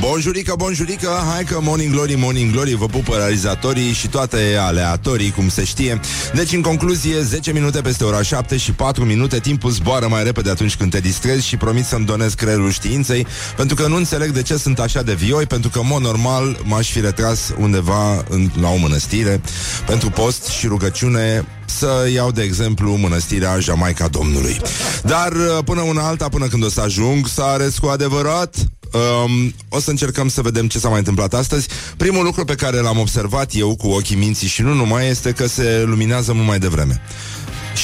Bonjurică, 0.00 0.54
bonjurică, 0.58 1.08
hai 1.32 1.44
că 1.44 1.58
Morning 1.60 1.92
Glory, 1.92 2.14
Morning 2.14 2.52
Glory 2.52 2.74
vă 2.74 2.86
pupă 2.86 3.16
realizatorii 3.16 3.92
și 3.92 4.08
toate 4.08 4.56
aleatorii, 4.58 5.30
cum 5.30 5.48
se 5.48 5.64
știe. 5.64 6.00
Deci, 6.34 6.52
în 6.52 6.60
concluzie, 6.62 7.22
10 7.22 7.52
minute 7.52 7.80
peste 7.80 8.04
ora 8.04 8.22
7 8.22 8.56
și 8.56 8.72
4 8.72 9.04
minute, 9.04 9.38
timpul 9.38 9.70
zboară 9.70 10.08
mai 10.08 10.24
repede 10.24 10.50
atunci 10.50 10.76
când 10.76 10.90
te 10.90 11.00
distrezi 11.00 11.46
și 11.46 11.56
promit 11.56 11.84
să-mi 11.84 12.04
donez 12.04 12.34
creierul 12.34 12.70
științei, 12.70 13.26
pentru 13.56 13.76
că 13.76 13.86
nu 13.86 13.96
înțeleg 13.96 14.30
de 14.30 14.42
ce 14.42 14.56
sunt 14.56 14.78
așa 14.78 15.02
de 15.02 15.14
vioi, 15.14 15.46
pentru 15.46 15.70
că, 15.70 15.78
în 15.78 15.86
mod 15.86 16.02
normal, 16.02 16.60
m-aș 16.64 16.90
fi 16.90 17.00
retras 17.00 17.52
undeva 17.58 18.24
în, 18.28 18.50
la 18.60 18.68
o 18.68 18.76
mănăstire 18.76 19.40
pentru 19.86 20.10
post 20.10 20.46
și 20.46 20.66
rugăciune 20.66 21.46
să 21.64 22.08
iau, 22.14 22.30
de 22.30 22.42
exemplu, 22.42 22.96
mănăstirea 22.96 23.58
Jamaica 23.58 24.08
Domnului. 24.08 24.60
Dar 25.02 25.32
până 25.64 25.80
una 25.80 26.06
alta, 26.06 26.28
până 26.28 26.46
când 26.46 26.64
o 26.64 26.68
să 26.68 26.80
ajung 26.80 27.26
să 27.26 27.42
arăt 27.42 27.78
cu 27.78 27.86
adevărat, 27.86 28.56
Um, 28.92 29.54
o 29.68 29.80
să 29.80 29.90
încercăm 29.90 30.28
să 30.28 30.42
vedem 30.42 30.66
ce 30.68 30.78
s-a 30.78 30.88
mai 30.88 30.98
întâmplat 30.98 31.34
astăzi. 31.34 31.68
Primul 31.96 32.24
lucru 32.24 32.44
pe 32.44 32.54
care 32.54 32.76
l-am 32.76 32.98
observat 32.98 33.50
eu 33.54 33.76
cu 33.76 33.88
ochii 33.88 34.16
minții 34.16 34.48
și 34.48 34.62
nu 34.62 34.74
numai 34.74 35.08
este 35.08 35.32
că 35.32 35.46
se 35.46 35.82
luminează 35.86 36.32
mult 36.32 36.46
mai 36.46 36.58
devreme. 36.58 37.00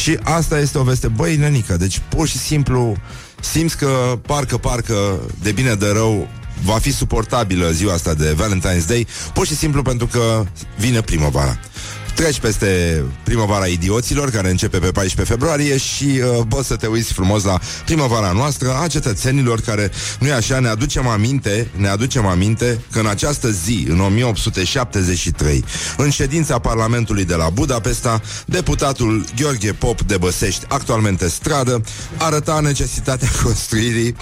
Și 0.02 0.18
asta 0.22 0.58
este 0.58 0.78
o 0.78 0.82
veste, 0.82 1.08
băi, 1.08 1.36
nenică, 1.36 1.76
deci 1.76 2.00
pur 2.08 2.28
și 2.28 2.38
simplu 2.38 2.96
simți 3.40 3.76
că 3.76 4.18
parcă, 4.26 4.56
parcă, 4.56 5.20
de 5.42 5.52
bine 5.52 5.74
de 5.74 5.86
rău, 5.86 6.28
va 6.64 6.78
fi 6.78 6.92
suportabilă 6.92 7.70
ziua 7.70 7.92
asta 7.92 8.14
de 8.14 8.36
Valentine's 8.36 8.86
Day, 8.86 9.06
pur 9.34 9.46
și 9.46 9.56
simplu 9.56 9.82
pentru 9.82 10.06
că 10.06 10.44
vine 10.78 11.00
primăvara. 11.00 11.58
Treci 12.14 12.40
peste 12.40 13.02
primăvara 13.22 13.66
idioților, 13.66 14.30
care 14.30 14.50
începe 14.50 14.78
pe 14.78 14.90
14 14.90 15.34
februarie 15.34 15.76
și 15.76 16.04
uh, 16.04 16.44
poți 16.48 16.66
să 16.66 16.76
te 16.76 16.86
uiți 16.86 17.12
frumos 17.12 17.44
la 17.44 17.58
primăvara 17.84 18.32
noastră 18.32 18.78
a 18.82 18.86
cetățenilor 18.86 19.60
care, 19.60 19.90
nu 20.18 20.26
e 20.26 20.32
așa, 20.32 20.58
ne 20.58 20.68
aducem 20.68 21.06
aminte, 21.06 21.70
ne 21.76 21.88
aducem 21.88 22.26
aminte 22.26 22.80
că 22.92 22.98
în 22.98 23.06
această 23.06 23.50
zi, 23.50 23.86
în 23.88 24.00
1873, 24.00 25.64
în 25.96 26.10
ședința 26.10 26.58
Parlamentului 26.58 27.24
de 27.24 27.34
la 27.34 27.48
Budapesta, 27.50 28.20
deputatul 28.46 29.24
Gheorghe 29.36 29.72
Pop 29.72 30.02
de 30.02 30.16
Băsești, 30.16 30.64
actualmente 30.68 31.28
stradă, 31.28 31.82
arăta 32.16 32.60
necesitatea 32.60 33.28
construirii 33.44 34.16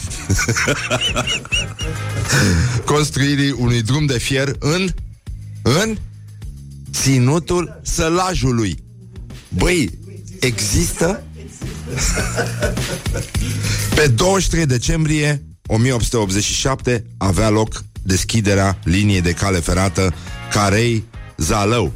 construirii 2.92 3.54
unui 3.58 3.82
drum 3.82 4.06
de 4.06 4.18
fier 4.18 4.52
în 4.58 4.88
în 5.62 5.96
Ținutul 7.00 7.80
sălajului. 7.82 8.78
Băi, 9.48 9.98
există? 10.40 11.22
Pe 13.94 14.06
23 14.06 14.66
decembrie 14.66 15.42
1887 15.66 17.04
avea 17.16 17.48
loc 17.48 17.84
deschiderea 18.02 18.78
liniei 18.84 19.20
de 19.20 19.32
cale 19.32 19.58
ferată 19.58 20.14
Carei 20.52 21.04
Zalău. 21.36 21.92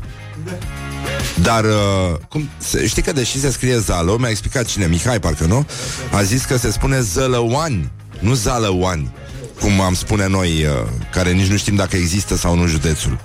Dar, 1.42 1.64
uh, 1.64 2.18
cum, 2.28 2.48
se, 2.58 2.86
știi 2.86 3.02
că 3.02 3.12
deși 3.12 3.40
se 3.40 3.50
scrie 3.50 3.78
Zalău, 3.78 4.16
mi-a 4.16 4.28
explicat 4.28 4.64
cine, 4.64 4.86
Mihai, 4.86 5.20
parcă 5.20 5.44
nu? 5.44 5.66
A 6.12 6.22
zis 6.22 6.44
că 6.44 6.56
se 6.56 6.70
spune 6.70 7.00
Zălăoani, 7.00 7.90
nu 8.18 8.34
Zalăoani, 8.34 9.12
cum 9.60 9.80
am 9.80 9.94
spune 9.94 10.26
noi, 10.26 10.64
uh, 10.64 10.88
care 11.12 11.32
nici 11.32 11.50
nu 11.50 11.56
știm 11.56 11.74
dacă 11.74 11.96
există 11.96 12.36
sau 12.36 12.56
nu 12.56 12.66
județul. 12.66 13.18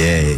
E, 0.00 0.36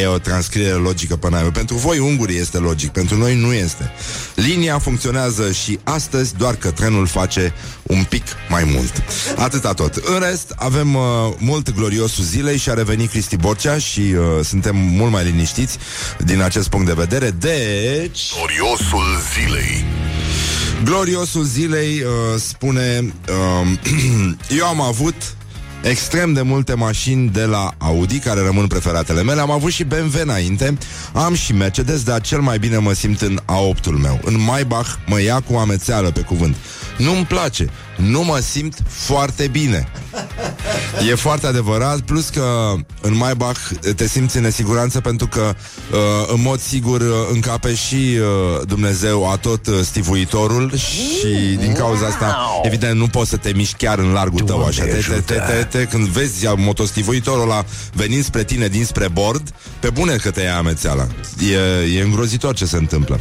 e 0.00 0.06
o 0.06 0.18
transcriere 0.18 0.74
logică 0.74 1.16
până 1.16 1.36
aici. 1.36 1.52
Pentru 1.52 1.76
voi 1.76 1.98
ungurii 1.98 2.38
este 2.38 2.58
logic, 2.58 2.90
pentru 2.90 3.16
noi 3.16 3.34
nu 3.34 3.52
este. 3.52 3.92
Linia 4.34 4.78
funcționează 4.78 5.52
și 5.52 5.78
astăzi, 5.84 6.36
doar 6.36 6.54
că 6.54 6.70
trenul 6.70 7.06
face 7.06 7.54
un 7.82 8.04
pic 8.08 8.24
mai 8.48 8.64
mult. 8.64 9.02
Atâta 9.36 9.72
tot. 9.72 9.94
În 9.94 10.18
rest, 10.18 10.54
avem 10.56 10.94
uh, 10.94 11.02
mult 11.38 11.74
gloriosul 11.74 12.24
zilei 12.24 12.56
și 12.56 12.70
a 12.70 12.74
revenit 12.74 13.10
Cristi 13.10 13.36
Borcea 13.36 13.78
și 13.78 14.00
uh, 14.00 14.44
suntem 14.44 14.76
mult 14.76 15.12
mai 15.12 15.24
liniștiți 15.24 15.78
din 16.18 16.42
acest 16.42 16.68
punct 16.68 16.86
de 16.86 16.92
vedere. 16.92 17.30
Deci... 17.30 18.32
Gloriosul 18.34 19.20
zilei 19.34 19.84
Gloriosul 20.84 21.44
zilei 21.44 22.02
uh, 22.02 22.40
spune 22.40 23.14
uh, 23.28 23.68
Eu 24.58 24.66
am 24.66 24.80
avut 24.80 25.14
extrem 25.82 26.32
de 26.32 26.42
multe 26.42 26.74
mașini 26.74 27.28
de 27.28 27.44
la 27.44 27.70
Audi, 27.78 28.18
care 28.18 28.40
rămân 28.40 28.66
preferatele 28.66 29.22
mele. 29.22 29.40
Am 29.40 29.50
avut 29.50 29.72
și 29.72 29.84
BMW 29.84 30.20
înainte, 30.22 30.78
am 31.12 31.34
și 31.34 31.52
Mercedes, 31.52 32.02
dar 32.02 32.20
cel 32.20 32.40
mai 32.40 32.58
bine 32.58 32.76
mă 32.76 32.92
simt 32.92 33.20
în 33.20 33.40
A8-ul 33.44 33.98
meu. 34.02 34.20
În 34.24 34.40
Maybach 34.40 34.88
mă 35.06 35.20
ia 35.20 35.40
cu 35.40 35.56
amețeală 35.56 36.10
pe 36.10 36.20
cuvânt. 36.20 36.56
Nu-mi 36.98 37.24
place, 37.24 37.70
nu 37.96 38.24
mă 38.24 38.38
simt 38.38 38.82
foarte 38.88 39.46
bine. 39.46 39.88
E 41.10 41.14
foarte 41.14 41.46
adevărat, 41.46 42.00
plus 42.00 42.28
că 42.28 42.74
în 43.00 43.16
Maybach 43.16 43.58
te 43.96 44.06
simți 44.06 44.36
în 44.36 44.42
nesiguranță 44.42 45.00
pentru 45.00 45.26
că 45.26 45.54
uh, 45.92 45.98
în 46.34 46.42
mod 46.42 46.60
sigur 46.60 47.00
uh, 47.00 47.06
încape 47.32 47.74
și 47.74 47.94
uh, 47.94 48.66
Dumnezeu 48.66 49.30
a 49.30 49.36
tot 49.36 49.66
uh, 49.66 49.74
stivuitorul 49.82 50.76
și 50.76 51.56
din 51.58 51.72
cauza 51.72 52.06
asta 52.06 52.36
evident 52.62 52.98
nu 52.98 53.06
poți 53.06 53.30
să 53.30 53.36
te 53.36 53.52
miști 53.54 53.76
chiar 53.76 53.98
în 53.98 54.12
largul 54.12 54.40
tău 54.40 54.64
așa. 54.64 54.82
Te, 54.82 54.90
te, 54.90 55.20
te, 55.20 55.34
te, 55.34 55.64
te, 55.70 55.84
când 55.84 56.06
vezi 56.06 56.46
motostivuitorul 56.56 57.42
ăla 57.42 57.64
venind 57.92 58.24
spre 58.24 58.44
tine 58.44 58.68
dinspre 58.68 59.08
bord, 59.08 59.52
pe 59.80 59.90
bune 59.90 60.16
că 60.16 60.30
te 60.30 60.40
ia 60.40 60.56
amețeala. 60.56 61.06
E, 61.50 61.98
e 61.98 62.02
îngrozitor 62.02 62.54
ce 62.54 62.64
se 62.64 62.76
întâmplă. 62.76 63.20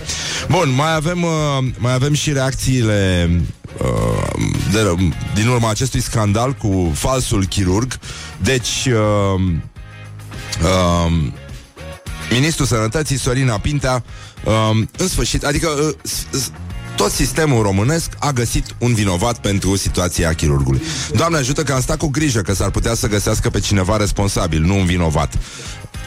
Bun, 0.49 0.73
mai 0.75 0.95
avem, 0.95 1.23
uh, 1.23 1.67
mai 1.77 1.93
avem 1.93 2.13
și 2.13 2.33
reacțiile 2.33 3.29
uh, 3.77 4.43
de, 4.71 5.11
din 5.35 5.47
urma 5.47 5.69
acestui 5.69 6.01
scandal 6.01 6.53
cu 6.53 6.91
falsul 6.95 7.45
chirurg. 7.49 7.99
Deci, 8.37 8.87
uh, 8.87 9.41
uh, 10.63 11.11
ministrul 12.31 12.65
sănătății, 12.65 13.17
Sorina 13.17 13.59
Pintea, 13.59 14.03
uh, 14.43 14.69
în 14.97 15.07
sfârșit, 15.07 15.43
adică 15.43 15.67
uh, 15.67 15.93
tot 16.99 17.11
sistemul 17.11 17.63
românesc 17.63 18.11
a 18.17 18.31
găsit 18.31 18.65
un 18.77 18.93
vinovat 18.93 19.37
pentru 19.37 19.75
situația 19.75 20.33
chirurgului. 20.33 20.81
Doamne 21.13 21.37
ajută 21.37 21.63
că 21.63 21.73
am 21.73 21.81
stat 21.81 21.97
cu 21.97 22.07
grijă 22.07 22.41
că 22.41 22.53
s-ar 22.53 22.69
putea 22.69 22.93
să 22.93 23.07
găsească 23.07 23.49
pe 23.49 23.59
cineva 23.59 23.97
responsabil, 23.97 24.61
nu 24.61 24.77
un 24.79 24.85
vinovat. 24.85 25.33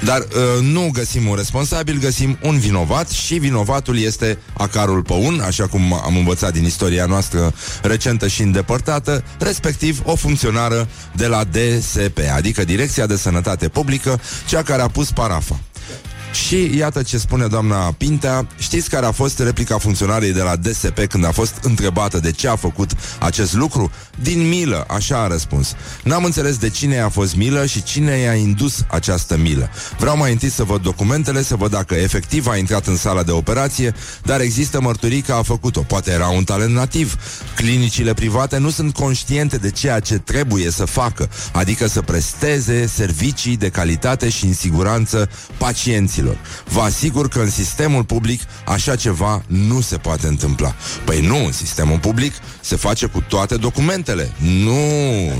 Dar 0.05 0.19
uh, 0.19 0.63
nu 0.63 0.91
găsim 0.93 1.29
un 1.29 1.35
responsabil, 1.37 1.99
găsim 1.99 2.39
un 2.43 2.59
vinovat 2.59 3.09
și 3.09 3.35
vinovatul 3.35 3.99
este 3.99 4.39
Acarul 4.53 5.03
Păun, 5.03 5.41
așa 5.41 5.67
cum 5.67 5.93
am 6.05 6.17
învățat 6.17 6.53
din 6.53 6.65
istoria 6.65 7.07
noastră 7.07 7.55
recentă 7.83 8.29
și 8.29 8.43
îndepărtată, 8.43 9.25
respectiv 9.39 10.01
o 10.05 10.15
funcționară 10.15 10.89
de 11.13 11.27
la 11.27 11.45
DSP, 11.45 12.19
adică 12.35 12.65
Direcția 12.65 13.07
de 13.07 13.17
Sănătate 13.17 13.69
Publică, 13.69 14.21
cea 14.49 14.63
care 14.63 14.83
a 14.83 14.89
pus 14.89 15.11
parafa. 15.11 15.61
Și 16.33 16.77
iată 16.77 17.03
ce 17.03 17.19
spune 17.19 17.47
doamna 17.47 17.95
Pintea. 17.97 18.47
Știți 18.59 18.91
care 18.91 19.07
a 19.07 19.13
fost 19.13 19.39
replica 19.39 19.79
funcționarii 19.79 20.33
de 20.33 20.43
la 20.43 20.57
DSP 20.57 21.07
Când 21.07 21.25
a 21.25 21.31
fost 21.31 21.55
întrebată 21.63 22.19
de 22.19 22.31
ce 22.31 22.49
a 22.49 22.57
făcut 22.57 22.91
acest 23.19 23.55
lucru? 23.55 23.91
Din 24.23 24.49
milă, 24.49 24.85
așa 24.89 25.23
a 25.23 25.27
răspuns. 25.27 25.75
N-am 26.05 26.25
înțeles 26.25 26.57
de 26.57 26.69
cine 26.69 27.01
a 27.01 27.09
fost 27.09 27.37
milă 27.37 27.67
Și 27.67 27.83
cine 27.83 28.17
i-a 28.17 28.35
indus 28.35 28.85
această 28.89 29.37
milă. 29.37 29.71
Vreau 29.99 30.17
mai 30.17 30.33
întâi 30.33 30.51
să 30.51 30.65
văd 30.65 30.83
documentele 30.83 31.43
Să 31.43 31.57
văd 31.57 31.71
dacă 31.71 31.95
efectiv 31.95 32.47
a 32.47 32.57
intrat 32.57 32.87
în 32.87 32.97
sala 32.97 33.23
de 33.23 33.31
operație 33.31 33.95
Dar 34.23 34.41
există 34.41 34.81
mărturii 34.81 35.21
că 35.21 35.33
a 35.33 35.43
făcut-o. 35.43 35.81
Poate 35.81 36.11
era 36.11 36.29
un 36.29 36.45
talent 36.45 36.75
nativ. 36.75 37.17
Clinicile 37.57 38.15
private 38.15 38.59
nu 38.59 38.71
sunt 38.71 38.95
conștiente 38.95 39.57
de 39.57 39.71
ceea 39.71 40.01
ce 40.01 40.19
trebuie 40.19 40.71
să 40.71 40.85
facă 40.85 41.29
Adică 41.53 41.89
să 41.89 42.01
presteze 42.01 42.87
servicii 42.87 43.57
de 43.57 43.69
calitate 43.69 44.29
și 44.29 44.45
în 44.45 44.55
siguranță 44.55 45.31
pacienților 45.59 46.22
clienților. 46.23 46.37
Vă 46.65 46.81
asigur 46.81 47.29
că 47.29 47.39
în 47.39 47.51
sistemul 47.51 48.05
public 48.05 48.41
așa 48.67 48.97
ceva 48.97 49.43
nu 49.47 49.81
se 49.81 49.97
poate 49.97 50.27
întâmpla. 50.27 50.75
Păi 51.05 51.21
nu, 51.21 51.45
în 51.45 51.53
sistemul 51.53 51.99
public 51.99 52.33
se 52.61 52.77
face 52.77 53.07
cu 53.07 53.23
toate 53.29 53.57
documentele. 53.57 54.33
Nu, 54.39 54.81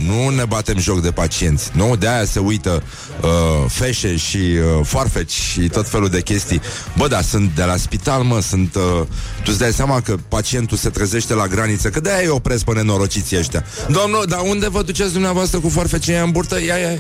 nu 0.07 0.29
ne 0.29 0.45
batem 0.45 0.79
joc 0.79 1.03
de 1.03 1.11
pacienți. 1.11 1.71
Nu, 1.75 1.97
de 1.97 2.09
aia 2.09 2.25
se 2.25 2.39
uită 2.39 2.83
uh, 3.23 3.31
feșe 3.69 4.17
și 4.17 4.37
uh, 4.37 4.87
foarfeci 4.87 5.33
și 5.33 5.61
tot 5.61 5.89
felul 5.89 6.09
de 6.09 6.21
chestii. 6.21 6.61
Bă, 6.97 7.09
da, 7.09 7.21
sunt 7.21 7.55
de 7.55 7.65
la 7.65 7.77
spital, 7.77 8.23
mă, 8.23 8.41
sunt... 8.41 8.75
Uh, 8.75 9.07
tu 9.37 9.51
îți 9.51 9.59
dai 9.59 9.73
seama 9.73 10.01
că 10.01 10.17
pacientul 10.29 10.77
se 10.77 10.89
trezește 10.89 11.35
la 11.35 11.47
graniță, 11.47 11.89
că 11.89 12.01
de-aia 12.01 12.23
îi 12.23 12.29
opresc 12.29 12.65
pe 12.65 12.73
nenorociții 12.73 13.39
ăștia. 13.39 13.65
Domnul, 13.89 14.25
dar 14.29 14.41
unde 14.45 14.69
vă 14.69 14.83
duceți 14.83 15.13
dumneavoastră 15.13 15.59
cu 15.59 15.69
foarfecii 15.69 16.15
în 16.15 16.31
burtă? 16.31 16.61
Ia, 16.61 16.77
ia, 16.77 16.91
ia. 16.91 16.99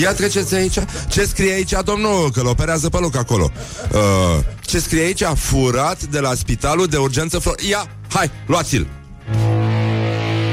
Ia 0.00 0.12
treceți 0.12 0.54
aici. 0.54 0.78
Ce 1.08 1.24
scrie 1.24 1.52
aici, 1.52 1.74
domnul? 1.84 2.30
Că-l 2.30 2.46
operează 2.46 2.88
pe 2.88 2.97
loc 2.98 3.16
acolo. 3.16 3.50
Uh, 3.92 4.00
ce 4.60 4.78
scrie 4.78 5.02
aici? 5.02 5.22
Furat 5.36 6.02
de 6.02 6.18
la 6.18 6.34
spitalul 6.34 6.86
de 6.86 6.96
urgență 6.96 7.38
Flor... 7.38 7.54
Ia, 7.68 7.86
hai, 8.08 8.30
luați-l! 8.46 8.86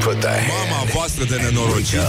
Mama 0.04 0.84
voastră 0.94 1.24
de 1.24 1.36
nenorocit. 1.36 2.00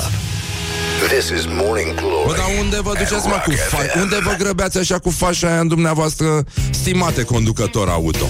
This 1.08 1.28
is 1.38 1.44
Morning 1.46 1.94
Glory. 1.94 2.26
Bă, 2.26 2.34
dar 2.36 2.46
unde 2.60 2.80
vă 2.82 2.92
duceți, 2.92 3.26
mă, 3.26 3.42
cu 3.44 3.52
fa- 3.52 4.00
Unde 4.00 4.18
vă 4.22 4.34
grăbeați 4.38 4.78
așa 4.78 4.98
cu 4.98 5.10
fașa 5.10 5.48
aia 5.48 5.60
în 5.60 5.68
dumneavoastră, 5.68 6.44
stimate 6.70 7.22
conducător 7.22 7.88
auto? 7.88 8.26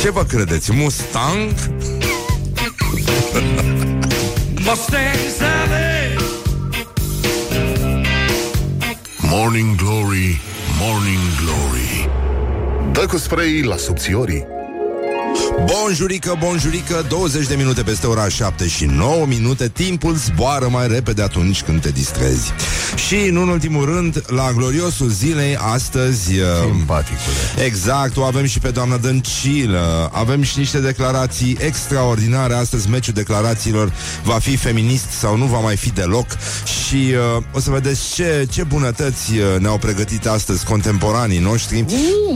Ce 0.00 0.10
vă 0.10 0.24
credeți? 0.24 0.72
Mustang? 0.72 1.50
Mustang 4.66 5.18
Sally. 5.38 6.16
Morning 9.18 9.76
Glory, 9.76 10.40
Morning 10.84 11.26
Glory. 11.44 12.08
Dă 12.92 13.06
cu 13.06 13.16
spray 13.16 13.62
la 13.62 13.76
subțiorii 13.76 14.46
Bonjurică, 15.64 16.36
bonjurică 16.38 17.04
20 17.08 17.46
de 17.46 17.54
minute 17.54 17.82
peste 17.82 18.06
ora 18.06 18.28
7 18.28 18.68
și 18.68 18.84
9 18.84 19.26
minute. 19.26 19.68
Timpul 19.68 20.14
zboară 20.14 20.68
mai 20.68 20.88
repede 20.88 21.22
atunci 21.22 21.62
când 21.62 21.80
te 21.80 21.90
distrezi. 21.90 22.52
Și, 23.06 23.16
nu 23.30 23.42
în 23.42 23.48
ultimul 23.48 23.84
rând, 23.84 24.24
la 24.26 24.52
gloriosul 24.56 25.08
zilei 25.08 25.56
Astăzi 25.56 26.38
uh, 26.38 26.46
Simpaticule. 26.74 27.64
Exact, 27.64 28.16
o 28.16 28.22
avem 28.22 28.46
și 28.46 28.58
pe 28.58 28.70
doamna 28.70 28.96
Dăncilă. 28.96 30.10
Avem 30.12 30.42
și 30.42 30.58
niște 30.58 30.78
declarații 30.78 31.56
extraordinare. 31.60 32.54
Astăzi 32.54 32.88
meciul 32.88 33.14
declarațiilor 33.14 33.92
Va 34.24 34.38
fi 34.38 34.56
feminist 34.56 35.10
sau 35.10 35.36
nu 35.36 35.44
va 35.44 35.58
mai 35.58 35.76
fi 35.76 35.90
deloc. 35.90 36.26
Și 36.64 37.14
uh, 37.36 37.42
o 37.52 37.60
să 37.60 37.70
vedeți 37.70 38.14
ce, 38.14 38.46
ce 38.50 38.62
bunătăți 38.62 39.32
uh, 39.32 39.60
ne-au 39.60 39.78
pregătit 39.78 40.26
astăzi 40.26 40.64
Contemporanii 40.64 41.38
noștri. 41.38 41.84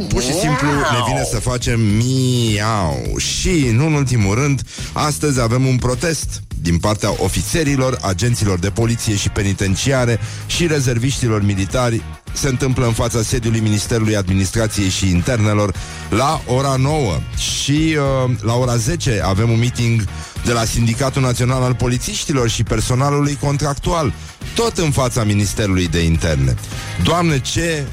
Pur 0.09 0.23
și 0.23 0.33
simplu 0.33 0.69
ne 0.69 0.99
vine 1.07 1.25
să 1.31 1.41
facem 1.41 1.81
miau 1.81 3.16
Și, 3.19 3.69
nu 3.73 3.87
în 3.87 3.93
ultimul 3.93 4.35
rând 4.35 4.63
Astăzi 4.93 5.41
avem 5.41 5.67
un 5.67 5.77
protest 5.77 6.41
din 6.61 6.79
partea 6.79 7.11
ofițerilor, 7.23 7.99
agenților 8.03 8.59
de 8.59 8.71
poliție 8.71 9.17
și 9.17 9.29
penitenciare 9.29 10.21
și 10.47 10.67
rezerviștilor 10.67 11.43
militari 11.43 12.03
se 12.33 12.49
întâmplă 12.49 12.87
în 12.87 12.93
fața 12.93 13.23
sediului 13.23 13.61
Ministerului 13.61 14.17
Administrației 14.17 14.89
și 14.89 15.11
Internelor 15.11 15.75
la 16.11 16.43
ora 16.47 16.77
9 16.77 17.21
și 17.37 17.97
uh, 17.97 18.31
la 18.41 18.55
ora 18.55 18.77
10 18.77 19.21
avem 19.25 19.51
un 19.51 19.59
meeting 19.59 20.05
de 20.45 20.53
la 20.53 20.65
Sindicatul 20.65 21.23
Național 21.23 21.63
al 21.63 21.75
Polițiștilor 21.75 22.49
și 22.49 22.63
personalului 22.63 23.39
contractual, 23.41 24.13
tot 24.55 24.79
în 24.79 24.91
fața 24.91 25.25
Ministerului 25.25 25.89
de 25.89 26.05
Interne. 26.05 26.55
Doamne, 27.03 27.41
ce 27.41 27.87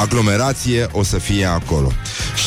aglomerație 0.00 0.88
o 0.92 1.02
să 1.02 1.18
fie 1.18 1.44
acolo. 1.44 1.92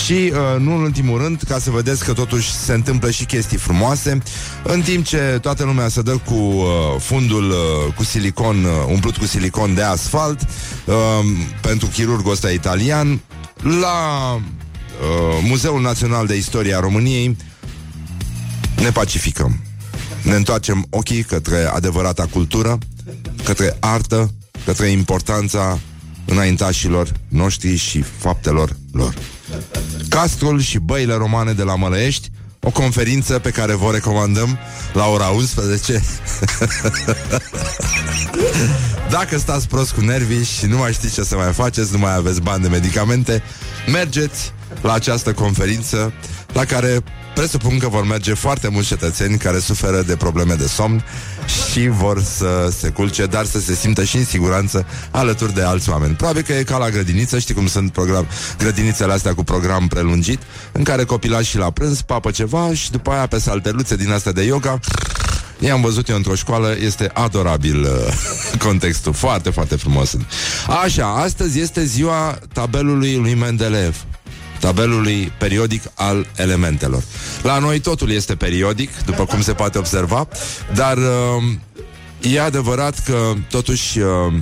Și, 0.03 0.13
uh, 0.13 0.59
nu 0.59 0.75
în 0.75 0.81
ultimul 0.81 1.21
rând, 1.21 1.41
ca 1.47 1.59
să 1.59 1.71
vedeți 1.71 2.05
că 2.05 2.13
totuși 2.13 2.51
se 2.51 2.73
întâmplă 2.73 3.11
și 3.11 3.25
chestii 3.25 3.57
frumoase, 3.57 4.17
în 4.63 4.81
timp 4.81 5.05
ce 5.05 5.37
toată 5.41 5.63
lumea 5.63 5.87
se 5.87 6.01
dă 6.01 6.11
cu 6.11 6.33
uh, 6.33 6.65
fundul 6.99 7.49
uh, 7.49 7.93
cu 7.95 8.03
silicon, 8.03 8.63
uh, 8.63 8.71
umplut 8.87 9.17
cu 9.17 9.25
silicon 9.25 9.73
de 9.73 9.81
asfalt, 9.81 10.41
uh, 10.85 10.95
pentru 11.61 11.87
chirurgul 11.87 12.31
ăsta 12.31 12.49
italian, 12.49 13.21
la 13.61 14.33
uh, 14.33 14.41
Muzeul 15.43 15.81
Național 15.81 16.25
de 16.25 16.35
Istoria 16.35 16.79
României 16.79 17.37
ne 18.75 18.91
pacificăm. 18.91 19.59
Ne 20.21 20.35
întoarcem 20.35 20.85
ochii 20.89 21.23
către 21.23 21.65
adevărata 21.65 22.27
cultură, 22.31 22.77
către 23.43 23.77
artă, 23.79 24.33
către 24.65 24.87
importanța 24.87 25.79
înaintașilor 26.25 27.11
noștri 27.27 27.75
și 27.75 28.01
faptelor 28.01 28.75
lor. 28.91 29.13
Castrul 30.09 30.61
și 30.61 30.77
băile 30.77 31.13
romane 31.13 31.53
de 31.53 31.63
la 31.63 31.75
Mălăiești, 31.75 32.29
o 32.59 32.69
conferință 32.69 33.39
pe 33.39 33.49
care 33.49 33.73
vă 33.73 33.91
recomandăm 33.91 34.57
la 34.93 35.05
ora 35.05 35.27
11. 35.27 36.03
Dacă 39.09 39.37
stați 39.37 39.67
prost 39.67 39.91
cu 39.91 40.01
nervii 40.01 40.43
și 40.43 40.65
nu 40.65 40.77
mai 40.77 40.93
știți 40.93 41.13
ce 41.13 41.23
să 41.23 41.35
mai 41.35 41.53
faceți, 41.53 41.91
nu 41.91 41.97
mai 41.97 42.15
aveți 42.15 42.41
bani 42.41 42.61
de 42.61 42.67
medicamente, 42.67 43.43
mergeți 43.91 44.51
la 44.81 44.93
această 44.93 45.33
conferință 45.33 46.13
la 46.53 46.65
care 46.65 47.03
presupun 47.33 47.77
că 47.77 47.87
vor 47.87 48.05
merge 48.05 48.33
foarte 48.33 48.67
mulți 48.67 48.87
cetățeni 48.87 49.37
care 49.37 49.59
suferă 49.59 50.01
de 50.01 50.15
probleme 50.15 50.53
de 50.53 50.67
somn 50.67 51.03
și 51.71 51.87
vor 51.87 52.23
să 52.23 52.73
se 52.79 52.89
culce, 52.89 53.25
dar 53.25 53.45
să 53.45 53.59
se 53.59 53.73
simtă 53.75 54.03
și 54.03 54.17
în 54.17 54.25
siguranță 54.25 54.85
alături 55.11 55.53
de 55.53 55.61
alți 55.61 55.89
oameni. 55.89 56.15
Probabil 56.15 56.41
că 56.41 56.53
e 56.53 56.63
ca 56.63 56.77
la 56.77 56.89
grădiniță, 56.89 57.39
știi 57.39 57.53
cum 57.53 57.67
sunt 57.67 57.91
program, 57.91 58.27
grădinițele 58.57 59.13
astea 59.13 59.33
cu 59.33 59.43
program 59.43 59.87
prelungit, 59.87 60.39
în 60.71 60.83
care 60.83 61.03
copilașii 61.03 61.59
la 61.59 61.71
prânz 61.71 62.01
papă 62.01 62.31
ceva 62.31 62.73
și 62.73 62.91
după 62.91 63.11
aia 63.11 63.27
pe 63.27 63.39
salteluțe 63.39 63.95
din 63.95 64.11
astea 64.11 64.31
de 64.31 64.43
yoga 64.43 64.79
I-am 65.59 65.81
văzut 65.81 66.09
eu 66.09 66.15
într-o 66.15 66.35
școală, 66.35 66.75
este 66.79 67.09
adorabil 67.13 67.81
uh, 67.81 68.13
contextul, 68.65 69.13
foarte, 69.13 69.49
foarte 69.49 69.75
frumos. 69.75 70.15
Așa, 70.83 71.07
astăzi 71.07 71.59
este 71.59 71.83
ziua 71.83 72.39
tabelului 72.53 73.15
lui 73.15 73.33
Mendeleev 73.33 73.95
tabelului 74.63 75.31
periodic 75.37 75.83
al 75.93 76.27
elementelor. 76.35 77.03
La 77.41 77.59
noi 77.59 77.79
totul 77.79 78.11
este 78.11 78.35
periodic, 78.35 78.89
după 79.05 79.25
cum 79.25 79.41
se 79.41 79.53
poate 79.53 79.77
observa, 79.77 80.27
dar 80.73 80.97
uh, 80.97 82.33
e 82.33 82.41
adevărat 82.41 83.03
că 83.05 83.33
totuși 83.49 83.99
uh, 83.99 84.33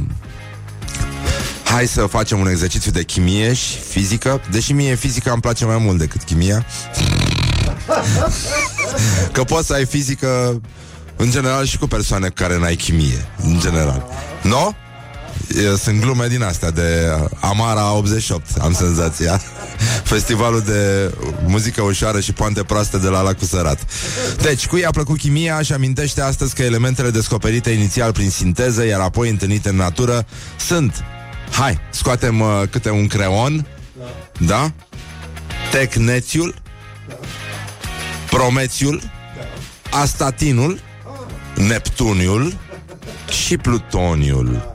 hai 1.63 1.87
să 1.87 2.01
facem 2.01 2.39
un 2.39 2.47
exercițiu 2.47 2.91
de 2.91 3.03
chimie 3.03 3.53
și 3.53 3.77
fizică, 3.77 4.41
deși 4.51 4.73
mie 4.73 4.95
fizica 4.95 5.31
îmi 5.31 5.41
place 5.41 5.65
mai 5.65 5.77
mult 5.77 5.97
decât 5.97 6.23
chimia. 6.23 6.65
că 9.33 9.43
poți 9.43 9.67
să 9.67 9.73
ai 9.73 9.85
fizică 9.85 10.61
în 11.15 11.29
general 11.31 11.65
și 11.65 11.77
cu 11.77 11.87
persoane 11.87 12.27
cu 12.27 12.33
care 12.33 12.57
n-ai 12.57 12.75
chimie, 12.75 13.27
în 13.43 13.59
general. 13.59 14.05
Nu? 14.41 14.49
No? 14.49 14.71
Sunt 15.77 15.99
glume 15.99 16.27
din 16.27 16.43
astea 16.43 16.71
de 16.71 17.17
Amara 17.39 17.93
88, 17.93 18.45
am 18.61 18.73
senzația. 18.73 19.41
Festivalul 20.03 20.61
de 20.61 21.11
muzică 21.45 21.81
ușoară 21.81 22.19
și 22.19 22.33
poante 22.33 22.63
proaste 22.63 22.97
de 22.97 23.07
la 23.07 23.21
Lacul 23.21 23.47
Sărat. 23.47 23.79
Deci, 24.41 24.67
cui 24.67 24.85
a 24.85 24.89
plăcut 24.89 25.17
chimia 25.17 25.61
și 25.61 25.73
amintește 25.73 26.21
astăzi 26.21 26.55
că 26.55 26.63
elementele 26.63 27.09
descoperite 27.09 27.69
inițial 27.69 28.11
prin 28.11 28.29
sinteză, 28.29 28.85
iar 28.85 28.99
apoi 28.99 29.29
întâlnite 29.29 29.69
în 29.69 29.75
natură, 29.75 30.25
sunt 30.59 31.03
Hai, 31.51 31.79
scoatem 31.89 32.39
uh, 32.39 32.61
câte 32.69 32.89
un 32.89 33.07
creon 33.07 33.65
Da? 34.37 34.71
Tecnețiul 35.71 36.55
Promețiul 38.29 39.01
Astatinul 39.89 40.79
Neptuniul 41.55 42.57
și 43.45 43.57
Plutoniul. 43.57 44.51
Da. 44.53 44.73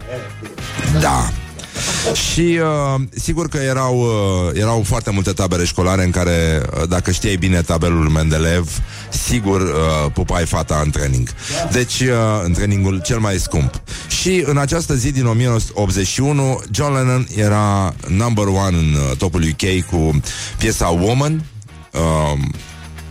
Și 2.12 2.58
uh, 2.60 3.00
sigur 3.14 3.48
că 3.48 3.56
erau, 3.56 3.98
uh, 3.98 4.60
erau 4.60 4.82
foarte 4.87 5.10
multe 5.10 5.32
tabere 5.32 5.64
școlare 5.64 6.04
în 6.04 6.10
care, 6.10 6.62
uh, 6.76 6.88
dacă 6.88 7.10
știai 7.10 7.37
bine 7.37 7.62
tabelul 7.62 8.08
Mendeleev, 8.08 8.78
sigur 9.10 9.60
uh, 9.60 10.10
pupai 10.12 10.46
fata 10.46 10.81
în 10.84 10.91
training. 10.91 11.29
Deci, 11.72 12.00
uh, 12.00 12.08
în 12.44 12.53
trainingul 12.53 13.00
cel 13.05 13.19
mai 13.19 13.38
scump. 13.38 13.82
Și 14.08 14.43
în 14.46 14.58
această 14.58 14.94
zi 14.94 15.12
din 15.12 15.26
1981, 15.26 16.62
John 16.70 16.94
Lennon 16.94 17.26
era 17.36 17.94
number 18.08 18.46
one 18.46 18.76
în 18.76 18.94
uh, 18.94 19.17
topul 19.17 19.43
UK 19.43 19.84
cu 19.91 20.20
piesa 20.58 20.86
Woman. 20.86 21.44
Uh, 21.93 22.38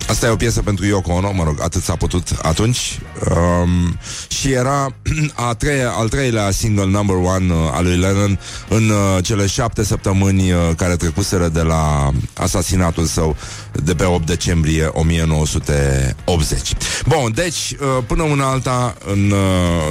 Asta 0.08 0.26
e 0.26 0.30
o 0.30 0.36
piesă 0.36 0.62
pentru 0.62 0.86
Yoko 0.86 1.12
Ono, 1.12 1.32
mă 1.32 1.44
rog, 1.44 1.62
atât 1.62 1.84
s-a 1.84 1.96
putut 1.96 2.28
atunci. 2.42 3.00
Um, 3.30 3.98
și 4.28 4.52
era 4.52 4.96
a 5.48 5.54
treia, 5.54 5.90
al 5.90 6.10
treilea 6.10 6.52
single 6.52 6.86
number 6.86 7.16
one 7.16 7.54
uh, 7.54 7.60
al 7.72 7.84
lui 7.84 7.98
Lennon 7.98 8.40
în 8.70 8.90
uh, 8.90 9.24
cele 9.24 9.46
șapte 9.46 9.84
săptămâni 9.84 10.52
uh, 10.52 10.60
care 10.78 10.96
trecuseră 10.96 11.48
de 11.48 11.62
la 11.62 12.12
asasinatul 12.34 13.06
său 13.06 13.36
de 13.72 13.96
pe 13.96 14.04
8 14.04 14.26
decembrie 14.26 14.90
1980. 14.92 16.74
Bun, 17.08 17.32
deci, 17.36 17.72
uh, 17.72 18.04
până 18.08 18.24
una 18.24 18.50
alta, 18.50 18.96
în 19.06 19.32
uh, 19.32 19.38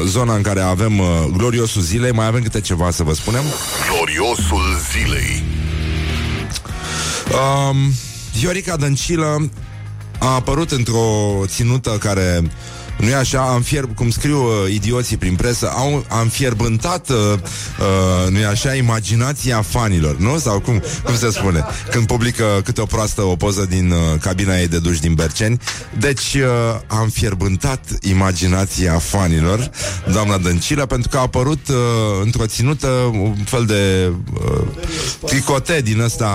zona 0.07 0.35
în 0.35 0.43
care 0.43 0.61
avem 0.61 0.99
uh, 0.99 1.07
gloriosul 1.37 1.83
zilei, 1.83 2.13
mai 2.13 2.27
avem 2.27 2.43
câte 2.43 2.61
ceva 2.61 2.91
să 2.91 3.03
vă 3.03 3.15
spunem. 3.15 3.43
Gloriosul 3.91 4.63
zilei 4.93 5.43
Um, 7.25 7.93
Viorica 8.39 8.77
Dăncilă 8.77 9.51
a 10.19 10.35
apărut 10.35 10.71
într-o 10.71 11.43
ținută 11.47 11.91
care 11.91 12.43
nu 13.05 13.11
e 13.11 13.15
așa, 13.15 13.41
am 13.41 13.63
fierb, 13.63 13.95
cum 13.95 14.11
scriu 14.11 14.43
uh, 14.43 14.73
idioții 14.73 15.17
prin 15.17 15.35
presă, 15.35 15.73
au, 15.77 16.05
am 16.09 16.29
fierbântat, 16.29 17.09
uh, 17.09 17.17
uh, 17.17 18.31
nu 18.31 18.39
e 18.39 18.47
așa, 18.47 18.75
imaginația 18.75 19.63
fanilor, 19.63 20.17
nu? 20.17 20.39
Sau 20.39 20.61
cum, 20.61 20.83
cum 21.05 21.17
se 21.17 21.31
spune? 21.31 21.65
Când 21.91 22.07
publică 22.07 22.45
câte 22.65 22.81
o 22.81 22.85
proastă 22.87 23.23
o 23.23 23.37
poză 23.37 23.67
din 23.69 23.91
uh, 23.91 23.99
cabina 24.21 24.59
ei 24.59 24.69
de 24.69 24.79
duș 24.79 24.99
din 24.99 25.15
Berceni. 25.15 25.61
Deci 25.99 26.35
uh, 26.35 26.43
am 26.87 27.09
fierbântat 27.09 27.85
imaginația 28.01 28.99
fanilor, 28.99 29.71
doamna 30.13 30.39
Dăncilă, 30.39 30.87
pentru 30.87 31.09
că 31.09 31.17
a 31.17 31.21
apărut 31.21 31.69
uh, 31.69 31.77
într-o 32.23 32.47
ținută 32.47 32.87
un 33.13 33.45
fel 33.45 33.65
de 33.65 34.13
uh, 34.35 34.67
tricote 35.25 35.81
din 35.81 36.01
ăsta 36.01 36.31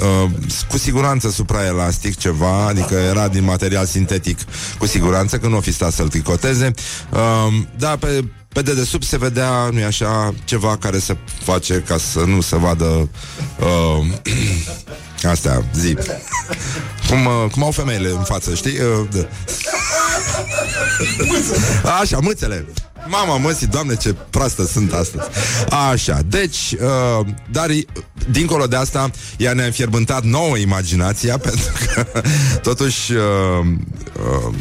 uh, 0.00 0.30
cu 0.68 0.78
siguranță 0.78 1.30
supraelastic 1.30 2.16
ceva, 2.16 2.66
adică 2.66 2.94
era 2.94 3.28
din 3.28 3.44
material 3.44 3.86
sintetic 3.86 4.38
cu 4.78 4.86
siguranță, 4.86 5.38
că 5.38 5.48
nu 5.50 5.56
o 5.56 5.60
fi 5.60 5.72
stat 5.72 5.92
să-l 5.92 6.08
tricoteze. 6.08 6.70
Uh, 7.10 7.62
da, 7.78 7.96
pe, 7.96 8.24
pe 8.48 8.62
dedesubt 8.62 9.04
se 9.04 9.18
vedea, 9.18 9.68
nu 9.72 9.84
așa, 9.84 10.34
ceva 10.44 10.76
care 10.76 10.98
se 10.98 11.16
face 11.44 11.84
ca 11.86 11.96
să 11.98 12.18
nu 12.18 12.40
se 12.40 12.56
vadă 12.56 13.08
uh, 13.58 14.06
Astea, 15.30 15.64
zi. 15.74 15.96
Cum, 17.08 17.26
uh, 17.26 17.50
cum 17.52 17.62
au 17.62 17.70
femeile 17.70 18.08
în 18.08 18.22
față, 18.22 18.54
știi? 18.54 18.78
Uh, 18.78 19.08
da. 19.12 19.28
Așa, 22.00 22.18
mâțele. 22.18 22.66
Mama 23.06 23.36
măsii, 23.36 23.66
doamne, 23.66 23.96
ce 23.96 24.14
proastă 24.30 24.66
sunt 24.66 24.92
astăzi. 24.92 25.28
Așa, 25.90 26.20
deci, 26.26 26.74
uh, 26.80 27.26
dar 27.50 27.70
dincolo 28.30 28.66
de 28.66 28.76
asta, 28.76 29.10
ea 29.36 29.52
ne-a 29.52 29.64
înfierbântat 29.64 30.24
nouă 30.24 30.56
imaginația, 30.56 31.38
pentru 31.48 31.72
că, 31.86 32.22
totuși, 32.62 33.12
uh, 33.12 33.66
uh, 34.48 34.54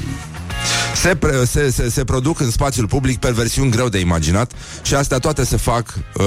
se, 0.96 1.16
pre, 1.16 1.46
se, 1.46 1.70
se, 1.70 1.90
se 1.90 2.04
produc 2.04 2.40
în 2.40 2.52
spațiul 2.52 2.88
public 2.88 3.20
perversiuni 3.20 3.72
greu 3.72 3.90
de 3.90 4.00
imaginat 4.00 4.52
și 4.82 4.96
astea 4.96 5.18
toate 5.18 5.46
se 5.46 5.58
fac 5.58 5.94
uh, 6.14 6.24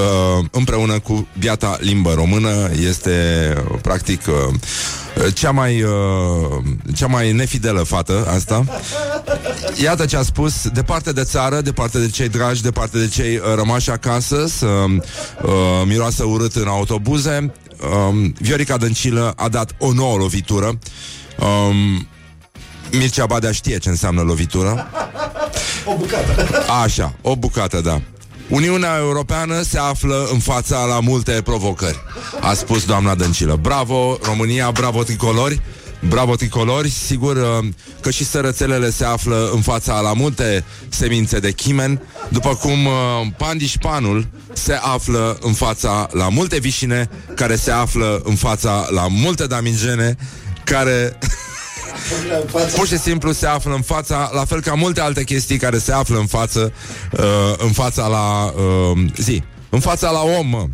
împreună 0.50 0.98
cu 0.98 1.28
biata 1.38 1.76
limbă 1.80 2.12
română. 2.14 2.70
Este, 2.86 3.12
uh, 3.70 3.78
practic, 3.82 4.20
uh, 4.26 4.54
cea 5.34 5.50
mai, 5.50 5.82
uh, 5.82 6.64
cea 6.94 7.06
mai 7.06 7.32
nefidelă 7.32 7.82
fată 7.82 8.26
asta. 8.34 8.64
Iată 9.82 10.06
ce 10.06 10.16
a 10.16 10.22
spus, 10.22 10.68
departe 10.68 11.12
de 11.12 11.22
țară, 11.22 11.60
departe 11.60 11.98
de 11.98 12.08
cei 12.08 12.28
dragi, 12.28 12.62
departe 12.62 12.98
de 12.98 13.08
cei 13.08 13.36
uh, 13.36 13.42
rămași 13.54 13.90
acasă, 13.90 14.46
să 14.46 14.66
uh, 14.66 15.50
miroasă 15.84 16.24
urât 16.24 16.54
în 16.54 16.68
autobuze. 16.68 17.52
Uh, 17.80 18.30
Viorica 18.38 18.76
Dăncilă 18.76 19.32
a 19.36 19.48
dat 19.48 19.74
o 19.78 19.92
nouă 19.92 20.16
lovitură. 20.16 20.78
Um, 21.38 22.06
Mircea 22.92 23.26
Badea 23.26 23.52
știe 23.52 23.78
ce 23.78 23.88
înseamnă 23.88 24.22
lovitură. 24.22 24.90
O 25.84 25.96
bucată. 25.96 26.64
Așa, 26.82 27.14
o 27.22 27.36
bucată, 27.36 27.80
da. 27.80 28.00
Uniunea 28.48 28.96
Europeană 28.98 29.62
se 29.62 29.78
află 29.78 30.28
în 30.32 30.38
fața 30.38 30.84
la 30.84 31.00
multe 31.00 31.42
provocări, 31.44 32.02
a 32.40 32.54
spus 32.54 32.84
doamna 32.84 33.14
Dăncilă. 33.14 33.58
Bravo, 33.62 34.18
România, 34.22 34.70
bravo 34.70 35.02
tricolori, 35.02 35.60
bravo 36.08 36.34
tricolori, 36.34 36.90
sigur 36.90 37.36
uh, 37.36 37.68
că 38.00 38.10
și 38.10 38.24
sărățelele 38.24 38.90
se 38.90 39.04
află 39.04 39.50
în 39.54 39.60
fața 39.60 40.00
la 40.00 40.12
multe 40.12 40.64
semințe 40.88 41.38
de 41.38 41.50
chimen, 41.50 42.00
după 42.28 42.54
cum 42.54 42.86
uh, 42.86 42.92
pandișpanul 43.36 44.26
se 44.52 44.78
află 44.82 45.38
în 45.40 45.52
fața 45.52 46.08
la 46.12 46.28
multe 46.28 46.58
vișine, 46.58 47.08
care 47.34 47.56
se 47.56 47.70
află 47.70 48.20
în 48.24 48.34
fața 48.34 48.86
la 48.90 49.06
multe 49.08 49.46
damigene, 49.46 50.16
care 50.64 51.18
pur 52.76 52.86
și 52.86 52.98
simplu 52.98 53.32
se 53.32 53.46
află 53.46 53.74
în 53.74 53.82
fața, 53.82 54.30
la 54.34 54.44
fel 54.44 54.60
ca 54.60 54.74
multe 54.74 55.00
alte 55.00 55.24
chestii 55.24 55.56
care 55.56 55.78
se 55.78 55.92
află 55.92 56.18
în 56.18 56.26
față, 56.26 56.72
uh, 57.12 57.54
în 57.56 57.72
fața 57.72 58.06
la 58.06 58.44
uh, 58.44 58.98
zi, 59.16 59.42
în 59.70 59.80
fața 59.80 60.10
la 60.10 60.20
om. 60.22 60.46
Mă. 60.46 60.66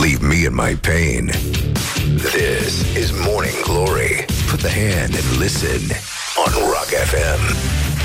Leave 0.00 0.26
me 0.26 0.34
in 0.34 0.54
my 0.54 0.76
pain. 0.76 1.32
This 2.16 2.84
is 2.96 3.10
Morning 3.26 3.60
Glory. 3.62 4.24
Put 4.50 4.60
the 4.60 4.70
hand 4.70 5.14
and 5.14 5.38
listen 5.38 5.80
on 6.46 6.52
Rock 6.52 6.90
FM. 7.10 7.99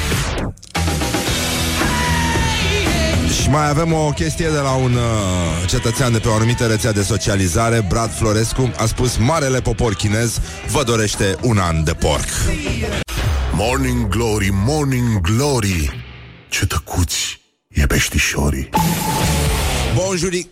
Și 3.45 3.51
mai 3.51 3.69
avem 3.69 3.93
o 3.93 4.09
chestie 4.09 4.49
de 4.49 4.57
la 4.57 4.71
un 4.71 4.93
uh, 4.93 5.67
cetățean 5.67 6.11
de 6.11 6.19
pe 6.19 6.27
o 6.27 6.33
anumită 6.33 6.65
rețea 6.65 6.91
de 6.91 7.01
socializare, 7.01 7.85
Brad 7.87 8.13
Florescu, 8.13 8.71
a 8.77 8.85
spus 8.85 9.17
Marele 9.17 9.61
popor 9.61 9.93
chinez 9.93 10.39
vă 10.67 10.83
dorește 10.83 11.35
un 11.41 11.57
an 11.57 11.83
de 11.83 11.93
porc. 11.93 12.25
Morning 13.51 14.07
Glory, 14.07 14.49
Morning 14.51 15.21
Glory. 15.21 16.05
Ce 16.49 16.65
tăcuți 16.65 17.41
e 17.67 17.85
peștișorii 17.85 18.69
Bonjuric 19.95 20.47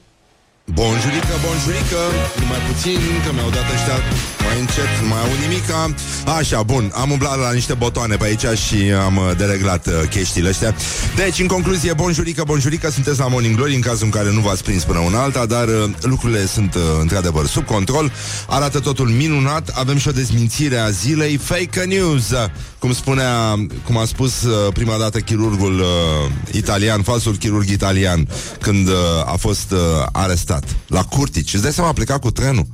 Bonjurică, 0.66 1.36
bonjurică. 1.46 2.02
Numai 2.40 2.58
puțin, 2.72 3.00
că 3.26 3.34
mi-au 3.34 3.50
dat 3.50 3.68
ăștia. 3.74 3.98
Mai 4.46 4.60
încet, 4.60 4.92
nu 5.02 5.08
mai 5.08 5.20
au 5.20 5.30
nimica. 5.48 5.94
Așa, 6.38 6.64
bun, 6.64 6.92
am 6.96 7.12
umblat 7.12 7.40
la 7.40 7.52
niște 7.52 7.74
botoane 7.74 8.16
pe 8.16 8.26
aici 8.26 8.58
Și 8.58 8.76
am 9.06 9.18
uh, 9.18 9.32
dereglat 9.38 9.88
uh, 9.88 9.94
chestiile 10.10 10.50
astea. 10.50 10.76
Deci, 11.16 11.40
în 11.40 11.48
concluzie, 11.48 11.94
bonjurică, 11.94 12.44
bonjurică 12.46 12.90
Sunteți 12.90 13.20
la 13.20 13.28
Morning 13.28 13.56
Glory, 13.56 13.76
în 13.76 13.82
cazul 13.82 14.06
în 14.06 14.12
care 14.12 14.32
nu 14.32 14.40
v-ați 14.40 14.64
prins 14.64 14.84
până 14.84 15.00
una 15.00 15.22
alta 15.22 15.46
Dar 15.46 15.68
uh, 15.68 15.90
lucrurile 16.02 16.46
sunt, 16.46 16.76
uh, 16.76 16.82
într-adevăr, 17.00 17.46
sub 17.46 17.66
control. 17.66 18.12
Arată 18.48 18.80
totul 18.80 19.08
minunat. 19.08 19.70
Avem 19.74 19.98
și 19.98 20.08
o 20.08 20.12
dezmințire 20.12 20.78
a 20.78 20.90
zilei. 20.90 21.38
Fake 21.38 21.84
news! 21.84 22.34
Cum 22.80 22.94
spunea, 22.94 23.56
cum 23.86 23.98
a 23.98 24.06
spus 24.06 24.44
uh, 24.44 24.74
prima 24.74 24.98
dată 24.98 25.20
chirurgul 25.20 25.80
uh, 25.80 26.32
italian 26.52 27.02
Falsul 27.02 27.36
chirurg 27.36 27.70
italian 27.70 28.28
Când 28.60 28.88
uh, 28.88 28.94
a 29.26 29.36
fost 29.38 29.72
uh, 29.72 29.80
arestat 30.12 30.53
La 30.88 31.04
Curtici 31.04 31.54
Îți 31.54 31.64
dai 31.64 31.72
seama, 31.74 31.90
a 31.90 31.94
plecat 31.94 32.20
cu 32.20 32.32
trenul 32.32 32.68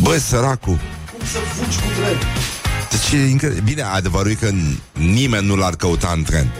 Băi, 0.00 0.18
săracul 0.20 0.78
Cum 1.10 1.26
să 1.32 1.38
fugi 1.38 1.76
cu 1.76 1.86
tren? 2.00 2.18
deci 2.90 3.20
e 3.20 3.28
incredibil. 3.28 3.62
Bine, 3.64 3.82
adevărul 3.82 4.30
e 4.30 4.34
că 4.34 4.50
nimeni 4.92 5.46
nu 5.46 5.56
l-ar 5.56 5.76
căuta 5.76 6.12
în 6.16 6.22
tren. 6.22 6.52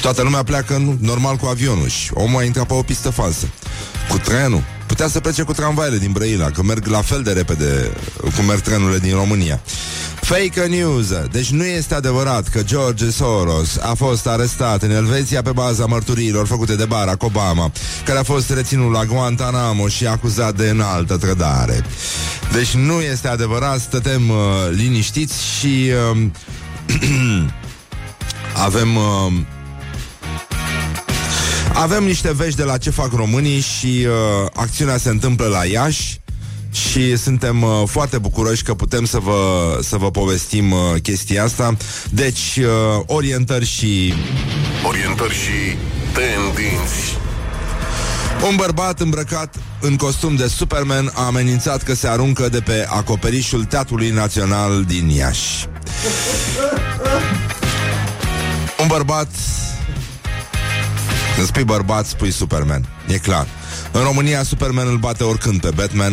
Toată 0.00 0.22
lumea 0.22 0.42
pleacă 0.42 0.76
nu, 0.76 0.96
normal 1.00 1.36
cu 1.36 1.46
avionul 1.46 1.88
și 1.88 2.10
omul 2.14 2.40
a 2.40 2.44
intrat 2.44 2.66
pe 2.66 2.74
o 2.74 2.82
pistă 2.82 3.10
falsă. 3.10 3.46
Cu 4.08 4.18
trenul. 4.18 4.62
Putea 4.92 5.08
să 5.08 5.20
plece 5.20 5.42
cu 5.42 5.52
tramvaiele 5.52 5.98
din 5.98 6.12
Brăila, 6.12 6.50
că 6.50 6.62
merg 6.62 6.86
la 6.86 7.00
fel 7.00 7.22
de 7.22 7.32
repede 7.32 7.92
cum 8.36 8.44
merg 8.44 8.60
trenurile 8.60 8.98
din 8.98 9.14
România. 9.14 9.60
Fake 10.20 10.66
news. 10.68 11.06
Deci 11.30 11.50
nu 11.50 11.64
este 11.64 11.94
adevărat 11.94 12.48
că 12.48 12.62
George 12.62 13.10
Soros 13.10 13.76
a 13.76 13.94
fost 13.94 14.26
arestat 14.26 14.82
în 14.82 14.90
Elveția 14.90 15.42
pe 15.42 15.50
baza 15.50 15.86
mărturiilor 15.86 16.46
făcute 16.46 16.76
de 16.76 16.84
Barack 16.84 17.22
Obama, 17.22 17.72
care 18.04 18.18
a 18.18 18.22
fost 18.22 18.50
reținut 18.50 18.92
la 18.92 19.04
Guantanamo 19.04 19.88
și 19.88 20.06
acuzat 20.06 20.56
de 20.56 20.68
înaltă 20.68 21.16
trădare. 21.16 21.84
Deci 22.52 22.74
nu 22.74 23.00
este 23.00 23.28
adevărat, 23.28 23.80
stătem 23.80 24.28
uh, 24.28 24.36
liniștiți 24.70 25.44
și 25.58 25.90
uh, 26.12 26.26
avem... 28.66 28.96
Uh, 28.96 29.32
avem 31.74 32.04
niște 32.04 32.32
vești 32.32 32.56
de 32.56 32.62
la 32.62 32.78
ce 32.78 32.90
fac 32.90 33.12
românii 33.12 33.60
și 33.60 34.06
uh, 34.06 34.48
acțiunea 34.52 34.96
se 34.96 35.08
întâmplă 35.08 35.46
la 35.46 35.64
Iași 35.64 36.20
și 36.72 37.16
suntem 37.16 37.62
uh, 37.62 37.82
foarte 37.86 38.18
bucuroși 38.18 38.62
că 38.62 38.74
putem 38.74 39.04
să 39.04 39.18
vă, 39.18 39.78
să 39.82 39.96
vă 39.96 40.10
povestim 40.10 40.72
uh, 40.72 40.78
chestia 41.02 41.44
asta. 41.44 41.76
Deci, 42.10 42.56
uh, 42.58 43.02
orientări 43.06 43.66
și... 43.66 44.14
Orientări 44.86 45.34
și 45.34 45.76
tendinți 46.12 47.18
Un 48.48 48.56
bărbat 48.56 49.00
îmbrăcat 49.00 49.54
în 49.80 49.96
costum 49.96 50.36
de 50.36 50.46
Superman 50.46 51.10
a 51.14 51.24
amenințat 51.24 51.82
că 51.82 51.94
se 51.94 52.08
aruncă 52.08 52.48
de 52.48 52.60
pe 52.60 52.86
acoperișul 52.88 53.64
Teatrului 53.64 54.10
Național 54.10 54.84
din 54.84 55.08
Iași. 55.08 55.66
Un 58.80 58.86
bărbat 58.86 59.28
când 61.42 61.54
spui 61.54 61.74
bărbat, 61.74 62.06
spui 62.06 62.30
Superman. 62.30 62.88
E 63.06 63.18
clar. 63.18 63.46
În 63.92 64.02
România, 64.02 64.42
Superman 64.42 64.86
îl 64.88 64.96
bate 64.96 65.24
oricând 65.24 65.60
pe 65.60 65.70
Batman. 65.74 66.12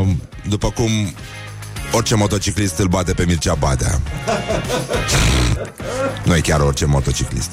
Uh, 0.00 0.08
după 0.48 0.70
cum 0.70 0.90
orice 1.92 2.14
motociclist 2.14 2.78
îl 2.78 2.86
bate 2.86 3.12
pe 3.12 3.24
Mircea 3.26 3.54
Badea. 3.54 4.00
nu 6.26 6.36
e 6.36 6.40
chiar 6.40 6.60
orice 6.60 6.84
motociclist. 6.84 7.50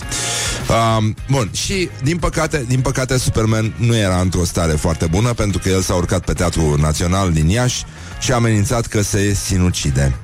Uh, 0.70 1.06
bun, 1.29 1.50
și 1.53 1.89
din 2.03 2.17
păcate, 2.17 2.65
din 2.67 2.82
păcate 2.82 3.17
Superman 3.17 3.74
nu 3.77 3.96
era 3.96 4.20
într-o 4.20 4.44
stare 4.44 4.74
foarte 4.74 5.06
bună 5.06 5.34
pentru 5.34 5.60
că 5.60 5.70
el 5.70 5.82
s-a 5.82 5.94
urcat 5.94 6.24
pe 6.24 6.34
Teatrul 6.34 6.79
Național 6.79 7.32
din 7.32 7.50
Iași 7.50 7.84
și 8.20 8.32
a 8.32 8.36
amenințat 8.36 8.86
că 8.86 9.01
se 9.01 9.34
sinucide. 9.34 10.15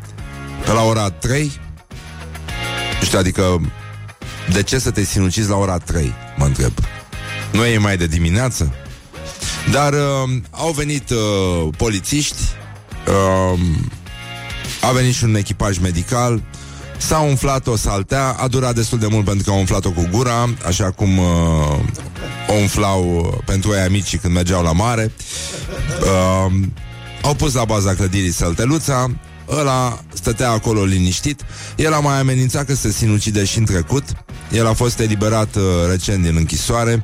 Pe 0.65 0.71
la 0.71 0.81
ora 0.81 1.09
3 1.09 1.51
nu 2.99 3.05
știu, 3.05 3.19
adică 3.19 3.61
de 4.51 4.63
ce 4.63 4.79
să 4.79 4.91
te 4.91 5.03
sinucizi 5.03 5.49
la 5.49 5.55
ora 5.55 5.77
3? 5.77 6.13
Mă 6.37 6.45
întreb. 6.45 6.71
Nu 7.51 7.65
e 7.65 7.77
mai 7.77 7.97
de 7.97 8.07
dimineață? 8.07 8.73
Dar 9.71 9.93
uh, 9.93 10.29
au 10.49 10.71
venit 10.71 11.09
uh, 11.09 11.67
polițiști, 11.77 12.41
uh, 13.07 13.59
a 14.81 14.91
venit 14.91 15.13
și 15.13 15.23
un 15.23 15.35
echipaj 15.35 15.77
medical, 15.77 16.41
s-a 16.97 17.19
umflat 17.19 17.67
o 17.67 17.75
saltea, 17.75 18.35
a 18.39 18.47
durat 18.47 18.75
destul 18.75 18.99
de 18.99 19.07
mult 19.07 19.25
pentru 19.25 19.43
că 19.43 19.51
au 19.51 19.57
umflat-o 19.57 19.91
cu 19.91 20.07
gura, 20.11 20.49
așa 20.65 20.91
cum 20.91 21.17
uh, 21.17 21.25
o 22.47 22.53
umflau 22.53 23.43
pentru 23.45 23.73
ei 23.73 23.79
amici 23.79 24.17
când 24.17 24.33
mergeau 24.33 24.63
la 24.63 24.71
mare. 24.71 25.11
Uh, 26.01 26.53
au 27.21 27.33
pus 27.33 27.53
la 27.53 27.65
baza 27.65 27.93
clădirii 27.93 28.31
sălteluța, 28.31 29.11
ăla 29.49 29.99
stătea 30.13 30.51
acolo 30.51 30.83
liniștit, 30.83 31.41
el 31.75 31.93
a 31.93 31.99
mai 31.99 32.19
amenințat 32.19 32.65
că 32.65 32.75
se 32.75 32.91
sinucide 32.91 33.43
și 33.45 33.57
în 33.57 33.65
trecut, 33.65 34.03
el 34.53 34.67
a 34.67 34.73
fost 34.73 34.99
eliberat 34.99 35.55
uh, 35.55 35.63
recent 35.89 36.23
din 36.23 36.35
închisoare, 36.35 37.03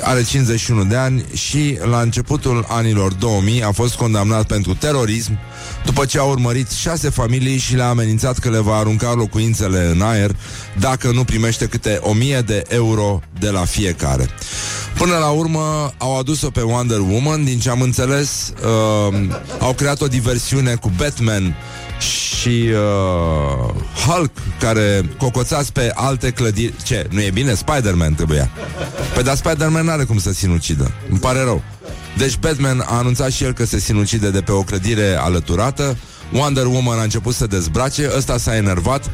are 0.00 0.22
51 0.22 0.84
de 0.84 0.96
ani 0.96 1.24
și 1.32 1.78
la 1.90 2.00
începutul 2.00 2.64
anilor 2.68 3.12
2000 3.12 3.62
a 3.62 3.70
fost 3.70 3.94
condamnat 3.94 4.46
pentru 4.46 4.74
terorism 4.74 5.38
după 5.84 6.04
ce 6.04 6.18
a 6.18 6.22
urmărit 6.22 6.70
șase 6.70 7.08
familii 7.08 7.58
și 7.58 7.74
le-a 7.74 7.88
amenințat 7.88 8.38
că 8.38 8.50
le 8.50 8.58
va 8.58 8.76
arunca 8.76 9.12
locuințele 9.12 9.90
în 9.94 10.02
aer 10.02 10.36
dacă 10.78 11.10
nu 11.10 11.24
primește 11.24 11.66
câte 11.66 11.98
1000 12.02 12.40
de 12.40 12.64
euro 12.68 13.20
de 13.38 13.50
la 13.50 13.64
fiecare. 13.64 14.28
Până 14.98 15.14
Până 15.14 15.26
la 15.26 15.28
urmă 15.28 15.94
au 15.98 16.18
adus-o 16.18 16.50
pe 16.50 16.60
Wonder 16.60 16.98
Woman, 16.98 17.44
din 17.44 17.58
ce 17.58 17.70
am 17.70 17.80
înțeles, 17.80 18.52
uh, 19.08 19.14
au 19.58 19.72
creat 19.72 20.00
o 20.00 20.06
diversiune 20.06 20.74
cu 20.74 20.92
Batman 20.96 21.54
și 22.04 22.70
uh, 22.70 23.74
Hulk 24.06 24.30
care 24.60 25.02
cocoțați 25.18 25.72
pe 25.72 25.90
alte 25.94 26.30
clădiri. 26.30 26.74
Ce? 26.82 27.06
Nu 27.10 27.20
e 27.20 27.30
bine? 27.30 27.54
Spider-Man 27.54 28.14
trebuia. 28.14 28.50
Pe 29.14 29.22
dar 29.22 29.36
Spider-Man 29.36 29.84
n-are 29.84 30.04
cum 30.04 30.18
să 30.18 30.32
sinucidă. 30.32 30.90
Îmi 31.10 31.18
pare 31.18 31.42
rău. 31.42 31.62
Deci 32.16 32.36
Batman 32.36 32.80
a 32.86 32.96
anunțat 32.96 33.30
și 33.30 33.44
el 33.44 33.52
că 33.52 33.64
se 33.64 33.78
sinucide 33.78 34.30
de 34.30 34.40
pe 34.40 34.52
o 34.52 34.62
clădire 34.62 35.16
alăturată. 35.18 35.96
Wonder 36.32 36.66
Woman 36.66 36.98
a 36.98 37.02
început 37.02 37.34
să 37.34 37.46
dezbrace, 37.46 38.10
ăsta 38.16 38.38
s-a 38.38 38.56
enervat. 38.56 39.10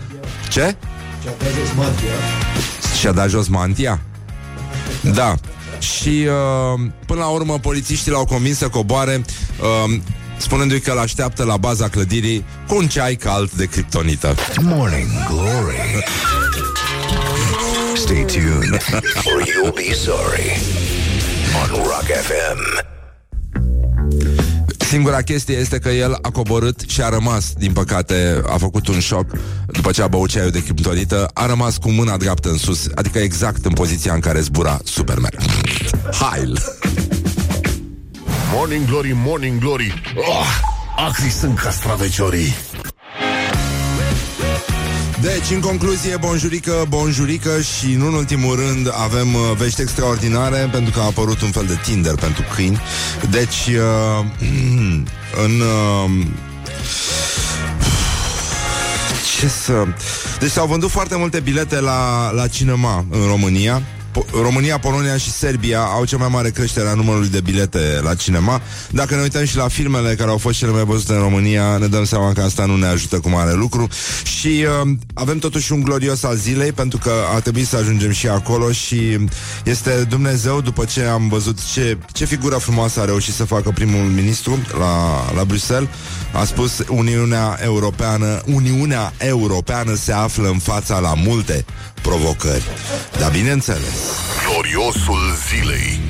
Ce? 0.50 0.76
Și-a 1.22 1.32
dat 1.38 1.48
jos 1.58 1.74
mantia. 1.76 2.12
Și-a 2.98 3.12
dat 3.12 3.28
jos 3.28 3.48
mantia? 3.48 4.00
Da. 5.14 5.34
Și 5.78 6.26
uh, 6.26 6.90
până 7.06 7.20
la 7.20 7.26
urmă 7.26 7.58
polițiștii 7.58 8.12
l-au 8.12 8.24
convins 8.24 8.58
să 8.58 8.68
coboare 8.68 9.24
uh, 9.60 10.00
spunându-i 10.40 10.80
că 10.80 10.92
l-așteaptă 10.92 11.44
la 11.44 11.56
baza 11.56 11.88
clădirii 11.88 12.44
cu 12.68 12.76
un 12.76 12.86
ceai 12.86 13.14
cald 13.14 13.50
de 13.50 13.64
criptonită. 13.64 14.34
Morning 14.62 15.08
Glory. 15.28 16.04
Stay 17.94 18.24
tuned 18.24 18.80
or 19.30 19.42
you'll 19.42 19.74
be 19.74 19.94
sorry 19.94 20.58
on 21.62 21.68
Rock 21.76 22.06
FM. 22.22 22.88
Singura 24.90 25.22
chestie 25.22 25.56
este 25.56 25.78
că 25.78 25.88
el 25.88 26.18
a 26.22 26.30
coborât 26.30 26.80
și 26.86 27.02
a 27.02 27.08
rămas, 27.08 27.52
din 27.52 27.72
păcate, 27.72 28.42
a 28.46 28.56
făcut 28.56 28.88
un 28.88 28.98
șoc 28.98 29.26
după 29.66 29.90
ce 29.90 30.02
a 30.02 30.08
băut 30.08 30.28
ceaiul 30.28 30.50
de 30.50 30.62
criptonită, 30.62 31.30
a 31.34 31.46
rămas 31.46 31.76
cu 31.76 31.90
mâna 31.90 32.16
dreaptă 32.16 32.48
în 32.48 32.56
sus, 32.56 32.88
adică 32.94 33.18
exact 33.18 33.64
în 33.64 33.72
poziția 33.72 34.14
în 34.14 34.20
care 34.20 34.40
zbura 34.40 34.78
Superman. 34.84 35.32
Hail! 36.12 36.58
Morning 38.52 38.86
Glory, 38.86 39.12
Morning 39.14 39.58
Glory 39.60 40.02
oh, 40.16 40.46
Acri 40.96 41.30
sunt 41.30 41.58
castraveciorii 41.58 42.54
Deci, 45.20 45.50
în 45.50 45.60
concluzie, 45.60 46.16
bonjurică, 46.16 46.86
bonjurică 46.88 47.60
și, 47.60 47.94
nu 47.94 48.06
în 48.06 48.14
ultimul 48.14 48.56
rând, 48.56 48.92
avem 49.02 49.34
uh, 49.34 49.40
vești 49.56 49.80
extraordinare 49.80 50.68
pentru 50.72 50.92
că 50.92 51.00
a 51.00 51.04
apărut 51.04 51.40
un 51.40 51.50
fel 51.50 51.66
de 51.66 51.78
Tinder 51.84 52.14
pentru 52.14 52.44
câini. 52.54 52.80
Deci, 53.30 53.66
uh, 53.66 54.24
în... 55.44 55.60
Uh, 55.60 56.26
ce 59.38 59.48
să... 59.48 59.72
Deci 60.38 60.50
s-au 60.50 60.66
vândut 60.66 60.90
foarte 60.90 61.16
multe 61.16 61.40
bilete 61.40 61.80
la, 61.80 62.30
la 62.30 62.48
cinema 62.48 63.04
în 63.10 63.26
România. 63.26 63.82
Po- 64.12 64.42
România, 64.42 64.78
Polonia 64.78 65.16
și 65.16 65.30
Serbia 65.30 65.80
au 65.80 66.04
cea 66.04 66.16
mai 66.16 66.28
mare 66.30 66.50
creștere 66.50 66.88
a 66.88 66.94
numărului 66.94 67.28
de 67.28 67.40
bilete 67.40 68.00
la 68.02 68.14
cinema. 68.14 68.60
Dacă 68.90 69.14
ne 69.14 69.20
uităm 69.20 69.44
și 69.44 69.56
la 69.56 69.68
filmele 69.68 70.14
care 70.14 70.30
au 70.30 70.38
fost 70.38 70.58
cele 70.58 70.70
mai 70.70 70.84
văzute 70.84 71.12
în 71.12 71.18
România, 71.18 71.76
ne 71.76 71.86
dăm 71.86 72.04
seama 72.04 72.32
că 72.32 72.40
asta 72.40 72.64
nu 72.66 72.76
ne 72.76 72.86
ajută 72.86 73.18
cu 73.18 73.28
mare 73.28 73.52
lucru. 73.52 73.88
Și 74.24 74.66
uh, 74.82 74.90
avem 75.14 75.38
totuși 75.38 75.72
un 75.72 75.82
glorios 75.82 76.22
al 76.22 76.36
zilei, 76.36 76.72
pentru 76.72 76.98
că 76.98 77.12
a 77.34 77.40
trebuit 77.40 77.66
să 77.66 77.76
ajungem 77.76 78.10
și 78.10 78.28
acolo 78.28 78.72
și 78.72 79.18
este 79.64 80.06
Dumnezeu, 80.08 80.60
după 80.60 80.84
ce 80.84 81.02
am 81.02 81.28
văzut 81.28 81.58
ce, 81.72 81.98
ce 82.12 82.24
figură 82.24 82.56
frumoasă 82.56 83.00
a 83.00 83.04
reușit 83.04 83.34
să 83.34 83.44
facă 83.44 83.70
primul 83.70 84.04
ministru 84.04 84.58
la, 84.78 85.24
la 85.34 85.44
Bruxelles, 85.44 85.88
a 86.32 86.44
spus 86.44 86.84
Uniunea 86.88 87.58
Europeană, 87.62 88.42
Uniunea 88.46 89.12
Europeană 89.18 89.94
se 89.94 90.12
află 90.12 90.48
în 90.48 90.58
fața 90.58 90.98
la 90.98 91.14
multe 91.14 91.64
provocări. 92.02 92.64
Dar 93.18 93.30
bineînțeles, 93.30 93.94
Gloriosul 94.46 95.36
zilei 95.48 96.00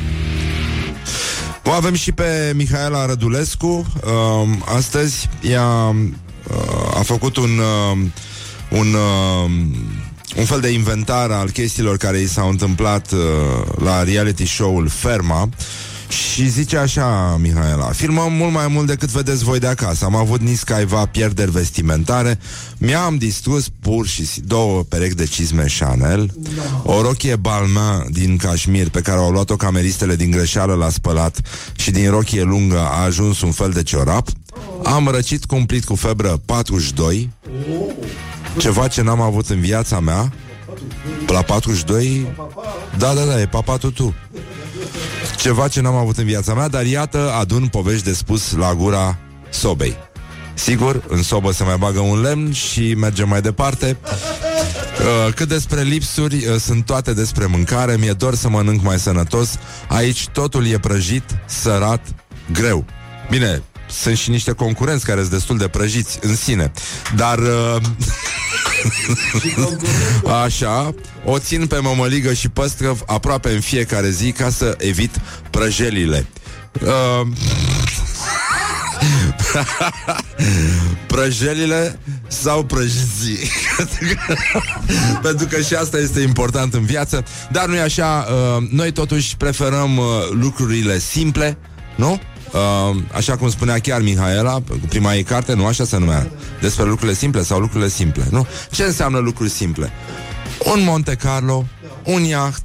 o 1.64 1.70
avem 1.70 1.94
și 1.94 2.12
pe 2.12 2.52
Mihaela 2.54 3.06
Rădulescu. 3.06 3.66
Um, 3.66 4.64
astăzi 4.76 5.28
ea 5.42 5.66
uh, 5.66 6.96
a 6.98 7.02
făcut 7.02 7.36
un, 7.36 7.58
uh, 7.58 7.98
un, 8.70 8.94
uh, 8.94 9.50
un 10.36 10.44
fel 10.44 10.60
de 10.60 10.68
inventar 10.68 11.30
al 11.30 11.50
chestiilor 11.50 11.96
care 11.96 12.18
i 12.18 12.26
s-au 12.26 12.48
întâmplat 12.48 13.12
uh, 13.12 13.18
la 13.82 14.02
reality 14.02 14.46
show-ul 14.46 14.88
Ferma. 14.88 15.48
Și 16.10 16.48
zice 16.48 16.76
așa, 16.76 17.36
Mihaela 17.40 17.90
Filmăm 17.90 18.32
mult 18.32 18.52
mai 18.52 18.68
mult 18.68 18.86
decât 18.86 19.08
vedeți 19.08 19.44
voi 19.44 19.58
de 19.58 19.66
acasă. 19.66 20.04
Am 20.04 20.14
avut 20.14 20.40
niscaiva 20.40 21.06
pierderi 21.06 21.50
vestimentare. 21.50 22.38
Mi-am 22.78 23.16
distrus 23.16 23.68
pur 23.80 24.06
și 24.06 24.26
si- 24.26 24.40
două 24.40 24.82
perechi 24.82 25.14
de 25.14 25.24
cizme 25.26 25.66
Chanel. 25.78 26.34
O 26.82 27.02
rochie 27.02 27.36
Balmain 27.36 28.06
din 28.10 28.36
cașmir 28.36 28.88
Pe 28.88 29.00
care 29.00 29.18
au 29.18 29.30
luat-o 29.30 29.56
cameristele 29.56 30.16
din 30.16 30.30
greșeală 30.30 30.74
La 30.74 30.88
spălat 30.88 31.40
Și 31.76 31.90
din 31.90 32.10
rochie 32.10 32.42
lungă 32.42 32.78
a 32.78 33.02
ajuns 33.04 33.40
un 33.40 33.50
fel 33.50 33.70
de 33.70 33.82
ciorap. 33.82 34.28
Am 34.84 35.08
răcit 35.08 35.44
cumplit 35.44 35.84
cu 35.84 35.94
febră 35.94 36.40
42 36.44 37.30
Ceva 38.58 38.88
ce 38.88 39.02
n-am 39.02 39.20
avut 39.20 39.48
în 39.48 39.60
viața 39.60 40.00
mea. 40.00 40.32
La 41.26 41.42
42 41.42 42.26
Da, 42.98 43.12
da, 43.14 43.24
da, 43.24 43.40
e 43.40 43.46
papatul 43.46 43.90
tu 43.90 44.14
ceva 45.40 45.68
ce 45.68 45.80
n-am 45.80 45.94
avut 45.94 46.16
în 46.16 46.24
viața 46.24 46.54
mea, 46.54 46.68
dar 46.68 46.84
iată, 46.84 47.32
adun 47.38 47.66
povești 47.66 48.04
de 48.04 48.12
spus 48.12 48.52
la 48.52 48.74
gura 48.74 49.18
sobei. 49.50 49.96
Sigur, 50.54 51.02
în 51.08 51.22
sobă 51.22 51.52
se 51.52 51.64
mai 51.64 51.76
bagă 51.78 52.00
un 52.00 52.20
lemn 52.20 52.52
și 52.52 52.94
mergem 52.94 53.28
mai 53.28 53.40
departe. 53.40 53.96
Uh, 54.04 55.32
cât 55.34 55.48
despre 55.48 55.82
lipsuri, 55.82 56.34
uh, 56.46 56.56
sunt 56.56 56.86
toate 56.86 57.12
despre 57.12 57.46
mâncare, 57.46 57.96
mi-e 57.96 58.12
dor 58.12 58.34
să 58.34 58.48
mănânc 58.48 58.82
mai 58.82 58.98
sănătos. 58.98 59.58
Aici 59.88 60.28
totul 60.28 60.66
e 60.66 60.78
prăjit, 60.78 61.24
sărat, 61.46 62.06
greu. 62.52 62.84
Bine, 63.30 63.62
sunt 63.92 64.16
și 64.16 64.30
niște 64.30 64.52
concurenți 64.52 65.04
care 65.04 65.20
sunt 65.20 65.32
destul 65.32 65.58
de 65.58 65.68
prăjiți 65.68 66.18
în 66.22 66.36
sine. 66.36 66.72
Dar... 67.16 67.38
Uh, 67.38 67.76
Așa, 70.44 70.94
o 71.24 71.38
țin 71.38 71.66
pe 71.66 71.78
mămăligă 71.78 72.32
și 72.32 72.48
păstrăv 72.48 73.02
aproape 73.06 73.50
în 73.50 73.60
fiecare 73.60 74.10
zi 74.10 74.32
ca 74.32 74.50
să 74.50 74.76
evit 74.78 75.20
prăjelile. 75.50 76.26
Uh, 76.80 77.26
prăjelile 81.06 81.98
sau 82.28 82.64
prăjiții 82.64 83.50
Pentru 85.22 85.46
că 85.46 85.60
și 85.60 85.74
asta 85.74 85.98
este 85.98 86.20
important 86.20 86.74
în 86.74 86.84
viață 86.84 87.24
Dar 87.52 87.66
nu 87.66 87.74
e 87.74 87.80
așa 87.80 88.26
uh, 88.28 88.68
Noi 88.70 88.92
totuși 88.92 89.36
preferăm 89.36 89.96
uh, 89.96 90.04
lucrurile 90.30 90.98
simple 90.98 91.58
Nu? 91.96 92.20
Uh, 92.52 92.96
așa 93.12 93.36
cum 93.36 93.50
spunea 93.50 93.78
chiar 93.78 94.00
Mihaela 94.00 94.52
Cu 94.52 94.86
prima 94.88 95.14
ei 95.14 95.22
carte, 95.22 95.54
nu 95.54 95.66
așa 95.66 95.84
se 95.84 95.98
numea 95.98 96.30
Despre 96.60 96.84
lucrurile 96.84 97.16
simple 97.16 97.42
sau 97.42 97.58
lucrurile 97.58 97.88
simple 97.88 98.26
nu? 98.30 98.46
Ce 98.70 98.82
înseamnă 98.82 99.18
lucruri 99.18 99.50
simple? 99.50 99.92
Un 100.72 100.84
Monte 100.84 101.14
Carlo 101.14 101.64
Un 102.04 102.22
iaht 102.22 102.62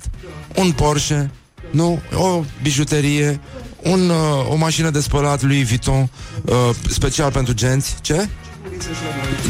Un 0.56 0.72
Porsche 0.72 1.32
nu? 1.72 2.02
O 2.14 2.44
bijuterie 2.62 3.40
un, 3.82 4.10
uh, 4.10 4.50
o 4.50 4.56
mașină 4.56 4.90
de 4.90 5.00
spălat 5.00 5.42
Louis 5.42 5.68
Vuitton 5.68 6.10
uh, 6.46 6.56
special 6.90 7.32
pentru 7.32 7.54
genți. 7.54 7.96
Ce? 8.02 8.30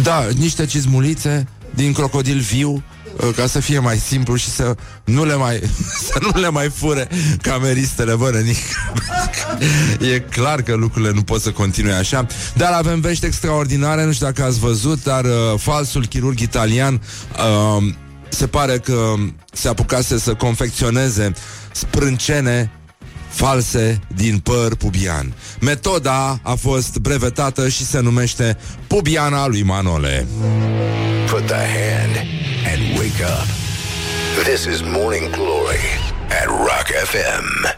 Da, 0.01 0.27
niște 0.37 0.65
cizmulițe 0.65 1.47
din 1.69 1.93
crocodil 1.93 2.39
viu 2.39 2.71
uh, 2.71 2.94
ca 3.35 3.47
să 3.47 3.59
fie 3.59 3.79
mai 3.79 3.97
simplu 3.97 4.35
și 4.35 4.49
să 4.49 4.75
nu 5.03 5.25
le 5.25 5.35
mai 5.35 5.61
să 6.11 6.19
nu 6.21 6.39
le 6.39 6.49
mai 6.49 6.69
fure 6.69 7.07
cameristele, 7.41 8.15
bă, 8.15 8.29
nenic. 8.33 8.57
E 10.13 10.19
clar 10.19 10.61
că 10.61 10.75
lucrurile 10.75 11.11
nu 11.11 11.21
pot 11.21 11.41
să 11.41 11.51
continue 11.51 11.93
așa, 11.93 12.25
dar 12.53 12.71
avem 12.71 12.99
vești 12.99 13.25
extraordinare, 13.25 14.05
nu 14.05 14.11
știu 14.11 14.25
dacă 14.25 14.43
ați 14.43 14.59
văzut, 14.59 15.03
dar 15.03 15.23
uh, 15.23 15.31
falsul 15.57 16.05
chirurg 16.05 16.39
italian 16.39 17.01
uh, 17.73 17.93
se 18.29 18.47
pare 18.47 18.79
că 18.79 19.13
se 19.51 19.67
apucase 19.67 20.19
să 20.19 20.33
confecționeze 20.33 21.33
sprâncene 21.71 22.71
false 23.35 23.99
din 24.15 24.37
păr 24.37 24.75
pubian. 24.75 25.33
Metoda 25.59 26.39
a 26.41 26.53
fost 26.53 26.97
brevetată 26.97 27.69
și 27.69 27.85
se 27.85 27.99
numește 27.99 28.57
pubiana 28.87 29.47
lui 29.47 29.63
Manole. 29.63 30.27
Put 31.29 31.45
the 31.45 31.55
hand 31.55 32.15
and 32.73 32.97
wake 32.97 33.23
up. 33.23 33.47
This 34.43 34.65
is 34.65 34.81
Morning 34.81 35.29
Glory 35.29 35.85
at 36.41 36.47
Rock 36.47 36.87
FM. 37.03 37.73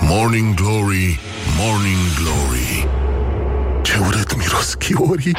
Morning 0.00 0.54
Glory, 0.54 1.18
Morning 1.58 1.98
Glory 2.18 2.88
Ce 3.82 3.98
urât 4.06 4.36
miros 4.36 4.74
chiorii 4.78 5.36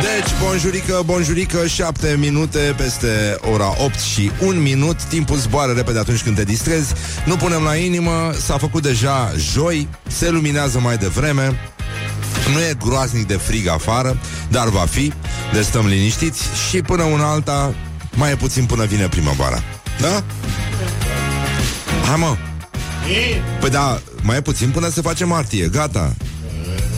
Deci, 0.00 0.40
bonjurică, 0.40 1.02
bonjurică, 1.04 1.66
7 1.66 2.16
minute 2.18 2.74
peste 2.76 3.38
ora 3.52 3.74
8 3.84 3.98
și 3.98 4.30
1 4.40 4.60
minut. 4.60 5.02
Timpul 5.02 5.36
zboară 5.36 5.72
repede 5.72 5.98
atunci 5.98 6.22
când 6.22 6.36
te 6.36 6.44
distrezi. 6.44 6.92
Nu 7.24 7.36
punem 7.36 7.62
la 7.62 7.74
inimă, 7.74 8.32
s-a 8.44 8.58
făcut 8.58 8.82
deja 8.82 9.32
joi. 9.52 9.88
Se 10.06 10.30
luminează 10.30 10.78
mai 10.78 10.96
devreme. 10.96 11.58
Nu 12.52 12.60
e 12.60 12.76
groaznic 12.84 13.26
de 13.26 13.34
frig 13.34 13.66
afară, 13.66 14.18
dar 14.48 14.68
va 14.68 14.86
fi, 14.90 15.12
deci 15.52 15.64
stăm 15.64 15.86
liniștiți 15.86 16.42
și 16.68 16.82
până 16.82 17.02
una 17.02 17.30
alta, 17.30 17.74
mai 18.14 18.30
e 18.30 18.36
puțin 18.36 18.64
până 18.64 18.84
vine 18.84 19.08
primăvara. 19.08 19.62
Da? 20.00 20.24
Hai 22.06 22.16
mă. 22.16 22.36
Păi 23.60 23.70
da, 23.70 24.00
mai 24.22 24.36
e 24.36 24.40
puțin 24.40 24.70
până 24.70 24.88
se 24.88 25.00
face 25.00 25.24
martie. 25.24 25.68
Gata 25.68 26.14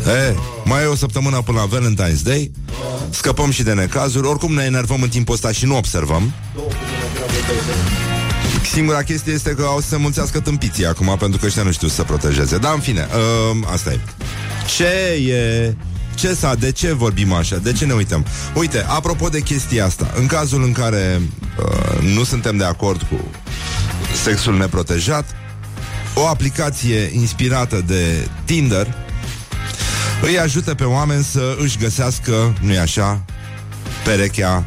E, 0.07 0.35
mai 0.65 0.83
e 0.83 0.87
o 0.87 0.95
săptămână 0.95 1.43
până 1.45 1.59
la 1.59 1.79
Valentine's 1.79 2.23
Day. 2.23 2.51
Scăpăm 3.11 3.51
și 3.51 3.63
de 3.63 3.73
necazuri. 3.73 4.27
Oricum 4.27 4.55
ne 4.55 4.63
enervăm 4.63 5.03
în 5.03 5.09
timpul 5.09 5.35
ăsta 5.35 5.53
și 5.53 5.67
nu 5.67 5.77
observăm. 5.77 6.33
Singura 8.73 9.03
chestie 9.03 9.33
este 9.33 9.51
că 9.51 9.63
au 9.63 9.81
să 9.81 9.89
se 9.89 9.97
mulțească 9.97 10.41
tâmpiții 10.41 10.87
acum 10.87 11.17
Pentru 11.19 11.39
că 11.39 11.47
ăștia 11.47 11.63
nu 11.63 11.73
știu 11.73 11.89
să 11.89 11.95
se 11.95 12.03
protejeze. 12.03 12.59
Dar 12.59 12.75
în 12.75 12.81
fine, 12.81 13.09
uh, 13.51 13.67
asta 13.73 13.93
e. 13.93 14.01
Ce 14.77 14.85
e... 15.33 15.75
Ce 16.15 16.35
sa, 16.35 16.55
de 16.55 16.73
ce 16.73 16.93
vorbim 16.93 17.33
așa? 17.33 17.57
De 17.57 17.73
ce 17.73 17.85
ne 17.85 17.93
uităm? 17.93 18.27
Uite, 18.55 18.85
apropo 18.89 19.29
de 19.29 19.41
chestia 19.41 19.85
asta 19.85 20.13
În 20.17 20.27
cazul 20.27 20.63
în 20.63 20.73
care 20.73 21.21
uh, 21.59 22.15
nu 22.15 22.25
suntem 22.25 22.57
de 22.57 22.65
acord 22.65 23.03
cu 23.03 23.25
sexul 24.23 24.57
neprotejat 24.57 25.25
O 26.15 26.27
aplicație 26.27 27.11
inspirată 27.15 27.83
de 27.87 28.29
Tinder 28.45 28.95
Îi 30.23 30.39
ajută 30.39 30.75
pe 30.75 30.85
oameni 30.85 31.25
să 31.25 31.57
își 31.61 31.79
găsească, 31.79 32.57
nu-i 32.61 32.79
așa, 32.79 33.25
perechea 34.05 34.65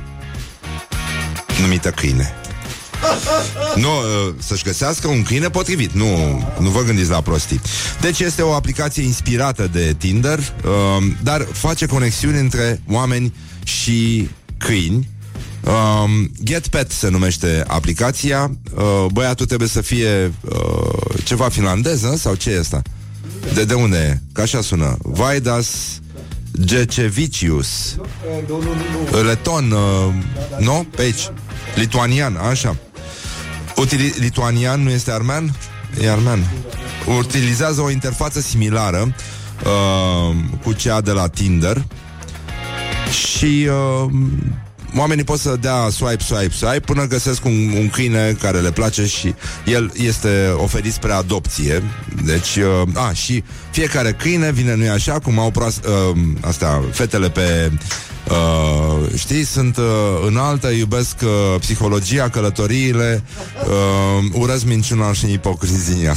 numită 1.61 1.89
câine 1.89 2.35
nu, 3.75 3.87
uh, 3.87 4.33
să-și 4.37 4.63
găsească 4.63 5.07
un 5.07 5.23
câine 5.23 5.49
potrivit 5.49 5.91
Nu, 5.91 6.07
nu 6.59 6.69
vă 6.69 6.81
gândiți 6.81 7.09
la 7.09 7.21
prostii 7.21 7.61
Deci 8.01 8.19
este 8.19 8.41
o 8.41 8.53
aplicație 8.53 9.03
inspirată 9.03 9.67
de 9.71 9.95
Tinder 9.97 10.39
uh, 10.39 11.05
Dar 11.23 11.47
face 11.51 11.85
conexiuni 11.85 12.39
între 12.39 12.81
oameni 12.89 13.33
și 13.63 14.29
câini 14.57 15.09
Um, 15.63 16.31
Get 16.43 16.67
Pet 16.67 16.91
se 16.91 17.09
numește 17.09 17.63
aplicația 17.67 18.51
uh, 18.75 19.05
Băiatul 19.13 19.45
trebuie 19.45 19.67
să 19.67 19.81
fie 19.81 20.33
uh, 20.41 21.23
Ceva 21.23 21.49
finlandez, 21.49 22.01
nu? 22.01 22.15
sau 22.15 22.35
ce 22.35 22.49
e 22.49 22.59
asta? 22.59 22.81
De, 23.53 23.65
de 23.65 23.73
unde 23.73 23.97
e? 23.97 24.19
Că 24.33 24.41
așa 24.41 24.61
sună 24.61 24.97
Vaidas 25.01 25.99
Gecevicius 26.61 27.95
Leton 29.23 29.71
uh, 29.71 30.13
Nu? 30.59 30.85
Pe 30.95 31.01
aici 31.01 31.29
Lituanian, 31.75 32.35
așa 32.35 32.75
Utili- 33.75 34.13
lituanian 34.19 34.83
nu 34.83 34.89
este 34.89 35.11
armean? 35.11 35.55
E 36.01 36.11
armean. 36.11 36.39
Utilizează 37.17 37.81
o 37.81 37.89
interfață 37.89 38.39
similară 38.39 39.15
uh, 39.65 40.35
cu 40.63 40.73
cea 40.73 41.01
de 41.01 41.11
la 41.11 41.27
Tinder 41.27 41.85
și 43.11 43.67
uh, 43.69 44.11
oamenii 44.97 45.23
pot 45.23 45.39
să 45.39 45.57
dea 45.61 45.89
swipe, 45.89 46.23
swipe, 46.23 46.53
swipe 46.53 46.79
până 46.79 47.07
găsesc 47.07 47.45
un, 47.45 47.73
un 47.77 47.89
câine 47.89 48.37
care 48.41 48.59
le 48.59 48.71
place 48.71 49.05
și 49.05 49.33
el 49.65 49.91
este 49.95 50.53
oferit 50.57 50.93
spre 50.93 51.11
adopție. 51.11 51.83
Deci, 52.23 52.55
uh, 52.55 52.81
a, 52.93 53.11
și 53.13 53.43
fiecare 53.71 54.11
câine 54.11 54.51
vine, 54.51 54.75
nu-i 54.75 54.89
așa, 54.89 55.19
cum 55.19 55.39
au 55.39 55.51
proas- 55.51 55.79
uh, 56.11 56.17
astea, 56.41 56.81
fetele 56.91 57.29
pe 57.29 57.71
Uh, 58.29 59.17
știi, 59.17 59.43
sunt 59.43 59.77
uh, 59.77 59.83
înaltă, 60.27 60.67
iubesc 60.67 61.15
uh, 61.23 61.59
psihologia, 61.59 62.29
călătoriile, 62.29 63.23
uh, 63.67 64.23
urăsc 64.33 64.65
minciuna 64.65 65.13
și 65.13 65.31
ipocrizia. 65.31 66.15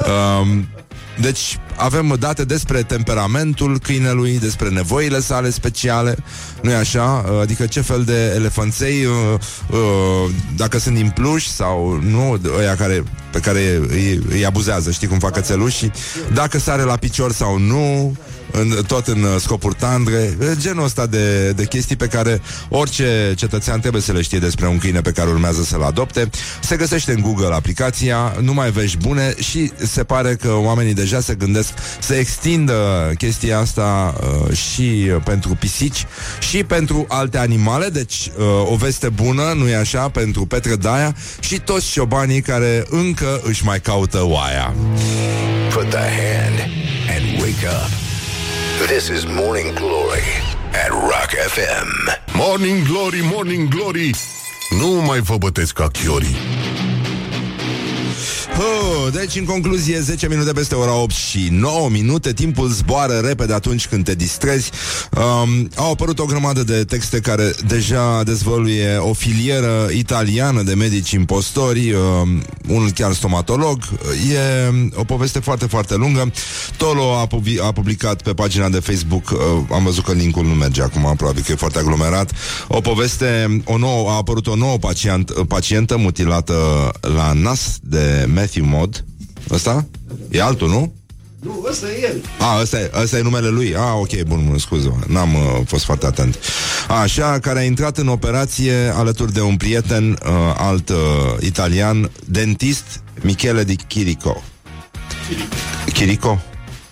uh, 0.00 0.46
deci 1.20 1.58
avem 1.76 2.16
date 2.18 2.44
despre 2.44 2.82
temperamentul 2.82 3.78
câinelui, 3.78 4.38
despre 4.38 4.68
nevoile 4.68 5.20
sale 5.20 5.50
speciale, 5.50 6.16
nu 6.62 6.70
e 6.70 6.74
așa? 6.74 7.24
Adică 7.40 7.66
ce 7.66 7.80
fel 7.80 8.04
de 8.04 8.32
elefanței, 8.34 9.04
uh, 9.04 9.38
uh, 9.70 10.30
dacă 10.56 10.78
sunt 10.78 10.94
din 10.94 11.10
pluș 11.14 11.46
sau 11.46 12.00
nu, 12.02 12.40
ăia 12.58 12.76
care, 12.76 13.02
pe 13.32 13.38
care 13.38 13.80
îi, 13.88 14.20
îi 14.30 14.46
abuzează, 14.46 14.90
știi 14.90 15.08
cum 15.08 15.18
fac 15.18 15.32
cățelușii, 15.32 15.92
dacă 16.32 16.58
sare 16.58 16.82
la 16.82 16.96
picior 16.96 17.32
sau 17.32 17.58
nu, 17.58 18.16
în, 18.52 18.74
tot 18.86 19.06
în 19.06 19.22
uh, 19.22 19.36
scopuri 19.40 19.74
tandre, 19.74 20.36
genul 20.52 20.84
ăsta 20.84 21.06
de, 21.06 21.50
de 21.50 21.66
chestii 21.66 21.96
pe 21.96 22.06
care 22.06 22.40
orice 22.68 23.32
cetățean 23.36 23.80
trebuie 23.80 24.02
să 24.02 24.12
le 24.12 24.22
știe 24.22 24.38
despre 24.38 24.66
un 24.66 24.78
câine 24.78 25.00
pe 25.00 25.10
care 25.10 25.28
urmează 25.28 25.62
să-l 25.62 25.82
adopte. 25.82 26.30
Se 26.60 26.76
găsește 26.76 27.12
în 27.12 27.20
Google 27.20 27.54
aplicația, 27.54 28.36
nu 28.40 28.52
mai 28.52 28.70
vești 28.70 28.96
bune 28.96 29.34
și 29.38 29.72
se 29.76 30.04
pare 30.04 30.34
că 30.34 30.52
oamenii 30.52 30.94
deja 30.94 31.20
se 31.20 31.34
gândesc 31.34 31.72
să 32.00 32.14
extindă 32.14 33.12
chestia 33.18 33.58
asta 33.58 34.14
uh, 34.20 34.56
și 34.56 35.10
pentru 35.24 35.54
pisici 35.54 36.06
și 36.40 36.64
pentru 36.64 37.04
alte 37.08 37.38
animale, 37.38 37.88
deci 37.88 38.30
uh, 38.38 38.70
o 38.72 38.76
veste 38.76 39.08
bună, 39.08 39.52
nu 39.56 39.68
e 39.68 39.76
așa, 39.76 40.08
pentru 40.08 40.46
Petre 40.46 40.76
Daia 40.76 41.14
și 41.40 41.60
toți 41.60 41.90
șobanii 41.90 42.40
care 42.40 42.84
încă 42.90 43.40
își 43.44 43.64
mai 43.64 43.80
caută 43.80 44.24
oaia. 44.24 44.74
Put 45.72 45.88
the 45.88 45.98
hand 45.98 46.58
and 47.08 47.40
wake 47.40 47.66
up. 47.66 48.01
This 48.78 49.10
is 49.10 49.26
Morning 49.26 49.74
Glory 49.74 50.22
at 50.72 50.90
Rock 50.90 51.30
FM. 51.30 51.88
Morning 52.34 52.84
Glory, 52.84 53.20
Morning 53.22 53.68
Glory 53.68 54.10
Nu 54.80 54.86
mai 55.06 55.20
vă 55.20 55.36
bătesc 55.36 55.72
ca 55.74 55.88
chiorii 55.88 56.36
Oh, 58.58 59.12
deci, 59.12 59.36
în 59.36 59.44
concluzie, 59.44 60.00
10 60.00 60.28
minute 60.28 60.52
peste 60.52 60.74
ora 60.74 60.94
8 60.94 61.14
și 61.14 61.48
9 61.50 61.88
minute, 61.90 62.32
timpul 62.32 62.68
zboară 62.68 63.12
repede 63.12 63.52
atunci 63.52 63.86
când 63.86 64.04
te 64.04 64.14
distrezi. 64.14 64.70
Um, 65.10 65.68
au 65.76 65.90
apărut 65.90 66.18
o 66.18 66.24
grămadă 66.24 66.62
de 66.62 66.84
texte 66.84 67.20
care 67.20 67.54
deja 67.66 68.22
dezvăluie 68.22 68.96
o 68.96 69.12
filieră 69.12 69.88
italiană 69.96 70.62
de 70.62 70.74
medici 70.74 71.10
impostori, 71.10 71.92
um, 71.92 72.42
unul 72.68 72.90
chiar 72.90 73.12
stomatolog. 73.12 73.78
E 74.32 74.72
o 74.94 75.04
poveste 75.04 75.38
foarte, 75.38 75.66
foarte 75.66 75.94
lungă. 75.94 76.32
Tolo 76.76 77.16
a, 77.16 77.26
pu- 77.26 77.42
a 77.62 77.72
publicat 77.72 78.22
pe 78.22 78.32
pagina 78.32 78.68
de 78.68 78.80
Facebook, 78.80 79.30
uh, 79.30 79.38
am 79.72 79.84
văzut 79.84 80.04
că 80.04 80.12
linkul 80.12 80.44
nu 80.44 80.54
merge 80.54 80.82
acum, 80.82 81.14
probabil 81.16 81.42
că 81.46 81.52
e 81.52 81.54
foarte 81.54 81.78
aglomerat, 81.78 82.32
o 82.68 82.80
poveste, 82.80 83.62
o 83.64 83.76
nouă, 83.76 84.10
a 84.10 84.16
apărut 84.16 84.46
o 84.46 84.56
nouă 84.56 84.76
pacient, 84.76 85.30
pacientă 85.48 85.96
mutilată 85.96 86.54
la 87.00 87.32
nas 87.32 87.78
de 87.82 88.26
Matthew 88.42 88.64
Mod. 88.64 89.04
Ăsta? 89.50 89.86
E 90.30 90.42
altul, 90.42 90.68
nu? 90.68 90.92
Nu, 91.40 91.66
ăsta 91.70 91.86
e 91.90 92.02
el. 92.02 92.22
A, 92.38 92.60
ăsta 92.60 92.80
e, 92.80 92.90
ăsta 93.02 93.18
e 93.18 93.22
numele 93.22 93.48
lui. 93.48 93.74
A, 93.76 93.94
ok, 93.94 94.22
bun, 94.22 94.48
mă 94.50 94.58
scuze 94.58 94.98
N-am 95.06 95.34
uh, 95.34 95.40
fost 95.66 95.84
foarte 95.84 96.06
atent. 96.06 96.38
Așa, 96.88 97.38
care 97.38 97.58
a 97.58 97.62
intrat 97.62 97.98
în 97.98 98.08
operație 98.08 98.92
alături 98.94 99.32
de 99.32 99.40
un 99.40 99.56
prieten 99.56 100.10
uh, 100.10 100.18
alt 100.56 100.88
uh, 100.88 100.96
italian, 101.40 102.10
dentist, 102.24 102.84
Michele 103.20 103.64
Di 103.64 103.76
Chirico. 103.76 104.42
Chirico? 105.92 106.40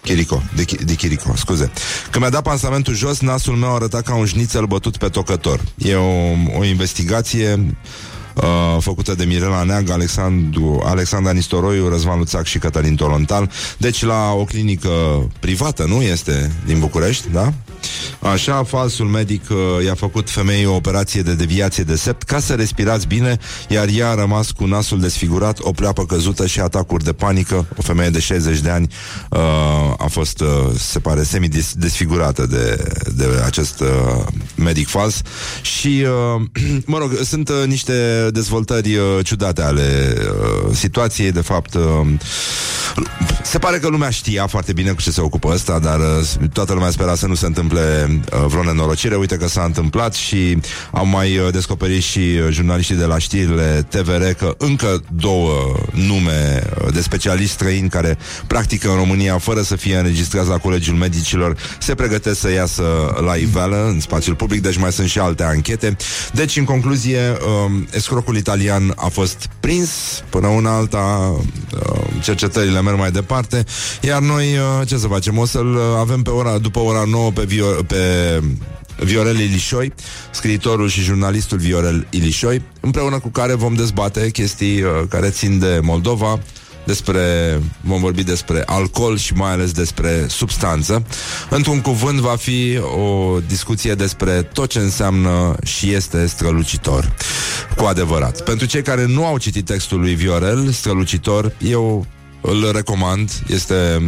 Chirico, 0.02 0.42
de, 0.54 0.64
Chi- 0.64 0.84
de 0.84 0.94
Chirico, 0.94 1.36
scuze. 1.36 1.72
Când 2.10 2.24
mi-a 2.24 2.30
dat 2.30 2.42
pansamentul 2.42 2.94
jos, 2.94 3.20
nasul 3.20 3.54
meu 3.54 3.74
arăta 3.74 4.02
ca 4.02 4.14
un 4.14 4.26
șnițel 4.26 4.64
bătut 4.64 4.96
pe 4.96 5.08
tocător. 5.08 5.60
E 5.76 5.94
o, 5.94 6.58
o 6.58 6.64
investigație 6.64 7.74
uh, 8.34 8.76
făcută 8.80 9.14
de 9.14 9.24
Mirela 9.24 9.62
Neag, 9.62 9.90
Alexandru, 9.90 10.82
Alexandra 10.84 11.32
Nistoroiu, 11.32 11.88
Răzvan 11.88 12.18
Luțac 12.18 12.44
și 12.44 12.58
Cătălin 12.58 12.94
Tolontal. 12.94 13.50
Deci 13.78 14.04
la 14.04 14.32
o 14.32 14.44
clinică 14.44 14.90
privată, 15.40 15.84
nu? 15.84 16.02
Este 16.02 16.52
din 16.66 16.78
București, 16.78 17.30
da? 17.32 17.52
Așa, 18.20 18.64
falsul 18.64 19.06
medic 19.06 19.42
uh, 19.50 19.84
i-a 19.84 19.94
făcut 19.94 20.30
femeii 20.30 20.66
o 20.66 20.74
operație 20.74 21.22
de 21.22 21.34
deviație 21.34 21.82
de 21.82 21.96
sept 21.96 22.22
ca 22.22 22.40
să 22.40 22.54
respirați 22.54 23.06
bine, 23.06 23.38
iar 23.68 23.88
ea 23.94 24.10
a 24.10 24.14
rămas 24.14 24.50
cu 24.50 24.64
nasul 24.64 25.00
desfigurat, 25.00 25.58
o 25.60 25.70
pleapă 25.72 26.04
căzută 26.04 26.46
și 26.46 26.60
atacuri 26.60 27.04
de 27.04 27.12
panică. 27.12 27.66
O 27.76 27.82
femeie 27.82 28.10
de 28.10 28.20
60 28.20 28.58
de 28.58 28.70
ani 28.70 28.88
uh, 29.30 29.38
a 29.98 30.06
fost, 30.10 30.40
uh, 30.40 30.48
se 30.78 30.98
pare, 30.98 31.22
semi-desfigurată 31.22 32.46
de, 32.46 32.84
de 33.16 33.26
acest 33.44 33.80
uh, 33.80 34.26
medic 34.54 34.88
fals. 34.88 35.22
Și, 35.62 36.04
uh, 36.36 36.42
mă 36.86 36.98
rog, 36.98 37.18
sunt 37.24 37.48
uh, 37.48 37.62
niște 37.66 38.28
dezvoltări 38.30 38.94
uh, 38.96 39.04
ciudate 39.24 39.62
ale 39.62 40.16
uh, 40.16 40.74
situației, 40.74 41.32
de 41.32 41.40
fapt 41.40 41.74
uh, 41.74 42.06
se 43.42 43.58
pare 43.58 43.78
că 43.78 43.88
lumea 43.88 44.10
știa 44.10 44.46
foarte 44.46 44.72
bine 44.72 44.90
cu 44.90 45.00
ce 45.00 45.10
se 45.10 45.20
ocupă 45.20 45.48
ăsta, 45.48 45.78
dar 45.78 45.98
uh, 45.98 46.48
toată 46.52 46.72
lumea 46.72 46.90
spera 46.90 47.14
să 47.14 47.26
nu 47.26 47.34
se 47.34 47.46
întâmple 47.46 47.69
uh, 47.76 48.44
vreo 48.46 48.62
nenorocire. 48.62 49.16
Uite 49.16 49.36
că 49.36 49.48
s-a 49.48 49.62
întâmplat 49.62 50.14
și 50.14 50.58
au 50.90 51.06
mai 51.06 51.38
uh, 51.38 51.52
descoperit 51.52 52.02
și 52.02 52.18
uh, 52.18 52.48
jurnaliștii 52.50 52.96
de 52.96 53.04
la 53.04 53.18
știrile 53.18 53.86
TVR 53.88 54.22
că 54.38 54.54
încă 54.58 55.02
două 55.16 55.76
nume 55.90 56.62
uh, 56.84 56.92
de 56.92 57.00
specialiști 57.00 57.52
străini 57.52 57.88
care 57.88 58.18
practică 58.46 58.88
în 58.88 58.96
România 58.96 59.38
fără 59.38 59.62
să 59.62 59.76
fie 59.76 59.96
înregistrați 59.96 60.48
la 60.48 60.58
Colegiul 60.58 60.96
Medicilor 60.96 61.56
se 61.78 61.94
pregătesc 61.94 62.40
să 62.40 62.50
iasă 62.50 62.82
la 63.24 63.34
iveală 63.34 63.86
în 63.86 64.00
spațiul 64.00 64.34
public, 64.34 64.62
deci 64.62 64.76
mai 64.76 64.92
sunt 64.92 65.08
și 65.08 65.18
alte 65.18 65.42
anchete. 65.42 65.96
Deci, 66.32 66.56
în 66.56 66.64
concluzie, 66.64 67.18
um, 67.20 67.86
escrocul 67.92 68.36
italian 68.36 68.92
a 68.96 69.08
fost 69.08 69.48
prins 69.60 69.90
până 70.28 70.46
una 70.46 70.76
alta, 70.76 71.34
uh, 71.74 72.00
cercetările 72.22 72.82
merg 72.82 72.98
mai 72.98 73.10
departe, 73.10 73.64
iar 74.00 74.20
noi, 74.20 74.44
uh, 74.44 74.86
ce 74.86 74.96
să 74.96 75.06
facem, 75.06 75.38
o 75.38 75.46
să-l 75.46 75.74
uh, 75.74 75.82
avem 75.98 76.22
pe 76.22 76.30
ora, 76.30 76.58
după 76.58 76.78
ora 76.78 77.04
9 77.06 77.30
pe, 77.30 77.44
vio- 77.60 77.86
pe 77.86 78.42
Viorel 78.98 79.38
Ilișoi, 79.38 79.92
scriitorul 80.30 80.88
și 80.88 81.00
jurnalistul 81.00 81.58
Viorel 81.58 82.06
Ilișoi, 82.10 82.62
împreună 82.80 83.18
cu 83.18 83.28
care 83.28 83.54
vom 83.54 83.74
dezbate 83.74 84.30
chestii 84.30 84.82
uh, 84.82 84.90
care 85.08 85.28
țin 85.28 85.58
de 85.58 85.78
Moldova, 85.82 86.40
despre, 86.84 87.58
vom 87.80 88.00
vorbi 88.00 88.22
despre 88.22 88.62
alcool 88.66 89.18
și 89.18 89.32
mai 89.32 89.50
ales 89.50 89.72
despre 89.72 90.26
substanță. 90.28 91.06
Într-un 91.50 91.80
cuvânt 91.80 92.18
va 92.18 92.36
fi 92.36 92.78
o 92.96 93.38
discuție 93.46 93.94
despre 93.94 94.42
tot 94.42 94.68
ce 94.68 94.78
înseamnă 94.78 95.56
și 95.64 95.92
este 95.92 96.26
strălucitor. 96.26 97.12
Cu 97.76 97.84
adevărat. 97.84 98.44
Pentru 98.44 98.66
cei 98.66 98.82
care 98.82 99.06
nu 99.06 99.26
au 99.26 99.38
citit 99.38 99.64
textul 99.64 100.00
lui 100.00 100.14
Viorel, 100.14 100.70
strălucitor, 100.70 101.52
eu 101.58 102.06
îl 102.40 102.70
recomand. 102.72 103.30
Este 103.48 104.00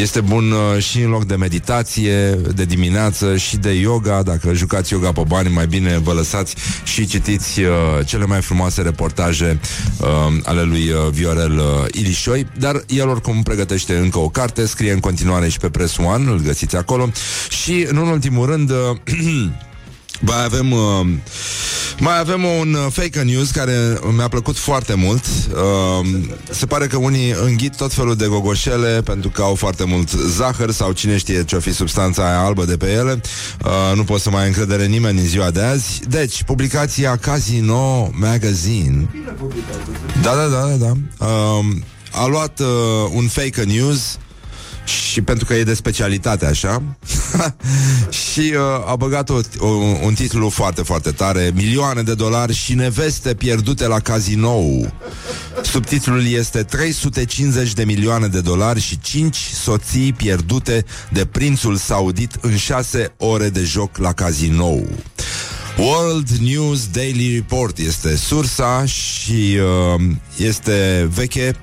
este 0.00 0.20
bun 0.20 0.50
uh, 0.50 0.82
și 0.82 1.00
în 1.00 1.10
loc 1.10 1.24
de 1.24 1.36
meditație, 1.36 2.30
de 2.30 2.64
dimineață 2.64 3.36
și 3.36 3.56
de 3.56 3.70
yoga. 3.70 4.22
Dacă 4.22 4.52
jucați 4.52 4.92
yoga 4.92 5.12
pe 5.12 5.22
bani, 5.26 5.52
mai 5.52 5.66
bine 5.66 5.98
vă 5.98 6.12
lăsați 6.12 6.54
și 6.84 7.06
citiți 7.06 7.60
uh, 7.60 7.68
cele 8.06 8.24
mai 8.24 8.40
frumoase 8.40 8.82
reportaje 8.82 9.60
uh, 10.00 10.06
ale 10.44 10.62
lui 10.62 10.90
uh, 10.90 11.10
Viorel 11.10 11.58
uh, 11.58 11.64
Ilișoi. 11.92 12.46
Dar 12.58 12.82
el 12.86 13.08
oricum 13.08 13.42
pregătește 13.42 13.96
încă 13.96 14.18
o 14.18 14.28
carte, 14.28 14.66
scrie 14.66 14.92
în 14.92 15.00
continuare 15.00 15.48
și 15.48 15.58
pe 15.58 15.70
Press 15.70 15.96
One, 15.96 16.30
îl 16.30 16.40
găsiți 16.40 16.76
acolo. 16.76 17.10
Și, 17.48 17.86
în 17.88 17.96
ultimul 17.96 18.46
rând, 18.46 18.70
uh, 18.70 18.76
Mai 20.20 20.44
avem, 20.44 20.72
uh, 20.72 21.06
mai 21.98 22.18
avem 22.18 22.44
un 22.44 22.74
uh, 22.74 22.86
fake 22.92 23.22
news 23.22 23.50
care 23.50 23.98
mi-a 24.16 24.28
plăcut 24.28 24.56
foarte 24.56 24.94
mult. 24.94 25.24
Uh, 25.24 26.06
se 26.50 26.66
pare 26.66 26.86
că 26.86 26.96
unii 26.96 27.34
înghit 27.44 27.76
tot 27.76 27.92
felul 27.92 28.16
de 28.16 28.26
gogoșele 28.26 29.00
pentru 29.04 29.30
că 29.30 29.42
au 29.42 29.54
foarte 29.54 29.84
mult 29.84 30.10
zahăr 30.10 30.70
sau 30.70 30.92
cine 30.92 31.16
știe 31.16 31.44
ce-o 31.44 31.60
fi 31.60 31.72
substanța 31.72 32.28
aia 32.28 32.38
albă 32.40 32.64
de 32.64 32.76
pe 32.76 32.86
ele. 32.90 33.20
Uh, 33.64 33.96
nu 33.96 34.04
pot 34.04 34.20
să 34.20 34.30
mai 34.30 34.46
încredere 34.46 34.86
nimeni 34.86 35.18
în 35.18 35.26
ziua 35.26 35.50
de 35.50 35.60
azi. 35.62 36.00
Deci, 36.08 36.42
publicația 36.42 37.16
Casino 37.16 38.10
Magazine. 38.12 39.08
Da, 40.22 40.34
da, 40.34 40.46
da, 40.46 40.66
da. 40.66 40.92
da. 41.18 41.26
Uh, 41.26 41.64
a 42.12 42.26
luat 42.26 42.60
uh, 42.60 42.66
un 43.14 43.26
fake 43.26 43.62
news 43.62 44.18
și 44.88 45.22
pentru 45.22 45.44
că 45.44 45.54
e 45.54 45.64
de 45.64 45.74
specialitate 45.74 46.46
așa. 46.46 46.82
Și 48.32 48.54
uh, 48.54 48.90
a 48.90 48.96
băgat 48.96 49.30
o, 49.30 49.40
o, 49.58 49.66
un 50.04 50.14
titlu 50.14 50.48
foarte, 50.48 50.82
foarte 50.82 51.10
tare 51.10 51.52
Milioane 51.54 52.02
de 52.02 52.14
dolari 52.14 52.54
și 52.54 52.74
neveste 52.74 53.34
pierdute 53.34 53.86
la 53.86 54.00
cazinou 54.00 54.92
Subtitlul 55.62 56.26
este 56.26 56.62
350 56.62 57.72
de 57.72 57.84
milioane 57.84 58.26
de 58.26 58.40
dolari 58.40 58.80
și 58.80 59.00
5 59.00 59.36
soții 59.36 60.12
pierdute 60.12 60.84
de 61.10 61.24
prințul 61.24 61.76
saudit 61.76 62.36
în 62.40 62.56
6 62.56 63.12
ore 63.16 63.48
de 63.48 63.62
joc 63.62 63.96
la 63.96 64.12
cazinou 64.12 64.86
World 65.78 66.28
News 66.28 66.86
Daily 66.86 67.34
Report 67.34 67.78
este 67.78 68.16
sursa 68.16 68.84
și 68.84 69.58
uh, 69.96 70.00
este 70.36 71.08
veche 71.14 71.56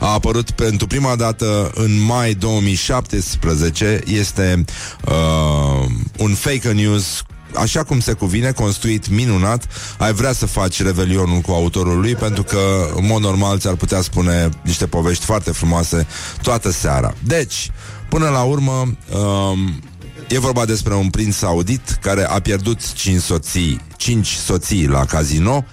a 0.00 0.12
apărut 0.12 0.50
pentru 0.50 0.86
prima 0.86 1.16
dată 1.16 1.70
în 1.74 2.00
mai 2.02 2.34
2017. 2.34 4.00
Este 4.06 4.64
uh, 5.04 5.90
un 6.18 6.34
fake 6.34 6.72
news 6.72 7.22
așa 7.54 7.82
cum 7.82 8.00
se 8.00 8.12
cuvine, 8.12 8.52
construit 8.52 9.08
minunat, 9.08 9.66
ai 9.98 10.12
vrea 10.12 10.32
să 10.32 10.46
faci 10.46 10.82
revelionul 10.82 11.40
cu 11.40 11.52
autorul 11.52 12.00
lui, 12.00 12.14
pentru 12.14 12.42
că, 12.42 12.90
în 12.96 13.06
mod 13.06 13.22
normal, 13.22 13.58
ți-ar 13.58 13.74
putea 13.74 14.00
spune 14.00 14.48
niște 14.62 14.86
povești 14.86 15.24
foarte 15.24 15.50
frumoase 15.50 16.06
toată 16.42 16.70
seara. 16.70 17.14
Deci, 17.24 17.70
până 18.08 18.28
la 18.28 18.42
urmă, 18.42 18.72
um, 18.72 19.80
e 20.28 20.38
vorba 20.38 20.64
despre 20.64 20.94
un 20.94 21.10
prinț 21.10 21.34
saudit 21.34 21.98
care 22.00 22.24
a 22.24 22.40
pierdut 22.40 22.92
cinci 22.92 23.22
soții, 23.22 23.80
cinci 23.96 24.28
soții 24.28 24.86
la 24.86 25.04
casino. 25.04 25.64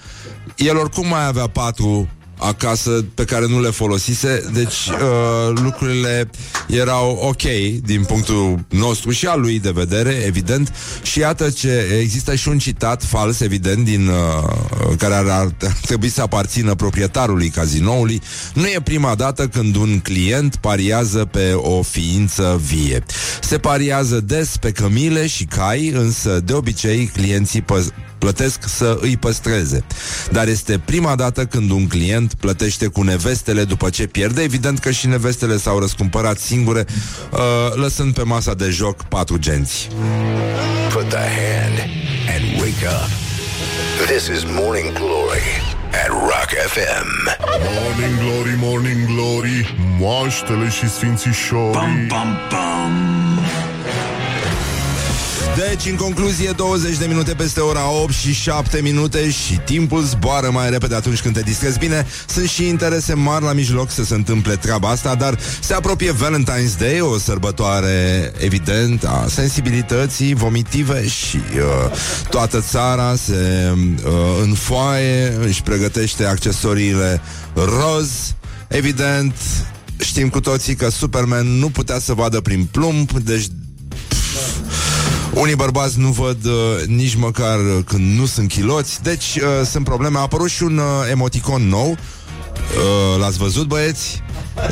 El 0.56 0.78
oricum 0.78 1.08
mai 1.08 1.26
avea 1.26 1.48
patru 1.48 2.08
acasă 2.38 3.06
pe 3.14 3.24
care 3.24 3.48
nu 3.48 3.62
le 3.62 3.70
folosise, 3.70 4.44
deci 4.54 4.88
uh, 4.88 5.60
lucrurile 5.62 6.30
erau 6.68 7.20
ok 7.22 7.42
din 7.84 8.04
punctul 8.04 8.66
nostru 8.70 9.12
și 9.12 9.26
al 9.26 9.40
lui 9.40 9.60
de 9.60 9.72
vedere, 9.72 10.24
evident, 10.26 10.74
și 11.02 11.20
iată 11.20 11.50
ce 11.50 11.98
există 12.00 12.36
și 12.36 12.48
un 12.48 12.58
citat 12.58 13.04
fals, 13.04 13.40
evident, 13.40 13.86
din 13.86 14.08
uh, 14.08 14.96
care 14.98 15.14
ar, 15.14 15.28
ar 15.28 15.54
trebui 15.82 16.10
să 16.10 16.22
aparțină 16.22 16.76
proprietarului 16.76 17.50
cazinoului. 17.50 18.22
Nu 18.54 18.66
e 18.66 18.82
prima 18.84 19.16
dată 19.16 19.48
când 19.48 19.76
un 19.76 20.00
client 20.00 20.56
pariază 20.56 21.26
pe 21.26 21.54
o 21.54 21.82
ființă 21.82 22.62
vie. 22.66 23.04
Se 23.42 23.58
pariază 23.58 24.20
des 24.20 24.58
pe 24.58 24.72
cămile 24.72 25.28
și 25.28 25.46
cai, 25.46 25.88
însă 25.88 26.40
de 26.46 26.54
obicei 26.54 27.06
clienții 27.06 27.62
pă- 27.62 28.07
plătesc 28.18 28.60
să 28.68 28.98
îi 29.02 29.18
păstreze. 29.18 29.84
Dar 30.32 30.48
este 30.48 30.82
prima 30.86 31.16
dată 31.16 31.46
când 31.46 31.72
un 31.72 31.88
client 31.88 32.34
plătește 32.34 32.88
cu 32.88 33.02
nevestele 33.04 33.64
după 33.64 33.90
ce 33.90 34.08
pierde. 34.08 34.42
Evident 34.42 34.80
că 34.80 34.92
și 34.92 35.08
nevestele 35.08 35.58
s-au 35.58 35.80
răscumpărat 35.80 36.38
singure, 36.38 36.86
uh, 37.32 37.40
lăsând 37.74 38.14
pe 38.14 38.24
masa 38.24 38.54
de 38.54 38.70
joc 38.70 39.04
patru 39.04 39.38
genți. 39.38 39.88
Put 40.94 41.10
the 41.10 41.18
hand 41.18 41.78
and 42.36 42.62
wake 42.62 42.86
up. 42.86 43.10
This 44.06 44.28
is 44.28 44.44
Morning 44.44 44.92
Glory 44.94 45.48
at 45.92 46.10
Rock 46.10 46.50
FM. 46.74 47.10
Morning 47.60 48.18
Glory, 48.20 48.56
Morning 48.60 49.06
Glory 49.06 49.76
Moaștele 50.00 50.70
și 50.70 50.90
sfințișorii 50.90 51.72
Pam, 51.72 52.06
pam, 52.08 52.38
pam. 52.50 53.27
Deci, 55.58 55.86
în 55.90 55.96
concluzie, 55.96 56.52
20 56.52 56.98
de 56.98 57.06
minute 57.06 57.34
peste 57.34 57.60
ora 57.60 57.92
8 57.92 58.14
și 58.14 58.34
7 58.34 58.82
minute 58.82 59.30
și 59.32 59.60
timpul 59.66 60.02
zboară 60.02 60.50
mai 60.52 60.70
repede 60.70 60.96
atunci 60.96 61.22
când 61.22 61.34
te 61.36 61.42
distrezi 61.42 61.80
bine. 61.80 62.06
Sunt 62.28 62.50
și 62.50 62.68
interese 62.68 63.14
mari 63.14 63.44
la 63.44 63.54
mijloc 63.54 63.92
să 63.92 64.04
se 64.04 64.14
întâmple 64.14 64.56
treaba 64.56 64.90
asta, 64.90 65.16
dar 65.16 65.40
se 65.60 65.74
apropie 65.74 66.14
Valentine's 66.14 66.78
Day, 66.78 67.02
o 67.02 67.18
sărbătoare 67.18 68.32
evident 68.38 69.04
a 69.04 69.26
sensibilității 69.30 70.34
vomitive 70.34 71.08
și 71.08 71.38
uh, 71.38 71.98
toată 72.30 72.62
țara 72.70 73.16
se 73.16 73.74
uh, 73.76 74.12
înfoaie, 74.42 75.38
își 75.46 75.62
pregătește 75.62 76.26
accesoriile 76.26 77.22
roz. 77.54 78.10
Evident, 78.68 79.36
știm 80.00 80.30
cu 80.30 80.40
toții 80.40 80.76
că 80.76 80.90
Superman 80.90 81.48
nu 81.48 81.70
putea 81.70 82.00
să 82.00 82.14
vadă 82.14 82.42
prin 82.42 82.68
plumb, 82.72 83.12
deci 83.12 83.46
unii 85.40 85.56
bărbați 85.56 86.00
nu 86.00 86.10
văd 86.10 86.46
uh, 86.46 86.86
nici 86.86 87.16
măcar 87.16 87.60
uh, 87.60 87.84
când 87.86 88.20
nu 88.20 88.26
sunt 88.26 88.50
chiloți, 88.50 89.04
deci 89.04 89.36
uh, 89.36 89.66
sunt 89.66 89.84
probleme. 89.84 90.18
A 90.18 90.22
apărut 90.22 90.50
și 90.50 90.64
un 90.64 90.78
uh, 90.78 90.84
emoticon 91.12 91.68
nou. 91.68 91.90
Uh, 91.90 93.20
l-ați 93.20 93.38
văzut, 93.38 93.68
băieți? 93.68 94.22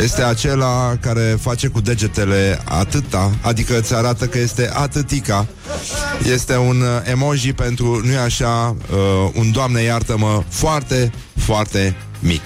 Este 0.01 0.21
acela 0.21 0.97
care 0.99 1.38
face 1.41 1.67
cu 1.67 1.82
degetele 1.82 2.62
atâta, 2.63 3.32
adică 3.41 3.78
îți 3.78 3.93
arată 3.95 4.25
că 4.25 4.38
este 4.38 4.69
atâtica. 4.73 5.47
Este 6.32 6.58
un 6.58 6.82
uh, 6.82 7.12
emoji 7.12 7.54
pentru, 7.54 8.01
nu-i 8.04 8.17
așa, 8.17 8.75
uh, 8.91 9.32
un 9.36 9.51
doamne 9.51 9.82
iartă-mă 9.82 10.43
foarte, 10.49 11.12
foarte 11.36 11.95
mic. 12.19 12.41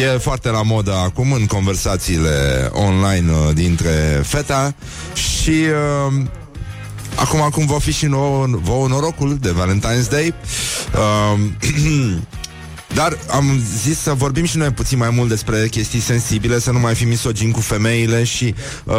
E 0.00 0.18
foarte 0.18 0.48
la 0.48 0.62
modă 0.62 0.94
acum 0.94 1.32
în 1.32 1.46
conversațiile 1.46 2.70
online 2.72 3.32
uh, 3.32 3.54
dintre 3.54 4.22
feta 4.24 4.74
și 5.14 5.50
uh, 6.08 6.22
Acum, 7.20 7.40
acum 7.40 7.66
va 7.66 7.78
fi 7.78 7.92
și 7.92 8.06
nouă, 8.06 8.46
vouă 8.50 8.88
norocul 8.88 9.36
de 9.40 9.50
Valentine's 9.50 10.08
Day. 10.10 10.34
Uh, 10.94 11.40
dar 12.98 13.18
am 13.30 13.62
zis 13.82 13.98
să 13.98 14.12
vorbim 14.12 14.44
și 14.44 14.56
noi 14.56 14.70
puțin 14.70 14.98
mai 14.98 15.10
mult 15.10 15.28
despre 15.28 15.68
chestii 15.70 16.00
sensibile, 16.00 16.58
să 16.58 16.70
nu 16.70 16.78
mai 16.78 16.94
fim 16.94 17.08
misogini 17.08 17.52
cu 17.52 17.60
femeile 17.60 18.24
și... 18.24 18.54
Uh, 18.84 18.94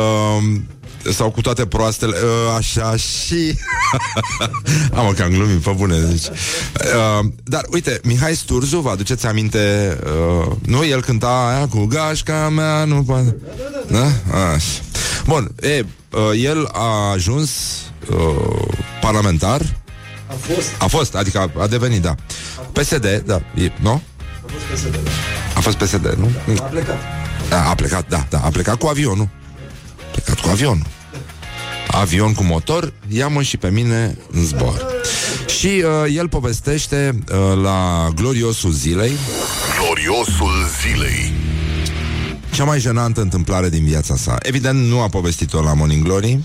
sau 1.12 1.32
cu 1.32 1.42
toate 1.42 1.66
proastele 1.66 2.16
uh, 2.16 2.56
Așa 2.58 2.96
și 2.96 3.36
Am 4.98 5.14
că 5.16 5.24
am 5.24 5.30
glumit, 5.30 5.58
pe 5.58 5.72
bune 5.78 5.98
deci. 6.00 6.26
uh, 6.26 7.26
Dar 7.44 7.62
uite, 7.72 8.00
Mihai 8.04 8.36
Sturzu 8.36 8.80
Vă 8.80 8.90
aduceți 8.90 9.26
aminte 9.28 9.98
uh, 10.06 10.52
Nu, 10.66 10.86
el 10.86 11.02
cânta 11.02 11.48
aia 11.54 11.68
cu 11.68 11.86
gașca 11.86 12.50
mea 12.50 12.84
Nu 12.86 13.04
poate 13.04 13.36
da? 13.88 14.06
Așa. 14.54 14.82
Bun, 15.26 15.52
e, 15.62 15.86
uh, 16.12 16.44
el 16.44 16.70
a 16.72 17.12
ajuns 17.12 17.50
uh, 18.10 18.68
Parlamentar 19.02 19.62
A 20.28 20.34
fost, 20.34 20.70
A 20.80 20.88
fost, 20.88 21.16
adică 21.16 21.40
a, 21.40 21.62
a 21.62 21.68
devenit, 21.68 22.02
da 22.02 22.16
PSD, 22.72 23.24
da, 23.26 23.42
e, 23.56 23.72
nu? 23.82 24.02
a 24.46 24.50
fost 24.50 24.66
PSD, 24.74 24.92
da. 25.04 25.10
A 25.56 25.60
fost 25.60 25.78
PSD, 25.78 26.16
nu? 26.18 26.32
A 26.60 26.62
plecat. 26.62 26.98
Da, 27.50 27.70
a 27.70 27.76
plecat, 27.76 28.08
da, 28.08 28.26
da, 28.30 28.40
a 28.40 28.50
plecat 28.50 28.78
cu 28.78 28.88
avionul. 28.88 29.30
A 29.98 30.12
plecat 30.12 30.40
cu 30.40 30.50
avionul. 30.50 30.86
Avion 31.88 32.34
cu 32.34 32.44
motor, 32.44 32.94
ia-mă 33.08 33.42
și 33.42 33.58
pe 33.58 33.70
mine 33.70 34.18
în 34.32 34.44
zbor. 34.44 34.86
Și 35.48 35.68
uh, 35.86 36.16
el 36.16 36.30
povestește 36.30 37.20
uh, 37.32 37.62
la 37.62 38.10
gloriosul 38.16 38.72
zilei 38.72 39.12
Gloriosul 39.80 40.52
zilei 40.82 41.34
cea 42.52 42.64
mai 42.64 42.80
jenantă 42.80 43.22
întâmplare 43.22 43.70
din 43.70 43.84
viața 43.84 44.16
sa. 44.16 44.36
Evident, 44.42 44.88
nu 44.88 45.02
a 45.02 45.08
povestit-o 45.08 45.62
la 45.62 45.74
Morning 45.74 46.04
Glory. 46.04 46.40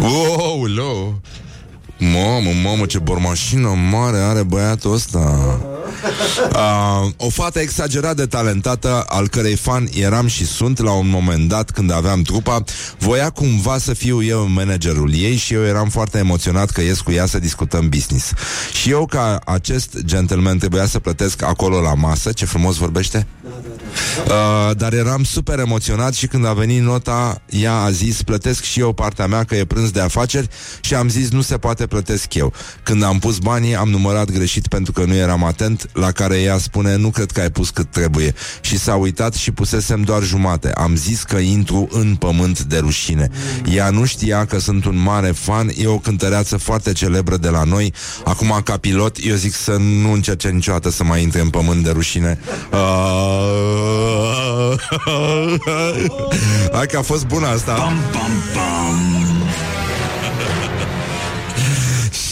Wow, 0.00 0.64
lo. 0.64 1.20
Mamă, 1.98 2.50
mamă, 2.62 2.86
ce 2.86 2.98
bormașină 2.98 3.68
mare 3.90 4.18
are 4.18 4.42
băiatul 4.42 4.92
ăsta. 4.92 5.18
Uh, 5.64 7.08
O 7.26 7.28
fată 7.28 7.58
exagerat 7.58 8.16
de 8.16 8.26
talentată 8.26 9.04
Al 9.08 9.28
cărei 9.28 9.56
fan 9.56 9.88
eram 9.94 10.26
și 10.26 10.46
sunt 10.46 10.78
La 10.78 10.92
un 10.92 11.08
moment 11.08 11.48
dat 11.48 11.70
când 11.70 11.92
aveam 11.92 12.22
trupa 12.22 12.64
Voia 12.98 13.30
cumva 13.30 13.78
să 13.78 13.94
fiu 13.94 14.22
eu 14.22 14.48
managerul 14.48 15.14
ei 15.14 15.36
Și 15.36 15.54
eu 15.54 15.64
eram 15.64 15.88
foarte 15.88 16.18
emoționat 16.18 16.70
că 16.70 16.80
ies 16.80 17.00
cu 17.00 17.12
ea 17.12 17.26
Să 17.26 17.38
discutăm 17.38 17.88
business. 17.88 18.32
Și 18.72 18.90
eu 18.90 19.06
ca 19.06 19.40
acest 19.44 19.98
gentleman 20.04 20.58
trebuia 20.58 20.86
să 20.86 20.98
plătesc 20.98 21.42
Acolo 21.42 21.80
la 21.80 21.94
masă, 21.94 22.32
ce 22.32 22.44
frumos 22.44 22.76
vorbește 22.76 23.26
Uh, 24.26 24.76
dar 24.76 24.92
eram 24.92 25.24
super 25.24 25.58
emoționat 25.58 26.14
și 26.14 26.26
când 26.26 26.46
a 26.46 26.52
venit 26.52 26.82
nota, 26.82 27.42
ea 27.48 27.74
a 27.74 27.90
zis, 27.90 28.22
plătesc 28.22 28.62
și 28.62 28.80
eu 28.80 28.92
partea 28.92 29.26
mea 29.26 29.44
că 29.44 29.56
e 29.56 29.64
prânz 29.64 29.90
de 29.90 30.00
afaceri 30.00 30.48
și 30.80 30.94
am 30.94 31.08
zis, 31.08 31.30
nu 31.30 31.40
se 31.40 31.56
poate 31.56 31.86
plătesc 31.86 32.34
eu. 32.34 32.52
Când 32.82 33.02
am 33.02 33.18
pus 33.18 33.38
banii, 33.38 33.76
am 33.76 33.88
numărat 33.88 34.30
greșit 34.30 34.66
pentru 34.66 34.92
că 34.92 35.04
nu 35.04 35.14
eram 35.14 35.44
atent, 35.44 35.90
la 35.92 36.10
care 36.10 36.40
ea 36.40 36.58
spune, 36.58 36.96
nu 36.96 37.10
cred 37.10 37.30
că 37.30 37.40
ai 37.40 37.50
pus 37.50 37.70
cât 37.70 37.90
trebuie. 37.90 38.34
Și 38.60 38.78
s-a 38.78 38.94
uitat 38.94 39.34
și 39.34 39.50
pusesem 39.50 40.02
doar 40.02 40.22
jumate. 40.22 40.72
Am 40.72 40.96
zis 40.96 41.22
că 41.22 41.36
intru 41.36 41.88
în 41.90 42.14
pământ 42.14 42.62
de 42.62 42.78
rușine. 42.78 43.28
Ea 43.74 43.90
nu 43.90 44.04
știa 44.04 44.44
că 44.44 44.58
sunt 44.58 44.84
un 44.84 45.02
mare 45.02 45.30
fan, 45.30 45.70
e 45.76 45.86
o 45.86 45.98
cântăreață 45.98 46.56
foarte 46.56 46.92
celebră 46.92 47.36
de 47.36 47.48
la 47.48 47.64
noi. 47.64 47.92
Acum, 48.24 48.60
ca 48.64 48.76
pilot, 48.76 49.16
eu 49.22 49.34
zic 49.34 49.54
să 49.54 49.76
nu 50.02 50.12
încerce 50.12 50.48
niciodată 50.48 50.90
să 50.90 51.04
mai 51.04 51.22
intre 51.22 51.40
în 51.40 51.48
pământ 51.48 51.84
de 51.84 51.90
rușine. 51.90 52.38
Uh... 52.72 53.79
Hai 56.76 56.86
că 56.86 56.98
a 56.98 57.02
fost 57.02 57.26
bună 57.26 57.46
asta. 57.46 57.74
Bam, 57.76 57.98
bam, 58.12 58.30
bam. 58.54 58.98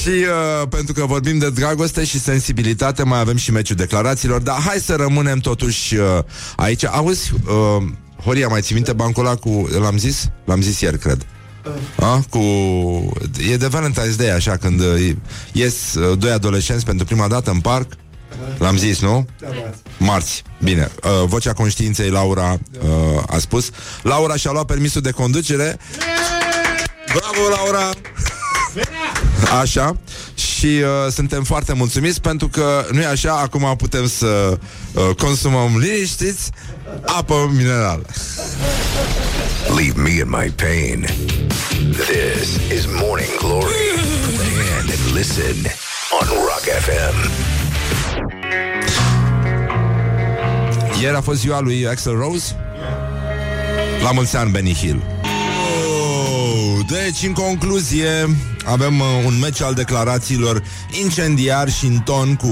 Și 0.02 0.08
uh, 0.08 0.68
pentru 0.68 0.92
că 0.92 1.06
vorbim 1.06 1.38
de 1.38 1.50
dragoste 1.50 2.04
și 2.04 2.20
sensibilitate 2.20 3.02
Mai 3.02 3.20
avem 3.20 3.36
și 3.36 3.52
meciul 3.52 3.76
declarațiilor 3.76 4.40
Dar 4.40 4.60
hai 4.60 4.78
să 4.78 4.94
rămânem 4.94 5.38
totuși 5.38 5.96
uh, 5.96 6.02
aici. 6.56 6.84
Auzi, 6.84 7.32
uh, 7.32 7.82
Horia, 8.24 8.48
mai 8.48 8.60
ții 8.60 8.74
minte 8.74 8.92
bancul 8.92 9.26
ăla 9.26 9.34
cu... 9.34 9.68
L-am 9.80 9.98
zis? 9.98 10.28
L-am 10.44 10.60
zis 10.60 10.80
ieri, 10.80 10.98
cred. 10.98 11.26
A, 12.00 12.24
cu... 12.30 12.38
E 13.50 13.56
de 13.56 13.68
Valentine's 13.68 14.16
Day, 14.16 14.30
așa, 14.30 14.56
când 14.56 14.80
uh, 14.80 15.10
ies 15.52 15.94
uh, 15.94 16.18
doi 16.18 16.30
adolescenți 16.30 16.84
pentru 16.84 17.06
prima 17.06 17.28
dată 17.28 17.50
în 17.50 17.60
parc 17.60 17.92
L-am 18.58 18.76
zis, 18.76 19.00
nu? 19.00 19.26
Marți. 19.98 20.42
Bine. 20.62 20.90
Uh, 21.02 21.10
vocea 21.26 21.52
conștiinței, 21.52 22.10
Laura, 22.10 22.58
uh, 22.82 23.22
a 23.26 23.38
spus. 23.38 23.70
Laura 24.02 24.36
și-a 24.36 24.50
luat 24.50 24.64
permisul 24.64 25.00
de 25.00 25.10
conducere. 25.10 25.78
Bravo, 27.06 27.48
Laura! 27.48 27.90
Așa. 29.60 29.96
Și 30.34 30.66
uh, 30.66 31.12
suntem 31.12 31.44
foarte 31.44 31.72
mulțumiți 31.72 32.20
pentru 32.20 32.48
că, 32.48 32.86
nu 32.90 33.00
e 33.00 33.06
așa, 33.06 33.32
acum 33.32 33.74
putem 33.76 34.08
să 34.08 34.58
uh, 34.92 35.14
consumăm 35.16 35.78
liniștiți 35.78 36.50
apă 37.04 37.50
minerală. 37.56 38.06
Leave 39.76 40.00
me 40.00 40.10
in 40.10 40.28
my 40.28 40.52
pain. 40.56 41.06
This 41.90 42.56
is 42.72 42.86
Morning 42.86 43.36
Glory. 43.38 43.88
Put 44.24 44.44
the 44.44 44.72
hand 44.72 44.90
and 44.90 45.14
listen 45.14 45.56
on 46.20 46.26
Rock 46.28 46.64
FM. 46.86 47.16
Ieri 51.00 51.16
a 51.16 51.20
fost 51.20 51.40
ziua 51.40 51.60
lui 51.60 51.86
Axel 51.86 52.16
Rose. 52.16 52.56
La 54.02 54.10
mulți 54.12 54.36
ani, 54.36 54.50
Benny 54.50 54.74
Hill. 54.74 55.02
Oh, 55.22 56.78
Deci, 56.88 57.22
în 57.22 57.32
concluzie 57.32 58.36
Avem 58.68 59.00
uh, 59.00 59.06
un 59.24 59.38
meci 59.38 59.62
al 59.62 59.74
declarațiilor 59.74 60.62
Incendiar 61.02 61.70
și 61.70 61.86
în 61.86 61.98
ton 61.98 62.34
Cu 62.34 62.48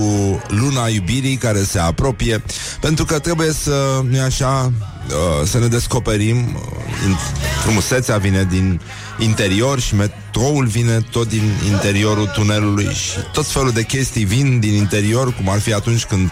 luna 0.48 0.88
iubirii 0.88 1.36
care 1.36 1.62
se 1.62 1.78
apropie 1.78 2.42
Pentru 2.80 3.04
că 3.04 3.18
trebuie 3.18 3.52
să 3.52 4.02
Nu 4.10 4.20
așa 4.20 4.72
uh, 5.08 5.46
Să 5.46 5.58
ne 5.58 5.66
descoperim 5.66 6.36
uh, 6.36 7.18
Frumusețea 7.62 8.16
vine 8.16 8.46
din 8.50 8.80
interior 9.18 9.80
Și 9.80 9.94
metroul 9.94 10.66
vine 10.66 11.06
tot 11.10 11.28
din 11.28 11.52
interiorul 11.70 12.26
tunelului 12.26 12.88
Și 12.94 13.18
tot 13.32 13.46
felul 13.46 13.70
de 13.70 13.82
chestii 13.82 14.24
vin 14.24 14.60
din 14.60 14.74
interior 14.74 15.34
Cum 15.34 15.48
ar 15.48 15.60
fi 15.60 15.72
atunci 15.72 16.04
când 16.04 16.30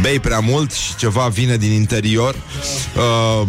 bei 0.00 0.20
prea 0.20 0.40
mult 0.40 0.72
Și 0.72 0.96
ceva 0.96 1.28
vine 1.28 1.56
din 1.56 1.72
interior. 1.72 2.34
Uh, 2.96 3.48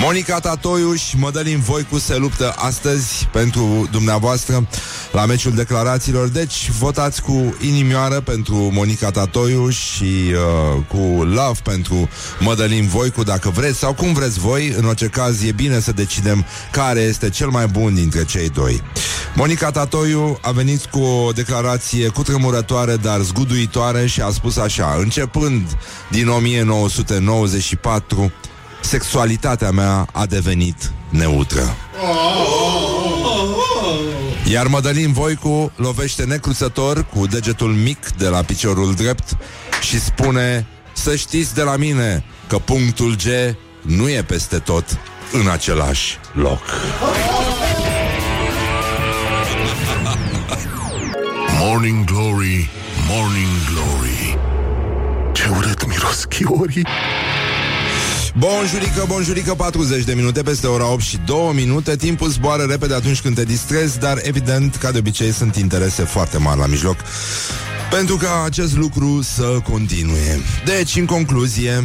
Monica 0.00 0.38
Tatoiuș 0.38 1.00
și 1.00 1.18
Mădălin 1.18 1.60
Voicu 1.60 1.98
se 1.98 2.16
luptă 2.16 2.54
astăzi 2.56 3.28
pentru 3.32 3.88
dumneavoastră 3.90 4.68
la 5.12 5.26
meciul 5.26 5.52
declarațiilor. 5.52 6.28
Deci 6.28 6.70
votați 6.78 7.22
cu 7.22 7.56
inimioară 7.60 8.20
pentru 8.20 8.56
Monica 8.56 9.10
Tatoiuș 9.10 9.76
și 9.76 10.04
uh, 10.04 10.82
cu 10.88 11.22
love 11.22 11.58
pentru 11.62 12.08
Mădălin 12.40 12.86
Voicu 12.86 13.22
dacă 13.22 13.50
vreți 13.50 13.78
sau 13.78 13.94
cum 13.94 14.12
vreți 14.12 14.38
voi. 14.38 14.74
În 14.76 14.84
orice 14.84 15.06
caz 15.06 15.42
e 15.42 15.52
bine 15.52 15.80
să 15.80 15.92
decidem 15.92 16.44
care 16.70 17.00
este 17.00 17.30
cel 17.30 17.48
mai 17.48 17.66
bun 17.66 17.94
dintre 17.94 18.24
cei 18.24 18.48
doi. 18.48 18.82
Monica 19.34 19.70
Tatoiu 19.70 20.38
a 20.40 20.50
venit 20.50 20.84
cu 20.84 21.00
o 21.00 21.32
declarație 21.32 22.08
cutremurătoare, 22.08 22.96
dar 22.96 23.20
zguduitoare 23.20 24.06
și 24.06 24.20
a 24.20 24.30
spus 24.30 24.56
așa, 24.56 24.96
începând 24.98 25.76
din 26.10 26.28
1994, 26.28 28.32
sexualitatea 28.86 29.70
mea 29.70 30.06
a 30.12 30.26
devenit 30.26 30.92
neutră. 31.08 31.76
Iar 34.50 34.66
Mădălin 34.66 35.12
Voicu 35.12 35.72
lovește 35.76 36.24
necruțător 36.24 37.04
cu 37.04 37.26
degetul 37.26 37.72
mic 37.72 38.10
de 38.18 38.28
la 38.28 38.42
piciorul 38.42 38.94
drept 38.94 39.36
și 39.80 40.00
spune 40.00 40.66
Să 40.92 41.16
știți 41.16 41.54
de 41.54 41.62
la 41.62 41.76
mine 41.76 42.24
că 42.46 42.56
punctul 42.56 43.16
G 43.16 43.56
nu 43.80 44.08
e 44.08 44.22
peste 44.22 44.58
tot 44.58 44.98
în 45.32 45.48
același 45.48 46.18
loc. 46.32 46.62
Morning 51.58 52.04
Glory, 52.04 52.70
Morning 53.08 53.56
Glory 53.72 54.38
Ce 55.32 55.48
urât 55.56 55.86
miros 55.86 56.24
chiorii 56.24 56.86
Bonjurică, 58.38 59.04
bonjurică, 59.08 59.54
40 59.54 60.04
de 60.04 60.14
minute 60.14 60.42
peste 60.42 60.66
ora 60.66 60.92
8 60.92 61.02
și 61.02 61.18
2 61.26 61.50
minute. 61.54 61.96
Timpul 61.96 62.28
zboară 62.28 62.62
repede 62.62 62.94
atunci 62.94 63.20
când 63.20 63.34
te 63.34 63.44
distrezi 63.44 63.98
Dar 63.98 64.18
evident, 64.22 64.76
ca 64.76 64.90
de 64.90 64.98
obicei, 64.98 65.32
sunt 65.32 65.56
interese 65.56 66.02
foarte 66.02 66.38
mari 66.38 66.58
la 66.58 66.66
mijloc 66.66 66.96
Pentru 67.90 68.16
ca 68.16 68.42
acest 68.44 68.76
lucru 68.76 69.22
să 69.22 69.58
continue. 69.70 70.40
Deci, 70.64 70.96
în 70.96 71.04
concluzie 71.04 71.84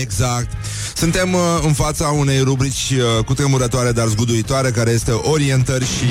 Exact. 0.00 0.48
Suntem 0.94 1.34
uh, 1.34 1.40
în 1.62 1.72
fața 1.72 2.08
unei 2.08 2.40
rubrici 2.40 2.90
uh, 2.90 3.24
cutremurătoare, 3.24 3.92
dar 3.92 4.06
zguduitoare, 4.06 4.70
care 4.70 4.90
este 4.90 5.10
orientări 5.10 5.84
și 5.84 6.06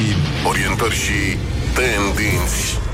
Orientări 0.48 0.96
și 0.96 1.38
tendinți 1.74 2.87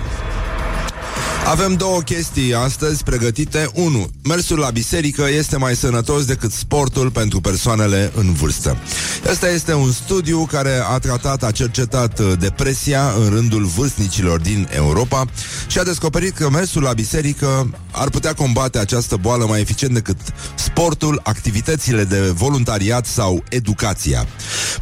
Avem 1.46 1.74
două 1.76 2.02
chestii 2.02 2.54
astăzi 2.54 3.04
pregătite. 3.04 3.70
1. 3.74 4.08
Mersul 4.24 4.60
la 4.60 4.70
biserică 4.70 5.28
este 5.30 5.58
mai 5.58 5.76
sănătos 5.76 6.26
decât 6.26 6.52
sportul 6.52 7.12
pentru 7.12 7.42
persoanele 7.42 8.12
în 8.16 8.34
vârstă. 8.34 8.78
Asta 9.30 9.50
este 9.50 9.74
un 9.74 9.92
studiu 9.92 10.46
care 10.46 10.82
a 10.90 10.98
tratat, 10.98 11.44
a 11.44 11.52
cercetat 11.52 12.20
uh, 12.20 12.32
depresia 12.40 13.14
în 13.24 13.30
rândul 13.30 13.64
vârstnicilor 13.66 14.40
din 14.40 14.68
Europa 14.72 15.26
și 15.68 15.80
a 15.80 15.84
descoperit 15.84 16.36
că 16.36 16.50
mersul 16.50 16.82
la 16.82 16.94
biserică 16.94 17.70
ar 17.92 18.10
putea 18.10 18.34
combate 18.34 18.80
această 18.80 19.16
boală 19.16 19.46
mai 19.46 19.60
eficient 19.60 19.94
decât 19.94 20.18
sportul, 20.56 21.20
activitățile 21.24 22.04
de 22.04 22.20
voluntariat 22.20 23.06
sau 23.06 23.44
educația. 23.50 24.26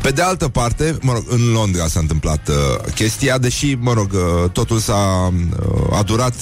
Pe 0.01 0.09
de 0.09 0.21
altă 0.21 0.47
parte, 0.47 0.97
mă 1.01 1.13
rog, 1.13 1.23
în 1.27 1.51
Londra 1.51 1.87
s-a 1.87 1.99
întâmplat 1.99 2.47
uh, 2.47 2.55
chestia, 2.93 3.37
deși, 3.37 3.77
mă 3.79 3.93
rog, 3.93 4.11
uh, 4.13 4.49
totul 4.49 4.79
s-a 4.79 5.33
uh, 5.59 5.97
a 5.97 6.03
durat 6.03 6.33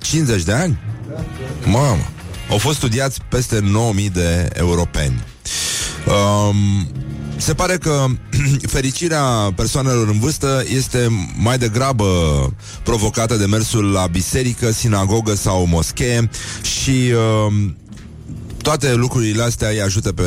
50 0.00 0.42
de 0.42 0.52
ani? 0.52 0.78
Mamă! 1.64 2.08
Au 2.50 2.58
fost 2.58 2.76
studiați 2.76 3.20
peste 3.28 3.58
9000 3.58 4.10
de 4.10 4.48
europeni. 4.52 5.24
Um, 6.06 6.88
se 7.36 7.54
pare 7.54 7.76
că 7.76 8.06
fericirea 8.76 9.52
persoanelor 9.56 10.08
în 10.08 10.18
vârstă 10.18 10.64
este 10.74 11.30
mai 11.36 11.58
degrabă 11.58 12.06
provocată 12.82 13.36
de 13.36 13.46
mersul 13.46 13.92
la 13.92 14.06
biserică, 14.06 14.70
sinagogă 14.70 15.34
sau 15.34 15.66
moschee 15.66 16.30
și 16.62 17.12
um, 17.46 17.76
toate 18.62 18.94
lucrurile 18.94 19.42
astea 19.42 19.68
îi 19.68 19.80
ajută 19.80 20.12
pe 20.12 20.24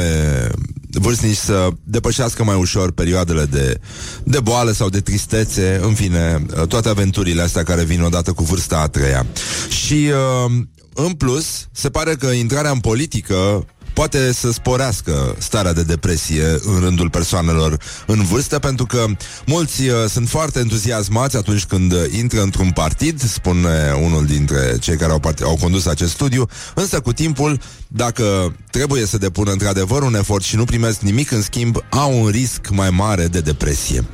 vârstnici 0.93 1.35
să 1.35 1.67
depășească 1.83 2.43
mai 2.43 2.55
ușor 2.55 2.91
perioadele 2.91 3.45
de, 3.45 3.79
de 4.23 4.39
boală 4.39 4.71
sau 4.71 4.89
de 4.89 5.01
tristețe, 5.01 5.79
în 5.83 5.93
fine, 5.93 6.45
toate 6.67 6.89
aventurile 6.89 7.41
astea 7.41 7.63
care 7.63 7.83
vin 7.83 8.01
odată 8.01 8.31
cu 8.31 8.43
vârsta 8.43 8.77
a 8.77 8.87
treia. 8.87 9.25
Și, 9.69 10.09
uh, 10.45 10.51
în 10.93 11.13
plus, 11.13 11.67
se 11.71 11.89
pare 11.89 12.15
că 12.15 12.27
intrarea 12.27 12.71
în 12.71 12.79
politică 12.79 13.65
poate 13.93 14.33
să 14.33 14.51
sporească 14.51 15.35
starea 15.37 15.73
de 15.73 15.83
depresie 15.83 16.45
în 16.63 16.79
rândul 16.79 17.09
persoanelor 17.09 17.77
în 18.05 18.23
vârstă, 18.23 18.59
pentru 18.59 18.85
că 18.85 19.05
mulți 19.45 19.81
uh, 19.81 19.95
sunt 20.09 20.29
foarte 20.29 20.59
entuziasmați 20.59 21.37
atunci 21.37 21.65
când 21.65 21.91
uh, 21.91 21.99
intră 22.17 22.41
într-un 22.41 22.71
partid, 22.71 23.21
spune 23.21 23.91
unul 24.03 24.25
dintre 24.25 24.77
cei 24.79 24.97
care 24.97 25.11
au, 25.11 25.19
part- 25.19 25.41
au 25.41 25.57
condus 25.61 25.85
acest 25.85 26.11
studiu, 26.11 26.47
însă 26.75 26.99
cu 26.99 27.13
timpul, 27.13 27.59
dacă 27.87 28.55
trebuie 28.71 29.05
să 29.05 29.17
depună 29.17 29.51
într-adevăr 29.51 30.01
un 30.01 30.15
efort 30.15 30.43
și 30.43 30.55
nu 30.55 30.63
primesc 30.63 30.99
nimic 30.99 31.31
în 31.31 31.41
schimb, 31.41 31.77
au 31.89 32.21
un 32.23 32.29
risc 32.29 32.69
mai 32.69 32.89
mare 32.89 33.27
de 33.27 33.39
depresie. 33.39 34.05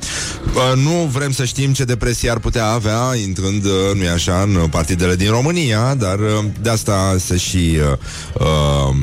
Uh, 0.54 0.82
nu 0.82 1.08
vrem 1.12 1.32
să 1.32 1.44
știm 1.44 1.72
ce 1.72 1.84
depresie 1.84 2.30
ar 2.30 2.38
putea 2.38 2.66
avea 2.66 3.14
intrând, 3.26 3.64
uh, 3.64 3.70
nu 3.94 4.02
e 4.02 4.10
așa, 4.10 4.42
în 4.42 4.68
partidele 4.70 5.16
din 5.16 5.30
România, 5.30 5.94
dar 5.94 6.18
uh, 6.18 6.44
de 6.60 6.70
asta 6.70 7.16
se 7.18 7.36
și 7.36 7.78
uh, 7.80 7.98
uh, 8.40 8.96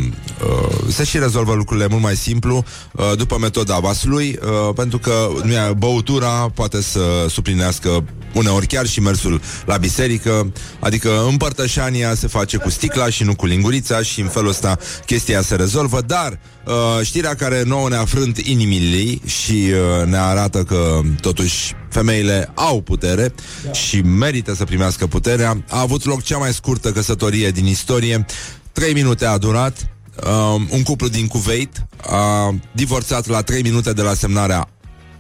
uh, 0.44 0.67
se 0.88 1.04
și 1.04 1.18
rezolvă 1.18 1.54
lucrurile 1.54 1.88
mult 1.90 2.02
mai 2.02 2.16
simplu 2.16 2.64
uh, 2.92 3.12
după 3.18 3.38
metoda 3.40 3.80
vasului, 3.80 4.40
uh, 4.42 4.74
pentru 4.76 4.98
că 4.98 5.28
nu 5.44 5.52
e, 5.52 5.74
băutura 5.78 6.50
poate 6.54 6.82
să 6.82 7.26
suplinească 7.30 8.04
uneori 8.34 8.68
chiar 8.68 8.86
și 8.86 9.00
mersul 9.00 9.42
la 9.66 9.78
biserică, 9.78 10.52
adică 10.80 11.26
împărtășania 11.30 12.16
se 12.16 12.28
face 12.28 12.58
cu 12.58 12.70
sticla 12.70 13.10
și 13.10 13.24
nu 13.24 13.36
cu 13.36 13.46
lingurița 13.46 14.02
și 14.02 14.22
în 14.22 14.28
felul 14.28 14.50
ăsta 14.50 14.78
chestia 15.06 15.42
se 15.42 15.56
rezolvă, 15.56 16.02
dar 16.02 16.40
uh, 16.66 17.06
știrea 17.06 17.36
care 17.36 17.64
nouă 17.64 17.90
ne-a 17.90 18.06
frânt 18.06 18.38
inimile 18.38 19.20
și 19.26 19.72
uh, 19.72 20.06
ne 20.06 20.18
arată 20.18 20.64
că 20.64 21.00
totuși 21.22 21.74
femeile 21.90 22.52
au 22.56 22.82
putere 22.82 23.34
da. 23.66 23.72
și 23.72 24.02
merită 24.02 24.56
să 24.56 24.64
primească 24.64 25.08
puterea. 25.08 25.64
A 25.70 25.80
avut 25.80 26.06
loc 26.06 26.24
cea 26.24 26.38
mai 26.38 26.54
scurtă 26.54 26.92
căsătorie 26.92 27.50
din 27.50 27.66
istorie. 27.66 28.26
Trei 28.72 28.94
minute 28.94 29.26
a 29.26 29.38
durat. 29.38 29.97
Uh, 30.26 30.62
un 30.70 30.84
cuplu 30.84 31.08
din 31.08 31.28
Kuwait 31.28 31.86
a 32.02 32.56
divorțat 32.72 33.28
la 33.28 33.42
3 33.42 33.62
minute 33.62 33.94
de 33.94 34.02
la 34.02 34.14
semnarea 34.14 34.70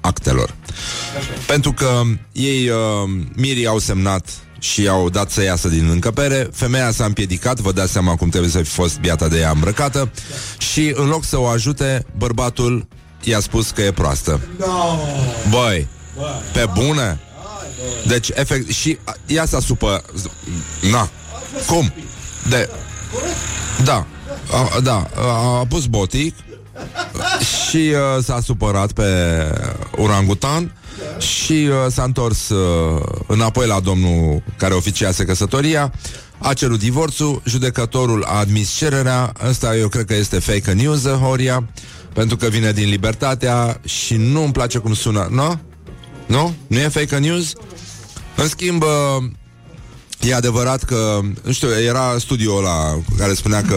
actelor. 0.01 0.53
Pentru 1.47 1.73
că 1.73 2.01
ei, 2.31 2.69
uh, 2.69 2.75
mirii, 3.35 3.67
au 3.67 3.79
semnat 3.79 4.29
și 4.59 4.87
au 4.87 5.09
dat 5.09 5.31
să 5.31 5.43
iasă 5.43 5.67
din 5.67 5.89
încăpere, 5.89 6.49
femeia 6.53 6.91
s-a 6.91 7.05
împiedicat, 7.05 7.59
vă 7.59 7.71
dați 7.71 7.91
seama 7.91 8.15
cum 8.15 8.29
trebuie 8.29 8.51
să 8.51 8.57
fi 8.57 8.69
fost 8.69 8.99
biata 8.99 9.27
de 9.27 9.39
ea 9.39 9.49
îmbrăcată, 9.49 10.11
și 10.57 10.93
în 10.95 11.07
loc 11.07 11.23
să 11.23 11.39
o 11.39 11.45
ajute, 11.47 12.05
bărbatul 12.17 12.87
i-a 13.23 13.39
spus 13.39 13.69
că 13.71 13.81
e 13.81 13.91
proastă. 13.91 14.39
Băi, 15.49 15.87
pe 16.53 16.65
bune? 16.73 17.19
Deci, 18.07 18.29
efect, 18.33 18.71
și 18.71 18.97
a- 19.03 19.15
ea 19.25 19.45
s-a 19.45 19.59
supă... 19.59 20.03
Na, 20.91 21.09
cum? 21.67 21.93
De... 22.49 22.69
Da, 23.83 24.05
a, 24.51 24.79
da, 24.79 25.09
a, 25.15 25.57
a 25.59 25.65
pus 25.65 25.85
botic 25.85 26.35
și 27.67 27.77
uh, 27.77 28.23
s-a 28.23 28.39
supărat 28.41 28.91
pe 28.91 29.03
urangutan 29.97 30.73
și 31.17 31.51
uh, 31.69 31.91
s-a 31.91 32.03
întors 32.03 32.49
uh, 32.49 33.03
înapoi 33.27 33.67
la 33.67 33.79
domnul 33.79 34.43
care 34.57 34.73
oficiase 34.73 35.25
căsătoria, 35.25 35.93
a 36.37 36.53
cerut 36.53 36.79
divorțul, 36.79 37.41
judecătorul 37.45 38.23
a 38.23 38.37
admis 38.37 38.71
cererea, 38.71 39.33
ăsta 39.47 39.75
eu 39.75 39.87
cred 39.87 40.05
că 40.05 40.15
este 40.15 40.39
fake 40.39 40.71
news, 40.71 41.07
Horia, 41.07 41.69
pentru 42.13 42.37
că 42.37 42.47
vine 42.47 42.71
din 42.71 42.89
libertatea 42.89 43.79
și 43.85 44.15
nu 44.15 44.43
îmi 44.43 44.53
place 44.53 44.77
cum 44.77 44.93
sună, 44.93 45.27
nu? 45.31 45.59
Nu? 46.25 46.55
Nu 46.67 46.77
e 46.77 46.87
fake 46.87 47.17
news? 47.17 47.53
În 48.35 48.47
schimb, 48.47 48.81
uh, 48.81 49.23
E 50.19 50.33
adevărat 50.33 50.83
că, 50.83 51.19
nu 51.43 51.51
știu, 51.51 51.67
era 51.87 52.15
studiul 52.19 52.57
ăla 52.57 52.99
care 53.17 53.33
spunea 53.33 53.61
că 53.61 53.75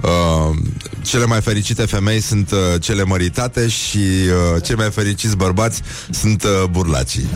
uh, 0.00 0.56
cele 1.02 1.24
mai 1.24 1.40
fericite 1.40 1.86
femei 1.86 2.20
sunt 2.20 2.50
uh, 2.50 2.58
cele 2.80 3.02
măritate 3.04 3.68
și 3.68 3.98
uh, 3.98 4.62
cei 4.62 4.74
mai 4.74 4.90
fericiți 4.90 5.36
bărbați 5.36 5.82
sunt 6.10 6.42
uh, 6.42 6.64
burlacii. 6.70 7.28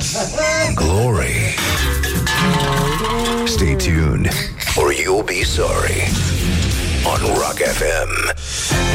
Glory. 0.75 1.55
Stay 3.47 3.77
tuned, 3.77 4.31
or 4.77 4.93
you'll 4.93 5.25
be 5.25 5.45
sorry. 5.45 6.13
On 7.05 7.21
Rock 7.35 7.59
FM. 7.79 8.35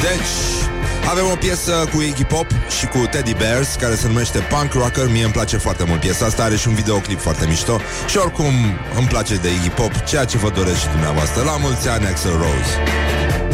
Deci, 0.02 0.71
avem 1.10 1.26
o 1.32 1.36
piesă 1.36 1.72
cu 1.94 2.02
Iggy 2.02 2.24
Pop 2.24 2.48
și 2.80 2.86
cu 2.86 2.98
Teddy 3.12 3.34
Bears 3.34 3.76
care 3.76 3.96
se 3.96 4.08
numește 4.08 4.40
Punk 4.40 4.74
Rocker. 4.74 5.08
Mie 5.08 5.24
îmi 5.24 5.34
place 5.34 5.58
foarte 5.58 5.84
mult 5.88 6.00
piesa 6.00 6.26
asta, 6.26 6.44
are 6.44 6.56
și 6.56 6.68
un 6.68 6.74
videoclip 6.74 7.20
foarte 7.20 7.46
mișto 7.48 7.80
și 8.08 8.18
oricum 8.18 8.54
îmi 8.98 9.08
place 9.08 9.36
de 9.36 9.50
Iggy 9.54 9.70
Pop, 9.70 10.04
ceea 10.04 10.26
ce 10.26 10.38
vă 10.38 10.50
doresc 10.50 10.80
și 10.80 10.88
dumneavoastră. 10.88 11.44
La 11.44 11.58
mulți 11.58 11.90
ani, 11.90 12.06
Axel 12.06 12.32
Rose. 12.32 12.74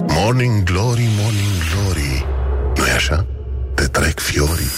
Morning 0.08 0.64
Glory, 0.64 1.10
Morning 1.20 1.56
Glory 1.74 2.26
nu 2.78 2.86
e 2.86 2.92
așa? 2.92 3.26
Te 3.74 3.84
trec 3.84 4.20
fiorii 4.20 4.72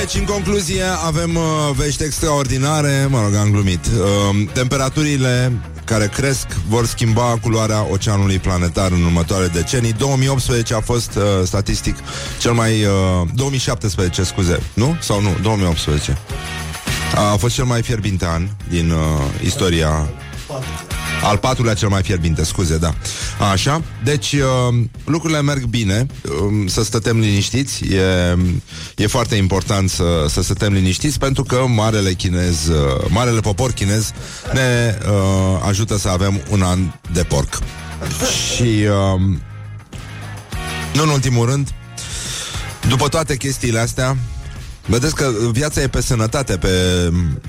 Deci, 0.00 0.14
în 0.14 0.24
concluzie, 0.24 0.82
avem 1.06 1.36
uh, 1.36 1.42
vești 1.76 2.02
extraordinare, 2.02 3.06
mă 3.08 3.20
rog, 3.22 3.34
am 3.34 3.50
glumit. 3.50 3.86
Uh, 3.86 4.48
temperaturile 4.52 5.52
care 5.84 6.10
cresc 6.14 6.46
vor 6.68 6.86
schimba 6.86 7.38
culoarea 7.42 7.86
oceanului 7.90 8.38
planetar 8.38 8.90
în 8.90 9.02
următoarele 9.02 9.50
decenii. 9.52 9.92
2018 9.92 10.74
a 10.74 10.80
fost 10.80 11.16
uh, 11.16 11.22
statistic 11.44 11.96
cel 12.38 12.52
mai... 12.52 12.84
Uh, 12.84 13.28
2017, 13.34 14.22
scuze, 14.22 14.62
nu? 14.74 14.96
Sau 15.00 15.20
nu? 15.20 15.36
2018. 15.42 16.18
A 17.14 17.36
fost 17.36 17.54
cel 17.54 17.64
mai 17.64 17.82
fierbinte 17.82 18.24
an 18.24 18.48
din 18.68 18.90
uh, 18.90 19.00
istoria 19.44 20.08
al 21.22 21.36
patrulea 21.36 21.74
cel 21.74 21.88
mai 21.88 22.02
fierbinte, 22.02 22.44
scuze, 22.44 22.78
da. 22.78 22.94
Așa, 23.50 23.82
deci 24.04 24.32
uh, 24.32 24.84
lucrurile 25.04 25.42
merg 25.42 25.64
bine, 25.64 26.06
uh, 26.24 26.70
să 26.70 26.84
stătem 26.84 27.18
liniștiți, 27.18 27.84
e, 27.84 28.36
e 28.96 29.06
foarte 29.06 29.34
important 29.34 29.90
să, 29.90 30.26
să 30.28 30.42
stătem 30.42 30.72
liniștiți 30.72 31.18
pentru 31.18 31.42
că 31.42 31.64
marele 31.66 32.12
chinez, 32.12 32.66
uh, 32.66 33.04
marele 33.08 33.40
popor 33.40 33.72
chinez 33.72 34.12
ne 34.52 34.98
uh, 35.08 35.66
ajută 35.66 35.98
să 35.98 36.08
avem 36.08 36.40
un 36.50 36.62
an 36.62 36.78
de 37.12 37.22
porc. 37.22 37.58
Și 38.54 38.62
uh, 38.62 39.20
nu 40.94 41.02
în 41.02 41.08
ultimul 41.08 41.46
rând, 41.46 41.68
după 42.88 43.08
toate 43.08 43.36
chestiile 43.36 43.78
astea, 43.78 44.16
Vedeți 44.90 45.14
că 45.14 45.30
viața 45.50 45.80
e 45.82 45.88
pe 45.88 46.02
sănătate, 46.02 46.56
pe, 46.56 46.68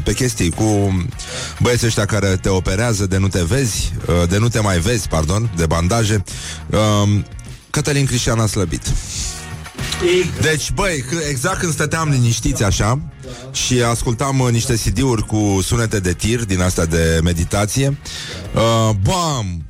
pe 0.04 0.14
chestii 0.14 0.50
cu 0.50 0.98
băieții 1.60 1.88
ăștia 1.88 2.06
care 2.06 2.36
te 2.42 2.50
operează 2.50 3.06
de 3.06 3.18
nu 3.18 3.28
te 3.28 3.44
vezi, 3.44 3.94
uh, 4.06 4.30
de 4.30 4.38
nu 4.38 4.48
te 4.50 4.60
mai 4.60 4.80
vezi, 4.80 5.08
pardon, 5.08 5.52
de 5.56 5.66
bandaje. 5.66 6.24
Um, 6.70 7.26
Cătălin 7.70 8.06
Cristian 8.06 8.40
a 8.40 8.46
slăbit. 8.46 8.82
Deci, 10.42 10.72
băi, 10.72 11.04
c- 11.04 11.30
exact 11.30 11.60
când 11.60 11.74
stăteam 11.74 12.10
liniștiți 12.10 12.64
așa 12.64 13.00
și 13.52 13.82
ascultam 13.82 14.40
uh, 14.40 14.52
niște 14.52 14.74
CD-uri 14.74 15.26
cu 15.26 15.60
sunete 15.64 16.00
de 16.00 16.14
tir 16.14 16.46
din 16.46 16.62
astea 16.62 16.86
de 16.86 17.20
meditație, 17.24 17.98
uh, 18.56 18.96
bam! 19.02 19.66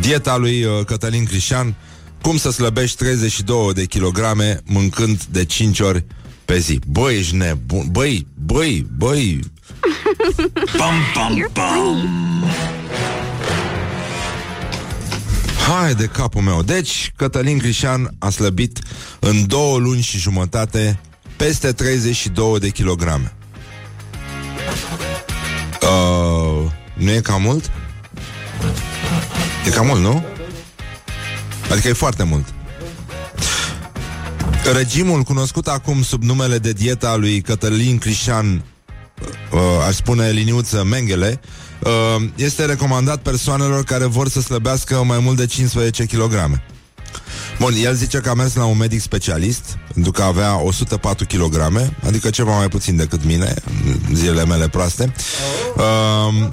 Dieta 0.00 0.36
lui 0.36 0.64
uh, 0.64 0.84
Cătălin 0.84 1.24
Crișan 1.24 1.74
Cum 2.22 2.36
să 2.36 2.50
slăbești 2.50 2.96
32 2.96 3.72
de 3.72 3.84
kilograme 3.84 4.60
Mâncând 4.64 5.22
de 5.24 5.44
5 5.44 5.80
ori 5.80 6.04
pe 6.46 6.58
zi. 6.58 6.80
Băi, 6.86 7.16
ești 7.16 7.36
nebun. 7.36 7.86
Băi, 7.90 8.26
băi, 8.34 8.86
băi. 8.96 9.40
Pam, 10.78 10.94
pam, 11.14 11.50
pam. 11.52 12.08
Hai 15.68 15.94
de 15.94 16.04
capul 16.04 16.42
meu. 16.42 16.62
Deci, 16.62 17.12
Cătălin 17.16 17.58
Crișan 17.58 18.14
a 18.18 18.30
slăbit 18.30 18.78
În 19.20 19.46
două 19.46 19.78
luni 19.78 20.00
și 20.02 20.18
jumătate 20.18 21.00
Peste 21.36 21.72
32 21.72 22.58
de 22.58 22.68
kilograme. 22.68 23.32
Uh, 25.82 26.70
Nu 26.94 27.10
e 27.10 27.20
cam 27.20 27.42
mult? 27.42 27.70
E 29.66 29.70
cam 29.70 29.86
mult, 29.86 30.00
nu? 30.00 30.24
Adică 31.70 31.88
e 31.88 31.92
foarte 31.92 32.22
mult 32.22 32.54
Regimul 34.72 35.22
cunoscut 35.22 35.66
acum 35.66 36.02
sub 36.02 36.22
numele 36.22 36.58
de 36.58 36.72
dieta 36.72 37.16
lui 37.16 37.40
Cătălin 37.40 37.98
Crișan 37.98 38.64
uh, 39.52 39.60
aș 39.88 39.94
spune 39.94 40.30
liniuță 40.30 40.84
Mengele, 40.84 41.40
uh, 41.82 42.28
este 42.34 42.64
recomandat 42.64 43.22
persoanelor 43.22 43.84
care 43.84 44.04
vor 44.04 44.28
să 44.28 44.40
slăbească 44.40 45.02
mai 45.04 45.18
mult 45.18 45.36
de 45.36 45.46
15 45.46 46.04
kg. 46.04 46.60
Bun, 47.58 47.74
el 47.82 47.94
zice 47.94 48.18
că 48.18 48.28
a 48.28 48.34
mers 48.34 48.54
la 48.54 48.64
un 48.64 48.76
medic 48.76 49.00
specialist 49.00 49.78
pentru 49.92 50.12
că 50.12 50.22
avea 50.22 50.62
104 50.62 51.26
kg, 51.26 51.56
adică 52.06 52.30
ceva 52.30 52.56
mai 52.56 52.68
puțin 52.68 52.96
decât 52.96 53.24
mine 53.24 53.54
în 54.08 54.14
zilele 54.14 54.44
mele 54.44 54.68
proaste. 54.68 55.12
Uh, 55.76 56.48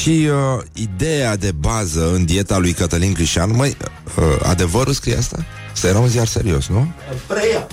și 0.00 0.28
uh, 0.30 0.64
ideea 0.72 1.36
de 1.36 1.52
bază 1.52 2.12
în 2.12 2.24
dieta 2.24 2.58
lui 2.58 2.72
Cătălin 2.72 3.12
Crișan, 3.12 3.56
măi, 3.56 3.76
uh, 4.16 4.24
adevărul 4.42 4.92
scrie 4.92 5.16
asta? 5.16 5.44
Asta 5.80 5.92
era 5.92 6.00
un 6.00 6.08
ziar 6.08 6.26
serios, 6.26 6.68
nu? 6.68 6.92
Preia. 7.26 7.66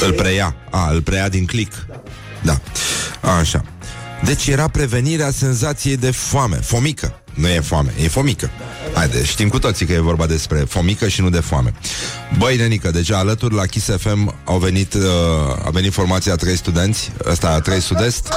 Îl 0.00 0.12
preia. 0.12 0.54
A, 0.70 0.90
îl 0.90 1.02
preia 1.02 1.28
din 1.28 1.46
click. 1.46 1.86
Da. 2.42 2.60
Așa. 3.38 3.64
Deci 4.24 4.46
era 4.46 4.68
prevenirea 4.68 5.30
senzației 5.30 5.96
de 5.96 6.10
foame, 6.10 6.56
fomică. 6.56 7.22
Nu 7.34 7.48
e 7.48 7.60
foame, 7.60 7.92
e 8.02 8.08
fomică. 8.08 8.50
Haide, 8.94 9.24
știm 9.24 9.48
cu 9.48 9.58
toții 9.58 9.86
că 9.86 9.92
e 9.92 10.00
vorba 10.00 10.26
despre 10.26 10.58
fomică 10.58 11.08
și 11.08 11.20
nu 11.20 11.30
de 11.30 11.40
foame. 11.40 11.72
Băi, 12.38 12.56
nenică, 12.56 12.90
deci 12.90 13.10
alături 13.10 13.54
la 13.54 13.66
Kiss 13.66 13.90
FM 13.96 14.34
au 14.44 14.58
venit, 14.58 14.94
uh, 14.94 15.02
a 15.64 15.70
venit 15.70 15.92
formația 15.92 16.34
trei 16.34 16.56
studenți, 16.56 17.12
ăsta 17.24 17.60
trei 17.60 17.80
sud-est, 17.80 18.28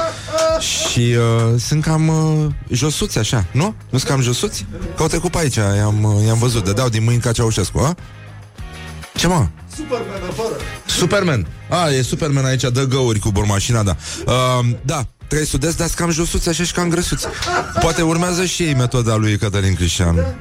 și 0.59 0.99
uh, 0.99 1.59
sunt 1.59 1.83
cam 1.83 2.07
uh, 2.07 2.51
josuți 2.71 3.17
așa, 3.17 3.45
nu? 3.51 3.75
Nu 3.89 3.97
sunt 3.97 4.11
cam 4.11 4.21
josuți? 4.21 4.65
Că 4.95 5.01
au 5.01 5.07
trecut 5.07 5.31
pe 5.31 5.37
aici, 5.37 5.55
i-am, 5.55 6.03
uh, 6.03 6.25
i-am 6.25 6.37
văzut, 6.37 6.63
dădeau 6.63 6.89
din 6.89 7.03
mâini 7.03 7.21
ca 7.21 7.31
Ceaușescu, 7.31 7.79
a? 7.79 7.95
Ce 9.21 9.27
mă? 9.27 9.47
Superman 9.75 10.21
afară. 10.29 10.55
Superman. 10.85 11.47
A, 11.69 11.89
e 11.89 12.01
Superman 12.01 12.45
aici, 12.45 12.61
dă 12.61 12.85
găuri 12.87 13.19
cu 13.19 13.29
bormașina, 13.31 13.83
da. 13.83 13.95
Uh, 14.25 14.75
da, 14.85 15.05
trei 15.31 15.45
sud-est, 15.45 15.77
dar 15.77 15.87
sunt 15.87 15.99
cam 15.99 16.09
josuți 16.09 16.49
așa 16.49 16.63
și 16.63 16.71
cam 16.71 16.89
grăsuți. 16.89 17.25
Poate 17.79 18.01
urmează 18.01 18.45
și 18.45 18.63
ei 18.63 18.73
metoda 18.73 19.15
lui 19.15 19.37
Cătălin 19.37 19.75
Crișan. 19.75 20.35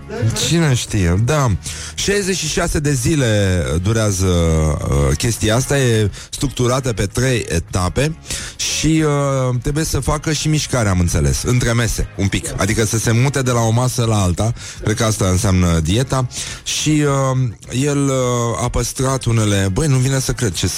Cine 0.46 0.74
știe, 0.74 1.22
da. 1.24 1.50
66 1.94 2.78
de 2.78 2.92
zile 2.92 3.62
durează 3.82 4.26
uh, 4.26 5.16
chestia 5.16 5.56
asta, 5.56 5.78
e 5.78 6.10
structurată 6.30 6.92
pe 6.92 7.06
trei 7.06 7.46
etape 7.48 8.16
și 8.56 9.04
uh, 9.06 9.56
trebuie 9.62 9.84
să 9.84 10.00
facă 10.00 10.32
și 10.32 10.48
mișcare, 10.48 10.88
am 10.88 11.00
înțeles, 11.00 11.42
între 11.42 11.72
mese, 11.72 12.08
un 12.16 12.28
pic. 12.28 12.46
Adică 12.56 12.84
să 12.84 12.98
se 12.98 13.12
mute 13.12 13.42
de 13.42 13.50
la 13.50 13.60
o 13.60 13.70
masă 13.70 14.04
la 14.04 14.22
alta, 14.22 14.52
cred 14.82 14.96
că 14.96 15.04
asta 15.04 15.26
înseamnă 15.28 15.80
dieta 15.80 16.26
și 16.62 17.04
uh, 17.32 17.82
el 17.82 18.04
uh, 18.04 18.62
a 18.62 18.68
păstrat 18.68 19.24
unele... 19.24 19.68
Băi, 19.72 19.86
nu 19.86 19.96
vine 19.96 20.18
să 20.18 20.32
cred 20.32 20.52
ce, 20.52 20.70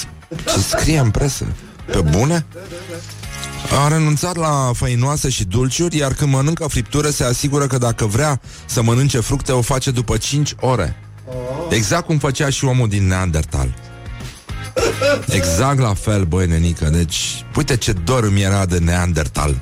ce 0.45 0.59
scrie 0.67 0.99
în 0.99 1.11
presă. 1.11 1.45
Pe 1.85 2.01
bune? 2.01 2.45
A 3.71 3.87
renunțat 3.87 4.35
la 4.35 4.71
făinoase 4.73 5.29
și 5.29 5.43
dulciuri, 5.43 5.97
iar 5.97 6.13
când 6.13 6.31
mănâncă 6.31 6.67
friptură 6.67 7.09
se 7.09 7.23
asigură 7.23 7.67
că 7.67 7.77
dacă 7.77 8.05
vrea 8.05 8.41
să 8.65 8.81
mănânce 8.81 9.19
fructe, 9.19 9.51
o 9.51 9.61
face 9.61 9.91
după 9.91 10.17
5 10.17 10.55
ore. 10.59 10.95
Exact 11.69 12.05
cum 12.05 12.17
făcea 12.17 12.49
și 12.49 12.65
omul 12.65 12.87
din 12.87 13.07
Neandertal. 13.07 13.73
Exact 15.27 15.79
la 15.79 15.93
fel, 15.93 16.23
băi, 16.23 16.47
nenică. 16.47 16.85
Deci, 16.85 17.45
uite 17.55 17.77
ce 17.77 17.91
dor 17.91 18.23
îmi 18.23 18.41
era 18.41 18.65
de 18.65 18.77
Neandertal. 18.77 19.61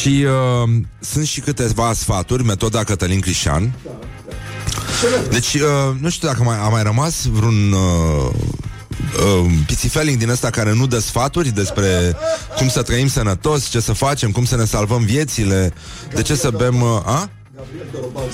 și 0.00 0.26
uh, 0.26 0.70
sunt 1.00 1.26
și 1.26 1.40
câteva 1.40 1.92
sfaturi, 1.92 2.44
metoda 2.44 2.84
Cătălin 2.84 3.20
Crișan. 3.20 3.72
Deci, 5.30 5.54
uh, 5.54 5.60
nu 6.00 6.10
știu 6.10 6.28
dacă 6.28 6.42
mai, 6.42 6.56
a 6.56 6.68
mai 6.68 6.82
rămas 6.82 7.24
vreun 7.24 7.72
uh, 7.72 8.34
uh, 9.18 9.52
pițifeling 9.66 10.18
din 10.18 10.28
ăsta 10.28 10.50
care 10.50 10.72
nu 10.72 10.86
dă 10.86 10.98
sfaturi 10.98 11.48
despre 11.48 12.16
cum 12.56 12.68
să 12.68 12.82
trăim 12.82 13.08
sănătos, 13.08 13.68
ce 13.68 13.80
să 13.80 13.92
facem, 13.92 14.30
cum 14.30 14.44
să 14.44 14.56
ne 14.56 14.64
salvăm 14.64 15.04
viețile, 15.04 15.72
de 16.14 16.22
ce 16.22 16.34
să 16.34 16.50
bem... 16.50 16.80
Uh, 16.80 17.00
a? 17.04 17.30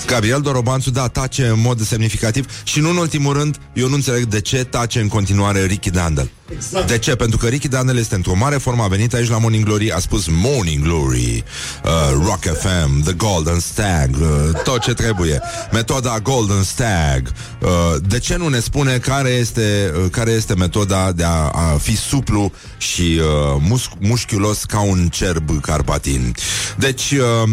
Gabriel 0.07 0.41
Dorobanțu, 0.41 0.89
da, 0.91 1.07
tace 1.07 1.47
în 1.47 1.61
mod 1.61 1.81
semnificativ 1.81 2.45
și 2.63 2.79
nu 2.79 2.89
în 2.89 2.97
ultimul 2.97 3.33
rând, 3.33 3.57
eu 3.73 3.87
nu 3.87 3.95
înțeleg 3.95 4.23
de 4.25 4.41
ce 4.41 4.63
tace 4.63 4.99
în 4.99 5.07
continuare 5.07 5.65
Ricky 5.65 5.89
Dandel. 5.89 6.29
Exact. 6.51 6.87
De 6.87 6.97
ce? 6.97 7.15
Pentru 7.15 7.37
că 7.37 7.47
Ricky 7.47 7.67
Dandel 7.67 7.97
este 7.97 8.15
într-o 8.15 8.35
mare 8.35 8.55
formă, 8.55 8.83
a 8.83 8.87
venit 8.87 9.13
aici 9.13 9.29
la 9.29 9.37
Morning 9.37 9.63
Glory, 9.65 9.91
a 9.91 9.99
spus 9.99 10.25
Morning 10.29 10.83
Glory, 10.83 11.43
uh, 11.83 11.91
Rock 12.11 12.43
FM, 12.43 13.03
The 13.03 13.13
Golden 13.13 13.59
Stag, 13.59 14.15
uh, 14.21 14.61
tot 14.63 14.79
ce 14.81 14.93
trebuie, 14.93 15.41
metoda 15.71 16.19
Golden 16.19 16.63
Stag. 16.63 17.31
Uh, 17.61 17.69
de 18.07 18.19
ce 18.19 18.35
nu 18.35 18.47
ne 18.47 18.59
spune 18.59 18.97
care 18.97 19.29
este, 19.29 19.91
uh, 20.03 20.09
care 20.11 20.31
este 20.31 20.55
metoda 20.55 21.11
de 21.11 21.23
a, 21.23 21.49
a 21.49 21.77
fi 21.81 21.95
suplu 21.97 22.51
și 22.77 23.19
uh, 23.19 23.61
mus- 23.67 23.89
mușchiulos 23.99 24.63
ca 24.63 24.79
un 24.79 25.07
cerb 25.11 25.61
carpatin? 25.61 26.35
Deci, 26.77 27.11
uh, 27.11 27.49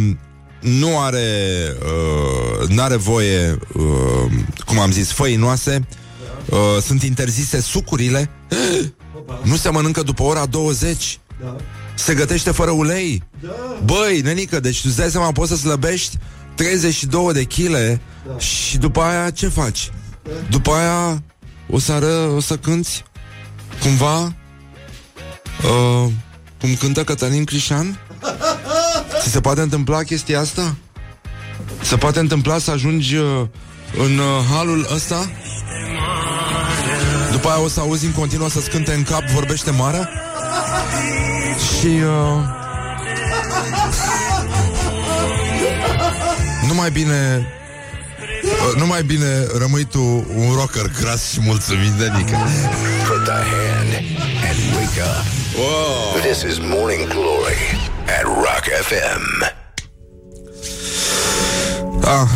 nu 0.64 1.00
are 1.00 1.28
uh, 1.82 2.68
nu 2.68 2.82
are 2.82 2.96
voie 2.96 3.58
uh, 3.72 4.32
cum 4.66 4.78
am 4.78 4.90
zis, 4.90 5.12
făinoase 5.12 5.86
uh, 6.48 6.82
sunt 6.82 7.02
interzise 7.02 7.60
sucurile 7.60 8.30
nu 9.42 9.56
se 9.56 9.68
mănâncă 9.68 10.02
după 10.02 10.22
ora 10.22 10.46
20 10.46 11.18
Da. 11.40 11.56
se 11.94 12.14
gătește 12.14 12.50
fără 12.50 12.70
ulei 12.70 13.22
Da. 13.40 13.48
băi, 13.84 14.20
nenică, 14.20 14.60
deci 14.60 14.80
tu 14.80 14.86
îți 14.88 14.96
dai 14.96 15.10
seama 15.10 15.32
poți 15.32 15.50
să 15.50 15.56
slăbești 15.56 16.18
32 16.54 17.32
de 17.32 17.42
kg 17.44 18.00
și 18.38 18.78
după 18.78 19.00
aia 19.00 19.30
ce 19.30 19.48
faci? 19.48 19.90
După 20.50 20.70
aia 20.70 21.22
o 21.70 21.78
să 21.78 21.92
ară, 21.92 22.14
o 22.36 22.40
să 22.40 22.56
cânti 22.56 23.04
cumva 23.82 24.22
uh, 24.24 26.10
cum 26.60 26.74
cântă 26.74 27.04
Cătălin 27.04 27.44
Crișan? 27.44 27.98
Ți 29.22 29.30
se 29.30 29.40
poate 29.40 29.60
întâmpla 29.60 30.02
chestia 30.02 30.40
asta? 30.40 30.74
Se 31.82 31.96
poate 31.96 32.18
întâmpla 32.18 32.58
să 32.58 32.70
ajungi 32.70 33.16
uh, 33.16 33.24
în 33.98 34.18
uh, 34.18 34.24
halul 34.54 34.86
ăsta? 34.94 35.30
După 37.32 37.48
aia 37.48 37.60
o 37.60 37.68
să 37.68 37.80
auzi 37.80 38.04
în 38.04 38.12
continuu 38.12 38.48
să 38.48 38.60
scânte 38.60 38.92
în 38.92 39.02
cap 39.02 39.22
Vorbește 39.22 39.70
mare 39.70 40.08
Și 41.56 41.86
uh, 41.86 42.42
Nu 46.68 46.74
mai 46.74 46.90
bine 46.90 47.48
uh, 48.44 48.78
Nu 48.80 48.86
mai 48.86 49.02
bine 49.02 49.46
rămâi 49.58 49.84
tu 49.84 50.02
un 50.36 50.52
rocker 50.54 50.90
gras 51.00 51.30
și 51.32 51.40
mulțumit 51.40 51.90
de 51.90 52.10
nică 52.16 52.36
Put 53.08 53.24
the 53.24 53.32
hand 53.32 53.92
and 54.48 54.74
wake 54.74 55.00
up. 55.00 55.24
wow. 55.58 56.20
This 56.30 56.42
is 56.42 56.58
Morning 56.58 57.08
Glory 57.08 57.92
at 58.07 58.24
Rock 58.24 58.64
FM. 58.88 59.52
Ah. 62.05 62.28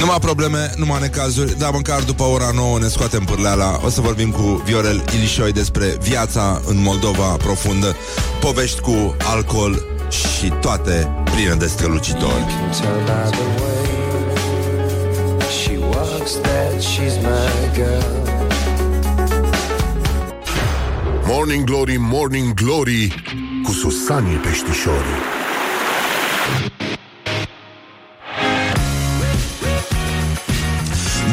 Numai 0.00 0.18
probleme, 0.20 0.70
numai 0.76 1.00
necazuri 1.00 1.58
Dar 1.58 1.70
măcar 1.70 2.00
după 2.00 2.22
ora 2.22 2.50
9 2.54 2.78
ne 2.78 2.86
scoatem 2.88 3.24
pârleala 3.24 3.80
O 3.84 3.88
să 3.88 4.00
vorbim 4.00 4.30
cu 4.30 4.62
Viorel 4.64 5.04
Ilișoi 5.14 5.52
Despre 5.52 5.96
viața 6.00 6.60
în 6.66 6.82
Moldova 6.82 7.36
profundă 7.36 7.96
Povești 8.40 8.80
cu 8.80 9.16
alcool 9.24 9.82
Și 10.10 10.48
toate 10.60 11.24
pline 11.24 11.54
de 11.54 11.66
strălucitori 11.66 12.44
can 12.48 12.70
tell 12.80 12.98
by 13.04 13.36
the 13.36 13.62
way 13.62 13.76
she 15.66 15.78
walks 15.78 16.34
that 16.34 16.82
she's 16.82 17.16
my 17.22 17.74
girl. 17.74 18.25
Morning 21.28 21.64
Glory, 21.64 21.96
Morning 21.98 22.54
Glory 22.54 23.14
Cu 23.64 23.72
Susanii 23.72 24.36
Peștișorii 24.36 25.35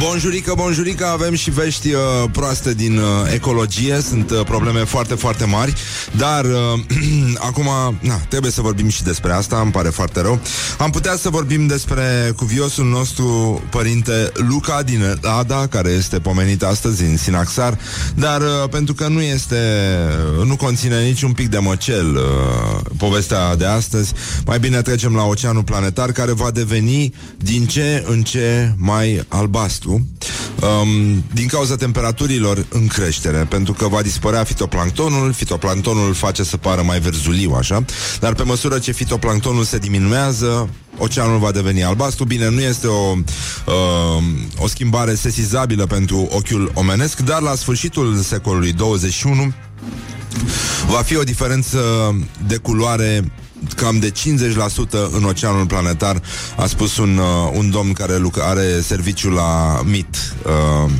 Bonjurică, 0.09 0.53
bonjurică, 0.55 1.05
avem 1.05 1.35
și 1.35 1.51
vești 1.51 1.93
uh, 1.93 1.99
proaste 2.31 2.73
din 2.73 2.97
uh, 2.97 3.05
ecologie, 3.33 4.01
sunt 4.01 4.31
uh, 4.31 4.41
probleme 4.45 4.79
foarte, 4.79 5.15
foarte 5.15 5.45
mari, 5.45 5.73
dar 6.17 6.45
uh, 6.45 6.79
acum, 7.49 7.69
na, 7.99 8.15
trebuie 8.29 8.51
să 8.51 8.61
vorbim 8.61 8.89
și 8.89 9.03
despre 9.03 9.31
asta, 9.31 9.59
îmi 9.59 9.71
pare 9.71 9.89
foarte 9.89 10.21
rău. 10.21 10.39
Am 10.77 10.89
putea 10.89 11.15
să 11.15 11.29
vorbim 11.29 11.67
despre 11.67 12.33
cuviosul 12.35 12.85
nostru 12.85 13.61
părinte 13.69 14.31
Luca 14.33 14.81
din 14.83 15.19
Ada, 15.21 15.67
care 15.67 15.89
este 15.89 16.19
pomenit 16.19 16.63
astăzi 16.63 17.03
în 17.03 17.17
Sinaxar, 17.17 17.77
dar 18.15 18.41
uh, 18.41 18.69
pentru 18.69 18.93
că 18.93 19.07
nu 19.07 19.21
este, 19.21 19.57
nu 20.45 20.55
conține 20.55 21.03
niciun 21.03 21.31
pic 21.31 21.49
de 21.49 21.57
măcel 21.57 22.15
uh, 22.15 22.79
povestea 22.97 23.55
de 23.55 23.65
astăzi, 23.65 24.13
mai 24.45 24.59
bine 24.59 24.81
trecem 24.81 25.15
la 25.15 25.23
Oceanul 25.23 25.63
Planetar, 25.63 26.11
care 26.11 26.31
va 26.31 26.51
deveni 26.51 27.13
din 27.37 27.65
ce 27.65 28.03
în 28.07 28.23
ce 28.23 28.73
mai 28.77 29.25
albastru 29.27 29.92
um, 29.93 31.23
din 31.33 31.47
cauza 31.47 31.75
temperaturilor 31.75 32.65
în 32.69 32.87
creștere, 32.87 33.37
pentru 33.49 33.73
că 33.73 33.87
va 33.87 34.01
dispărea 34.01 34.43
fitoplanctonul, 34.43 35.33
fitoplanctonul 35.33 36.13
face 36.13 36.43
să 36.43 36.57
pară 36.57 36.81
mai 36.81 36.99
verzuliu 36.99 37.53
așa, 37.57 37.85
dar 38.19 38.33
pe 38.33 38.43
măsură 38.43 38.79
ce 38.79 38.91
fitoplanctonul 38.91 39.63
se 39.63 39.77
diminuează, 39.77 40.69
oceanul 40.97 41.39
va 41.39 41.51
deveni 41.51 41.83
albastru. 41.83 42.25
Bine, 42.25 42.49
nu 42.49 42.61
este 42.61 42.87
o, 42.87 43.17
uh, 43.65 44.23
o 44.57 44.67
schimbare 44.67 45.15
sesizabilă 45.15 45.85
pentru 45.85 46.27
ochiul 46.31 46.71
omenesc, 46.73 47.19
dar 47.19 47.41
la 47.41 47.55
sfârșitul 47.55 48.17
secolului 48.17 48.73
21 48.73 49.53
va 50.87 51.01
fi 51.01 51.17
o 51.17 51.23
diferență 51.23 51.79
de 52.47 52.57
culoare 52.57 53.31
cam 53.75 53.99
de 53.99 54.11
50% 54.11 55.09
în 55.11 55.23
oceanul 55.23 55.65
planetar, 55.65 56.21
a 56.57 56.65
spus 56.65 56.97
un, 56.97 57.17
uh, 57.17 57.51
un 57.53 57.69
domn 57.69 57.93
care 57.93 58.17
luc- 58.17 58.39
are 58.41 58.81
serviciu 58.81 59.29
la 59.29 59.81
MIT, 59.83 60.15
uh, 60.45 60.91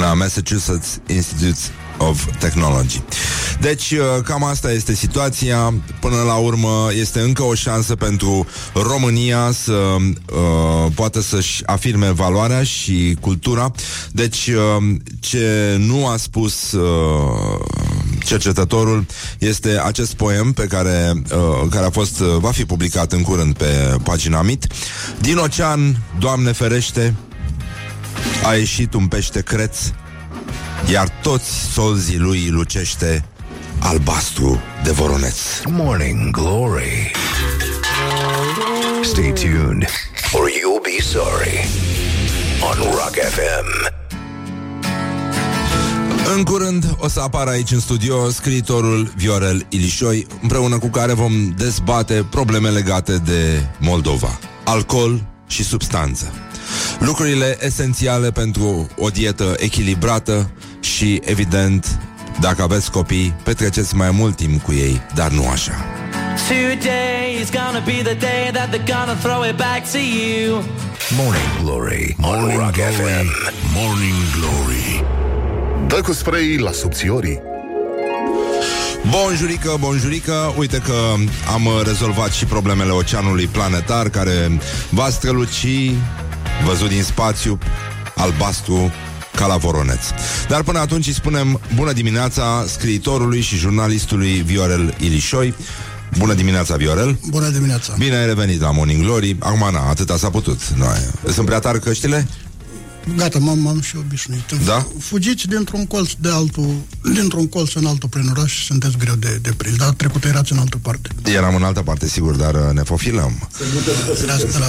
la 0.00 0.14
Massachusetts 0.14 1.00
Institute 1.06 1.58
of 1.98 2.24
Technology. 2.38 3.02
Deci, 3.60 3.90
uh, 3.90 4.22
cam 4.24 4.44
asta 4.44 4.72
este 4.72 4.94
situația. 4.94 5.74
Până 6.00 6.22
la 6.26 6.34
urmă, 6.34 6.88
este 7.00 7.20
încă 7.20 7.42
o 7.42 7.54
șansă 7.54 7.94
pentru 7.94 8.46
România 8.74 9.50
să 9.52 9.72
uh, 9.72 10.92
poată 10.94 11.20
să-și 11.20 11.62
afirme 11.66 12.10
valoarea 12.10 12.62
și 12.62 13.16
cultura. 13.20 13.72
Deci, 14.12 14.46
uh, 14.46 14.94
ce 15.20 15.76
nu 15.78 16.06
a 16.06 16.16
spus 16.16 16.72
uh, 16.72 17.60
cercetătorul 18.28 19.06
este 19.38 19.80
acest 19.84 20.14
poem 20.14 20.52
pe 20.52 20.66
care, 20.66 21.12
uh, 21.32 21.68
care 21.70 21.86
a 21.86 21.90
fost, 21.90 22.20
uh, 22.20 22.26
va 22.38 22.50
fi 22.50 22.64
publicat 22.64 23.12
în 23.12 23.22
curând 23.22 23.56
pe 23.56 23.96
pagina 24.02 24.42
MIT. 24.42 24.66
Din 25.20 25.36
ocean, 25.36 25.96
Doamne 26.18 26.52
ferește, 26.52 27.14
a 28.44 28.54
ieșit 28.54 28.94
un 28.94 29.06
pește 29.06 29.40
creț, 29.40 29.78
iar 30.90 31.08
toți 31.22 31.50
solzii 31.72 32.18
lui 32.18 32.48
lucește 32.48 33.24
albastru 33.78 34.60
de 34.84 34.90
voroneț. 34.90 35.36
Morning 35.64 36.30
Glory. 36.30 37.10
Stay 39.02 39.32
tuned, 39.32 39.88
or 40.32 40.48
you'll 40.48 40.82
be 40.82 41.02
sorry. 41.02 41.68
On 42.60 42.90
Rock 42.90 43.14
FM. 43.14 43.97
În 46.36 46.42
curând 46.42 46.96
o 46.98 47.08
să 47.08 47.20
apară 47.20 47.50
aici 47.50 47.70
în 47.70 47.80
studio 47.80 48.30
scriitorul 48.30 49.12
Viorel 49.16 49.66
Ilișoi, 49.68 50.26
împreună 50.42 50.78
cu 50.78 50.86
care 50.86 51.12
vom 51.12 51.32
dezbate 51.56 52.26
probleme 52.30 52.68
legate 52.68 53.16
de 53.16 53.66
Moldova. 53.78 54.38
Alcool 54.64 55.24
și 55.46 55.64
substanță. 55.64 56.32
Lucrurile 56.98 57.58
esențiale 57.60 58.30
pentru 58.30 58.88
o 58.96 59.08
dietă 59.08 59.54
echilibrată 59.56 60.50
și, 60.80 61.20
evident, 61.24 61.98
dacă 62.40 62.62
aveți 62.62 62.90
copii, 62.90 63.34
petreceți 63.44 63.94
mai 63.94 64.10
mult 64.10 64.36
timp 64.36 64.62
cu 64.62 64.72
ei, 64.72 65.02
dar 65.14 65.30
nu 65.30 65.48
așa. 65.48 65.84
Today 66.48 67.40
is 67.40 67.50
gonna 67.50 67.82
be 67.84 68.02
the 68.02 68.14
day 68.14 68.50
that 68.52 68.68
they're 68.68 68.86
gonna 68.86 69.14
throw 69.22 69.42
it 69.44 69.56
back 69.56 69.90
to 69.90 69.98
you. 69.98 70.64
Morning 71.16 71.62
Glory 71.62 72.16
on 72.20 72.56
Rock 72.56 72.74
FM. 72.74 73.26
Morning 73.74 74.16
Glory 74.36 75.04
Dă 75.86 76.00
cu 76.00 76.12
spray 76.12 76.56
la 76.56 76.72
subțiorii 76.72 77.40
Bonjurică, 79.10 79.76
bonjurică 79.80 80.54
Uite 80.56 80.78
că 80.78 80.94
am 81.54 81.66
uh, 81.66 81.80
rezolvat 81.84 82.32
și 82.32 82.44
problemele 82.44 82.90
oceanului 82.90 83.46
planetar 83.46 84.08
Care 84.08 84.58
va 84.90 85.08
străluci 85.10 85.66
Văzut 86.66 86.88
din 86.88 87.02
spațiu 87.02 87.58
Albastru 88.16 88.92
ca 89.34 89.46
la 89.46 89.56
voroneț 89.56 90.00
Dar 90.48 90.62
până 90.62 90.78
atunci 90.78 91.06
îi 91.06 91.12
spunem 91.12 91.60
Bună 91.74 91.92
dimineața 91.92 92.64
scriitorului 92.66 93.40
și 93.40 93.56
jurnalistului 93.56 94.42
Viorel 94.46 94.94
Ilișoi 94.98 95.54
Bună 96.18 96.34
dimineața, 96.34 96.76
Viorel 96.76 97.18
Bună 97.28 97.48
dimineața. 97.48 97.94
Bine 97.98 98.16
ai 98.16 98.26
revenit 98.26 98.60
la 98.60 98.70
Morning 98.70 99.02
Glory 99.04 99.36
Acum, 99.38 99.68
na, 99.72 99.88
atâta 99.88 100.16
s-a 100.16 100.30
putut 100.30 100.60
Noi. 100.76 101.32
Sunt 101.32 101.46
prea 101.46 101.58
tari 101.58 101.80
căștile? 101.80 102.26
Gata, 103.16 103.38
m-am, 103.38 103.58
m-am 103.58 103.80
și 103.80 103.96
obișnuit. 103.96 104.52
Da? 104.64 104.86
Fugiți 104.98 105.46
dintr-un 105.46 105.86
colț 105.86 106.10
de 106.18 106.28
altul, 106.28 106.74
dintr-un 107.14 107.48
colț 107.48 107.72
în 107.72 107.86
altul 107.86 108.08
prin 108.08 108.28
oraș 108.36 108.52
și 108.52 108.64
sunteți 108.64 108.96
greu 108.96 109.14
de, 109.14 109.38
de 109.42 109.50
prins. 109.56 109.76
Dar 109.76 109.88
trecut 109.88 110.24
erați 110.24 110.52
în 110.52 110.58
altă 110.58 110.78
parte. 110.82 111.08
Eram 111.24 111.54
în 111.54 111.62
altă 111.62 111.82
parte, 111.82 112.08
sigur, 112.08 112.34
dar 112.34 112.54
uh, 112.54 112.72
ne 112.72 112.82
fofilăm 112.82 113.48
Erați 114.22 114.46
de 114.46 114.58
la... 114.58 114.66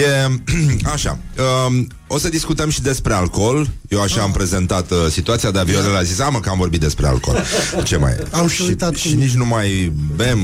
E, 0.00 0.40
așa, 0.94 1.18
um, 1.66 1.86
o 2.12 2.18
să 2.18 2.28
discutăm 2.28 2.70
și 2.70 2.82
despre 2.82 3.14
alcool. 3.14 3.70
Eu 3.88 4.00
așa 4.02 4.22
am 4.22 4.32
prezentat 4.32 4.90
uh, 4.90 4.96
situația, 5.10 5.50
dar 5.50 5.64
Viorel 5.64 5.96
a 5.96 6.02
zis, 6.02 6.18
a, 6.18 6.28
mă, 6.28 6.40
că 6.40 6.48
am 6.48 6.58
vorbit 6.58 6.80
despre 6.80 7.06
alcool. 7.06 7.42
Ce 7.84 7.96
mai 7.96 8.12
e? 8.12 8.26
Am 8.30 8.48
și 8.48 8.62
uitat 8.62 8.94
și, 8.94 9.08
cum- 9.08 9.18
nici 9.18 9.32
nu 9.32 9.46
mai 9.46 9.92
bem. 10.16 10.38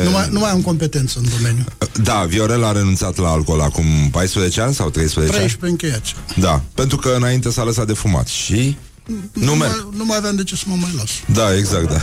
E... 0.00 0.04
Nu 0.04 0.10
mai, 0.10 0.28
nu 0.30 0.38
mai 0.38 0.50
am 0.50 0.60
competență 0.60 1.18
în 1.18 1.24
domeniu. 1.36 1.64
Da, 2.02 2.24
Viorel 2.28 2.64
a 2.64 2.72
renunțat 2.72 3.16
la 3.16 3.28
alcool 3.28 3.60
acum 3.60 3.84
14 4.10 4.60
ani 4.60 4.74
sau 4.74 4.90
13 4.90 5.36
ani? 5.36 5.44
13 5.44 5.70
încheiați. 5.70 6.14
Da, 6.40 6.62
pentru 6.74 6.96
că 6.96 7.12
înainte 7.16 7.50
s-a 7.50 7.64
lăsat 7.64 7.86
de 7.86 7.92
fumat 7.92 8.26
și 8.26 8.76
nu 9.32 9.54
merg. 9.54 9.70
mai, 9.72 9.88
nu 9.96 10.04
mai 10.04 10.16
aveam 10.16 10.36
de 10.36 10.44
ce 10.44 10.56
să 10.56 10.64
mă 10.66 10.76
mai 10.80 10.94
las. 10.96 11.10
Da, 11.32 11.56
exact, 11.56 11.90
da. 11.90 12.00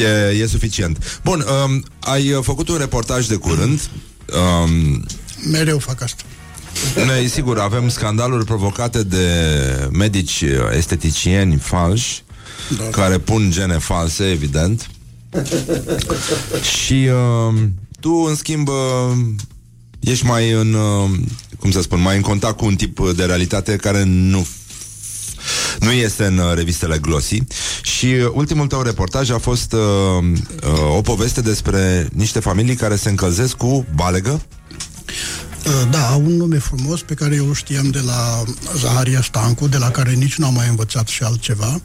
E, 0.00 0.34
e 0.42 0.46
suficient. 0.46 1.20
Bun, 1.24 1.44
um, 1.64 1.84
ai 2.00 2.32
uh, 2.32 2.42
făcut 2.44 2.68
un 2.68 2.76
reportaj 2.76 3.26
de 3.26 3.34
curând. 3.34 3.80
Um, 4.64 5.04
Mereu 5.50 5.78
fac 5.78 6.02
asta. 6.02 6.22
Noi, 7.06 7.28
sigur, 7.28 7.58
avem 7.58 7.88
scandaluri 7.88 8.44
provocate 8.44 9.02
de 9.02 9.26
medici 9.92 10.40
uh, 10.40 10.76
esteticieni 10.76 11.56
falși 11.56 12.22
Da. 12.76 12.84
care 12.84 13.18
pun 13.18 13.50
gene 13.50 13.78
false, 13.78 14.30
evident. 14.30 14.90
Și 16.84 17.08
uh, 17.52 17.60
tu, 18.00 18.10
în 18.10 18.34
schimb, 18.34 18.68
uh, 18.68 18.74
ești 20.00 20.26
mai 20.26 20.50
în, 20.50 20.74
uh, 20.74 21.10
cum 21.58 21.70
să 21.70 21.80
spun, 21.80 22.00
mai 22.00 22.16
în 22.16 22.22
contact 22.22 22.56
cu 22.56 22.64
un 22.64 22.76
tip 22.76 22.98
de 23.16 23.24
realitate 23.24 23.76
care 23.76 24.02
nu 24.04 24.46
nu 25.80 25.90
este 25.90 26.24
în 26.24 26.38
uh, 26.38 26.54
revistele 26.54 26.98
Glossy 26.98 27.38
și 27.82 28.06
uh, 28.06 28.30
ultimul 28.32 28.66
tău 28.66 28.82
reportaj 28.82 29.30
a 29.30 29.38
fost 29.38 29.72
uh, 29.72 29.80
uh, 29.80 30.96
o 30.96 31.00
poveste 31.00 31.40
despre 31.40 32.08
niște 32.14 32.40
familii 32.40 32.74
care 32.74 32.96
se 32.96 33.08
încălzesc 33.08 33.56
cu 33.56 33.86
balegă. 33.94 34.40
Uh, 35.66 35.90
Da, 35.90 36.08
au 36.08 36.20
un 36.24 36.36
nume 36.36 36.58
frumos 36.58 37.00
pe 37.02 37.14
care 37.14 37.34
eu 37.34 37.46
îl 37.48 37.54
știam 37.54 37.90
de 37.90 38.00
la 38.00 38.44
Zaharia 38.78 39.22
Stancu, 39.22 39.68
de 39.68 39.76
la 39.76 39.90
care 39.90 40.12
nici 40.12 40.34
nu 40.36 40.46
am 40.46 40.54
mai 40.54 40.68
învățat 40.68 41.08
și 41.08 41.22
altceva. 41.22 41.80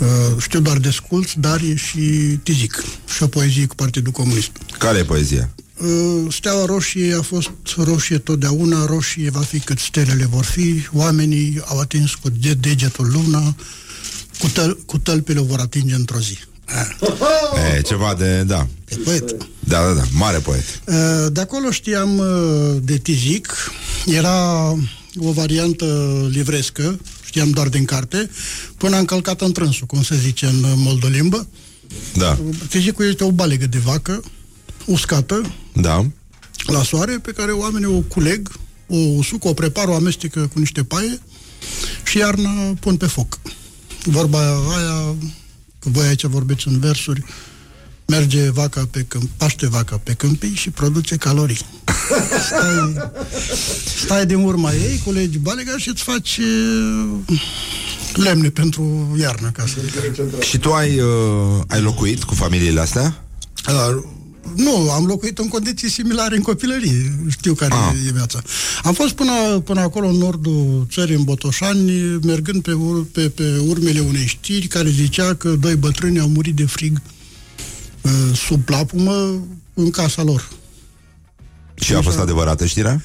Uh, 0.00 0.06
Știu 0.42 0.60
doar 0.60 0.76
de 0.78 0.90
sculț, 0.90 1.30
dar 1.32 1.60
e 1.60 1.74
și 1.74 2.00
tizic 2.42 2.84
și 3.16 3.22
o 3.22 3.26
poezie 3.26 3.66
cu 3.66 3.74
Partidul 3.74 4.12
Comunist. 4.12 4.50
Care 4.78 4.98
e 4.98 5.04
poezia? 5.04 5.50
Uh, 5.82 6.32
Steaua 6.32 6.64
roșie 6.64 7.14
a 7.14 7.22
fost 7.22 7.50
roșie 7.76 8.18
totdeauna, 8.18 8.86
roșie 8.86 9.30
va 9.30 9.40
fi 9.40 9.58
cât 9.60 9.78
stelele 9.78 10.24
vor 10.30 10.44
fi, 10.44 10.86
oamenii 10.92 11.60
au 11.64 11.78
atins 11.78 12.14
cu 12.14 12.28
de- 12.30 12.54
degetul 12.54 13.10
luna, 13.12 13.54
cu, 14.38 14.46
tăl- 14.48 14.78
cu 14.86 14.98
tălpile 14.98 15.40
o 15.40 15.44
vor 15.44 15.58
atinge 15.58 15.94
într-o 15.94 16.18
zi. 16.20 16.38
Ah, 16.68 17.76
E, 17.76 17.80
ceva 17.82 18.14
de, 18.14 18.42
da, 18.42 18.66
e 18.88 18.96
poet. 18.96 19.36
da, 19.58 19.82
da, 19.86 19.92
da, 19.92 20.02
mare 20.12 20.38
poet. 20.38 20.64
Uh, 20.84 21.26
De 21.32 21.40
acolo 21.40 21.70
știam 21.70 22.18
uh, 22.18 22.76
de 22.82 22.96
tizic, 22.98 23.54
era 24.06 24.68
o 25.18 25.32
variantă 25.32 25.86
livrescă, 26.30 26.98
știam 27.24 27.50
doar 27.50 27.68
din 27.68 27.84
carte, 27.84 28.30
până 28.76 28.96
am 28.96 29.04
călcat 29.04 29.40
în 29.40 29.52
trânsul, 29.52 29.86
cum 29.86 30.02
se 30.02 30.16
zice 30.16 30.46
în 30.46 30.64
moldolimbă. 30.76 31.46
Da, 32.14 32.38
Tizicul 32.68 33.08
este 33.08 33.24
o 33.24 33.30
balegă 33.30 33.66
de 33.66 33.78
vacă, 33.78 34.22
uscată, 34.84 35.54
da, 35.74 36.06
la 36.66 36.82
soare, 36.82 37.18
pe 37.22 37.32
care 37.32 37.50
oamenii 37.52 37.86
o 37.86 37.98
culeg, 38.00 38.50
o 38.86 38.96
usuc, 38.96 39.44
o 39.44 39.52
prepară, 39.54 39.90
o 39.90 39.94
amestecă 39.94 40.50
cu 40.52 40.58
niște 40.58 40.84
paie 40.84 41.18
și 42.04 42.18
iarna 42.18 42.50
pun 42.80 42.96
pe 42.96 43.06
foc. 43.06 43.38
Vorba 44.04 44.38
aia, 44.76 45.14
că 45.78 45.88
voi 45.88 46.06
aici 46.06 46.24
vorbiți 46.24 46.68
în 46.68 46.78
versuri, 46.78 47.24
merge 48.06 48.50
vaca 48.50 48.88
pe 48.90 49.04
câmp, 49.08 49.28
paște 49.36 49.68
vaca 49.68 50.00
pe 50.02 50.12
câmpii 50.12 50.54
și 50.54 50.70
produce 50.70 51.16
calorii. 51.16 51.58
Stai, 52.46 53.10
stai 54.04 54.26
din 54.26 54.44
urma 54.44 54.72
ei, 54.72 55.00
culegi 55.04 55.38
balega 55.38 55.76
și 55.76 55.88
îți 55.88 56.02
faci 56.02 56.38
uh, 56.38 57.36
lemne 58.14 58.50
pentru 58.50 59.16
iarnă 59.20 59.50
ca 59.50 59.64
să... 59.66 59.76
Și 60.40 60.58
tu 60.58 60.72
ai, 60.72 61.00
uh, 61.00 61.60
ai 61.66 61.80
locuit 61.80 62.22
cu 62.22 62.34
familiile 62.34 62.80
astea? 62.80 63.24
Uh, 63.68 64.04
nu, 64.54 64.90
am 64.90 65.04
locuit 65.06 65.38
în 65.38 65.48
condiții 65.48 65.90
similare 65.90 66.36
în 66.36 66.42
copilărie. 66.42 67.18
Știu 67.28 67.54
care 67.54 67.74
Ah. 67.74 67.92
e 68.08 68.12
viața. 68.12 68.42
Am 68.82 68.94
fost 68.94 69.12
până, 69.12 69.60
până 69.64 69.80
acolo 69.80 70.08
în 70.08 70.16
nordul 70.16 70.86
țării, 70.92 71.14
în 71.14 71.22
Botoșani, 71.24 71.90
mergând 72.22 72.62
pe, 72.62 72.72
ur- 72.72 73.06
pe, 73.12 73.28
pe 73.28 73.58
urmele 73.66 74.00
unei 74.00 74.26
știri 74.26 74.66
care 74.66 74.88
zicea 74.90 75.34
că 75.34 75.48
doi 75.48 75.74
bătrâni 75.76 76.18
au 76.20 76.28
murit 76.28 76.54
de 76.54 76.64
frig 76.66 77.00
uh, 78.02 78.10
sub 78.46 78.60
plapumă 78.64 79.42
în 79.74 79.90
casa 79.90 80.22
lor. 80.22 80.48
Și 81.74 81.94
a 81.94 82.00
fost 82.02 82.18
adevărată 82.18 82.66
știrea? 82.66 83.02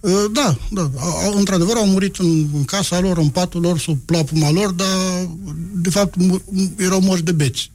Uh, 0.00 0.12
Da, 0.32 0.58
da. 0.70 0.90
Au- 0.98 1.16
au- 1.24 1.36
Într-adevăr 1.38 1.76
au 1.76 1.86
murit 1.86 2.16
în, 2.16 2.46
în 2.54 2.64
casa 2.64 3.00
lor, 3.00 3.18
în 3.18 3.28
patul 3.28 3.60
lor, 3.60 3.78
sub 3.78 3.98
plapuma 4.04 4.50
lor, 4.50 4.70
dar 4.70 5.28
de 5.74 5.90
fapt 5.90 6.16
mu- 6.16 6.42
erau 6.78 7.00
morți 7.00 7.24
de 7.24 7.32
beți. 7.32 7.70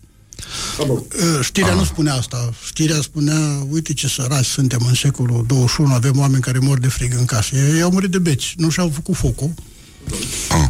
Uh, 0.80 0.98
Știrea 1.42 1.74
nu 1.74 1.84
spunea 1.84 2.14
asta. 2.14 2.54
Știrea 2.66 3.02
spunea, 3.02 3.66
uite 3.70 3.94
ce 3.94 4.08
săraci 4.08 4.46
suntem 4.46 4.86
în 4.88 4.94
secolul 4.94 5.44
21, 5.48 5.94
avem 5.94 6.20
oameni 6.20 6.42
care 6.42 6.60
mor 6.60 6.80
de 6.80 6.88
frig 6.88 7.14
în 7.18 7.26
casă. 7.26 7.56
Ei, 7.56 7.74
ei 7.76 7.82
au 7.82 7.92
murit 7.92 8.10
de 8.12 8.20
beți, 8.20 8.54
nu 8.58 8.70
și-au 8.70 8.90
făcut 8.94 9.16
focul. 9.16 9.54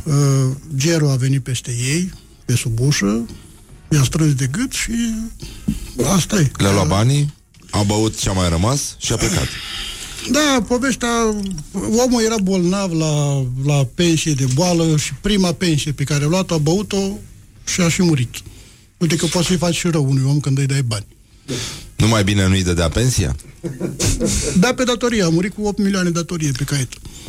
Uh, 0.06 0.14
Gerul 0.76 1.10
a 1.10 1.16
venit 1.16 1.44
peste 1.44 1.72
ei, 1.72 2.14
pe 2.46 2.56
sub 2.56 2.80
ușă, 2.80 3.26
i-a 3.90 4.04
strâns 4.04 4.34
de 4.34 4.48
gât 4.48 4.72
și 4.72 4.92
asta 6.14 6.36
e. 6.40 6.52
Le-a 6.58 6.72
luat 6.72 6.88
banii, 6.88 7.34
a 7.70 7.84
băut 7.84 8.20
ce 8.20 8.30
a 8.30 8.34
mai 8.34 8.50
rămas 8.50 8.96
și 9.00 9.14
a 9.14 9.16
plecat. 9.16 9.48
Da, 10.30 10.64
povestea, 10.68 11.36
omul 11.74 12.24
era 12.26 12.36
bolnav 12.44 12.92
la, 12.92 13.46
la 13.66 13.88
pensie 13.96 14.34
de 14.34 14.46
boală 14.54 14.98
și 14.98 15.14
prima 15.14 15.52
pensie 15.52 15.92
pe 15.92 16.04
care 16.04 16.24
a 16.24 16.28
luat-o, 16.28 16.54
a 16.54 16.58
băut-o 16.58 17.18
și 17.66 17.82
a 17.82 17.90
și 17.90 18.02
murit. 18.02 18.36
Uite 19.02 19.16
că 19.16 19.26
poți 19.26 19.48
să-i 19.48 19.58
faci 19.58 19.76
și 19.76 19.88
rău 19.88 20.06
unui 20.10 20.24
om 20.28 20.40
când 20.40 20.58
îi 20.58 20.66
dai 20.66 20.82
bani. 20.82 21.06
Nu 21.96 22.08
mai 22.08 22.24
bine 22.24 22.48
nu-i 22.48 22.64
dădea 22.64 22.90
pensia? 22.90 23.36
Da, 24.60 24.74
pe 24.74 24.84
datorie, 24.84 25.24
a 25.24 25.30
murit 25.30 25.54
cu 25.54 25.62
8 25.68 25.78
milioane 25.78 26.10
datorie 26.10 26.52
pe 26.58 26.64
caiet. 26.64 26.88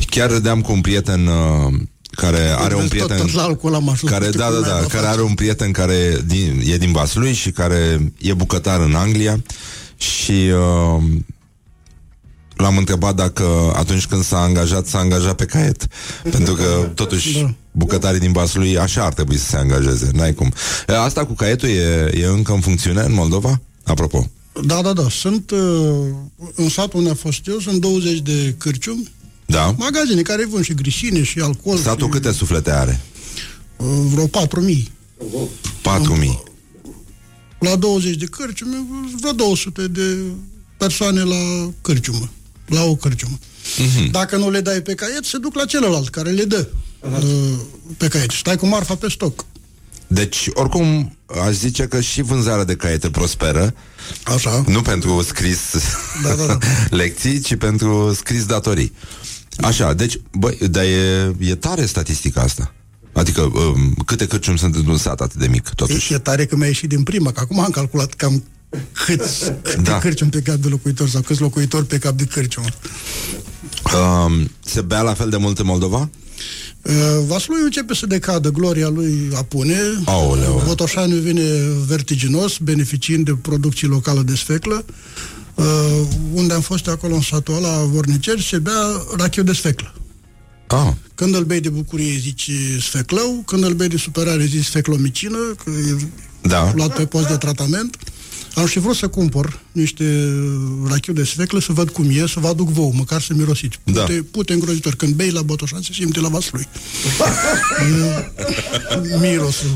Chiar 0.09 0.29
râdeam 0.29 0.61
cu 0.61 0.71
un 0.71 0.81
prieten 0.81 1.27
uh, 1.27 1.73
care 2.11 2.37
are 2.57 2.73
un 2.75 2.79
Vezi, 2.79 2.95
tot- 2.95 3.05
prieten 3.07 3.17
tot 3.25 3.35
la 3.35 3.43
alcool 3.43 3.73
am 3.73 3.89
ajuns, 3.89 4.11
care, 4.11 4.25
știu 4.25 4.39
da, 4.39 4.45
cum 4.45 4.53
da, 4.53 4.59
n-ai 4.59 4.69
da, 4.69 4.75
mă 4.81 4.87
care 4.87 4.97
face. 5.03 5.07
are 5.13 5.21
un 5.21 5.33
prieten 5.33 5.71
care 5.71 6.21
din, 6.25 6.61
e 6.65 6.77
din 6.77 6.91
Vaslui 6.91 7.33
și 7.33 7.51
care 7.51 8.11
e 8.17 8.33
bucătar 8.33 8.79
în 8.81 8.95
Anglia 8.95 9.41
și 9.97 10.31
uh, 10.31 11.03
l-am 12.55 12.77
întrebat 12.77 13.15
dacă 13.15 13.73
atunci 13.75 14.05
când 14.05 14.23
s-a 14.23 14.37
angajat, 14.41 14.87
s-a 14.87 14.97
angajat 14.97 15.35
pe 15.35 15.45
caiet. 15.45 15.87
Pentru 16.31 16.53
că, 16.53 16.91
totuși, 16.95 17.39
Da. 17.41 17.53
bucătarii 17.71 18.19
din 18.19 18.31
Vaslui 18.31 18.77
așa 18.77 19.03
ar 19.05 19.13
trebui 19.13 19.37
să 19.37 19.45
se 19.45 19.57
angajeze. 19.57 20.09
N-ai 20.13 20.33
cum. 20.33 20.53
E, 20.87 20.97
Asta 20.97 21.25
cu 21.25 21.33
caietul 21.33 21.69
e, 21.69 22.11
e 22.13 22.25
încă 22.25 22.51
în 22.53 22.59
funcțiune 22.59 23.01
în 23.01 23.13
Moldova? 23.13 23.61
Apropo. 23.83 24.29
Da, 24.65 24.81
da, 24.81 24.93
da. 24.93 25.09
Sunt 25.09 25.51
uh, 25.51 25.59
în 26.55 26.69
satul 26.69 26.97
unde 26.99 27.09
am 27.09 27.15
fost 27.15 27.47
eu, 27.47 27.59
sunt 27.59 27.81
20 27.81 28.19
de 28.19 28.55
cârciumi, 28.57 29.11
Da? 29.45 29.75
magazine 29.77 30.21
care 30.21 30.45
vând 30.45 30.63
și 30.63 30.73
grisine 30.73 31.23
și 31.23 31.39
alcool. 31.39 31.77
Satul 31.77 32.05
și, 32.05 32.11
câte 32.11 32.31
suflete 32.31 32.71
are? 32.71 33.01
Uh, 33.77 33.87
vreo 34.11 34.27
4.000. 34.27 34.31
4.000. 35.81 36.43
La 37.59 37.75
20 37.75 38.15
de 38.15 38.25
cârciumi, 38.25 38.87
vreo 39.19 39.31
200 39.31 39.87
de 39.87 40.17
persoane 40.77 41.21
la 41.21 41.69
cârciumă. 41.81 42.29
La 42.73 42.83
o 42.83 42.95
cârciumă. 42.95 43.37
Mhm. 43.77 44.11
Dacă 44.11 44.37
nu 44.37 44.49
le 44.49 44.61
dai 44.61 44.81
pe 44.81 44.93
caiet, 44.93 45.23
se 45.25 45.37
duc 45.37 45.55
la 45.55 45.65
celălalt 45.65 46.09
care 46.09 46.29
le 46.29 46.43
dă 46.43 46.67
uh, 46.99 47.59
pe 47.97 48.07
caiet. 48.07 48.31
Stai 48.31 48.55
cu 48.55 48.67
marfa 48.67 48.95
pe 48.95 49.09
stoc. 49.09 49.45
Deci, 50.07 50.49
oricum, 50.53 51.17
aș 51.45 51.53
zice 51.53 51.83
că 51.83 52.01
și 52.01 52.21
vânzarea 52.21 52.63
de 52.63 52.75
caiete 52.75 53.09
prosperă, 53.09 53.73
Așa. 54.23 54.63
nu 54.67 54.81
pentru 54.81 55.21
scris 55.21 55.59
Da, 56.23 56.33
da, 56.35 56.45
da. 56.45 56.57
lecții, 57.01 57.39
ci 57.39 57.55
pentru 57.55 58.13
scris 58.13 58.45
datorii. 58.45 58.93
Așa, 59.61 59.93
deci, 59.93 60.19
băi, 60.31 60.57
dar 60.69 60.83
e, 60.83 61.35
e 61.39 61.55
tare 61.55 61.85
statistica 61.85 62.41
asta. 62.41 62.73
Adică, 63.13 63.41
um, 63.41 63.93
câte 64.05 64.27
cârciumi 64.27 64.57
sunt 64.57 64.75
într-un 64.75 64.97
sat 64.97 65.21
atât 65.21 65.39
de 65.39 65.47
mic, 65.47 65.69
totuși. 65.69 66.13
E, 66.13 66.15
e 66.15 66.19
tare 66.19 66.45
că 66.45 66.55
mi-a 66.55 66.67
ieșit 66.67 66.89
din 66.89 67.03
prima, 67.03 67.31
că 67.31 67.39
acum 67.39 67.59
am 67.59 67.69
calculat 67.69 68.13
cam 68.13 68.43
câți, 69.05 69.43
câte 69.61 69.75
Da. 69.75 69.91
da. 69.91 69.97
cârciumi 69.99 70.31
pe 70.31 70.39
cap 70.41 70.55
de 70.55 70.67
locuitor 70.67 71.09
sau 71.09 71.21
câți 71.21 71.41
locuitori 71.41 71.85
pe 71.85 71.97
cap 71.97 72.13
de 72.17 72.23
cârciumă. 72.23 72.67
Um, 74.25 74.49
se 74.65 74.81
bea 74.81 75.01
la 75.01 75.13
fel 75.13 75.29
de 75.29 75.37
mult 75.37 75.59
în 75.59 75.65
Moldova? 75.65 76.09
Uh, 76.81 76.91
Vaslui 77.27 77.61
începe 77.63 77.93
să 77.93 78.05
decadă, 78.05 78.49
gloria 78.49 78.87
lui 78.87 79.29
apune. 79.35 79.77
Aoleu. 80.05 80.63
Botoșaniu 80.65 81.15
vine 81.15 81.43
vertiginos, 81.87 82.57
beneficiind 82.57 83.25
de 83.25 83.35
producții 83.41 83.87
locale 83.87 84.21
de 84.21 84.35
sfeclă. 84.35 84.85
Uh, 85.55 85.65
unde 86.33 86.53
am 86.53 86.61
fost 86.61 86.87
acolo 86.87 87.15
în 87.15 87.21
satul 87.21 87.55
ăla, 87.55 87.77
Vorniceri, 87.83 88.43
se 88.43 88.59
bea 88.59 89.03
rachiu 89.17 89.43
de 89.43 89.53
sfeclă. 89.53 89.93
Ah, 90.67 90.93
Când 91.15 91.35
îl 91.35 91.43
bei 91.43 91.59
de 91.59 91.69
bucurie 91.69 92.17
zici 92.17 92.51
sfeclău, 92.81 93.43
când 93.45 93.63
îl 93.63 93.73
bei 93.73 93.87
de 93.87 93.97
supărare 93.97 94.45
zici 94.45 94.65
sfeclomicină, 94.65 95.37
că 95.63 95.69
e 95.69 96.07
da. 96.41 96.71
luat 96.75 96.95
pe 96.95 97.05
post 97.05 97.27
de 97.27 97.37
tratament. 97.37 97.97
Am 98.55 98.65
și 98.65 98.79
vrut 98.79 98.95
să 98.95 99.07
cumpăr 99.07 99.59
niște 99.71 100.33
rachiu 100.87 101.13
de 101.13 101.23
sfeclă, 101.23 101.59
să 101.59 101.71
văd 101.71 101.89
cum 101.89 102.05
e, 102.09 102.27
să 102.27 102.39
vă 102.39 102.47
aduc 102.47 102.69
vouă, 102.69 102.91
măcar 102.95 103.21
să 103.21 103.33
mirosiți. 103.33 103.79
Da. 103.83 104.01
Pute, 104.01 104.13
pute 104.31 104.53
îngrozitor. 104.53 104.95
Când 104.95 105.13
bei 105.13 105.29
la 105.31 105.41
Botoșan, 105.41 105.81
se 105.81 105.93
simte 105.93 106.19
la 106.19 106.27
vaslui. 106.27 106.67
E 109.11 109.17
Mirosul. 109.21 109.69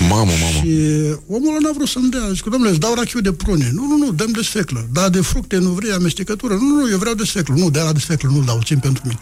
Mamă, 0.00 0.32
mamă. 0.42 0.58
Și 0.64 0.88
omul 1.28 1.48
ăla 1.48 1.58
n-a 1.60 1.70
vrut 1.74 1.88
să-mi 1.88 2.10
dea. 2.10 2.30
Zic, 2.32 2.42
domnule, 2.44 2.70
îți 2.70 2.80
dau 2.80 2.94
rachiu 2.94 3.20
de 3.20 3.32
prune. 3.32 3.70
Nu, 3.72 3.86
nu, 3.86 3.96
nu, 3.96 4.12
dăm 4.12 4.30
de 4.30 4.42
sfeclă. 4.42 4.88
Da, 4.92 5.08
de 5.08 5.20
fructe, 5.20 5.56
nu 5.56 5.70
vrei 5.70 5.92
amestecătură. 5.92 6.54
Nu, 6.54 6.66
nu, 6.80 6.90
eu 6.90 6.98
vreau 6.98 7.14
de 7.14 7.24
sfeclă. 7.24 7.54
Nu, 7.54 7.70
de 7.70 7.78
la 7.80 7.92
de 7.92 7.98
sfeclă, 7.98 8.28
nu-l 8.32 8.44
dau, 8.44 8.60
țin 8.64 8.78
pentru 8.78 9.02
mine. 9.06 9.18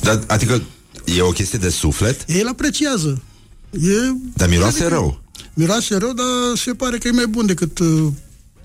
Dar, 0.00 0.20
adică, 0.26 0.62
e 1.04 1.20
o 1.20 1.30
chestie 1.30 1.58
de 1.58 1.68
suflet, 1.68 2.24
Ei 2.26 2.40
îl 2.40 2.48
apreciază. 2.48 3.22
E, 3.70 4.12
dar 4.34 4.48
miroase 4.48 4.80
adică- 4.80 4.88
rău. 4.94 5.20
Miroase 5.54 5.96
rău, 5.96 6.12
dar 6.12 6.56
se 6.56 6.72
pare 6.72 6.98
că 6.98 7.08
e 7.08 7.10
mai 7.10 7.26
bun 7.26 7.46
decât 7.46 7.78
uh, 7.78 8.12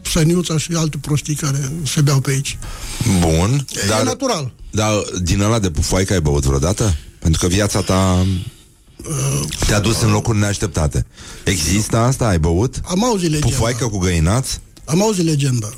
săniuța 0.02 0.58
și 0.58 0.72
alte 0.76 0.98
prostii 1.02 1.36
care 1.36 1.72
se 1.86 2.02
beau 2.02 2.20
pe 2.20 2.32
aici. 2.32 2.58
Bun. 3.20 3.66
Dar... 3.88 4.02
E 4.02 4.04
natural. 4.04 4.54
Dar 4.72 4.92
din 5.22 5.42
ăla 5.42 5.60
de 5.60 5.72
pufoaică 5.72 6.14
ai 6.14 6.22
băut 6.22 6.44
vreodată? 6.46 6.96
Pentru 7.20 7.40
că 7.40 7.48
viața 7.48 7.82
ta 7.82 8.26
te-a 9.68 9.80
dus 9.80 10.02
în 10.02 10.12
locuri 10.12 10.38
neașteptate. 10.38 11.06
Există 11.44 11.98
asta? 11.98 12.28
Ai 12.28 12.40
băut? 12.40 12.82
Am 12.86 13.04
auzit 13.04 13.30
legenda. 13.30 13.48
Pufoaică 13.48 13.88
cu 13.88 13.98
găinați? 13.98 14.60
Am 14.86 15.02
auzit 15.02 15.26
legenda. 15.26 15.70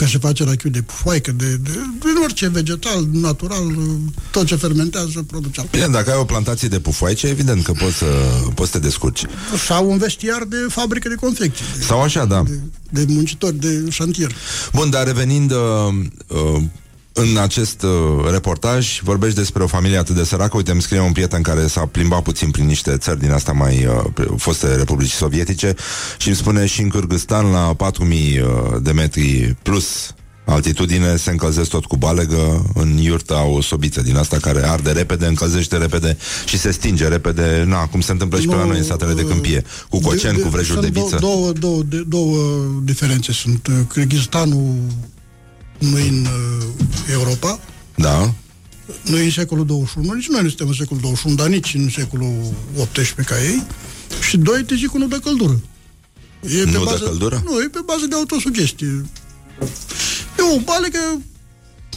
Că 0.00 0.06
se 0.06 0.18
face 0.18 0.44
rachiu 0.44 0.68
de 0.68 0.82
pufoaică, 0.82 1.32
de, 1.32 1.56
de, 1.56 1.70
de 1.98 2.08
orice 2.22 2.48
vegetal, 2.48 3.06
natural, 3.12 3.66
uh, 3.66 3.84
tot 4.30 4.46
ce 4.46 4.56
fermentează 4.56 5.24
produce 5.26 5.60
alcool. 5.60 5.82
Bine, 5.82 5.92
dacă 5.92 6.10
ai 6.10 6.16
o 6.18 6.24
plantație 6.24 6.68
de 6.68 6.80
pufoaice, 6.80 7.26
evident 7.26 7.64
că 7.64 7.72
poți 7.72 7.96
să, 7.96 8.06
poți 8.54 8.70
să 8.70 8.78
te 8.78 8.86
descurci. 8.86 9.24
Sau 9.66 9.90
un 9.90 9.98
vestiar 9.98 10.44
de 10.44 10.56
fabrică 10.68 11.08
de 11.08 11.14
confecții. 11.14 11.64
De, 11.76 11.82
Sau 11.84 12.02
așa, 12.02 12.24
da. 12.24 12.42
de, 12.42 12.60
de 12.90 13.12
muncitori, 13.12 13.56
de 13.56 13.90
șantier. 13.90 14.32
Bun, 14.72 14.90
dar 14.90 15.06
revenind 15.06 15.50
uh, 15.50 15.58
uh, 16.26 16.62
în 17.12 17.36
acest 17.36 17.82
uh, 17.82 18.30
reportaj, 18.30 19.00
vorbești 19.02 19.36
despre 19.36 19.62
o 19.62 19.66
familie 19.66 19.98
atât 19.98 20.14
de 20.16 20.24
săracă. 20.24 20.56
Uite, 20.56 20.70
îmi 20.70 20.82
scrie 20.82 21.00
un 21.00 21.12
prieten 21.12 21.42
care 21.42 21.66
s-a 21.66 21.86
plimbat 21.86 22.22
puțin 22.22 22.50
prin 22.50 22.66
niște 22.66 22.96
țări 22.96 23.20
din 23.20 23.30
asta 23.30 23.52
mai 23.52 23.86
uh, 23.86 24.04
pre- 24.14 24.28
foste 24.36 24.74
republici 24.74 25.10
sovietice 25.10 25.74
și 26.18 26.26
îmi 26.28 26.36
spune 26.36 26.66
și 26.66 26.80
în 26.80 26.88
Kyrgyzstan 26.88 27.50
la 27.50 27.74
4000 27.74 28.40
uh, 28.40 28.48
de 28.82 28.92
metri 28.92 29.54
plus 29.62 30.14
altitudine 30.44 31.16
se 31.16 31.30
încălzesc 31.30 31.70
tot 31.70 31.84
cu 31.84 31.96
balegă 31.96 32.70
în 32.74 32.96
iurta 32.98 33.42
o 33.44 33.60
sobiță 33.60 34.02
din 34.02 34.16
asta 34.16 34.36
care 34.36 34.68
arde 34.68 34.90
repede, 34.90 35.26
încălzește 35.26 35.76
repede 35.76 36.16
și 36.46 36.58
se 36.58 36.70
stinge 36.70 37.08
repede, 37.08 37.64
na, 37.66 37.86
cum 37.86 38.00
se 38.00 38.12
întâmplă 38.12 38.40
și 38.40 38.46
pe 38.46 38.54
la 38.54 38.64
noi 38.64 38.78
în 38.78 38.84
satele 38.84 39.12
de 39.12 39.24
câmpie, 39.24 39.64
cu 39.88 40.00
cocen, 40.00 40.40
cu 40.40 40.48
vrejuri 40.48 40.80
de 40.80 40.90
sunt 40.92 41.04
viță. 41.04 41.16
Două, 41.20 41.34
două, 41.34 41.52
două, 41.52 41.82
de- 41.82 42.04
două 42.08 42.36
diferențe 42.82 43.32
sunt. 43.32 43.66
Uh, 43.66 43.74
Kyrgyzstanul 43.88 44.74
nu 45.80 45.98
e 45.98 46.08
în 46.08 46.26
uh, 46.26 46.66
Europa, 47.10 47.60
Da? 47.96 48.34
nu 49.04 49.18
e 49.18 49.24
în 49.24 49.30
secolul 49.30 49.66
21, 49.66 50.12
nici 50.12 50.28
noi 50.28 50.42
nu 50.42 50.48
suntem 50.48 50.66
în 50.66 50.74
secolul 50.74 51.02
21, 51.02 51.34
dar 51.34 51.48
nici 51.48 51.74
în 51.74 51.88
secolul 51.88 52.52
18 52.76 53.34
ca 53.34 53.42
ei. 53.42 53.66
Și 54.28 54.36
doi, 54.36 54.64
te 54.64 54.74
zic 54.74 54.90
că 54.90 54.98
nu 54.98 55.08
dă 55.08 55.18
căldură. 55.18 55.60
E 56.40 56.64
Nu 56.64 56.84
dă 56.84 57.00
căldură? 57.04 57.42
Nu, 57.44 57.60
e 57.62 57.68
pe 57.68 57.78
bază 57.84 58.06
de 58.06 58.14
autosugestie. 58.14 59.04
E 60.38 60.56
o 60.56 60.58
balegă... 60.58 60.98
că 60.98 61.18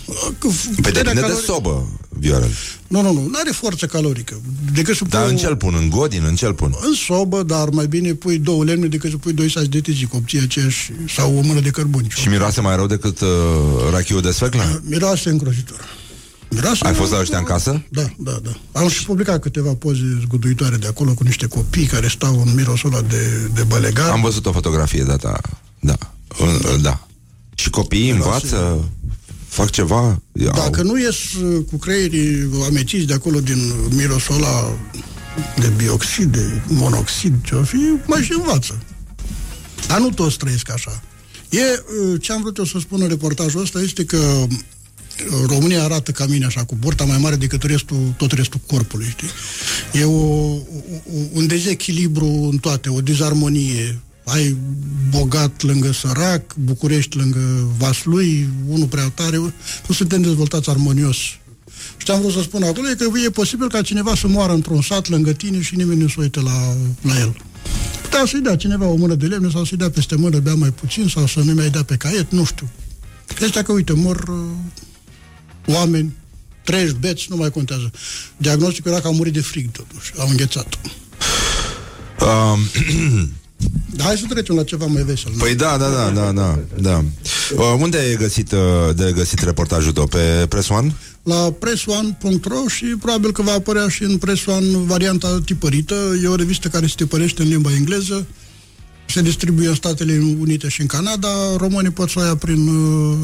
Pe 0.05 0.47
puterea 0.75 0.91
depinde 0.91 1.13
de 1.13 1.19
calorică- 1.19 1.51
sobă, 1.53 1.87
Viorel. 2.09 2.51
Nu, 2.87 3.01
nu, 3.01 3.11
nu, 3.13 3.21
nu 3.21 3.37
are 3.39 3.51
forță 3.51 3.85
calorică. 3.85 4.41
Decât 4.73 4.95
să 4.95 5.03
Dar 5.09 5.21
pui 5.21 5.31
în 5.31 5.37
o- 5.37 5.39
ce 5.47 5.55
pun? 5.55 5.75
În 5.75 5.89
godin? 5.89 6.23
În 6.23 6.35
ce 6.35 6.45
pun? 6.45 6.75
În 6.81 6.93
sobă, 6.93 7.43
dar 7.43 7.69
mai 7.69 7.87
bine 7.87 8.13
pui 8.13 8.37
două 8.39 8.63
lemne 8.63 8.87
decât 8.87 9.09
să 9.11 9.17
pui 9.17 9.33
doi 9.33 9.51
saci 9.51 9.65
de 9.67 9.79
tizic, 9.81 10.13
obții 10.13 10.39
aceeași, 10.39 10.91
sau 11.15 11.37
o 11.37 11.41
mână 11.41 11.59
de 11.59 11.69
cărbuni. 11.69 12.07
Și 12.15 12.27
miroase 12.27 12.61
mai 12.61 12.75
rău 12.75 12.87
decât 12.87 13.19
uh, 13.19 13.27
rachiul 13.91 14.21
de 14.21 14.31
sfeclă? 14.31 14.81
Miroase 14.85 15.29
îngrozitor. 15.29 15.79
Miroase 16.49 16.85
Ai 16.85 16.93
fost 16.93 17.11
la 17.11 17.19
ăștia 17.19 17.37
în 17.37 17.43
casă? 17.43 17.83
Da, 17.89 18.03
da, 18.17 18.39
da. 18.43 18.79
Am 18.79 18.87
și 18.87 19.05
publicat 19.05 19.41
câteva 19.41 19.73
poze 19.73 20.01
zguduitoare 20.21 20.75
de 20.75 20.87
acolo 20.87 21.13
cu 21.13 21.23
niște 21.23 21.47
copii 21.47 21.85
care 21.85 22.07
stau 22.07 22.41
în 22.45 22.53
mirosul 22.55 22.93
ăla 22.93 23.01
de, 23.01 23.49
de 23.53 23.63
bălegar. 23.63 24.09
Am 24.09 24.21
văzut 24.21 24.45
o 24.45 24.51
fotografie 24.51 25.03
data. 25.03 25.41
Da. 25.79 25.95
Uh, 26.39 26.81
Da. 26.81 27.07
Și 27.55 27.69
copiii 27.69 28.09
învață? 28.09 28.83
Fac 29.53 29.69
ceva? 29.69 30.01
Au- 30.01 30.19
Dacă 30.53 30.81
nu 30.81 30.99
ies 30.99 31.33
uh, 31.33 31.65
cu 31.71 31.77
creierii 31.77 32.49
ameciți 32.67 33.05
de 33.05 33.13
acolo 33.13 33.39
din 33.39 33.71
mirosul 33.89 34.35
ăla 34.35 34.77
de 35.59 35.67
bioxid, 35.77 36.31
de 36.31 36.61
monoxid, 36.67 37.33
ce 37.45 37.55
o 37.55 37.63
fi, 37.63 37.77
mai 38.05 38.21
și 38.21 38.33
învață. 38.37 38.81
Dar 39.87 39.99
nu 39.99 40.09
toți 40.09 40.37
trăiesc 40.37 40.71
așa. 40.71 41.01
E, 41.49 41.59
uh, 41.59 42.21
ce 42.21 42.31
am 42.31 42.41
vrut 42.41 42.57
eu 42.57 42.63
să 42.63 42.79
spun 42.79 43.01
în 43.01 43.07
reportajul 43.07 43.61
ăsta 43.61 43.81
este 43.81 44.05
că 44.05 44.17
uh, 44.17 44.47
România 45.47 45.83
arată 45.83 46.11
ca 46.11 46.25
mine 46.25 46.45
așa, 46.45 46.63
cu 46.63 46.75
burta 46.79 47.03
mai 47.03 47.17
mare 47.17 47.35
decât 47.35 47.63
restul, 47.63 48.13
tot 48.17 48.31
restul 48.31 48.59
corpului, 48.65 49.07
știi? 49.09 49.27
E 50.01 50.03
o, 50.03 50.11
o, 50.11 50.59
un 51.33 51.47
dezechilibru 51.47 52.25
în 52.51 52.57
toate, 52.57 52.89
o 52.89 53.01
dizarmonie. 53.01 53.99
Ai 54.23 54.57
bogat 55.09 55.61
lângă 55.61 55.91
sărac, 55.91 56.55
București 56.55 57.17
lângă 57.17 57.39
Vaslui, 57.77 58.49
unul 58.67 58.87
prea 58.87 59.09
tare, 59.09 59.37
nu 59.87 59.93
suntem 59.93 60.21
dezvoltați 60.21 60.69
armonios. 60.69 61.17
Și 61.97 62.05
ce 62.05 62.11
am 62.11 62.19
vrut 62.19 62.33
să 62.33 62.41
spun 62.41 62.63
acolo 62.63 62.89
e 62.89 62.95
că 62.95 63.05
e 63.25 63.29
posibil 63.29 63.69
ca 63.69 63.81
cineva 63.81 64.15
să 64.15 64.27
moară 64.27 64.53
într-un 64.53 64.81
sat 64.81 65.09
lângă 65.09 65.31
tine 65.31 65.61
și 65.61 65.75
nimeni 65.75 66.01
nu 66.01 66.07
se 66.07 66.15
uite 66.17 66.41
la, 66.41 66.75
la 67.01 67.19
el. 67.19 67.35
Putea 68.01 68.25
să-i 68.25 68.41
dea 68.41 68.55
cineva 68.55 68.85
o 68.85 68.95
mână 68.95 69.15
de 69.15 69.25
lemne 69.25 69.49
sau 69.49 69.63
să-i 69.63 69.77
dea 69.77 69.89
peste 69.89 70.15
mână, 70.15 70.39
bea 70.39 70.53
mai 70.53 70.71
puțin 70.71 71.07
sau 71.07 71.27
să 71.27 71.39
nu 71.39 71.53
mai 71.53 71.69
dea 71.69 71.83
pe 71.83 71.95
caiet, 71.95 72.31
nu 72.31 72.45
știu. 72.45 72.69
Ăștia 73.41 73.63
că, 73.63 73.71
uite, 73.71 73.93
mor 73.93 74.27
uh, 74.27 75.75
oameni, 75.75 76.13
treci, 76.63 76.91
beți, 76.91 77.25
nu 77.29 77.35
mai 77.35 77.51
contează. 77.51 77.91
Diagnosticul 78.37 78.91
era 78.91 78.99
că 78.99 79.07
au 79.07 79.13
murit 79.13 79.33
de 79.33 79.41
frig, 79.41 79.71
totuși, 79.71 80.11
au 80.17 80.27
înghețat. 80.29 80.79
Um, 82.19 82.59
Dar 83.95 84.05
hai 84.05 84.17
să 84.17 84.25
trecem 84.29 84.55
la 84.55 84.63
ceva 84.63 84.85
mai 84.85 85.03
vesel. 85.03 85.31
nu? 85.31 85.37
păi 85.37 85.55
da, 85.55 85.77
da, 85.77 85.89
da, 85.89 86.09
da, 86.09 86.31
da, 86.31 86.59
da. 86.79 87.03
Uh, 87.57 87.75
unde 87.79 87.97
ai 87.97 88.15
găsit, 88.15 88.51
uh, 88.51 88.59
de 88.95 89.11
găsit 89.15 89.39
reportajul 89.39 89.91
tău? 89.91 90.07
Pe 90.07 90.45
Press 90.49 90.69
One? 90.69 90.95
la 91.23 91.51
pressone.ro 91.59 92.67
și 92.67 92.85
probabil 92.85 93.31
că 93.31 93.41
va 93.41 93.51
apărea 93.51 93.87
și 93.87 94.03
în 94.03 94.17
Press 94.17 94.45
One 94.45 94.65
varianta 94.85 95.39
tipărită. 95.45 95.95
E 96.23 96.27
o 96.27 96.35
revistă 96.35 96.67
care 96.67 96.87
se 96.87 96.93
tipărește 96.97 97.41
în 97.41 97.47
limba 97.47 97.73
engleză, 97.73 98.25
se 99.05 99.21
distribuie 99.21 99.67
în 99.67 99.75
Statele 99.75 100.35
Unite 100.39 100.67
și 100.69 100.81
în 100.81 100.87
Canada. 100.87 101.27
Românii 101.57 101.91
pot 101.91 102.09
să 102.09 102.19
o 102.19 102.23
ia 102.23 102.35
prin... 102.35 102.67
uh, 102.67 103.17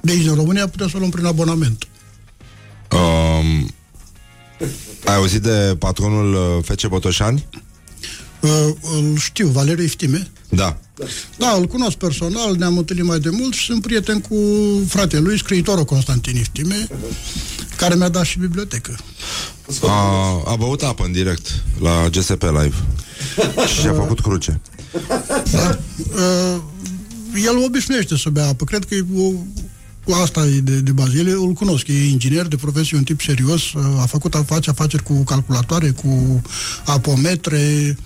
De 0.00 0.10
aici, 0.12 0.22
din 0.22 0.34
România, 0.34 0.68
putem 0.68 0.88
să 0.88 0.92
o 0.96 0.98
luăm 0.98 1.10
prin 1.10 1.24
abonament. 1.24 1.86
Um, 2.90 3.70
ai 5.04 5.14
auzit 5.14 5.42
de 5.42 5.76
patronul 5.78 6.34
uh, 6.58 6.64
FC 6.76 6.86
Botoșani? 6.86 7.46
Uh, 8.46 8.74
îl 8.96 9.16
știu, 9.18 9.48
Valeriu 9.48 9.84
Iftime. 9.84 10.30
Da. 10.48 10.78
Da, 11.36 11.50
îl 11.50 11.66
cunosc 11.66 11.96
personal, 11.96 12.54
ne-am 12.56 12.78
întâlnit 12.78 13.04
mai 13.04 13.18
de 13.18 13.30
mult 13.30 13.54
și 13.54 13.64
sunt 13.64 13.82
prieten 13.82 14.20
cu 14.20 14.36
fratele 14.88 15.20
lui, 15.20 15.38
scriitorul 15.38 15.84
Constantin 15.84 16.36
Iftime, 16.36 16.88
care 17.76 17.94
mi-a 17.94 18.08
dat 18.08 18.24
și 18.24 18.38
bibliotecă. 18.38 18.96
A, 19.82 20.42
a 20.46 20.56
băut 20.56 20.82
apă 20.82 21.04
în 21.04 21.12
direct 21.12 21.62
la 21.80 22.08
GSP 22.10 22.42
Live 22.42 22.74
și 23.80 23.86
a 23.86 23.92
făcut 23.92 24.20
cruce. 24.20 24.60
Da? 25.52 25.78
Uh, 25.96 26.60
el 27.44 27.64
obișnuiește 27.64 28.16
să 28.16 28.28
bea 28.28 28.46
apă. 28.46 28.64
Cred 28.64 28.84
că 28.84 28.94
e 28.94 29.04
o, 29.16 29.30
cu 30.04 30.12
asta 30.22 30.46
e 30.46 30.58
de, 30.58 30.80
de 30.80 30.92
bază. 30.92 31.16
El 31.16 31.26
îl 31.26 31.52
cunosc, 31.52 31.88
e 31.88 32.08
inginer 32.08 32.46
de 32.46 32.56
profesie, 32.56 32.96
un 32.96 33.04
tip 33.04 33.20
serios, 33.20 33.72
uh, 33.72 33.82
a 34.00 34.06
făcut 34.06 34.34
a 34.34 34.42
face 34.42 34.70
afaceri 34.70 35.02
cu 35.02 35.24
calculatoare, 35.24 35.90
cu 35.90 36.42
apometre, 36.84 37.96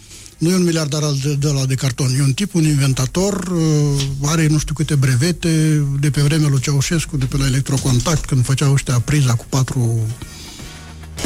nu 0.41 0.51
e 0.51 0.55
un 0.55 0.65
miliardar 0.65 1.03
al 1.03 1.17
de, 1.23 1.35
de 1.35 1.49
la 1.49 1.65
de 1.67 1.75
carton, 1.75 2.15
e 2.19 2.23
un 2.23 2.33
tip, 2.33 2.55
un 2.55 2.65
inventator, 2.65 3.35
uh, 3.35 4.03
are 4.23 4.47
nu 4.47 4.59
știu 4.59 4.75
câte 4.75 4.95
brevete 4.95 5.85
de 6.01 6.11
pe 6.11 6.21
vremea 6.21 6.49
lui 6.49 6.61
Ceaușescu, 6.61 7.17
de 7.17 7.25
pe 7.25 7.37
la 7.37 7.47
electrocontact, 7.47 8.25
când 8.25 8.45
făceau 8.45 8.73
ăștia 8.73 9.01
priza 9.01 9.35
cu 9.35 9.45
patru 9.49 10.07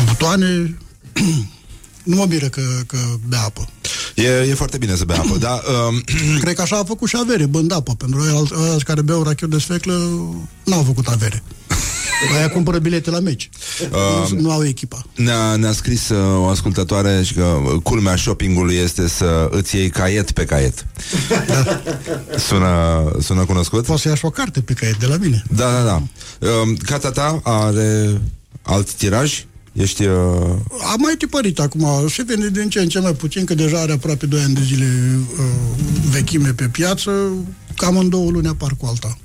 butoane. 0.06 0.78
nu 2.04 2.16
mă 2.16 2.26
miră 2.28 2.46
că, 2.46 2.62
că 2.86 2.98
bea 3.28 3.42
apă. 3.42 3.68
E, 4.14 4.22
e 4.22 4.54
foarte 4.54 4.78
bine 4.78 4.96
să 4.96 5.04
bea 5.04 5.18
apă, 5.18 5.36
dar... 5.38 5.62
Um, 5.88 6.02
Cred 6.42 6.54
că 6.54 6.62
așa 6.62 6.76
a 6.76 6.84
făcut 6.84 7.08
și 7.08 7.16
avere, 7.18 7.46
bând 7.46 7.72
apă, 7.72 7.94
pentru 7.94 8.18
că 8.18 8.24
ăia- 8.26 8.62
ăia 8.62 8.76
care 8.84 9.02
beau 9.02 9.22
rachiu 9.22 9.46
de 9.46 9.58
sfeclă 9.58 9.92
n-au 10.64 10.82
făcut 10.82 11.06
avere. 11.06 11.42
Aia 12.36 12.48
cumpără 12.48 12.78
bilete 12.78 13.10
la 13.10 13.18
meci. 13.18 13.50
Um, 13.80 14.36
nu, 14.36 14.40
nu 14.40 14.50
au 14.50 14.64
echipa. 14.64 15.06
ne-a, 15.14 15.56
ne-a 15.56 15.72
scris 15.72 16.08
uh, 16.08 16.38
o 16.38 16.46
ascultătoare 16.46 17.22
și 17.22 17.34
că 17.34 17.42
uh, 17.42 17.80
culmea 17.82 18.16
shoppingului 18.16 18.74
este 18.74 19.08
să 19.08 19.48
îți 19.50 19.76
iei 19.76 19.88
caiet 19.88 20.30
pe 20.30 20.44
caiet. 20.44 20.86
Sună, 22.48 23.04
sună 23.20 23.44
cunoscut? 23.44 23.84
Poți 23.84 24.02
să 24.02 24.08
ia 24.08 24.14
și 24.14 24.24
o 24.24 24.30
carte 24.30 24.60
pe 24.60 24.72
caiet 24.72 24.98
de 24.98 25.06
la 25.06 25.16
mine. 25.16 25.42
Da, 25.50 25.70
da, 25.70 25.82
da. 25.82 26.02
Um, 26.48 26.76
Cartea 26.76 27.10
ta 27.10 27.40
are 27.42 28.20
alt 28.62 28.92
tiraj? 28.92 29.44
Ești... 29.72 30.04
Uh... 30.04 30.14
Am 30.92 31.00
mai 31.00 31.14
tipărit 31.18 31.58
acum, 31.58 32.08
se 32.08 32.22
vende 32.26 32.50
din 32.50 32.68
ce 32.68 32.80
în 32.80 32.88
ce 32.88 32.98
mai 32.98 33.14
puțin, 33.14 33.44
că 33.44 33.54
deja 33.54 33.80
are 33.80 33.92
aproape 33.92 34.26
2 34.26 34.40
ani 34.40 34.54
de 34.54 34.60
zile 34.64 34.86
uh, 35.38 35.44
vechime 36.10 36.48
pe 36.48 36.64
piață, 36.64 37.10
cam 37.76 37.96
în 37.96 38.08
două 38.08 38.30
luni 38.30 38.48
apar 38.48 38.70
cu 38.78 38.86
alta. 38.86 39.18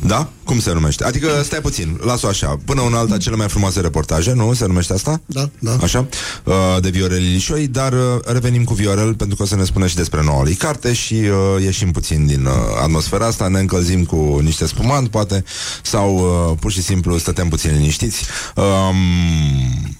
Da? 0.00 0.28
Cum 0.44 0.60
se 0.60 0.72
numește? 0.72 1.04
Adică, 1.04 1.42
stai 1.44 1.60
puțin, 1.60 2.00
las-o 2.04 2.28
așa. 2.28 2.58
Până 2.64 2.80
una 2.80 2.98
alta, 2.98 3.16
cele 3.16 3.36
mai 3.36 3.48
frumoase 3.48 3.80
reportaje, 3.80 4.32
nu? 4.32 4.52
Se 4.52 4.66
numește 4.66 4.92
asta? 4.92 5.20
Da, 5.26 5.50
da. 5.58 5.76
Așa? 5.82 6.06
Uh, 6.44 6.54
de 6.80 6.88
Viorel 6.88 7.22
Ilișoi, 7.22 7.66
dar 7.66 7.92
uh, 7.92 7.98
revenim 8.24 8.64
cu 8.64 8.74
Viorel 8.74 9.14
pentru 9.14 9.36
că 9.36 9.42
o 9.42 9.46
să 9.46 9.56
ne 9.56 9.64
spună 9.64 9.86
și 9.86 9.94
despre 9.94 10.22
noua 10.22 10.42
lui 10.42 10.54
carte 10.54 10.92
și 10.92 11.14
uh, 11.14 11.62
ieșim 11.62 11.90
puțin 11.90 12.26
din 12.26 12.44
uh, 12.44 12.52
atmosfera 12.82 13.26
asta, 13.26 13.48
ne 13.48 13.60
încălzim 13.60 14.04
cu 14.04 14.38
niște 14.42 14.66
spumant, 14.66 15.08
poate, 15.08 15.44
sau 15.82 16.16
uh, 16.16 16.56
pur 16.60 16.72
și 16.72 16.82
simplu 16.82 17.18
stătem 17.18 17.48
puțin 17.48 17.72
liniștiți. 17.72 18.24
Um, 18.54 19.96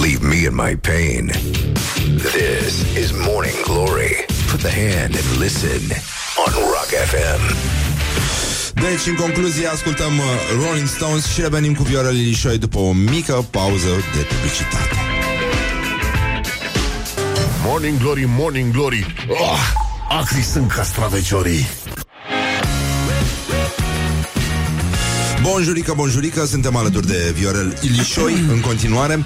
Leave 0.00 0.26
me 0.26 0.36
in 0.36 0.54
my 0.54 0.76
pain. 0.76 1.32
This 2.16 2.96
is 2.96 3.12
Morning 3.26 3.62
Glory. 3.64 4.24
Put 4.50 4.60
the 4.60 4.70
hand 4.70 5.14
and 5.16 5.38
listen 5.38 6.21
on 6.36 6.52
Rock 6.52 6.90
FM. 7.10 7.56
Deci, 8.74 9.06
în 9.06 9.14
concluzie, 9.14 9.66
ascultăm 9.66 10.18
uh, 10.18 10.24
Rolling 10.64 10.88
Stones 10.88 11.26
și 11.26 11.40
revenim 11.40 11.74
cu 11.74 11.82
Viorel 11.82 12.16
Ilișoi 12.16 12.58
după 12.58 12.78
o 12.78 12.92
mică 12.92 13.46
pauză 13.50 13.88
de 14.14 14.26
publicitate. 14.34 14.88
Morning 17.64 17.98
Glory, 17.98 18.24
Morning 18.28 18.72
Glory 18.72 19.14
oh, 19.28 19.58
Acri 20.08 20.42
sunt 20.42 20.70
castraveciorii 20.70 21.68
Bonjurică, 25.42 25.92
bonjurică, 25.96 26.44
suntem 26.44 26.76
alături 26.76 27.06
de 27.06 27.32
Viorel 27.34 27.78
Ilișoi 27.80 28.32
în 28.32 28.60
continuare. 28.60 29.24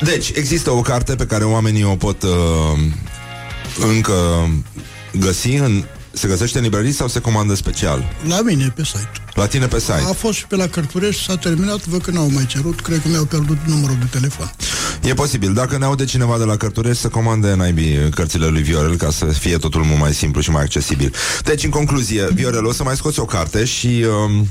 Deci, 0.00 0.30
există 0.34 0.70
o 0.70 0.80
carte 0.80 1.14
pe 1.14 1.26
care 1.26 1.44
oamenii 1.44 1.84
o 1.84 1.96
pot 1.96 2.22
uh, 2.22 2.30
încă 3.80 4.48
găsi 5.12 5.54
în 5.54 5.84
se 6.18 6.28
găsește 6.28 6.58
în 6.58 6.64
librării 6.64 6.92
sau 6.92 7.08
se 7.08 7.20
comandă 7.20 7.54
special? 7.54 8.12
La 8.28 8.40
mine 8.40 8.72
pe 8.76 8.84
site. 8.84 9.10
La 9.34 9.46
tine 9.46 9.66
pe 9.66 9.80
site. 9.80 10.04
A 10.08 10.12
fost 10.12 10.38
și 10.38 10.46
pe 10.46 10.56
la 10.56 10.66
Cărturești, 10.66 11.22
s-a 11.24 11.36
terminat, 11.36 11.84
văd 11.84 12.02
că 12.02 12.10
n-au 12.10 12.30
mai 12.30 12.46
cerut, 12.46 12.80
cred 12.80 13.02
că 13.02 13.08
mi-au 13.08 13.24
pierdut 13.24 13.56
numărul 13.66 13.96
de 13.98 14.06
telefon. 14.10 14.52
E 15.02 15.14
posibil. 15.14 15.54
Dacă 15.54 15.78
ne 15.78 15.84
aude 15.84 16.04
cineva 16.04 16.38
de 16.38 16.44
la 16.44 16.56
Cărturești, 16.56 17.00
să 17.02 17.08
comande 17.08 17.54
naibii 17.54 18.08
cărțile 18.10 18.46
lui 18.46 18.62
Viorel 18.62 18.96
ca 18.96 19.10
să 19.10 19.24
fie 19.24 19.56
totul 19.56 19.82
mult 19.82 20.00
mai 20.00 20.14
simplu 20.14 20.40
și 20.40 20.50
mai 20.50 20.62
accesibil. 20.62 21.14
Deci, 21.44 21.64
în 21.64 21.70
concluzie, 21.70 22.28
Viorel, 22.34 22.66
o 22.66 22.72
să 22.72 22.82
mai 22.82 22.96
scoți 22.96 23.20
o 23.20 23.24
carte 23.24 23.64
și... 23.64 24.04
Um, 24.26 24.48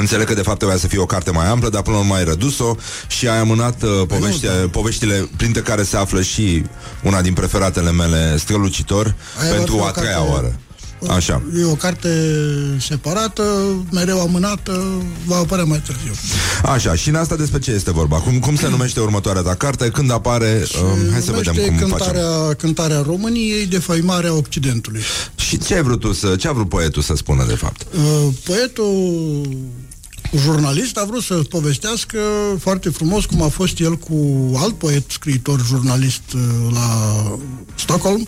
Înțeleg 0.00 0.26
că 0.26 0.34
de 0.34 0.42
fapt 0.42 0.58
trebuia 0.58 0.78
să 0.78 0.86
fie 0.86 0.98
o 0.98 1.06
carte 1.06 1.30
mai 1.30 1.46
amplă, 1.48 1.68
dar 1.68 1.82
până 1.82 1.96
la 1.96 2.02
urmă 2.02 2.14
ai 2.14 2.24
redus-o 2.24 2.76
și 3.06 3.28
ai 3.28 3.38
amânat 3.38 3.82
uh, 3.82 4.06
povești, 4.06 4.46
nu, 4.46 4.50
da. 4.50 4.68
poveștile, 4.70 5.28
printre 5.36 5.60
care 5.60 5.82
se 5.82 5.96
află 5.96 6.22
și 6.22 6.64
una 7.02 7.20
din 7.20 7.32
preferatele 7.32 7.90
mele, 7.90 8.36
Strălucitor, 8.36 9.14
Aia 9.40 9.50
va 9.50 9.56
pentru 9.56 9.74
fi 9.74 9.80
o 9.80 9.84
a 9.84 9.90
treia 9.90 10.12
carte- 10.12 10.30
oară. 10.30 10.58
Așa. 11.08 11.42
E 11.60 11.64
o 11.64 11.74
carte 11.74 12.08
separată, 12.80 13.42
mereu 13.92 14.20
amânată, 14.20 15.02
va 15.24 15.36
apărea 15.36 15.64
mai 15.64 15.82
târziu. 15.86 16.12
Așa, 16.62 16.94
și 16.94 17.08
în 17.08 17.14
asta 17.14 17.36
despre 17.36 17.58
ce 17.58 17.70
este 17.70 17.90
vorba? 17.90 18.16
Cum, 18.16 18.38
cum 18.38 18.56
se 18.56 18.68
numește 18.68 19.00
următoarea 19.00 19.42
ta 19.42 19.54
carte? 19.54 19.88
Când 19.88 20.10
apare? 20.10 20.66
Um, 20.82 21.10
hai 21.10 21.20
să 21.20 21.30
Numește 21.30 21.50
vedem 21.50 21.76
cum 21.76 21.88
cântarea, 21.88 22.22
facem. 22.22 22.54
cântarea 22.58 23.02
României, 23.06 23.66
defăimarea 23.66 24.34
Occidentului. 24.34 25.00
Și 25.36 25.58
ce 25.58 25.74
ai 25.74 25.82
vrut 25.82 26.00
tu 26.00 26.12
să, 26.12 26.36
ce 26.36 26.48
a 26.48 26.52
vrut 26.52 26.68
poetul 26.68 27.02
să 27.02 27.14
spună 27.16 27.44
de 27.48 27.54
fapt? 27.54 27.86
Uh, 27.94 28.34
Poetul 28.44 29.48
jurnalist 30.42 30.96
a 30.96 31.04
vrut 31.04 31.22
să 31.22 31.34
povestească 31.34 32.18
foarte 32.58 32.88
frumos 32.88 33.24
cum 33.24 33.42
a 33.42 33.48
fost 33.48 33.78
el 33.80 33.96
cu 33.96 34.14
alt 34.56 34.78
poet, 34.78 35.10
scriitor, 35.10 35.64
jurnalist 35.66 36.22
uh, 36.34 36.40
la 36.72 36.88
Stockholm, 37.74 38.26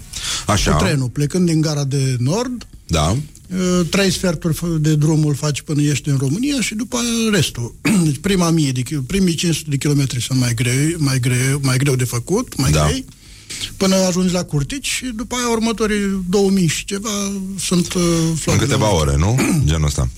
Așa. 0.53 0.73
cu 0.73 0.85
trenul, 0.85 1.09
plecând 1.09 1.47
din 1.47 1.61
gara 1.61 1.85
de 1.85 2.17
nord, 2.19 2.67
Da. 2.87 3.11
uh, 3.11 3.87
trei 3.91 4.11
sferturi 4.13 4.55
fă- 4.55 4.81
de 4.81 4.95
drumul 4.95 5.35
faci 5.35 5.63
până 5.63 5.83
ești 5.83 6.09
în 6.09 6.17
România 6.17 6.61
și 6.61 6.75
după 6.75 6.97
aia 6.97 7.31
restul. 7.37 7.75
Deci 8.05 8.19
prima 8.19 8.51
mie 8.51 8.73
de, 8.73 8.81
ki- 8.81 8.95
primii 9.07 9.35
500 9.35 9.71
de 9.71 9.77
kilometri 9.77 10.23
sunt 10.23 10.39
mai 10.39 10.55
greu, 10.55 10.75
mai 10.99 11.21
greu, 11.21 11.61
mai 11.63 11.77
greu 11.79 11.95
de 11.95 12.05
făcut, 12.05 12.57
mai 12.57 12.71
Da. 12.71 12.87
grei, 12.87 13.05
până 13.77 13.95
ajungi 13.97 14.33
la 14.33 14.45
Curtici 14.45 14.87
și 14.87 15.05
după 15.17 15.35
aia 15.35 15.49
următorii 15.49 16.25
2000 16.29 16.67
și 16.67 16.85
ceva 16.85 17.33
sunt 17.59 17.93
uh, 17.95 18.03
În 18.29 18.35
floare 18.35 18.59
de 18.61 18.67
câteva 18.67 18.91
loc. 18.91 19.01
ore, 19.01 19.17
nu? 19.17 19.37
Genul 19.71 19.87
ăsta. 19.87 20.09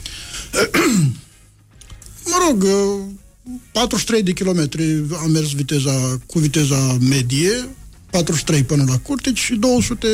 Mă 2.25 2.37
rog, 2.49 2.63
uh, 2.63 3.05
43 3.73 4.23
de 4.23 4.33
kilometri 4.33 5.05
am 5.23 5.31
mers 5.31 5.51
viteza, 5.53 6.19
cu 6.27 6.39
viteza 6.39 6.97
medie, 7.09 7.69
43 8.13 8.63
până 8.63 8.85
la 8.89 8.99
Curtici 8.99 9.39
și 9.39 9.55
200 9.55 10.07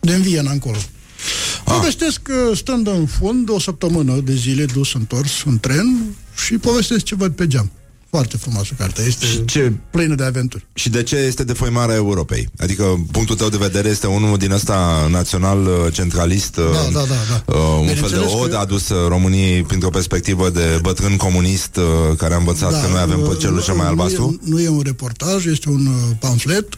de 0.00 0.14
în 0.14 0.22
Viena 0.22 0.50
încolo. 0.50 0.76
Ah. 0.76 1.74
Povestesc 1.76 2.22
că 2.22 2.54
stând 2.54 2.86
în 2.86 3.06
fund 3.06 3.48
o 3.48 3.58
săptămână 3.58 4.20
de 4.20 4.34
zile 4.34 4.64
dus 4.64 4.94
întors 4.94 5.42
în 5.44 5.58
tren 5.58 6.16
și 6.44 6.58
povestesc 6.58 7.04
ce 7.04 7.14
văd 7.14 7.32
pe 7.32 7.46
geam. 7.46 7.70
Foarte 8.14 8.36
frumoasă 8.36 8.74
cartea, 8.78 9.04
este 9.04 9.26
Și 9.26 9.44
ce- 9.44 9.72
plină 9.90 10.14
de 10.14 10.24
aventuri. 10.24 10.66
Și 10.74 10.88
de 10.90 11.02
ce 11.02 11.16
este 11.16 11.44
defăimarea 11.44 11.94
Europei? 11.94 12.48
Adică 12.58 13.04
punctul 13.10 13.36
tău 13.36 13.48
de 13.48 13.56
vedere 13.56 13.88
este 13.88 14.06
unul 14.06 14.38
din 14.38 14.50
ăsta 14.52 15.06
național 15.10 15.66
uh, 15.66 15.92
centralist, 15.92 16.56
uh, 16.56 16.64
Da, 16.72 16.98
da, 17.00 17.04
da, 17.06 17.14
da. 17.46 17.58
uh, 17.58 17.78
un 17.80 17.86
fel 17.86 17.86
de 17.86 17.92
Bineînțeles 17.92 18.30
că- 18.32 18.36
od 18.38 18.54
adus 18.54 18.88
uh, 18.88 19.08
României 19.08 19.62
printr-o 19.62 19.88
perspectivă 19.90 20.50
de 20.50 20.78
bătrân 20.82 21.16
comunist 21.16 21.76
uh, 21.76 22.16
care 22.16 22.34
a 22.34 22.36
învățat 22.36 22.70
că 22.82 22.88
noi 22.90 23.00
avem 23.00 23.20
uh, 23.20 23.28
pe 23.28 23.36
celul 23.36 23.62
cel 23.62 23.74
mai 23.74 23.82
nu 23.84 23.88
albastru. 23.90 24.40
e, 24.44 24.48
nu 24.48 24.60
e 24.60 24.68
un 24.68 24.82
reportaj, 24.84 25.44
este 25.46 25.68
un 25.68 25.86
uh, 25.86 26.16
pamflet 26.18 26.68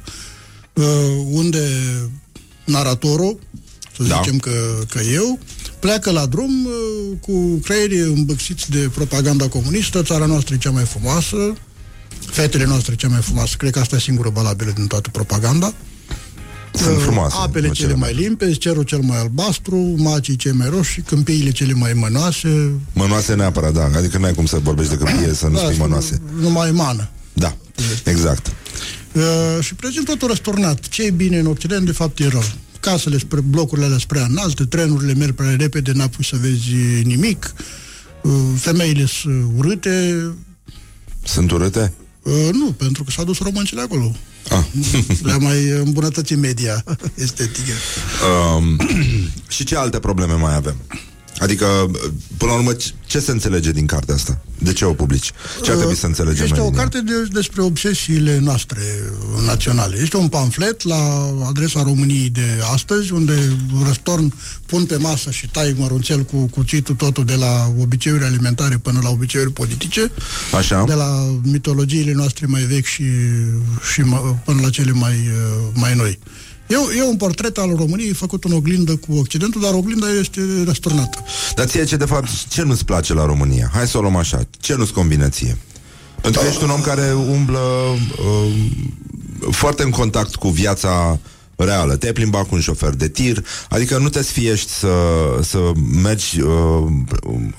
uh, 0.72 0.84
unde 1.30 1.62
naratorul, 2.64 3.39
să 3.97 4.03
Da. 4.03 4.20
zicem 4.22 4.39
că, 4.39 4.51
că 4.91 5.01
eu, 5.12 5.39
pleacă 5.78 6.10
la 6.10 6.26
drum 6.26 6.64
uh, 6.64 6.72
cu 7.20 7.54
creierii 7.64 8.00
îmbăxiți 8.00 8.70
de 8.70 8.90
propaganda 8.94 9.48
comunistă, 9.48 10.02
țara 10.02 10.26
noastră 10.26 10.54
e 10.54 10.58
cea 10.58 10.70
mai 10.70 10.84
frumoasă, 10.84 11.36
fetele 12.26 12.64
noastre 12.64 12.94
cea 12.94 13.08
mai 13.08 13.20
frumoasă, 13.20 13.54
cred 13.58 13.72
că 13.72 13.78
asta 13.78 13.96
e 13.96 13.98
singură 13.98 14.30
valabilă 14.34 14.70
din 14.74 14.86
toată 14.86 15.08
propaganda. 15.12 15.74
Sunt 16.72 16.96
Uh, 16.96 17.02
frumoase. 17.02 17.36
Apele 17.38 17.68
cele 17.68 17.94
mai 17.94 18.14
limpezi, 18.14 18.58
cerul 18.58 18.82
cel 18.82 18.98
mai 19.00 19.18
albastru, 19.18 19.76
macii 19.96 20.36
cei 20.36 20.52
mai 20.52 20.68
roșii, 20.68 21.02
câmpiile 21.02 21.50
cele 21.50 21.72
mai 21.72 21.92
mănoase. 21.92 22.72
Mănoase 22.92 23.34
neapărat, 23.34 23.72
da. 23.72 23.90
Adică 23.96 24.18
n-ai 24.18 24.34
cum 24.34 24.46
să 24.46 24.58
vorbești 24.58 24.96
de 24.96 25.04
câmpie 25.04 25.34
să 25.34 25.46
nu 25.46 25.56
spui 25.58 25.76
Da, 25.76 25.82
mănoase. 25.82 26.20
Numai 26.40 26.70
mană. 26.70 27.08
Da, 27.32 27.56
exact. 28.04 28.52
Uh, 29.12 29.22
și 29.60 29.74
prezint 29.74 30.04
totul 30.04 30.28
răsturnat. 30.28 30.88
Ce 30.88 31.02
e 31.02 31.10
bine 31.10 31.38
în 31.38 31.46
Occident, 31.46 31.84
de 31.86 31.92
fapt, 31.92 32.18
e 32.18 32.28
rău. 32.28 32.42
Casele 32.80 33.18
spre 33.18 33.40
blocurile 33.40 33.86
alea 33.86 33.98
spre 33.98 34.20
înalte, 34.28 34.64
trenurile 34.64 35.14
merg 35.14 35.34
prea 35.34 35.56
repede, 35.56 35.92
n-apuci 35.92 36.26
să 36.26 36.36
vezi 36.40 36.74
nimic, 37.04 37.54
uh, 38.22 38.32
femeile 38.56 39.06
sunt 39.06 39.52
urâte, 39.56 40.24
Sunt 41.24 41.50
urâte? 41.50 41.92
uh, 42.22 42.48
nu, 42.52 42.72
pentru 42.72 43.04
că 43.04 43.10
s-a 43.10 43.24
dus 43.24 43.38
romancele 43.38 43.80
acolo. 43.80 44.16
Ah. 44.50 44.64
Le-a 45.22 45.36
mai 45.36 45.68
îmbunătățit 45.68 46.38
media 46.38 46.84
estetică. 47.24 47.72
Um, 48.56 48.76
și 49.48 49.64
ce 49.64 49.76
alte 49.76 49.98
probleme 49.98 50.32
mai 50.34 50.54
avem? 50.54 50.76
Adică, 51.39 51.66
până 52.37 52.51
la 52.53 52.57
urmă, 52.59 52.72
ce- 52.72 52.91
ce 53.07 53.18
se 53.20 53.30
înțelege 53.30 53.70
din 53.70 53.87
cartea 53.87 54.14
asta? 54.14 54.41
De 54.59 54.72
ce 54.72 54.84
o 54.84 54.93
publici? 54.93 55.32
Ce 55.62 55.70
ar 55.70 55.76
trebui 55.76 55.97
să 55.97 56.07
înțelegem 56.07 56.45
Este 56.45 56.57
noi 56.57 56.66
o 56.66 56.70
din 56.70 56.78
ea? 56.78 56.82
carte 56.84 57.01
de, 57.01 57.12
despre 57.32 57.62
obsesiile 57.62 58.39
noastre 58.39 58.80
naționale. 59.47 59.99
Este 60.03 60.16
un 60.16 60.28
pamflet 60.28 60.82
la 60.82 61.30
adresa 61.49 61.82
României 61.82 62.30
de 62.30 62.47
astăzi, 62.72 63.12
unde 63.12 63.57
răstorn, 63.87 64.32
pun 64.66 64.84
pe 64.84 64.97
masă 64.97 65.30
și 65.30 65.49
tai 65.49 65.74
mărunțel 65.78 66.22
cu 66.22 66.37
cuțitul 66.47 66.95
totul 66.95 67.24
de 67.24 67.34
la 67.34 67.72
obiceiuri 67.80 68.24
alimentare 68.24 68.76
până 68.78 68.99
la 69.03 69.09
obiceiuri 69.09 69.53
politice, 69.53 70.11
Așa? 70.57 70.84
de 70.87 70.95
la 70.95 71.39
mitologiile 71.43 72.12
noastre 72.12 72.47
mai 72.47 72.62
vechi 72.62 72.84
și, 72.87 73.05
și 73.93 74.01
mă- 74.01 74.34
până 74.45 74.61
la 74.61 74.70
cele 74.70 74.91
mai, 74.93 75.14
uh, 75.14 75.68
mai 75.74 75.95
noi. 75.95 76.18
E, 76.66 76.98
e 76.98 77.02
un 77.02 77.16
portret 77.16 77.58
al 77.58 77.74
României 77.76 78.12
făcut 78.12 78.44
în 78.44 78.52
oglindă 78.52 78.96
cu 78.96 79.14
Occidentul, 79.14 79.60
dar 79.60 79.72
oglinda 79.72 80.06
este 80.20 80.40
răsturnată. 80.64 81.24
Dar 81.54 81.66
ție 81.66 81.84
ce, 81.84 81.96
de 81.96 82.04
fapt, 82.04 82.48
ce 82.48 82.62
nu-ți 82.62 82.84
place 82.84 83.14
la 83.14 83.26
România? 83.26 83.70
Hai 83.72 83.86
să 83.86 83.98
o 83.98 84.00
luăm 84.00 84.16
așa. 84.16 84.40
Ce 84.60 84.74
nu-ți 84.74 84.92
convine 84.92 85.28
ție? 85.28 85.56
Pentru 86.20 86.40
că 86.40 86.46
ești 86.46 86.64
un 86.64 86.70
om 86.70 86.80
care 86.80 87.12
umblă 87.12 87.58
uh, 87.58 88.52
foarte 89.50 89.82
în 89.82 89.90
contact 89.90 90.34
cu 90.34 90.48
viața 90.48 91.18
reală. 91.56 91.96
Te-ai 91.96 92.12
plimbat 92.12 92.46
cu 92.48 92.54
un 92.54 92.60
șofer 92.60 92.90
de 92.90 93.08
tir, 93.08 93.44
adică 93.68 93.98
nu 93.98 94.08
te 94.08 94.22
sfiești 94.22 94.70
să, 94.70 94.94
să 95.42 95.72
mergi 96.02 96.40
uh, 96.40 96.84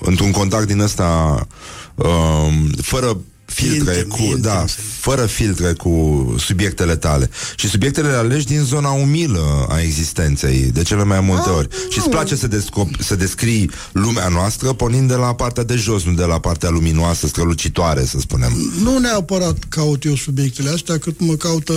într-un 0.00 0.30
contact 0.30 0.66
din 0.66 0.80
ăsta 0.80 1.46
uh, 1.94 2.48
fără 2.82 3.16
filtre 3.54 3.96
Intime, 3.96 4.14
cu, 4.14 4.22
intime, 4.22 4.40
da, 4.40 4.64
să 4.66 4.76
zic. 4.80 5.00
fără 5.00 5.26
filtre 5.26 5.72
cu 5.72 6.34
subiectele 6.38 6.96
tale. 6.96 7.30
Și 7.56 7.68
subiectele 7.68 8.08
le 8.08 8.16
alegi 8.16 8.46
din 8.46 8.62
zona 8.62 8.90
umilă 8.90 9.66
a 9.68 9.80
existenței, 9.80 10.70
de 10.72 10.82
cele 10.82 11.04
mai 11.04 11.20
multe 11.20 11.48
ori. 11.48 11.68
Și 11.90 11.98
îți 11.98 12.08
place 12.08 12.36
să, 12.36 12.46
descop- 12.48 13.00
să 13.00 13.16
descrii 13.16 13.70
lumea 13.92 14.28
noastră 14.28 14.72
pornind 14.72 15.08
de 15.08 15.14
la 15.14 15.34
partea 15.34 15.64
de 15.64 15.74
jos, 15.74 16.04
nu 16.04 16.12
de 16.12 16.24
la 16.24 16.38
partea 16.40 16.70
luminoasă, 16.70 17.26
strălucitoare, 17.26 18.04
să 18.04 18.18
spunem. 18.20 18.72
Nu 18.82 18.98
neapărat 18.98 19.56
caut 19.68 20.04
eu 20.04 20.14
subiectele 20.14 20.70
astea, 20.70 20.98
cât 20.98 21.20
mă 21.20 21.34
caută 21.34 21.74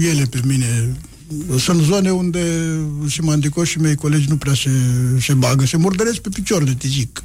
ele 0.00 0.24
pe 0.30 0.40
mine. 0.46 0.96
Sunt 1.58 1.82
zone 1.82 2.10
unde 2.10 2.40
și 3.06 3.20
mandicoșii 3.20 3.80
mei 3.80 3.94
colegi 3.94 4.28
nu 4.28 4.36
prea 4.36 4.54
se, 4.54 4.70
se 5.20 5.34
bagă, 5.34 5.66
se 5.66 5.76
murdăresc 5.76 6.18
pe 6.18 6.28
picior 6.28 6.64
de 6.64 6.74
tizic. 6.74 7.22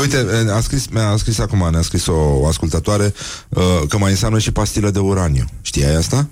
Uite, 0.00 0.26
a 0.52 0.60
scris, 0.60 0.86
mi-a 0.86 1.16
scris 1.16 1.38
acum, 1.38 1.68
ne-a 1.70 1.82
scris 1.82 2.06
o, 2.06 2.12
o 2.14 2.46
ascultătoare 2.46 3.14
uh, 3.48 3.62
că 3.88 3.98
mai 3.98 4.10
înseamnă 4.10 4.38
și 4.38 4.50
pastilă 4.50 4.90
de 4.90 4.98
uraniu. 4.98 5.44
Știai 5.60 5.94
asta? 5.94 6.28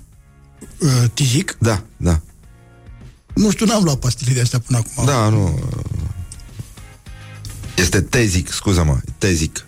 Uh, 0.79 1.03
tizic? 1.13 1.57
Da, 1.59 1.83
da. 1.97 2.21
Nu 3.33 3.51
știu, 3.51 3.65
n-am 3.65 3.83
luat 3.83 3.99
pastile 3.99 4.33
de 4.33 4.41
astea 4.41 4.59
până 4.59 4.77
acum. 4.77 5.05
Da, 5.05 5.29
nu. 5.29 5.59
Este 7.75 8.01
tezic, 8.01 8.51
scuză-mă, 8.51 8.97
tezic. 9.17 9.65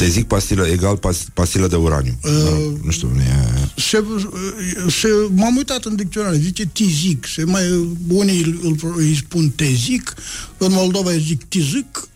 Tezic 0.00 0.26
pastilă 0.26 0.66
egal 0.66 0.96
pas, 0.96 1.26
pastilă 1.34 1.66
de 1.66 1.76
uraniu. 1.76 2.18
Uh, 2.22 2.30
nu, 2.30 2.78
nu 2.82 2.90
știu, 2.90 3.12
e... 3.18 3.80
Se, 3.80 4.04
se, 4.88 5.08
m-am 5.34 5.56
uitat 5.56 5.84
în 5.84 5.96
dicționar, 5.96 6.34
zice 6.34 6.66
tizic. 6.72 7.26
Se 7.26 7.44
mai, 7.44 7.96
unii 8.08 8.42
îl, 8.42 8.60
îl, 8.62 8.94
îi 8.96 9.16
spun 9.16 9.50
tezic, 9.50 10.14
în 10.58 10.72
Moldova 10.72 11.10
îi 11.10 11.24
zic 11.26 11.44
tizic, 11.44 12.08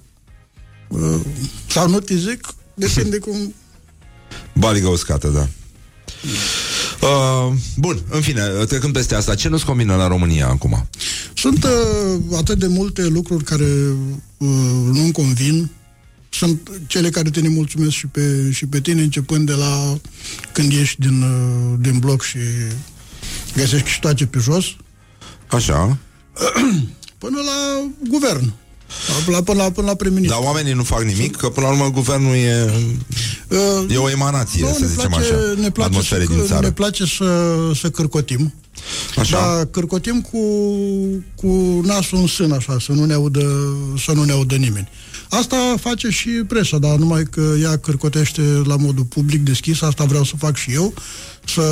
uh, 0.89 1.21
sau 1.69 1.89
nu 1.89 2.01
tizic, 2.01 2.55
depinde 2.75 3.19
cum... 3.25 3.55
Baligă 4.53 4.89
uscată, 4.89 5.29
da. 5.29 5.49
Uh, 7.07 7.53
bun, 7.77 8.03
în 8.11 8.21
fine, 8.21 8.43
trecând 8.69 8.93
peste 8.93 9.15
asta, 9.15 9.35
ce 9.35 9.49
nu-ți 9.49 9.65
combină 9.65 9.97
la 9.97 10.07
România 10.07 10.49
acum? 10.49 10.89
Sunt 11.35 11.65
uh, 11.65 12.37
atât 12.37 12.59
de 12.59 12.67
multe 12.67 13.07
lucruri 13.07 13.45
care 13.45 13.69
uh, 14.37 14.49
nu-mi 14.93 15.13
convin. 15.13 15.71
Sunt 16.37 16.71
cele 16.87 17.11
care 17.11 17.31
te 17.31 17.41
nemulțumesc 17.41 17.91
și 17.91 18.07
pe, 18.07 18.51
și 18.53 18.67
pe 18.67 18.81
tine, 18.81 19.03
începând 19.03 19.47
de 19.47 19.53
la 19.53 19.99
când 20.53 20.73
ieși 20.73 20.99
din, 20.99 21.23
uh, 21.23 21.79
din 21.81 21.99
bloc 21.99 22.23
și 22.23 22.39
găsești 23.57 23.89
ștoace 23.89 24.27
pe 24.27 24.39
jos, 24.39 24.65
Așa. 25.47 25.97
până 27.19 27.39
la 27.45 27.91
guvern. 28.09 28.53
La, 29.27 29.43
până, 29.43 29.63
la, 29.63 29.71
până 29.71 29.87
la 29.87 29.95
prim-ministru. 29.95 30.39
Dar 30.39 30.47
oamenii 30.47 30.73
nu 30.73 30.83
fac 30.83 31.03
nimic, 31.03 31.37
că 31.37 31.49
până 31.49 31.67
la 31.67 31.73
urmă 31.73 31.91
guvernul 31.91 32.35
e, 32.35 32.73
Uh, 33.49 33.95
e 33.95 33.97
o 33.97 34.11
emanație, 34.11 34.63
nu, 34.63 34.73
să 34.73 34.81
ne 34.81 34.87
zicem 34.87 35.11
place, 35.11 35.33
așa, 35.33 35.55
ne 35.61 35.71
place, 35.71 35.89
atmosferei 35.89 36.27
să, 36.27 36.33
din 36.33 36.45
țară. 36.47 36.67
ne 36.67 36.73
place 36.73 37.05
să, 37.05 37.57
să 37.75 37.91
cârcotim. 37.91 38.55
Așa. 39.17 39.39
Dar 39.41 39.65
cârcotim 39.65 40.21
cu, 40.21 40.39
cu 41.35 41.81
nasul 41.85 42.19
în 42.19 42.27
sân, 42.27 42.53
așa, 42.53 42.77
să 42.81 42.93
nu 42.93 43.05
ne 43.05 43.15
audă, 43.15 43.47
să 44.05 44.13
nu 44.13 44.25
ne 44.25 44.33
audă 44.33 44.55
nimeni. 44.55 44.89
Asta 45.31 45.75
face 45.81 46.09
și 46.09 46.29
presa, 46.29 46.79
dar 46.79 46.97
numai 46.97 47.23
că 47.23 47.55
ea 47.61 47.77
cârcotește 47.77 48.43
la 48.65 48.77
modul 48.77 49.05
public 49.05 49.41
deschis, 49.41 49.83
asta 49.83 50.05
vreau 50.05 50.25
să 50.25 50.33
fac 50.39 50.57
și 50.57 50.73
eu, 50.73 50.95
să, 51.47 51.63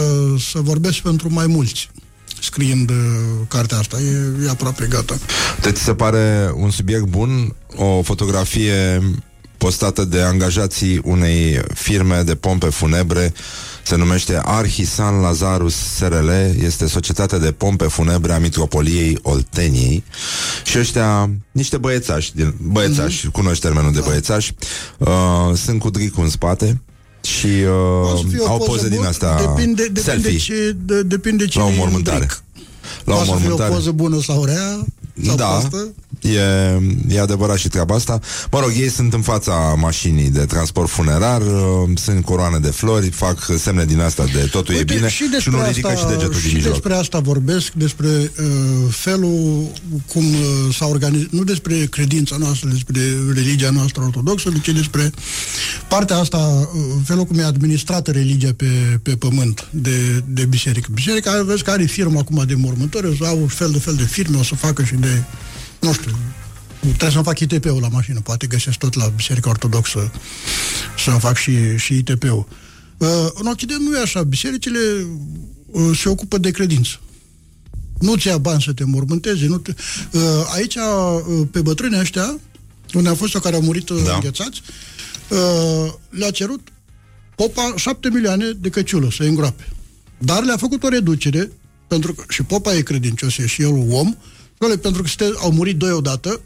să 0.53 0.59
vorbesc 0.61 0.99
pentru 0.99 1.33
mai 1.33 1.47
mulți 1.47 1.91
scriind 2.41 2.91
uh, 2.91 2.97
cartea 3.49 3.79
asta. 3.79 4.01
E, 4.01 4.47
e 4.47 4.51
aproape 4.51 4.87
gata. 4.91 5.19
Deci 5.61 5.77
se 5.77 5.95
pare 5.95 6.53
un 6.55 6.71
subiect 6.71 7.05
bun, 7.05 7.55
o 7.77 8.03
fotografie 8.03 9.03
postată 9.57 10.05
de 10.05 10.21
angajații 10.21 11.01
unei 11.05 11.61
firme 11.75 12.23
de 12.23 12.35
pompe 12.35 12.67
funebre 12.67 13.33
se 13.83 13.97
numește 13.97 14.41
Arhisan 14.45 15.21
Lazarus 15.21 15.75
SRL, 15.75 16.31
este 16.65 16.87
societatea 16.87 17.39
de 17.39 17.53
pompe 17.53 17.85
funebre 17.85 18.33
a 18.33 18.39
Mitropoliei 18.39 19.19
Olteniei 19.23 20.05
și 20.65 20.79
ăștia, 20.79 21.31
niște 21.53 21.77
băiețași, 21.77 22.35
din, 22.35 22.55
băiețași, 22.61 23.27
mm-hmm. 23.29 23.33
cunoști 23.33 23.63
termenul 23.63 23.93
de 23.93 23.99
Da. 23.99 24.07
băiețași, 24.07 24.55
uh, 24.99 25.09
sunt 25.55 25.81
cu 25.81 25.91
dricul 25.91 26.23
în 26.25 26.31
spate 26.31 26.81
și 27.23 27.49
O 28.03 28.17
să 28.17 28.23
uh, 28.25 28.31
fie 28.31 28.39
o 28.39 28.47
au 28.47 28.59
poză 28.59 28.71
poze 28.71 28.89
din 28.89 28.97
bună, 28.97 29.09
astea 29.09 29.37
depinde, 29.37 29.83
depinde 29.83 30.01
selfie 30.01 30.37
ce, 30.39 30.77
de, 30.85 31.03
depinde 31.03 31.47
ce 31.47 31.59
la 31.59 31.65
o 31.65 31.69
e 31.69 31.71
în 31.73 31.79
mormântare. 31.79 32.19
dric. 32.19 32.43
La 33.05 33.15
o 33.15 33.17
Poate 33.17 33.31
să 33.31 33.37
fie 33.37 33.47
o 33.47 33.49
mormântare. 33.49 33.75
poză 33.75 33.91
bună 33.91 34.21
sau 34.21 34.45
rea, 34.45 34.87
sau 35.25 35.37
da, 35.37 35.45
proastă. 35.47 35.93
E, 36.23 36.79
e 37.09 37.21
adevărat 37.21 37.57
și 37.57 37.69
treaba 37.69 37.95
asta. 37.95 38.21
Mă 38.51 38.61
rog, 38.61 38.71
ei 38.77 38.89
sunt 38.89 39.13
în 39.13 39.21
fața 39.21 39.55
mașinii 39.79 40.31
de 40.31 40.45
transport 40.45 40.89
funerar, 40.89 41.41
uh, 41.41 41.89
sunt 41.95 42.25
coroane 42.25 42.59
de 42.59 42.71
flori, 42.71 43.11
fac 43.11 43.39
semne 43.59 43.85
din 43.85 44.01
asta 44.01 44.25
de 44.25 44.49
totul 44.51 44.75
e 44.75 44.83
bine 44.83 45.09
și, 45.09 45.23
și 45.23 45.29
despre 45.31 45.51
nu 45.51 45.67
ridică 45.67 45.89
asta, 45.89 46.01
și 46.01 46.07
degetul 46.07 46.35
și 46.35 46.47
din 46.47 46.55
mijloc. 46.55 46.73
despre 46.73 46.95
asta 46.95 47.19
vorbesc, 47.19 47.73
despre 47.73 48.09
uh, 48.09 48.27
felul 48.91 49.67
cum 50.07 50.25
uh, 50.25 50.75
s-a 50.75 50.87
organizat, 50.87 51.31
nu 51.31 51.45
despre 51.45 51.75
credința 51.75 52.37
noastră, 52.37 52.69
despre 52.69 53.01
religia 53.35 53.71
noastră 53.71 54.03
ortodoxă, 54.03 54.53
ci 54.63 54.69
despre 54.69 55.13
partea 55.89 56.17
asta, 56.17 56.39
uh, 56.39 56.81
felul 57.05 57.25
cum 57.25 57.39
e 57.39 57.43
administrată 57.43 58.11
religia 58.11 58.51
pe, 58.57 58.99
pe 59.03 59.17
pământ 59.17 59.69
de, 59.71 60.23
de 60.27 60.45
biserică. 60.45 60.89
Biserica, 60.93 61.43
vezi 61.43 61.63
că 61.63 61.71
are 61.71 61.85
firmă 61.85 62.19
acum 62.19 62.45
de 62.47 62.55
mormântări, 62.55 63.07
o 63.07 63.15
să 63.15 63.25
au 63.25 63.47
fel 63.49 63.71
de 63.71 63.79
fel 63.79 63.95
de 63.95 64.05
firme, 64.05 64.39
o 64.39 64.43
să 64.43 64.55
facă 64.55 64.83
și 64.83 64.95
de, 64.95 65.23
nu 65.83 65.93
știu, 65.93 66.17
Trebuie 66.83 67.11
să-mi 67.11 67.25
fac 67.25 67.39
ITP-ul 67.39 67.81
la 67.81 67.89
mașină, 67.89 68.21
poate 68.21 68.47
găsesc 68.47 68.79
tot 68.79 68.95
la 68.95 69.07
Biserica 69.07 69.51
Ortodoxă 69.51 70.13
să-mi 70.99 71.21
fac 71.21 71.37
și, 71.37 71.77
și 71.77 71.97
ITP-ul. 71.97 72.47
Uh, 72.97 73.09
în 73.35 73.47
Occident 73.47 73.81
nu 73.81 73.97
e 73.97 74.01
așa. 74.01 74.23
Bisericile 74.23 74.79
uh, 75.67 75.99
se 75.99 76.09
ocupă 76.09 76.39
de 76.39 76.51
credință. 76.51 77.01
Nu-ți 77.99 78.27
ia 78.27 78.39
bani 78.39 78.63
să 78.63 78.73
te 78.73 78.85
mormântezi. 78.85 79.47
Nu 79.47 79.59
te... 79.59 79.75
Uh, 80.13 80.21
aici, 80.55 80.75
uh, 80.75 81.47
pe 81.51 81.61
bătrânii 81.61 81.99
ăștia, 81.99 82.39
unde 82.95 83.09
a 83.09 83.15
fost 83.15 83.35
o 83.35 83.41
care 83.41 83.55
au 83.55 83.63
murit 83.63 83.89
uh, 83.89 84.03
Da. 84.05 84.15
înghețați, 84.15 84.63
uh, 85.29 85.93
le-a 86.11 86.31
cerut 86.31 86.69
popa 87.35 87.75
7 87.77 88.09
milioane 88.09 88.51
de 88.51 88.69
căciulă 88.69 89.11
să 89.11 89.23
îngroape. 89.23 89.69
Dar 90.19 90.43
le-a 90.43 90.57
făcut 90.57 90.83
o 90.83 90.89
reducere, 90.89 91.51
pentru 91.87 92.15
că 92.15 92.25
și 92.29 92.43
popa 92.43 92.75
e 92.75 92.81
credincios, 92.81 93.37
e 93.37 93.47
și 93.47 93.63
el 93.63 93.87
om, 93.91 94.17
doamne, 94.67 94.81
pentru 94.81 95.03
că 95.03 95.09
ste, 95.09 95.31
au 95.37 95.51
murit 95.51 95.77
doi 95.77 95.93
odată, 95.93 96.41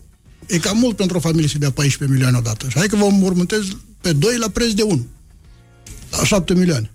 e 0.47 0.59
cam 0.59 0.79
mult 0.79 0.97
pentru 0.97 1.17
o 1.17 1.21
familie 1.21 1.49
să 1.49 1.59
dea 1.59 1.71
14 1.71 2.17
milioane 2.17 2.39
odată. 2.39 2.69
Și 2.69 2.79
hai 2.79 2.87
că 2.87 2.97
vom 2.97 3.15
mormântez 3.15 3.65
pe 4.01 4.13
doi 4.13 4.37
la 4.37 4.49
preț 4.49 4.73
de 4.73 4.83
1. 4.83 5.07
La 6.11 6.25
7 6.25 6.55
milioane. 6.55 6.91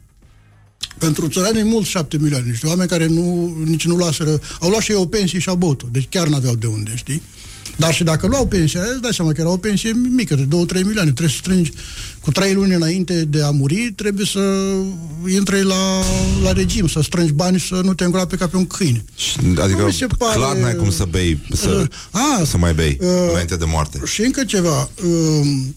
Pentru 0.98 1.28
țărani 1.28 1.60
e 1.60 1.64
mult 1.64 1.86
7 1.86 2.18
milioane. 2.18 2.50
Niște 2.50 2.68
oameni 2.68 2.90
care 2.90 3.08
nu, 3.08 3.56
nici 3.66 3.86
nu 3.86 3.96
luaseră... 3.96 4.40
Au 4.60 4.70
luat 4.70 4.82
și 4.82 4.92
ei 4.92 4.98
o 4.98 5.06
pensie 5.06 5.40
și 5.40 5.50
au 5.50 5.56
băut 5.56 5.84
Deci 5.92 6.08
chiar 6.10 6.28
n-aveau 6.28 6.56
de 6.56 6.68
unde, 6.68 6.92
știi? 6.96 7.22
Dar 7.82 7.94
și 7.94 8.04
dacă 8.04 8.28
luau 8.28 8.46
pensia, 8.48 8.82
îți 8.92 9.02
dai 9.02 9.14
seama 9.14 9.32
că 9.32 9.42
era 9.42 9.50
o 9.50 9.58
pensie 9.58 9.92
mică, 10.16 10.36
de 10.36 10.44
2-3 10.44 10.48
milioane. 10.74 11.12
Trebuie 11.12 11.30
să 11.30 11.36
strângi 11.38 11.72
cu 12.20 12.32
3 12.32 12.54
luni 12.54 12.74
înainte 12.74 13.26
de 13.26 13.42
a 13.44 13.50
muri, 13.50 13.94
trebuie 13.96 14.26
să 14.26 14.40
intri 15.34 15.64
la, 15.64 16.02
la 16.44 16.52
regim, 16.52 16.88
să 16.88 17.02
strângi 17.02 17.32
bani, 17.32 17.60
să 17.60 17.82
nu 17.84 17.94
te 17.94 18.04
îngroape 18.04 18.36
ca 18.36 18.48
pe 18.48 18.58
un 18.58 18.66
câine. 18.68 19.04
Și, 19.16 19.38
adică 19.62 19.80
Nu 19.80 19.86
mi 19.86 19.94
se 19.94 20.06
pare- 20.18 20.38
clar 20.38 20.56
n-ai 20.58 20.76
cum 20.76 20.92
să 20.92 21.06
bei, 21.10 21.40
să, 21.54 21.88
Ah, 22.12 22.46
să 22.48 22.58
mai 22.58 22.74
bei 22.74 22.98
uh, 23.02 23.08
înainte 23.32 23.56
de 23.56 23.66
moarte. 23.66 24.00
Și 24.06 24.22
încă 24.22 24.44
ceva. 24.44 24.90
um, 25.06 25.76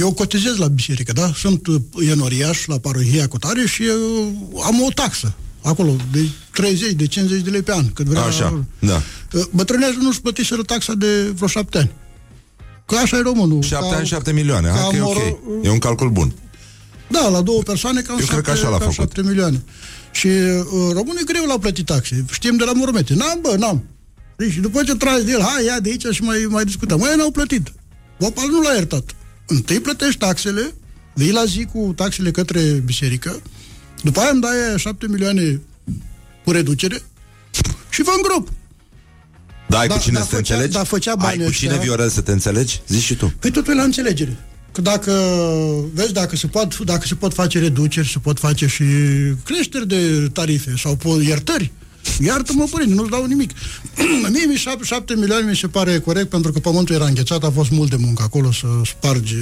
Eu 0.00 0.12
cotizez 0.12 0.56
la 0.56 0.66
biserică, 0.68 1.12
da? 1.12 1.32
Sunt 1.36 1.66
uh, 1.66 1.80
enoriaș 2.10 2.66
la 2.66 2.78
parohia 2.78 3.28
cu 3.28 3.38
tare 3.38 3.66
și 3.66 3.82
uh, 3.82 4.26
am 4.64 4.82
o 4.82 4.88
taxă 4.94 5.34
acolo 5.62 5.96
de 6.12 6.28
30, 6.54 6.92
de 6.92 7.06
50 7.06 7.40
de 7.42 7.50
lei 7.50 7.62
pe 7.62 7.72
an. 7.72 7.92
Cât 7.92 8.06
vrea, 8.06 8.22
Așa, 8.22 8.64
da. 8.78 9.02
Uh, 9.32 9.42
Bătrânează 9.50 9.94
nu-și 10.00 10.20
plătiseră 10.20 10.62
taxa 10.62 10.94
de 10.94 11.22
vreo 11.34 11.48
șapte 11.48 11.78
ani. 11.78 11.90
Că 12.86 12.96
așa 12.96 13.16
e 13.16 13.20
românul. 13.20 13.62
7 13.62 13.88
Ca- 13.90 13.96
ani, 13.96 14.06
7 14.06 14.32
milioane. 14.32 14.68
Hai 14.68 14.80
ca 14.80 14.88
că 14.88 14.96
e 14.96 15.00
ok. 15.00 15.14
moro- 15.14 15.38
E 15.62 15.70
un 15.70 15.78
calcul 15.78 16.10
bun. 16.10 16.32
Da, 17.08 17.28
la 17.28 17.40
două 17.40 17.62
persoane 17.62 18.00
cam 18.00 18.18
Eu 18.20 18.26
cred 18.26 18.40
că 18.40 18.50
așa 18.50 18.68
l-a 18.68 18.78
cam 18.78 18.90
făcut. 18.90 18.94
7 19.14 19.22
milioane. 19.22 19.62
Și 20.12 20.26
uh, 20.26 20.64
românul 20.92 21.18
e 21.20 21.24
greu 21.24 21.44
la 21.46 21.58
plătit 21.58 21.86
taxe. 21.86 22.24
Știm 22.32 22.56
de 22.56 22.64
la 22.64 22.72
mormete. 22.72 23.14
N-am, 23.14 23.38
bă, 23.42 23.54
n-am. 23.58 23.84
Deci, 24.36 24.52
și 24.52 24.60
după 24.60 24.82
ce 24.82 24.94
tragi 24.94 25.24
de 25.24 25.30
el, 25.30 25.40
hai, 25.42 25.64
ia 25.64 25.80
de 25.80 25.88
aici 25.88 26.06
și 26.14 26.22
mai, 26.22 26.46
mai 26.48 26.64
discutăm. 26.64 26.98
Mai 26.98 27.16
n-au 27.16 27.30
plătit. 27.30 27.72
Opal 28.20 28.48
nu 28.48 28.60
l-a 28.60 28.72
iertat. 28.72 29.14
Întâi 29.46 29.80
plătești 29.80 30.18
taxele, 30.18 30.74
vii 31.14 31.32
la 31.32 31.44
zi 31.44 31.66
cu 31.72 31.92
taxele 31.96 32.30
către 32.30 32.60
biserică, 32.84 33.40
după 34.02 34.20
aia 34.20 34.30
îmi 34.30 34.40
dai 34.40 34.66
aia 34.66 34.76
7 34.76 35.06
milioane 35.08 35.60
cu 36.44 36.50
reducere 36.50 37.02
și 37.90 38.02
vă 38.02 38.10
îngrop. 38.16 38.48
Da, 39.68 39.78
ai 39.78 39.88
Da, 39.88 39.94
cu 39.94 40.00
cine 40.00 40.18
da, 40.18 40.20
să 40.24 40.28
te 40.30 40.34
făcea- 40.36 40.54
înțelegi? 40.54 40.76
da, 40.76 40.84
făcea 40.84 41.10
ai 41.10 41.16
banii 41.20 41.44
cu 41.46 41.52
cine, 41.52 41.70
ăștia. 41.70 41.84
Viorel, 41.84 42.08
să 42.08 42.20
te 42.20 42.32
înțelegi? 42.32 42.80
Zici 42.88 43.02
și 43.02 43.14
tu. 43.14 43.34
Păi 43.38 43.50
totul 43.50 43.72
e 43.72 43.76
la 43.76 43.82
înțelegere. 43.82 44.36
Că 44.72 44.80
dacă, 44.80 45.12
vezi, 45.92 46.12
dacă 46.12 46.36
se, 46.36 46.46
pot, 46.46 46.78
dacă 46.78 47.06
se 47.06 47.14
pot 47.14 47.34
face 47.34 47.58
reduceri, 47.58 48.08
se 48.08 48.18
pot 48.18 48.38
face 48.38 48.66
și 48.66 48.84
creșteri 49.44 49.88
de 49.88 50.28
tarife 50.32 50.74
sau 50.78 50.96
po- 50.96 51.26
iertări. 51.26 51.72
Iartă-mă, 52.20 52.64
părinte, 52.70 52.94
nu-ți 52.94 53.10
dau 53.10 53.24
nimic. 53.24 53.50
Mie 54.32 54.44
mi 54.46 54.62
7 54.82 55.14
milioane 55.14 55.50
mi 55.50 55.56
se 55.56 55.66
pare 55.66 55.98
corect 55.98 56.28
pentru 56.28 56.52
că 56.52 56.58
pământul 56.58 56.94
era 56.94 57.04
înghețat, 57.06 57.44
a 57.44 57.50
fost 57.50 57.70
mult 57.70 57.90
de 57.90 57.96
muncă 57.96 58.22
acolo 58.22 58.52
să 58.52 58.66
spargi 58.84 59.34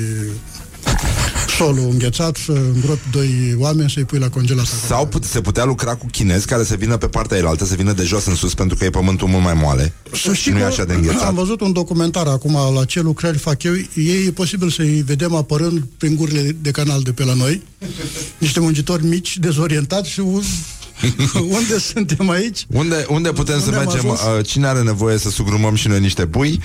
solul 1.58 1.88
înghețat, 1.90 2.36
să 2.36 2.52
îngropi 2.52 3.10
doi 3.10 3.54
oameni, 3.58 3.90
să-i 3.90 4.04
pui 4.04 4.18
la 4.18 4.28
congelat. 4.28 4.64
acolo. 4.66 4.80
Sau 4.86 5.06
put- 5.06 5.24
se 5.24 5.40
putea 5.40 5.64
lucra 5.64 5.94
cu 5.94 6.06
chinezi 6.10 6.46
care 6.46 6.64
să 6.64 6.74
vină 6.74 6.96
pe 6.96 7.06
partea 7.06 7.36
elaltă, 7.36 7.64
să 7.64 7.74
vină 7.74 7.92
de 7.92 8.02
jos 8.02 8.24
în 8.26 8.34
sus, 8.34 8.54
pentru 8.54 8.76
că 8.76 8.84
e 8.84 8.90
pământul 8.90 9.28
mult 9.28 9.42
mai 9.42 9.54
moale. 9.54 9.92
Să 10.22 10.32
și 10.32 10.50
nu 10.50 10.56
e 10.56 10.60
că 10.60 10.66
așa 10.66 10.84
de 10.84 10.92
Am 10.92 10.98
înghețat. 10.98 11.32
văzut 11.34 11.60
un 11.60 11.72
documentar 11.72 12.26
acum 12.26 12.56
la 12.74 12.84
ce 12.84 13.00
lucrări 13.00 13.38
fac 13.38 13.62
eu. 13.62 13.72
Ei 13.94 14.26
e 14.26 14.30
posibil 14.30 14.70
să-i 14.70 15.02
vedem 15.06 15.34
apărând 15.34 15.82
prin 15.98 16.16
gurile 16.16 16.56
de 16.60 16.70
canal 16.70 17.02
de 17.02 17.12
pe 17.12 17.24
la 17.24 17.34
noi. 17.34 17.62
Niște 18.38 18.60
muncitori 18.60 19.06
mici, 19.06 19.38
dezorientați 19.38 20.10
și 20.10 20.20
un- 20.20 20.42
unde 21.58 21.78
suntem 21.78 22.30
aici? 22.30 22.66
Unde, 22.68 23.06
unde 23.08 23.30
putem 23.32 23.54
Unde 23.54 23.70
să 23.70 23.76
am 23.78 23.84
mergem? 23.84 24.10
ajuns? 24.10 24.20
Uh, 24.38 24.46
cine 24.46 24.66
are 24.66 24.82
nevoie 24.82 25.18
să 25.18 25.30
sugrumăm 25.30 25.74
și 25.74 25.88
noi 25.88 26.00
niște 26.00 26.26
pui? 26.26 26.60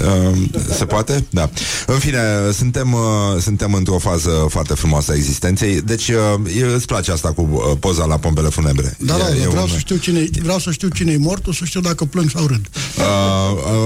Uh, 0.00 0.38
se 0.76 0.84
poate? 0.84 1.24
Da. 1.30 1.50
În 1.86 1.98
fine, 1.98 2.18
suntem, 2.52 2.92
uh, 2.92 3.00
suntem 3.40 3.72
într-o 3.74 3.98
fază 3.98 4.46
foarte 4.48 4.74
frumoasă 4.74 5.12
a 5.12 5.14
existenței. 5.14 5.80
Deci, 5.80 6.08
uh, 6.08 6.16
e- 6.60 6.74
îți 6.74 6.86
place 6.86 7.10
asta 7.12 7.32
cu 7.32 7.48
uh, 7.52 7.76
poza 7.80 8.04
la 8.04 8.16
pompele 8.18 8.48
funebre? 8.48 8.96
Da, 8.98 9.16
da, 9.16 9.28
E- 9.34 9.42
e 9.42 9.48
vreau 9.48 9.62
un- 9.64 9.68
să 9.70 9.78
știu 9.78 9.96
cine 9.96 10.28
vreau 10.42 10.58
să 10.58 10.70
știu 10.70 10.88
cine 10.88 11.12
e 11.12 11.16
mortul, 11.18 11.52
să 11.52 11.64
știu 11.64 11.80
dacă 11.80 12.04
plâng 12.04 12.30
sau 12.30 12.46
râd. 12.46 12.66
Uh, 12.96 13.04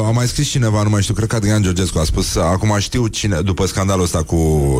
uh, 0.00 0.06
a 0.06 0.10
mai 0.10 0.26
scris 0.28 0.48
cineva, 0.48 0.82
nu 0.82 0.88
mai 0.90 1.02
știu, 1.02 1.14
cred 1.14 1.28
că 1.28 1.36
Adrian 1.36 1.62
Georgescu 1.62 1.98
a 1.98 2.04
spus, 2.04 2.34
uh, 2.34 2.42
acum 2.42 2.76
știu 2.78 3.06
cine, 3.06 3.40
după 3.40 3.66
scandalul 3.66 4.04
ăsta 4.04 4.22
cu 4.22 4.36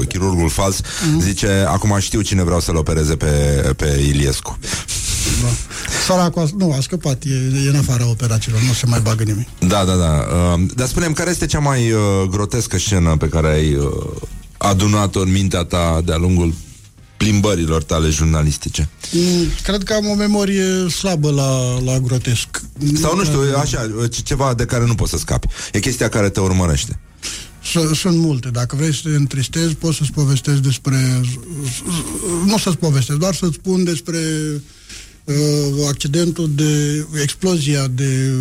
chirurgul 0.09 0.49
fals, 0.49 0.81
Mhm. 1.11 1.21
zice, 1.21 1.65
acum 1.69 1.97
știu 2.01 2.21
cine 2.21 2.43
vreau 2.45 2.61
să-l 2.61 2.77
opereze 2.77 3.17
pe, 3.17 3.27
pe 3.77 4.03
Iliescu. 4.09 4.59
Da. 5.43 5.49
Săracul 6.07 6.43
a, 6.43 6.47
nu, 6.59 6.73
a 6.73 6.81
scăpat, 6.81 7.23
e, 7.25 7.63
e 7.65 7.69
în 7.69 7.77
afara 7.77 8.07
operațiilor, 8.09 8.61
nu 8.61 8.73
se 8.73 8.87
mai 8.87 9.01
bagă 9.01 9.23
nimic. 9.23 9.47
Da, 9.59 9.85
da, 9.85 9.95
da. 9.97 10.27
Uh, 10.55 10.61
dar 10.75 10.87
spunem, 10.87 11.13
care 11.13 11.31
este 11.31 11.47
cea 11.47 11.59
mai 11.59 11.93
uh, 11.93 12.01
grotescă 12.31 12.79
scenă 12.79 13.17
pe 13.17 13.29
care 13.29 13.49
ai 13.53 13.75
uh, 13.75 13.87
adunat-o 14.59 15.21
în 15.21 15.31
mintea 15.33 15.65
ta 15.65 16.01
de-a 16.05 16.17
lungul 16.17 16.55
plimbărilor 17.17 17.83
tale 17.83 18.09
jurnalistice? 18.09 18.89
Mm, 19.13 19.45
Cred 19.63 19.83
că 19.83 19.93
am 19.93 20.07
o 20.09 20.15
memorie 20.15 20.89
slabă 20.89 21.31
la, 21.31 21.81
la 21.93 21.99
grotesc. 21.99 22.63
Sau 23.01 23.17
nu 23.17 23.25
știu, 23.25 23.41
așa, 23.61 23.91
uh, 23.99 24.11
ce- 24.11 24.21
ceva 24.23 24.55
de 24.55 24.65
care 24.65 24.87
nu 24.87 24.95
poți 24.95 25.11
să 25.11 25.19
scapi. 25.19 25.47
E 25.73 25.79
chestia 25.81 26.09
care 26.09 26.29
te 26.29 26.41
urmărește. 26.41 26.99
S- 27.63 27.99
Sunt 27.99 28.17
multe. 28.19 28.49
Dacă 28.49 28.77
vrei 28.77 28.95
să 28.95 29.01
te 29.03 29.09
întristezi, 29.17 29.75
poți 29.75 29.97
să-ți 29.97 30.13
povestesc 30.13 30.59
despre... 30.59 31.21
Nu 32.45 32.59
să-ți 32.59 32.77
povestesc, 32.77 33.19
doar 33.19 33.35
să-ți 33.35 33.55
spun 33.55 33.85
despre 33.85 34.19
uh, 34.55 34.61
accidentul 35.89 36.51
de 36.55 37.05
explozia 37.23 37.87
de 37.87 38.33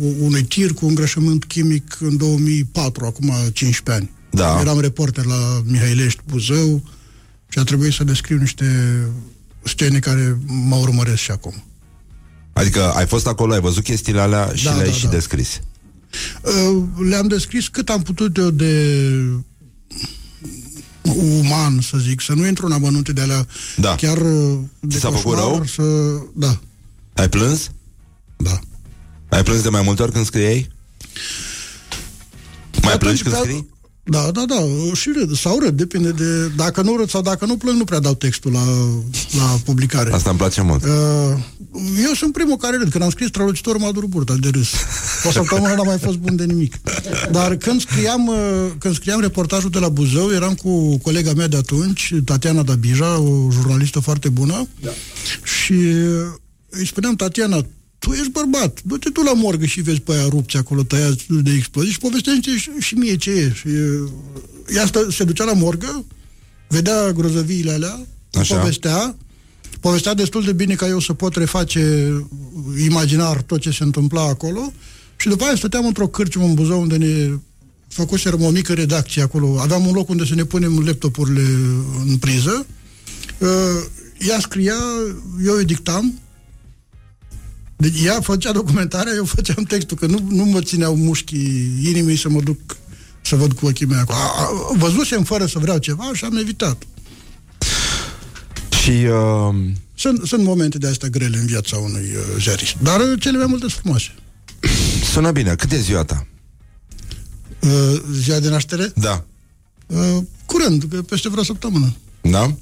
uh, 0.00 0.12
unui 0.20 0.42
tir 0.42 0.72
cu 0.72 0.86
îngrășământ 0.86 1.44
chimic 1.44 1.96
în 2.00 2.16
2004, 2.16 3.04
acum 3.04 3.32
15 3.52 3.90
ani. 3.90 4.10
Da. 4.30 4.60
Eram 4.60 4.80
reporter 4.80 5.24
la 5.24 5.62
Mihailești 5.64 6.20
Buzău 6.26 6.82
și 7.48 7.58
a 7.58 7.62
trebuit 7.62 7.92
să 7.92 8.04
descriu 8.04 8.36
niște 8.38 8.66
scene 9.62 9.98
care 9.98 10.38
mă 10.46 10.76
urmăresc 10.76 11.18
și 11.20 11.30
acum. 11.30 11.64
Adică 12.52 12.92
ai 12.92 13.06
fost 13.06 13.26
acolo, 13.26 13.52
ai 13.52 13.60
văzut 13.60 13.82
chestiile 13.82 14.20
alea 14.20 14.50
și 14.54 14.64
Da, 14.64 14.74
le-ai 14.74 14.86
da, 14.88 14.92
și 14.92 15.04
da. 15.04 15.10
descris. 15.10 15.60
Uh, 16.42 16.82
le-am 17.08 17.26
descris 17.26 17.68
cât 17.68 17.88
am 17.88 18.02
putut 18.02 18.36
eu 18.36 18.50
de 18.50 19.04
uman, 21.02 21.80
să 21.80 21.96
zic, 21.98 22.20
să 22.20 22.32
nu 22.32 22.46
intru 22.46 22.66
în 22.66 22.72
amănunte 22.72 23.12
de 23.12 23.20
alea 23.20 23.46
Da. 23.76 23.94
chiar 23.94 24.16
uh, 24.18 24.58
de 24.80 24.94
Ți 24.94 25.00
s-a 25.00 25.08
făcut 25.10 25.22
coșmar, 25.24 25.42
rău? 25.42 25.64
Să... 25.64 25.82
Da, 26.34 26.58
Ai 27.14 27.28
plâns? 27.28 27.70
da. 28.36 28.58
Ai 29.28 29.42
plâns 29.42 29.62
de 29.62 29.68
mai 29.68 29.82
multe 29.82 30.02
ori 30.02 30.12
când 30.12 30.24
scriei? 30.24 30.70
Mai 32.82 32.98
plângi 32.98 33.22
când 33.22 33.34
da, 33.34 33.40
scrii? 33.40 33.68
Da, 34.10 34.30
da, 34.32 34.44
da, 34.46 34.56
și 34.94 35.10
râd, 35.14 35.36
sau 35.36 35.58
râd, 35.58 35.76
depinde 35.76 36.10
de... 36.10 36.48
Dacă 36.56 36.82
nu 36.82 36.96
râd 36.96 37.08
sau 37.10 37.22
dacă 37.22 37.46
nu 37.46 37.56
plâng, 37.56 37.78
nu 37.78 37.84
prea 37.84 37.98
dau 37.98 38.14
textul 38.14 38.52
la, 38.52 38.64
la 39.38 39.58
publicare. 39.64 40.12
Asta 40.12 40.30
îmi 40.30 40.38
place 40.38 40.62
mult. 40.62 40.84
Uh, 40.84 40.90
eu 42.04 42.12
sunt 42.14 42.32
primul 42.32 42.56
care 42.56 42.76
râd. 42.76 42.90
Când 42.90 43.04
am 43.04 43.10
scris 43.10 43.28
Strălucitor, 43.28 43.76
m-a 43.76 43.92
durut 43.92 44.08
burta 44.08 44.34
de 44.40 44.48
râs. 44.48 44.68
O 45.24 45.30
săptămână 45.30 45.74
n-am 45.74 45.86
mai 45.86 45.98
fost 45.98 46.16
bun 46.16 46.36
de 46.36 46.44
nimic. 46.44 46.74
Dar 47.30 47.56
când 47.56 47.80
scriam, 47.80 48.26
uh, 48.26 48.36
când 48.78 48.94
scriam 48.94 49.20
reportajul 49.20 49.70
de 49.70 49.78
la 49.78 49.88
Buzău, 49.88 50.30
eram 50.30 50.54
cu 50.54 50.98
colega 50.98 51.32
mea 51.32 51.48
de 51.48 51.56
atunci, 51.56 52.14
Tatiana 52.24 52.62
Dabija, 52.62 53.18
o 53.18 53.50
jurnalistă 53.50 54.00
foarte 54.00 54.28
bună, 54.28 54.68
da. 54.80 54.90
și 55.42 55.72
uh, 55.72 56.32
îi 56.68 56.86
spuneam, 56.86 57.14
Tatiana, 57.14 57.66
tu 58.00 58.12
ești 58.12 58.30
bărbat, 58.30 58.82
du-te 58.82 59.10
tu 59.10 59.20
la 59.22 59.32
morgă 59.32 59.64
și 59.64 59.80
vezi 59.80 60.00
pe 60.00 60.12
aia 60.12 60.28
rupți 60.28 60.56
acolo, 60.56 60.82
tăiați 60.82 61.24
de 61.28 61.52
explozii 61.52 61.92
și 61.92 61.98
povestește 61.98 62.56
și, 62.56 62.70
și 62.78 62.94
mie 62.94 63.16
ce 63.16 63.30
e. 63.30 63.52
Și, 63.52 63.66
uh, 63.66 64.10
ea 64.74 64.86
stă, 64.86 65.06
se 65.10 65.24
ducea 65.24 65.44
la 65.44 65.52
morgă, 65.52 66.04
vedea 66.68 67.12
grozăviile 67.12 67.72
alea, 67.72 68.06
Așa. 68.32 68.56
povestea, 68.56 69.16
povestea 69.80 70.14
destul 70.14 70.44
de 70.44 70.52
bine 70.52 70.74
ca 70.74 70.88
eu 70.88 71.00
să 71.00 71.12
pot 71.12 71.34
reface 71.34 72.12
imaginar 72.84 73.42
tot 73.42 73.60
ce 73.60 73.70
se 73.70 73.82
întâmpla 73.82 74.22
acolo 74.22 74.72
și 75.16 75.28
după 75.28 75.44
aia 75.44 75.56
stăteam 75.56 75.86
într-o 75.86 76.08
cârciumă 76.08 76.44
în 76.44 76.54
Buzău 76.54 76.80
unde 76.80 76.96
ne 76.96 77.38
făcuserăm 77.88 78.42
o 78.42 78.50
mică 78.50 78.72
redacție 78.72 79.22
acolo. 79.22 79.58
Aveam 79.60 79.86
un 79.86 79.92
loc 79.92 80.08
unde 80.08 80.24
să 80.24 80.34
ne 80.34 80.44
punem 80.44 80.78
laptopurile 80.86 81.42
în 82.06 82.16
priză. 82.16 82.66
Uh, 83.38 83.48
ea 84.28 84.40
scria, 84.40 84.74
eu 85.44 85.54
îi 85.54 85.64
dictam, 85.64 86.18
deci 87.80 88.02
ea 88.04 88.20
făcea 88.20 88.52
documentarea, 88.52 89.12
eu 89.14 89.24
făceam 89.24 89.64
textul, 89.64 89.96
că 89.96 90.06
nu, 90.06 90.26
nu 90.28 90.44
mă 90.44 90.60
țineau 90.60 90.96
mușchii 90.96 91.72
inimii 91.84 92.16
să 92.16 92.28
mă 92.28 92.40
duc 92.40 92.76
să 93.22 93.36
văd 93.36 93.52
cu 93.52 93.66
ochii 93.66 93.86
mei 93.86 93.98
acolo. 93.98 94.18
A- 94.18 94.22
a- 94.22 94.76
Văzusem 94.76 95.24
fără 95.24 95.46
să 95.46 95.58
vreau 95.58 95.78
ceva 95.78 96.10
și 96.14 96.24
am 96.24 96.36
evitat. 96.36 96.82
Și 98.82 98.90
uh, 98.90 99.54
Sunt, 99.94 100.26
sunt 100.26 100.44
momente 100.44 100.78
de 100.78 100.86
astea 100.86 101.08
grele 101.08 101.36
în 101.38 101.46
viața 101.46 101.76
unui 101.76 102.00
uh, 102.16 102.40
ziarist, 102.42 102.74
dar 102.82 103.00
uh, 103.00 103.20
cele 103.20 103.36
mai 103.38 103.46
multe 103.48 103.68
sunt 103.68 103.80
frumoase. 103.80 104.14
sună 105.12 105.30
bine. 105.30 105.54
Cât 105.54 105.72
e 105.72 105.80
ziua 105.80 106.04
ta? 106.04 106.26
Uh, 107.60 108.00
ziua 108.12 108.38
de 108.38 108.48
naștere? 108.48 108.92
Da. 108.94 109.24
Uh, 109.86 110.18
curând, 110.46 110.84
că 110.90 111.02
peste 111.02 111.28
vreo 111.28 111.42
săptămână. 111.42 111.94
Da? 112.20 112.54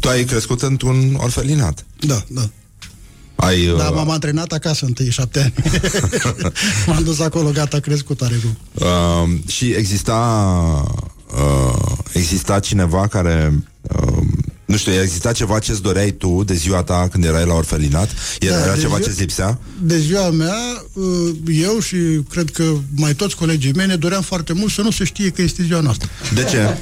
Tu 0.00 0.08
ai 0.08 0.24
crescut 0.24 0.62
într-un 0.62 1.14
orfelinat. 1.14 1.86
Da, 2.06 2.24
da. 2.28 2.50
Ai, 3.40 3.68
uh, 3.68 3.76
Da, 3.78 3.90
m-am 3.90 4.10
antrenat 4.10 4.52
acasă 4.52 4.84
întâi 4.84 5.10
șapte 5.10 5.40
ani. 5.40 5.54
M-am 6.86 7.02
dus 7.04 7.20
acolo, 7.20 7.50
gata, 7.50 7.78
crescut 7.78 8.20
are 8.20 8.34
cum. 8.42 8.56
uh, 8.74 9.38
și 9.48 9.66
exista 9.70 10.16
uh, 11.36 11.96
exista 12.12 12.58
cineva 12.60 13.06
care 13.06 13.52
uh, 13.82 14.22
Nu 14.64 14.76
știu, 14.76 14.92
a 14.92 15.02
existat 15.02 15.34
ceva 15.34 15.58
ce-ți 15.58 15.82
doreai 15.82 16.10
tu 16.10 16.42
de 16.44 16.54
ziua 16.54 16.82
ta 16.82 17.08
când 17.10 17.24
erai 17.24 17.46
la 17.46 17.54
orfelinat? 17.54 18.10
Era, 18.40 18.56
Da, 18.56 18.62
era 18.64 18.74
de 18.74 18.80
ceva 18.80 18.94
ziua- 18.94 19.06
ce-ți 19.06 19.20
lipsea? 19.20 19.58
De 19.82 19.98
ziua 19.98 20.30
mea, 20.30 20.54
uh, 20.92 21.04
eu 21.46 21.80
și 21.80 21.96
cred 22.30 22.50
că 22.50 22.64
mai 22.94 23.14
toți 23.14 23.36
colegii 23.36 23.72
mei 23.72 23.86
ne 23.86 23.96
doream 23.96 24.22
foarte 24.22 24.52
mult 24.52 24.72
să 24.72 24.80
nu 24.82 24.90
se 24.90 25.04
știe 25.04 25.30
că 25.30 25.42
este 25.42 25.62
ziua 25.62 25.80
noastră. 25.80 26.08
De 26.34 26.44
ce? 26.44 26.76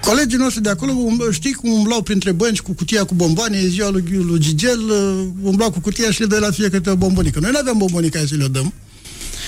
Uh, 0.00 0.08
Colegii 0.08 0.38
noștri 0.38 0.62
de 0.62 0.68
acolo, 0.68 0.92
um, 0.92 1.20
știi 1.30 1.52
cum 1.52 1.70
umblau 1.70 2.02
printre 2.02 2.32
bănci 2.32 2.60
cu 2.60 2.72
cutia 2.72 3.04
cu 3.04 3.14
bomboane, 3.14 3.56
e 3.56 3.66
ziua 3.66 3.90
lui, 3.90 4.04
lui 4.10 4.38
Gigel, 4.38 4.80
uh, 4.80 5.26
umblau 5.42 5.70
cu 5.70 5.80
cutia 5.80 6.10
și 6.10 6.20
le 6.20 6.26
dă 6.26 6.38
la 6.38 6.50
fiecare 6.50 6.76
câte 6.76 6.90
o 6.90 6.96
bombonică. 6.96 7.40
Noi 7.40 7.50
nu 7.50 7.58
aveam 7.58 7.78
bombonică 7.78 8.26
să 8.26 8.34
le 8.34 8.46
dăm. 8.46 8.72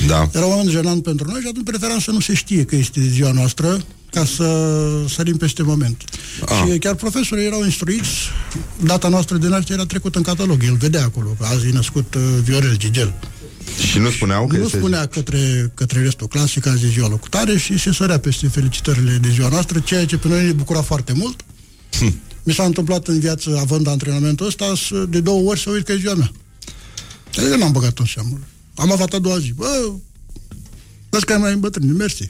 Da. 0.07 0.29
Era 0.33 0.45
un 0.45 0.51
moment 0.51 0.71
jenant 0.71 1.03
pentru 1.03 1.31
noi 1.31 1.41
și 1.41 1.47
atunci 1.49 1.65
preferam 1.65 1.99
să 1.99 2.11
nu 2.11 2.21
se 2.21 2.35
știe 2.35 2.65
că 2.65 2.77
este 2.77 3.01
ziua 3.01 3.33
noastră 3.33 3.79
ca 4.11 4.25
să 4.25 4.79
sărim 5.09 5.37
peste 5.37 5.63
moment. 5.63 6.05
Ah. 6.47 6.63
Și 6.73 6.79
chiar 6.79 6.95
profesorii 6.95 7.47
erau 7.47 7.65
instruiți, 7.65 8.09
data 8.85 9.09
noastră 9.09 9.37
de 9.37 9.49
naștere 9.49 9.75
era 9.75 9.87
trecută 9.87 10.19
în 10.19 10.25
catalog, 10.25 10.63
el 10.65 10.75
vedea 10.75 11.05
acolo, 11.05 11.37
că 11.39 11.47
azi 11.47 11.67
e 11.67 11.73
născut 11.73 12.15
uh, 12.15 12.23
Viorel 12.43 12.77
Gigel. 12.77 13.15
Și 13.89 13.99
nu 13.99 14.11
spuneau 14.11 14.47
că 14.47 14.57
Nu 14.57 14.65
este... 14.65 14.77
spunea 14.77 15.07
către, 15.07 15.73
către 15.75 16.03
restul 16.03 16.27
clasei 16.29 16.63
că 16.63 16.69
azi 16.69 16.85
e 16.85 16.89
ziua 16.89 17.09
locutare 17.09 17.59
și 17.59 17.79
se 17.79 17.93
sărea 17.93 18.19
peste 18.19 18.49
felicitările 18.49 19.19
de 19.23 19.29
ziua 19.31 19.49
noastră, 19.49 19.79
ceea 19.79 20.07
ce 20.07 20.17
pe 20.19 20.29
noi 20.29 20.45
ne 20.45 20.53
bucura 20.53 20.83
foarte 20.83 21.13
mult. 21.13 21.41
Mi 22.43 22.53
s-a 22.55 22.65
întâmplat 22.65 23.07
în 23.09 23.21
viață, 23.21 23.57
având 23.61 23.87
antrenamentul 23.87 24.47
ăsta, 24.47 24.73
să- 24.89 25.07
de 25.09 25.21
două 25.21 25.49
ori 25.51 25.61
să 25.61 25.71
uit 25.71 25.85
că 25.85 25.93
e 25.93 25.97
ziua 25.97 26.15
mea. 26.15 26.31
Adică 27.39 27.57
n-am 27.57 27.73
băgat 27.73 27.99
în 27.99 28.05
seamă. 28.07 28.39
Am 28.75 28.93
avut 28.93 29.13
a 29.13 29.19
doua 29.19 29.39
zi. 29.39 29.53
Bă, 29.53 29.93
vezi 31.11 31.25
că 31.25 31.33
ai 31.33 31.39
mai 31.39 31.53
îmbătrânit, 31.53 31.97
mersi. 31.97 32.29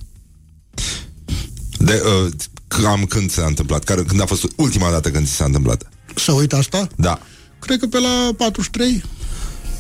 De, 1.79 2.03
uh, 2.25 2.33
cam 2.69 3.05
când 3.05 3.31
s-a 3.31 3.45
întâmplat? 3.47 3.85
Care, 3.85 4.03
când 4.03 4.21
a 4.21 4.27
fost 4.27 4.45
ultima 4.57 4.91
dată 4.91 5.11
când 5.11 5.27
ți 5.27 5.33
s-a 5.33 5.45
întâmplat? 5.45 5.89
Să 6.15 6.33
uit 6.33 6.53
asta? 6.53 6.89
Da. 6.97 7.21
Cred 7.59 7.79
că 7.79 7.87
pe 7.87 7.99
la 7.99 8.31
43, 8.37 9.03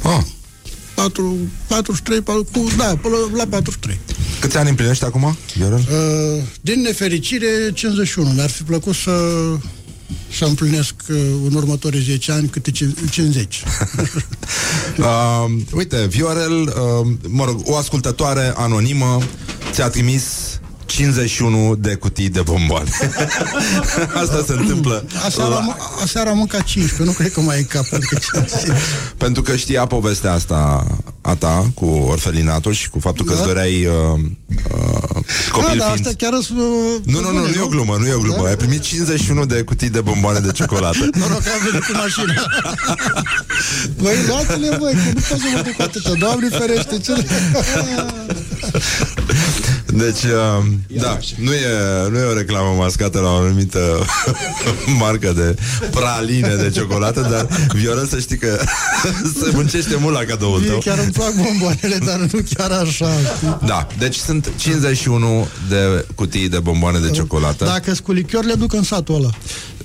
Ah. 0.02 0.22
4, 1.00 1.36
43, 1.66 2.20
4, 2.20 2.46
cu, 2.52 2.66
da, 2.76 2.84
până 3.02 3.14
la 3.34 3.44
43. 3.46 4.00
Câți 4.40 4.56
ani 4.56 4.68
împlinești 4.68 5.04
acum, 5.04 5.36
Viorel? 5.56 5.78
Uh, 5.78 6.42
din 6.60 6.80
nefericire, 6.80 7.46
51. 7.74 8.28
Mi-ar 8.30 8.50
fi 8.50 8.62
plăcut 8.62 8.94
să, 8.94 9.10
să 10.38 10.44
împlinesc 10.44 10.94
uh, 11.08 11.16
în 11.46 11.54
următorii 11.54 12.00
10 12.00 12.32
ani 12.32 12.48
câte 12.48 12.70
cin- 12.70 13.10
50. 13.10 13.62
Uh, 14.98 15.44
uite, 15.74 16.06
Viorel, 16.06 16.60
uh, 16.60 17.06
mă 17.28 17.44
rog, 17.44 17.60
o 17.64 17.76
ascultătoare 17.76 18.52
anonimă 18.56 19.18
ți-a 19.72 19.88
trimis 19.88 20.22
51 21.00 21.74
de 21.76 21.94
cutii 21.94 22.28
de 22.28 22.40
bomboane. 22.40 22.90
Asta 24.22 24.44
se 24.46 24.52
întâmplă 24.52 25.04
Aseară, 25.24 25.54
am, 25.54 25.66
la, 25.66 25.76
aseară 26.02 26.30
am 26.30 26.36
mâncat 26.36 26.62
15, 26.62 27.02
nu 27.02 27.12
cred 27.12 27.32
că 27.32 27.40
mai 27.40 27.56
e 27.56 27.58
în 27.58 27.64
cap 27.64 27.86
încă 27.90 28.18
50. 28.32 28.76
pentru 29.16 29.42
că 29.42 29.56
știa 29.56 29.86
povestea 29.86 30.32
asta 30.32 30.86
a 31.22 31.34
ta 31.34 31.70
cu 31.74 31.84
orfelinatul 31.86 32.72
și 32.72 32.90
cu 32.90 32.98
faptul 33.00 33.24
că 33.26 33.32
îți 33.32 33.40
Da. 33.40 33.46
doreai 33.46 33.86
uh, 33.86 33.92
uh, 34.74 35.22
copil 35.52 35.78
Da, 35.78 35.84
dar 35.84 35.92
fiind. 35.92 36.06
asta 36.06 36.10
chiar 36.18 36.32
sunt... 36.42 36.58
Nu, 37.04 37.20
nu, 37.20 37.32
nu, 37.32 37.38
nu 37.46 37.48
e 37.56 37.60
o 37.60 37.66
glumă, 37.66 37.96
nu 37.98 38.06
e 38.06 38.12
o 38.12 38.18
glumă. 38.18 38.46
Ai 38.46 38.56
primit 38.56 38.80
51 38.80 39.44
de 39.44 39.62
cutii 39.62 39.90
de 39.90 40.00
bomboane 40.00 40.38
de 40.38 40.50
ciocolată. 40.52 40.98
Noroc 41.18 41.42
că 41.42 41.50
am 41.50 41.68
venit 41.70 41.84
cu 41.86 41.92
mașina. 41.96 42.34
Băi, 44.02 44.14
luați-le, 44.28 44.76
băi, 44.78 44.92
că 44.92 45.00
nu 45.14 45.20
pot 45.28 45.38
să 45.38 45.46
mă 45.54 45.62
duc 45.62 45.72
cu 45.76 45.82
atâta. 45.82 46.12
Doamne 46.18 46.48
ferește, 46.48 46.98
ce... 46.98 47.12
Deci, 49.86 50.22
uh, 50.22 50.64
da, 50.88 51.18
nu 51.36 51.52
e, 51.52 51.66
nu 52.10 52.18
e 52.18 52.22
o 52.22 52.32
reclamă 52.32 52.74
mascată 52.78 53.18
la 53.20 53.28
o 53.32 53.36
anumită 53.36 54.04
marcă 55.00 55.32
de 55.36 55.54
praline 55.90 56.54
de 56.54 56.70
ciocolată, 56.74 57.20
dar 57.30 57.46
Viorel 57.72 58.06
să 58.06 58.18
știi 58.18 58.36
că 58.38 58.58
se 59.42 59.50
muncește 59.52 59.96
mult 60.00 60.14
la 60.14 60.24
cadoul 60.24 60.58
Mie 60.58 60.68
tău. 60.68 60.78
chiar 60.78 60.98
îmi 61.16 61.24
plac 61.32 61.46
bomboanele, 61.46 61.98
dar 62.04 62.18
nu 62.18 62.40
chiar 62.54 62.70
așa. 62.70 63.08
știi? 63.36 63.58
Da, 63.66 63.86
deci 63.98 64.16
sunt 64.16 64.50
51 64.56 65.48
de 65.68 66.06
cutii 66.14 66.48
de 66.48 66.58
bomboane 66.58 66.98
de 66.98 67.10
ciocolată. 67.10 67.64
Dacă 67.64 67.82
sunt 67.84 68.00
cu 68.00 68.12
lichior, 68.12 68.44
le 68.44 68.54
duc 68.54 68.72
în 68.72 68.82
satul 68.82 69.14
ăla. 69.14 69.30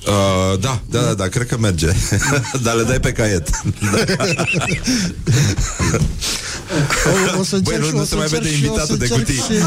Uh, 0.08 0.60
da, 0.60 0.82
da, 0.90 1.00
da, 1.02 1.14
da, 1.14 1.28
cred 1.28 1.48
că 1.48 1.58
merge. 1.58 1.88
dar 2.64 2.76
le 2.76 2.84
dai 2.84 3.00
pe 3.00 3.12
caiet. 3.12 3.50
O, 7.36 7.40
o 7.40 7.44
să 7.44 7.58
Băi, 7.64 7.76
încerc 7.76 7.80
nu- 7.80 7.86
și- 7.88 7.94
nu 7.94 8.00
o 8.00 8.04
se 8.04 8.10
să 8.10 8.16
mai 8.16 8.24
încerc 8.24 8.42
vede 8.44 8.56
și- 8.56 8.64
o 8.64 8.66
invitatul 8.66 8.88
să 8.88 8.96
de 8.96 9.06
încerc 9.06 9.26
cutii. 9.26 9.42
și- 9.42 9.64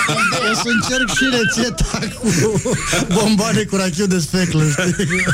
O 0.50 0.54
să 0.54 0.68
încerc 0.80 1.08
și 1.16 1.24
rețeta 1.36 1.98
cu 2.20 2.28
bomboane 3.14 3.62
cu 3.62 3.76
rachiu 3.76 4.06
de 4.06 4.18
speclă, 4.18 4.62
știi? 4.70 5.24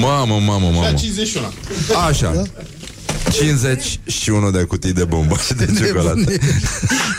Mamă, 0.00 0.38
mamă, 0.40 0.68
mamă. 0.72 0.92
51. 0.98 1.52
Așa. 2.08 2.42
51 3.30 4.50
de 4.50 4.62
cutii 4.62 4.92
de 4.92 5.04
bomboane 5.04 5.42
de 5.56 5.66
ciocolată. 5.78 6.14
Nebune. 6.16 6.38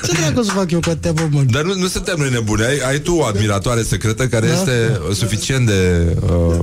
Ce 0.06 0.12
dracu 0.12 0.42
să 0.44 0.52
fac 0.52 0.72
eu 0.72 0.80
cu 0.80 0.90
atâtea 0.90 1.12
bomboane? 1.12 1.48
Dar 1.52 1.64
nu, 1.64 1.74
nu 1.74 1.88
suntem 1.88 2.16
noi 2.18 2.30
nebuni. 2.32 2.64
Ai, 2.64 2.78
ai 2.88 3.00
tu 3.00 3.14
o 3.16 3.24
admiratoare 3.24 3.84
secretă 3.84 4.28
care 4.28 4.48
Da. 4.48 4.54
este 4.54 5.00
uh, 5.10 5.16
suficient 5.16 5.66
de... 5.68 6.16
Uh, 6.24 6.60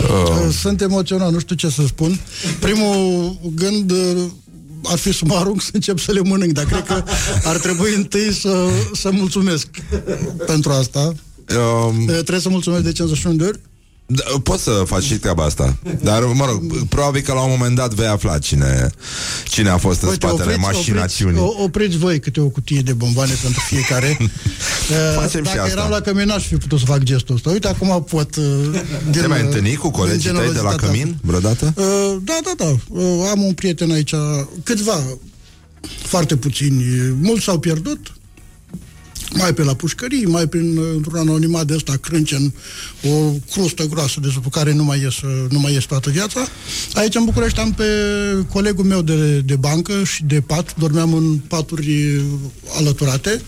Uh, 0.00 0.52
Sunt 0.60 0.80
emoționat, 0.80 1.32
nu 1.32 1.38
știu 1.38 1.56
ce 1.56 1.68
să 1.68 1.82
spun. 1.86 2.20
Primul 2.58 3.36
gând 3.54 3.90
uh, 3.90 4.22
ar 4.84 4.98
fi 4.98 5.12
să 5.12 5.22
mă 5.26 5.34
arunc 5.34 5.62
să 5.62 5.70
încep 5.72 5.98
să 5.98 6.12
le 6.12 6.20
mănânc, 6.20 6.52
dar 6.52 6.64
cred 6.64 6.84
că 6.86 7.04
ar 7.44 7.56
trebui 7.56 7.94
întâi 7.94 8.32
să, 8.32 8.66
să 8.92 9.10
mulțumesc 9.12 9.66
pentru 10.46 10.70
asta. 10.70 11.12
uh, 11.50 11.56
Uh, 11.56 12.06
Trebuie 12.06 12.40
să 12.40 12.48
mulțumesc 12.48 12.82
de 12.82 12.92
51 12.92 13.36
de 13.36 13.44
ori. 13.44 13.60
Da, 14.12 14.22
poți 14.42 14.62
să 14.62 14.82
faci 14.86 15.02
și 15.02 15.14
treaba 15.14 15.44
asta. 15.44 15.76
Dar, 16.02 16.22
mă 16.22 16.44
rog, 16.44 16.88
probabil 16.88 17.20
că 17.20 17.32
la 17.32 17.40
un 17.40 17.50
moment 17.50 17.76
dat 17.76 17.94
vei 17.94 18.06
afla 18.06 18.38
cine, 18.38 18.90
cine 19.44 19.68
a 19.68 19.76
fost 19.76 20.02
în 20.02 20.08
Uite, 20.08 20.26
spatele 20.26 20.56
mașinațiunii. 20.56 21.38
Opriți, 21.40 21.60
o, 21.60 21.62
opriți 21.62 21.96
voi 21.96 22.20
câte 22.20 22.40
o 22.40 22.48
cutie 22.48 22.80
de 22.80 22.92
bomboane 22.92 23.32
pentru 23.42 23.60
fiecare. 23.60 24.16
Uh, 24.90 24.96
Facem 25.20 25.44
și 25.44 25.50
Dacă 25.50 25.60
asta. 25.60 25.78
eram 25.78 25.90
la 25.90 26.00
cămin, 26.00 26.26
n-aș 26.26 26.46
fi 26.46 26.56
putut 26.56 26.78
să 26.78 26.84
fac 26.84 27.02
gestul 27.02 27.34
ăsta. 27.34 27.50
Uite, 27.50 27.68
acum 27.68 28.04
pot... 28.08 28.36
uh, 28.36 28.44
Te 29.10 29.18
din, 29.20 29.24
mai 29.28 29.40
uh, 29.40 29.44
întâlni 29.44 29.74
cu 29.74 29.82
din 29.82 29.90
colegii 29.90 30.30
tăi 30.30 30.32
de 30.32 30.38
la 30.38 30.44
generozitatea 30.44 30.88
cămin 30.88 31.16
vreodată? 31.22 31.72
Uh, 31.76 32.16
da, 32.22 32.38
da, 32.44 32.52
da. 32.56 32.74
Uh, 32.88 33.28
am 33.30 33.42
un 33.42 33.52
prieten 33.52 33.90
aici, 33.90 34.14
câțiva, 34.62 35.02
foarte 36.02 36.36
puțini. 36.36 36.84
Mulți 37.20 37.44
s-au 37.44 37.58
pierdut, 37.58 38.12
mai 39.34 39.54
pe 39.54 39.62
la 39.62 39.74
pușcării, 39.74 40.24
mai 40.24 40.46
prin 40.46 40.76
uh, 40.76 40.84
într-un 40.94 41.18
anonimat 41.18 41.66
de 41.66 41.74
ăsta 41.74 41.96
crâncen, 41.96 42.52
o 43.04 43.32
crustă 43.52 43.86
groasă 43.86 44.20
de 44.20 44.28
sub 44.32 44.50
care 44.50 44.72
nu 44.72 44.84
mai 44.84 45.00
ies, 45.00 45.20
uh, 45.20 45.50
nu 45.50 45.58
mai 45.58 45.72
ies 45.72 45.84
toată 45.84 46.10
viața. 46.10 46.40
Aici 46.94 47.14
în 47.14 47.24
București 47.24 47.60
am 47.60 47.72
pe 47.72 47.84
colegul 48.52 48.84
meu 48.84 49.02
de, 49.02 49.40
de 49.40 49.56
bancă 49.56 50.04
și 50.04 50.24
de 50.24 50.40
pat, 50.40 50.76
dormeam 50.78 51.14
în 51.14 51.38
paturi 51.48 52.16
uh, 52.16 52.22
alăturate. 52.78 53.42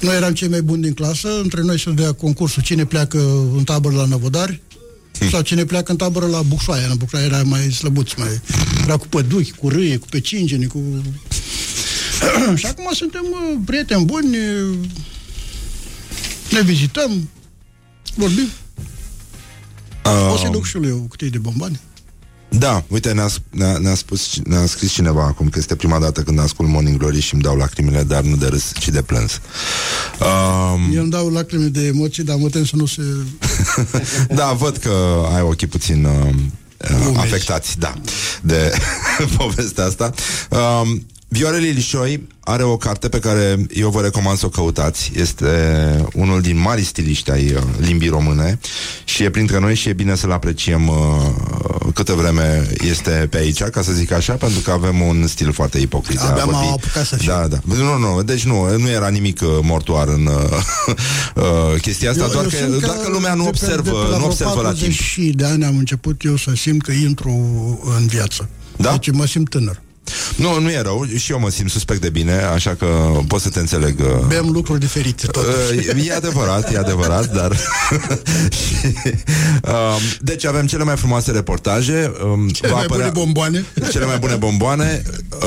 Noi 0.00 0.16
eram 0.16 0.32
cei 0.32 0.48
mai 0.48 0.62
buni 0.62 0.82
din 0.82 0.92
clasă, 0.92 1.28
între 1.42 1.62
noi 1.62 1.80
se 1.80 1.90
dea 1.90 2.12
concursul 2.12 2.62
cine 2.62 2.84
pleacă 2.84 3.18
în 3.56 3.64
tabără 3.64 3.94
la 3.94 4.04
Năvodari, 4.04 4.60
sau 5.30 5.40
cine 5.40 5.64
pleacă 5.64 5.90
în 5.90 5.96
tabără 5.96 6.26
la 6.26 6.42
Bucșoaia. 6.42 6.86
În 6.90 6.96
Bucșoaia 6.96 7.24
era 7.24 7.42
mai 7.42 7.60
slăbuț, 7.60 8.14
mai... 8.14 8.40
Era 8.82 8.96
cu 8.96 9.06
păduchi, 9.08 9.50
cu 9.50 9.68
râie, 9.68 9.96
cu 9.96 10.06
pecingeni, 10.10 10.66
cu... 10.66 10.82
și 12.60 12.66
acum 12.66 12.90
suntem 12.92 13.24
uh, 13.30 13.58
prieteni 13.64 14.04
buni, 14.04 14.36
uh, 14.36 14.78
ne 16.50 16.60
vizităm, 16.62 17.28
vorbim. 18.14 18.48
O 20.32 20.36
să-i 20.36 20.50
duc 20.50 20.64
și 20.64 20.76
lui 20.76 20.90
o 20.90 20.96
cutie 20.96 21.28
de 21.28 21.38
bomboane. 21.38 21.80
Da, 22.48 22.84
uite, 22.88 23.12
ne-a, 23.12 23.28
sp- 23.28 23.50
ne-a, 23.50 23.78
ne-a 23.78 23.94
spus, 23.94 24.38
ne-a 24.44 24.66
scris 24.66 24.92
cineva 24.92 25.22
acum 25.24 25.48
că 25.48 25.58
este 25.58 25.76
prima 25.76 25.98
dată 25.98 26.22
când 26.22 26.38
ascult 26.38 26.68
Morning 26.68 26.96
Glory 26.98 27.20
și 27.20 27.34
îmi 27.34 27.42
dau 27.42 27.56
lacrimile, 27.56 28.02
dar 28.02 28.22
nu 28.22 28.36
de 28.36 28.46
râs, 28.46 28.72
ci 28.78 28.88
de 28.88 29.02
plâns. 29.02 29.40
Um, 30.20 30.94
Eu 30.94 31.02
îmi 31.02 31.10
dau 31.10 31.28
lacrimi 31.28 31.70
de 31.70 31.86
emoții, 31.86 32.22
dar 32.22 32.36
mă 32.36 32.48
tem 32.48 32.64
să 32.64 32.76
nu 32.76 32.86
se... 32.86 33.02
da, 34.34 34.52
văd 34.52 34.76
că 34.76 35.24
ai 35.34 35.40
ochii 35.40 35.66
puțin 35.66 36.04
uh, 36.04 36.34
uh, 36.90 37.06
Umezi. 37.06 37.18
afectați, 37.18 37.78
da, 37.78 37.94
de 38.42 38.72
povestea 39.36 39.84
asta. 39.84 40.12
Um, 40.50 41.06
Viorel 41.28 41.64
Ilișoi 41.64 42.26
are 42.40 42.62
o 42.62 42.76
carte 42.76 43.08
pe 43.08 43.18
care 43.18 43.66
eu 43.74 43.90
vă 43.90 44.00
recomand 44.00 44.38
să 44.38 44.46
o 44.46 44.48
căutați. 44.48 45.10
Este 45.14 45.46
unul 46.14 46.40
din 46.40 46.58
mari 46.58 46.82
stiliști 46.84 47.30
ai 47.30 47.52
uh, 47.52 47.62
limbii 47.78 48.08
române 48.08 48.58
și 49.04 49.22
e 49.22 49.30
printre 49.30 49.58
noi 49.58 49.74
și 49.74 49.88
e 49.88 49.92
bine 49.92 50.14
să-l 50.14 50.32
apreciem 50.32 50.88
uh, 50.88 50.94
câtă 51.94 52.12
vreme 52.12 52.66
este 52.80 53.10
pe 53.30 53.36
aici, 53.36 53.62
ca 53.62 53.82
să 53.82 53.92
zic 53.92 54.12
așa, 54.12 54.32
pentru 54.32 54.60
că 54.60 54.70
avem 54.70 55.00
un 55.00 55.26
stil 55.26 55.52
foarte 55.52 55.78
ipocrit. 55.78 56.18
de 56.18 56.24
a 56.26 56.30
Abia 56.30 56.44
m-am 56.44 56.52
vorbi. 56.66 56.84
apucat 56.84 57.06
să 57.06 57.16
fiu. 57.16 57.32
Da, 57.32 57.46
da. 57.48 57.58
Nu, 57.74 57.98
nu, 57.98 58.22
deci 58.22 58.44
nu, 58.44 58.76
nu 58.78 58.88
era 58.88 59.08
nimic 59.08 59.40
uh, 59.42 59.48
mortoar 59.62 60.08
în 60.08 60.26
uh, 60.26 60.34
uh, 61.74 61.80
chestia 61.80 62.10
asta, 62.10 62.28
doar, 62.28 62.44
că, 62.44 62.56
simt 62.56 62.80
doar 62.80 62.96
că 62.96 63.08
lumea 63.10 63.34
nu 63.34 63.44
de 63.44 63.50
pe- 63.50 63.66
de 63.66 63.72
observă, 63.72 63.90
pe 63.90 63.96
la 63.96 64.02
nu 64.10 64.16
vreo 64.16 64.26
observă 64.26 64.60
la 64.62 64.72
timp. 64.72 64.94
40 64.96 65.34
de 65.34 65.44
ani 65.44 65.64
am 65.64 65.76
început 65.78 66.24
eu 66.24 66.36
să 66.36 66.52
simt 66.56 66.82
că 66.82 66.92
intru 66.92 67.30
în 67.98 68.06
viață. 68.06 68.48
Da? 68.76 68.90
Deci 68.90 69.10
mă 69.10 69.26
simt 69.26 69.48
tânăr. 69.50 69.80
Nu, 70.36 70.60
nu 70.60 70.70
e 70.70 70.80
rău, 70.80 71.06
și 71.16 71.32
eu 71.32 71.38
mă 71.40 71.50
simt 71.50 71.70
suspect 71.70 72.00
de 72.00 72.10
bine, 72.10 72.32
așa 72.42 72.74
că 72.74 72.86
pot 73.28 73.40
să 73.40 73.48
te 73.48 73.58
înțeleg. 73.58 74.00
uh, 74.00 74.26
Bem 74.26 74.48
lucruri 74.50 74.80
diferite 74.80 75.26
tot. 75.26 75.44
Uh, 75.46 76.06
E 76.06 76.12
adevărat, 76.14 76.72
e 76.72 76.78
adevărat, 76.78 77.32
dar... 77.34 77.56
și, 78.58 78.74
um, 79.64 80.00
deci 80.20 80.44
avem 80.44 80.66
cele 80.66 80.84
mai 80.84 80.96
frumoase 80.96 81.30
reportaje. 81.30 82.12
Um, 82.24 82.48
Cele 82.48 82.68
va 82.68 82.76
mai 82.76 82.86
bune 82.88 83.10
bomboane. 83.12 83.64
Cele 83.90 84.04
mai 84.04 84.18
bune 84.18 84.34
bomboane. 84.34 85.02
Uh, 85.32 85.40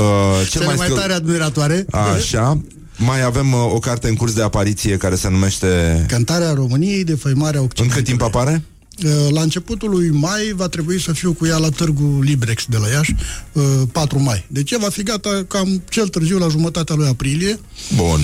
cel 0.48 0.60
Cele 0.62 0.64
mai, 0.74 0.86
scăl- 0.86 0.96
tare 0.98 1.12
admiratoare. 1.12 1.86
Așa. 1.90 2.60
Mai 2.96 3.22
avem 3.22 3.52
uh, 3.52 3.60
o 3.74 3.78
carte 3.78 4.08
în 4.08 4.14
curs 4.14 4.32
de 4.32 4.42
apariție 4.42 4.96
care 4.96 5.14
se 5.14 5.28
numește... 5.28 6.04
Cântarea 6.08 6.52
României 6.52 7.04
de 7.04 7.14
făimarea 7.14 7.60
În 7.60 7.64
Occidentului. 7.66 8.02
cât 8.02 8.04
timp 8.04 8.22
apare? 8.22 8.62
Uh, 9.04 9.10
La 9.30 9.40
începutul 9.42 9.90
lui 9.90 10.08
mai 10.10 10.52
va 10.54 10.68
trebui 10.68 11.00
să 11.00 11.12
fiu 11.12 11.32
cu 11.32 11.46
ea 11.46 11.56
la 11.56 11.68
târgul 11.68 12.22
Librex 12.22 12.64
de 12.68 12.76
la 12.76 12.88
Iași, 12.88 13.14
uh, 13.52 13.62
4 13.92 14.20
mai. 14.20 14.44
Deci 14.48 14.70
ea 14.70 14.78
va 14.78 14.88
fi 14.88 15.02
gata 15.02 15.44
cam 15.48 15.82
cel 15.88 16.08
târziu 16.08 16.38
la 16.38 16.48
jumătatea 16.48 16.94
lui 16.94 17.08
aprilie. 17.08 17.60
Bun, 17.96 18.20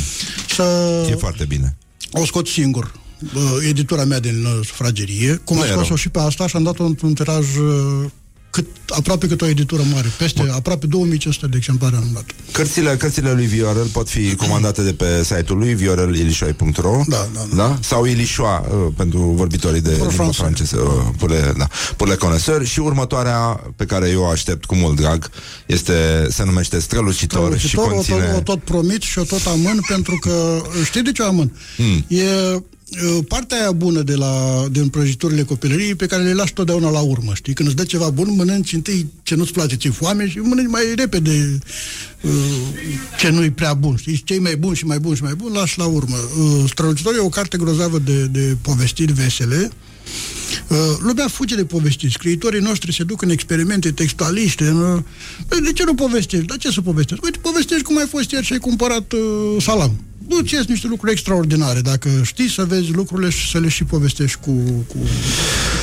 Să 0.54 0.62
e 1.10 1.14
foarte 1.14 1.44
bine. 1.44 1.76
o 2.10 2.24
scot 2.24 2.46
singur. 2.46 2.92
uh, 3.34 3.40
Editura 3.68 4.04
mea 4.04 4.20
din 4.20 4.44
uh, 4.44 4.66
sufragerie, 4.66 5.34
cum 5.44 5.56
Nu 5.56 5.62
am 5.62 5.68
e 5.68 5.70
scos-o 5.70 5.86
rău. 5.88 5.96
și 5.96 6.08
pe 6.08 6.18
asta 6.18 6.46
și 6.46 6.56
am 6.56 6.62
dat-o 6.62 6.84
într-un 6.84 7.14
tiraj 7.14 7.44
uh, 7.56 8.04
cât, 8.56 8.66
aproape 8.88 9.26
cât 9.26 9.40
o 9.42 9.46
editură 9.46 9.82
mare, 9.92 10.08
peste 10.18 10.48
aproape 10.52 10.86
2500 10.86 11.46
de 11.46 11.56
exemplare 11.56 11.96
am 11.96 12.10
dat. 12.14 12.24
Cărțile, 12.52 12.96
cărțile 12.96 13.32
lui 13.32 13.46
Viorel 13.46 13.86
pot 13.86 14.08
fi 14.08 14.34
comandate 14.34 14.82
de 14.82 14.92
pe 14.92 15.24
site-ul 15.24 15.58
lui 15.58 15.74
viorelilișoi.ro 15.74 17.02
Da, 17.06 17.28
da, 17.34 17.40
da. 17.50 17.56
da? 17.56 17.78
Sau 17.82 18.04
Ilișoa 18.04 18.58
uh, 18.60 18.92
pentru 18.96 19.18
vorbitorii 19.18 19.80
de 19.80 19.90
limba 19.90 20.08
francez. 20.08 20.36
franceză 20.36 20.76
uh, 20.76 21.14
pule, 21.18 21.54
da, 21.58 21.68
pule 21.96 22.14
conesări 22.14 22.66
și 22.66 22.80
următoarea 22.80 23.60
pe 23.76 23.84
care 23.84 24.08
eu 24.08 24.22
o 24.22 24.26
aștept 24.26 24.64
cu 24.64 24.74
mult 24.74 24.96
drag 24.96 25.30
este, 25.66 26.26
se 26.30 26.44
numește 26.44 26.78
Strălucitor, 26.80 27.58
și 27.58 27.66
Strălucitor, 27.66 27.90
o, 27.90 27.94
conține... 27.94 28.26
tot, 28.26 28.36
o 28.36 28.40
tot 28.40 28.62
promit 28.62 29.02
și 29.02 29.18
o 29.18 29.22
tot 29.22 29.46
amân 29.46 29.80
pentru 29.88 30.18
că, 30.20 30.62
știi 30.84 31.02
de 31.02 31.12
ce 31.12 31.22
o 31.22 31.26
amân? 31.26 31.52
Hmm. 31.76 32.04
E 32.08 32.24
e, 32.26 32.62
partea 33.28 33.58
aia 33.58 33.72
bună 33.72 34.02
de 34.02 34.14
la, 34.14 34.64
din 34.70 34.88
prăjiturile 34.88 35.42
copilăriei 35.42 35.94
pe 35.94 36.06
care 36.06 36.22
le 36.22 36.32
lași 36.32 36.52
totdeauna 36.52 36.90
la 36.90 37.00
urmă, 37.00 37.34
știi? 37.34 37.52
Când 37.52 37.68
îți 37.68 37.76
dă 37.76 37.84
ceva 37.84 38.10
bun, 38.10 38.34
mănânci 38.34 38.72
întâi 38.72 39.06
ce 39.22 39.34
nu-ți 39.34 39.52
place, 39.52 39.76
ți 39.76 39.88
foame 39.88 40.28
și 40.28 40.38
mănânci 40.38 40.70
mai 40.70 40.82
repede 40.96 41.58
uh, 42.20 42.32
ce 43.18 43.28
nu-i 43.28 43.50
prea 43.50 43.74
bun, 43.74 43.96
știi? 43.96 44.22
Cei 44.24 44.38
mai 44.38 44.56
buni 44.56 44.76
și 44.76 44.84
mai 44.84 44.98
buni 44.98 45.16
și 45.16 45.22
mai 45.22 45.34
buni 45.34 45.54
lași 45.54 45.78
la 45.78 45.84
urmă. 45.84 46.16
Uh, 46.16 46.64
Strălucitor 46.68 47.14
e 47.14 47.18
o 47.18 47.28
carte 47.28 47.56
grozavă 47.56 47.98
de, 47.98 48.24
de 48.24 48.56
povestiri 48.62 49.12
vesele, 49.12 49.70
Uh, 50.68 50.76
lumea 50.98 51.28
fuge 51.28 51.54
de 51.54 51.64
povestiri. 51.64 52.12
Scriitorii 52.12 52.60
noștri 52.60 52.94
se 52.94 53.04
duc 53.04 53.22
în 53.22 53.30
experimente 53.30 53.92
textualiste. 53.92 54.66
În, 54.66 54.80
uh, 54.80 55.62
de 55.62 55.72
ce 55.72 55.84
nu 55.84 55.94
povestești? 55.94 56.46
Dar 56.46 56.56
ce 56.56 56.70
să 56.70 56.80
povestești? 56.80 57.24
Uite, 57.24 57.38
povestești 57.38 57.82
cum 57.82 57.98
ai 57.98 58.06
fost 58.06 58.30
ieri 58.30 58.44
și 58.44 58.52
ai 58.52 58.58
cumpărat 58.58 59.12
uh, 59.12 59.62
salam. 59.62 59.94
Nu 60.28 60.40
ți 60.40 60.64
niște 60.68 60.86
lucruri 60.86 61.12
extraordinare. 61.12 61.80
Dacă 61.80 62.08
știi 62.22 62.50
să 62.50 62.64
vezi 62.64 62.90
lucrurile 62.90 63.30
și 63.30 63.50
să 63.50 63.58
le 63.58 63.68
și 63.68 63.84
povestești 63.84 64.38
cu... 64.40 64.50
cu, 64.88 64.96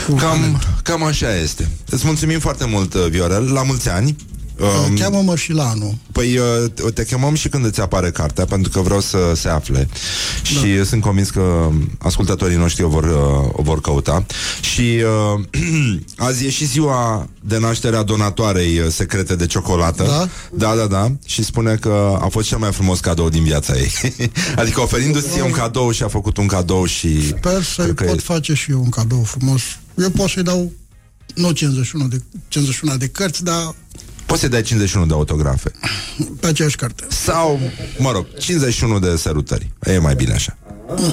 cu 0.07 0.13
Cam, 0.13 0.61
cam 0.83 1.03
așa 1.03 1.35
este. 1.35 1.69
Îți 1.89 2.05
mulțumim 2.05 2.39
foarte 2.39 2.65
mult, 2.65 2.93
uh, 2.93 3.05
Viorel. 3.09 3.51
La 3.51 3.63
mulți 3.63 3.89
ani. 3.89 4.15
Um, 4.59 4.95
Cheamă-mă 4.95 5.35
și 5.35 5.51
la 5.51 5.69
anul. 5.69 5.95
Păi 6.11 6.37
uh, 6.37 6.91
te 6.93 7.05
chemăm 7.05 7.33
și 7.33 7.49
când 7.49 7.65
îți 7.65 7.81
apare 7.81 8.11
cartea 8.11 8.45
Pentru 8.45 8.71
că 8.71 8.79
vreau 8.79 8.99
să 8.99 9.17
se 9.35 9.49
afle 9.49 9.87
Și 10.41 10.67
da. 10.77 10.83
sunt 10.83 11.01
convins 11.01 11.29
că 11.29 11.69
ascultătorii 11.97 12.57
noștri 12.57 12.83
o 12.83 12.87
vor, 12.87 13.03
uh, 13.03 13.49
o 13.51 13.61
vor 13.61 13.81
căuta 13.81 14.25
Și 14.61 14.99
uh, 15.35 15.43
azi 16.27 16.45
e 16.45 16.49
și 16.49 16.65
ziua 16.65 17.27
de 17.41 17.57
naștere 17.57 17.95
a 17.95 18.03
donatoarei 18.03 18.79
uh, 18.79 18.87
secrete 18.89 19.35
de 19.35 19.45
ciocolată 19.45 20.03
Da? 20.03 20.27
Da, 20.51 20.75
da, 20.75 20.87
da 20.87 21.11
Și 21.25 21.43
spune 21.43 21.75
că 21.75 22.17
a 22.21 22.27
fost 22.27 22.47
cel 22.47 22.57
mai 22.57 22.71
frumos 22.71 22.99
cadou 22.99 23.29
din 23.29 23.43
viața 23.43 23.73
ei 23.77 23.91
Adică 24.55 24.81
oferindu-ți 24.81 25.29
ție 25.29 25.41
un 25.41 25.51
cadou 25.51 25.91
și 25.91 26.03
a 26.03 26.07
făcut 26.07 26.37
un 26.37 26.47
cadou 26.47 26.85
și 26.85 27.27
Sper 27.27 27.63
să-i 27.63 27.85
cred 27.85 27.95
că 27.95 28.03
pot 28.03 28.17
e- 28.17 28.21
face 28.21 28.53
și 28.53 28.71
eu 28.71 28.81
un 28.81 28.89
cadou 28.89 29.23
frumos. 29.23 29.61
Eu 29.97 30.09
pot 30.09 30.29
să-i 30.29 30.43
dau 30.43 30.71
nu 31.35 31.51
51 31.51 32.07
de, 32.07 32.21
51 32.47 32.97
de 32.97 33.07
cărți, 33.07 33.43
dar 33.43 33.75
Poți 34.33 34.45
să 34.45 34.51
dai 34.51 34.61
51 34.61 35.05
de 35.05 35.13
autografe 35.13 35.71
pe 36.39 36.47
aceeași 36.47 36.75
carte. 36.75 37.03
Sau, 37.09 37.59
mă 37.97 38.11
rog, 38.11 38.25
51 38.37 38.99
de 38.99 39.15
sărutări 39.15 39.71
E 39.83 39.97
mai 39.97 40.15
bine 40.15 40.33
așa 40.33 40.57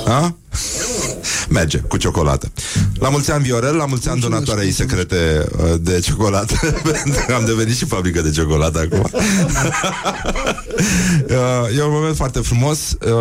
A? 0.06 0.36
Merge, 1.48 1.78
cu 1.78 1.96
ciocolată. 1.96 2.50
La 2.94 3.08
mulți 3.08 3.30
ani 3.30 3.42
Viorel, 3.42 3.74
la 3.76 3.84
mulți 3.86 4.08
ani 4.08 4.18
Mulțumesc, 4.20 4.44
donatoarei 4.44 4.72
secrete 4.72 5.46
uh, 5.58 5.74
de 5.80 6.00
ciocolată. 6.00 6.54
Pentru 6.82 7.24
că 7.26 7.34
am 7.34 7.44
devenit 7.44 7.76
și 7.76 7.84
fabrică 7.84 8.20
de 8.20 8.30
ciocolată 8.30 8.78
acum. 8.90 9.10
Uh, 11.30 11.76
E 11.78 11.82
un 11.82 11.92
moment 11.92 12.16
foarte 12.16 12.38
frumos 12.38 12.78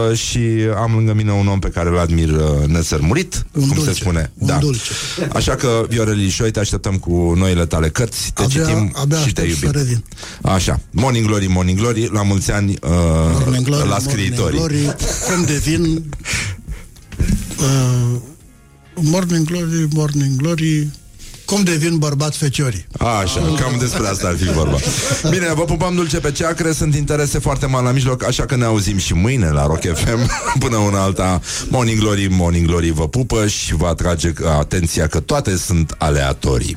uh, 0.09 0.17
Și 0.17 0.39
am 0.77 0.91
lângă 0.95 1.13
mine 1.13 1.31
un 1.31 1.47
om 1.47 1.59
pe 1.59 1.67
care 1.67 1.89
îl 1.89 1.97
admir 1.99 2.29
uh, 2.29 2.65
nesărmurit 2.67 3.45
Un 3.53 3.61
Cum 3.67 3.75
dulce, 3.75 3.89
se 3.91 3.95
spune. 3.95 4.31
un 4.37 4.47
da. 4.47 4.57
dulce. 4.57 4.91
Așa 5.33 5.55
că, 5.55 5.85
Viorel 5.89 6.19
Ilișoi, 6.19 6.51
te 6.51 6.59
așteptăm 6.59 6.97
cu 6.97 7.33
noile 7.37 7.65
tale 7.65 7.89
cărți 7.89 8.31
Te 8.33 8.41
Abia- 8.43 8.47
citim 8.49 8.93
abia 8.95 9.17
și 9.17 9.33
te 9.33 9.41
aștept 9.41 9.47
iubim. 9.63 9.71
să 9.71 9.77
revin. 9.77 10.03
Așa, 10.41 10.79
Morning 10.91 11.25
Glory, 11.25 11.45
Morning 11.47 11.77
Glory 11.79 12.09
La 12.13 12.21
mulți 12.23 12.51
ani 12.51 12.71
uh, 12.71 12.89
Morning 13.43 13.65
Glory, 13.65 13.87
la 13.87 13.97
Morning 13.97 14.09
scriitorii 14.11 14.57
Glory, 14.57 14.95
cum 15.27 15.43
devin 15.45 16.03
uh, 17.59 18.19
Morning 18.93 19.45
Glory, 19.45 19.87
Morning 19.93 20.35
Glory 20.35 20.87
cum 21.49 21.63
devin 21.63 21.97
bărbați 21.97 22.37
feciorii. 22.37 22.85
Așa, 22.99 23.39
cam 23.39 23.75
despre 23.79 24.07
asta 24.07 24.27
ar 24.27 24.35
fi 24.35 24.51
vorba 24.51 24.77
Bine, 25.29 25.53
vă 25.55 25.63
pupăm 25.63 25.95
dulce 25.95 26.19
pe 26.19 26.31
ceacre 26.31 26.71
Sunt 26.71 26.95
interese 26.95 27.39
foarte 27.39 27.65
mari 27.65 27.85
la 27.85 27.91
mijloc 27.91 28.23
Așa 28.23 28.45
că 28.45 28.55
ne 28.55 28.65
auzim 28.65 28.97
și 28.97 29.13
mâine 29.13 29.49
la 29.49 29.65
Rock 29.65 29.81
FM 29.81 30.29
Până 30.63 30.77
una 30.77 31.01
alta 31.01 31.41
Morning 31.69 31.99
Glory, 31.99 32.27
Morning 32.27 32.67
Glory 32.67 32.89
vă 32.89 33.07
pupă 33.07 33.47
Și 33.47 33.75
vă 33.75 33.87
atrage 33.87 34.33
atenția 34.59 35.07
că 35.07 35.19
toate 35.19 35.57
sunt 35.57 35.95
aleatorii 35.97 36.75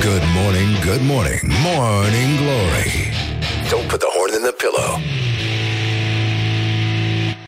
Good 0.00 0.22
morning, 0.34 0.84
good 0.84 1.02
morning, 1.02 1.40
morning 1.64 2.38
glory. 2.42 3.12
Don't 3.70 3.88
put 3.88 4.00
the 4.00 4.10
horn 4.16 4.32
in 4.38 4.42
the 4.42 4.54
pillow. 4.62 4.90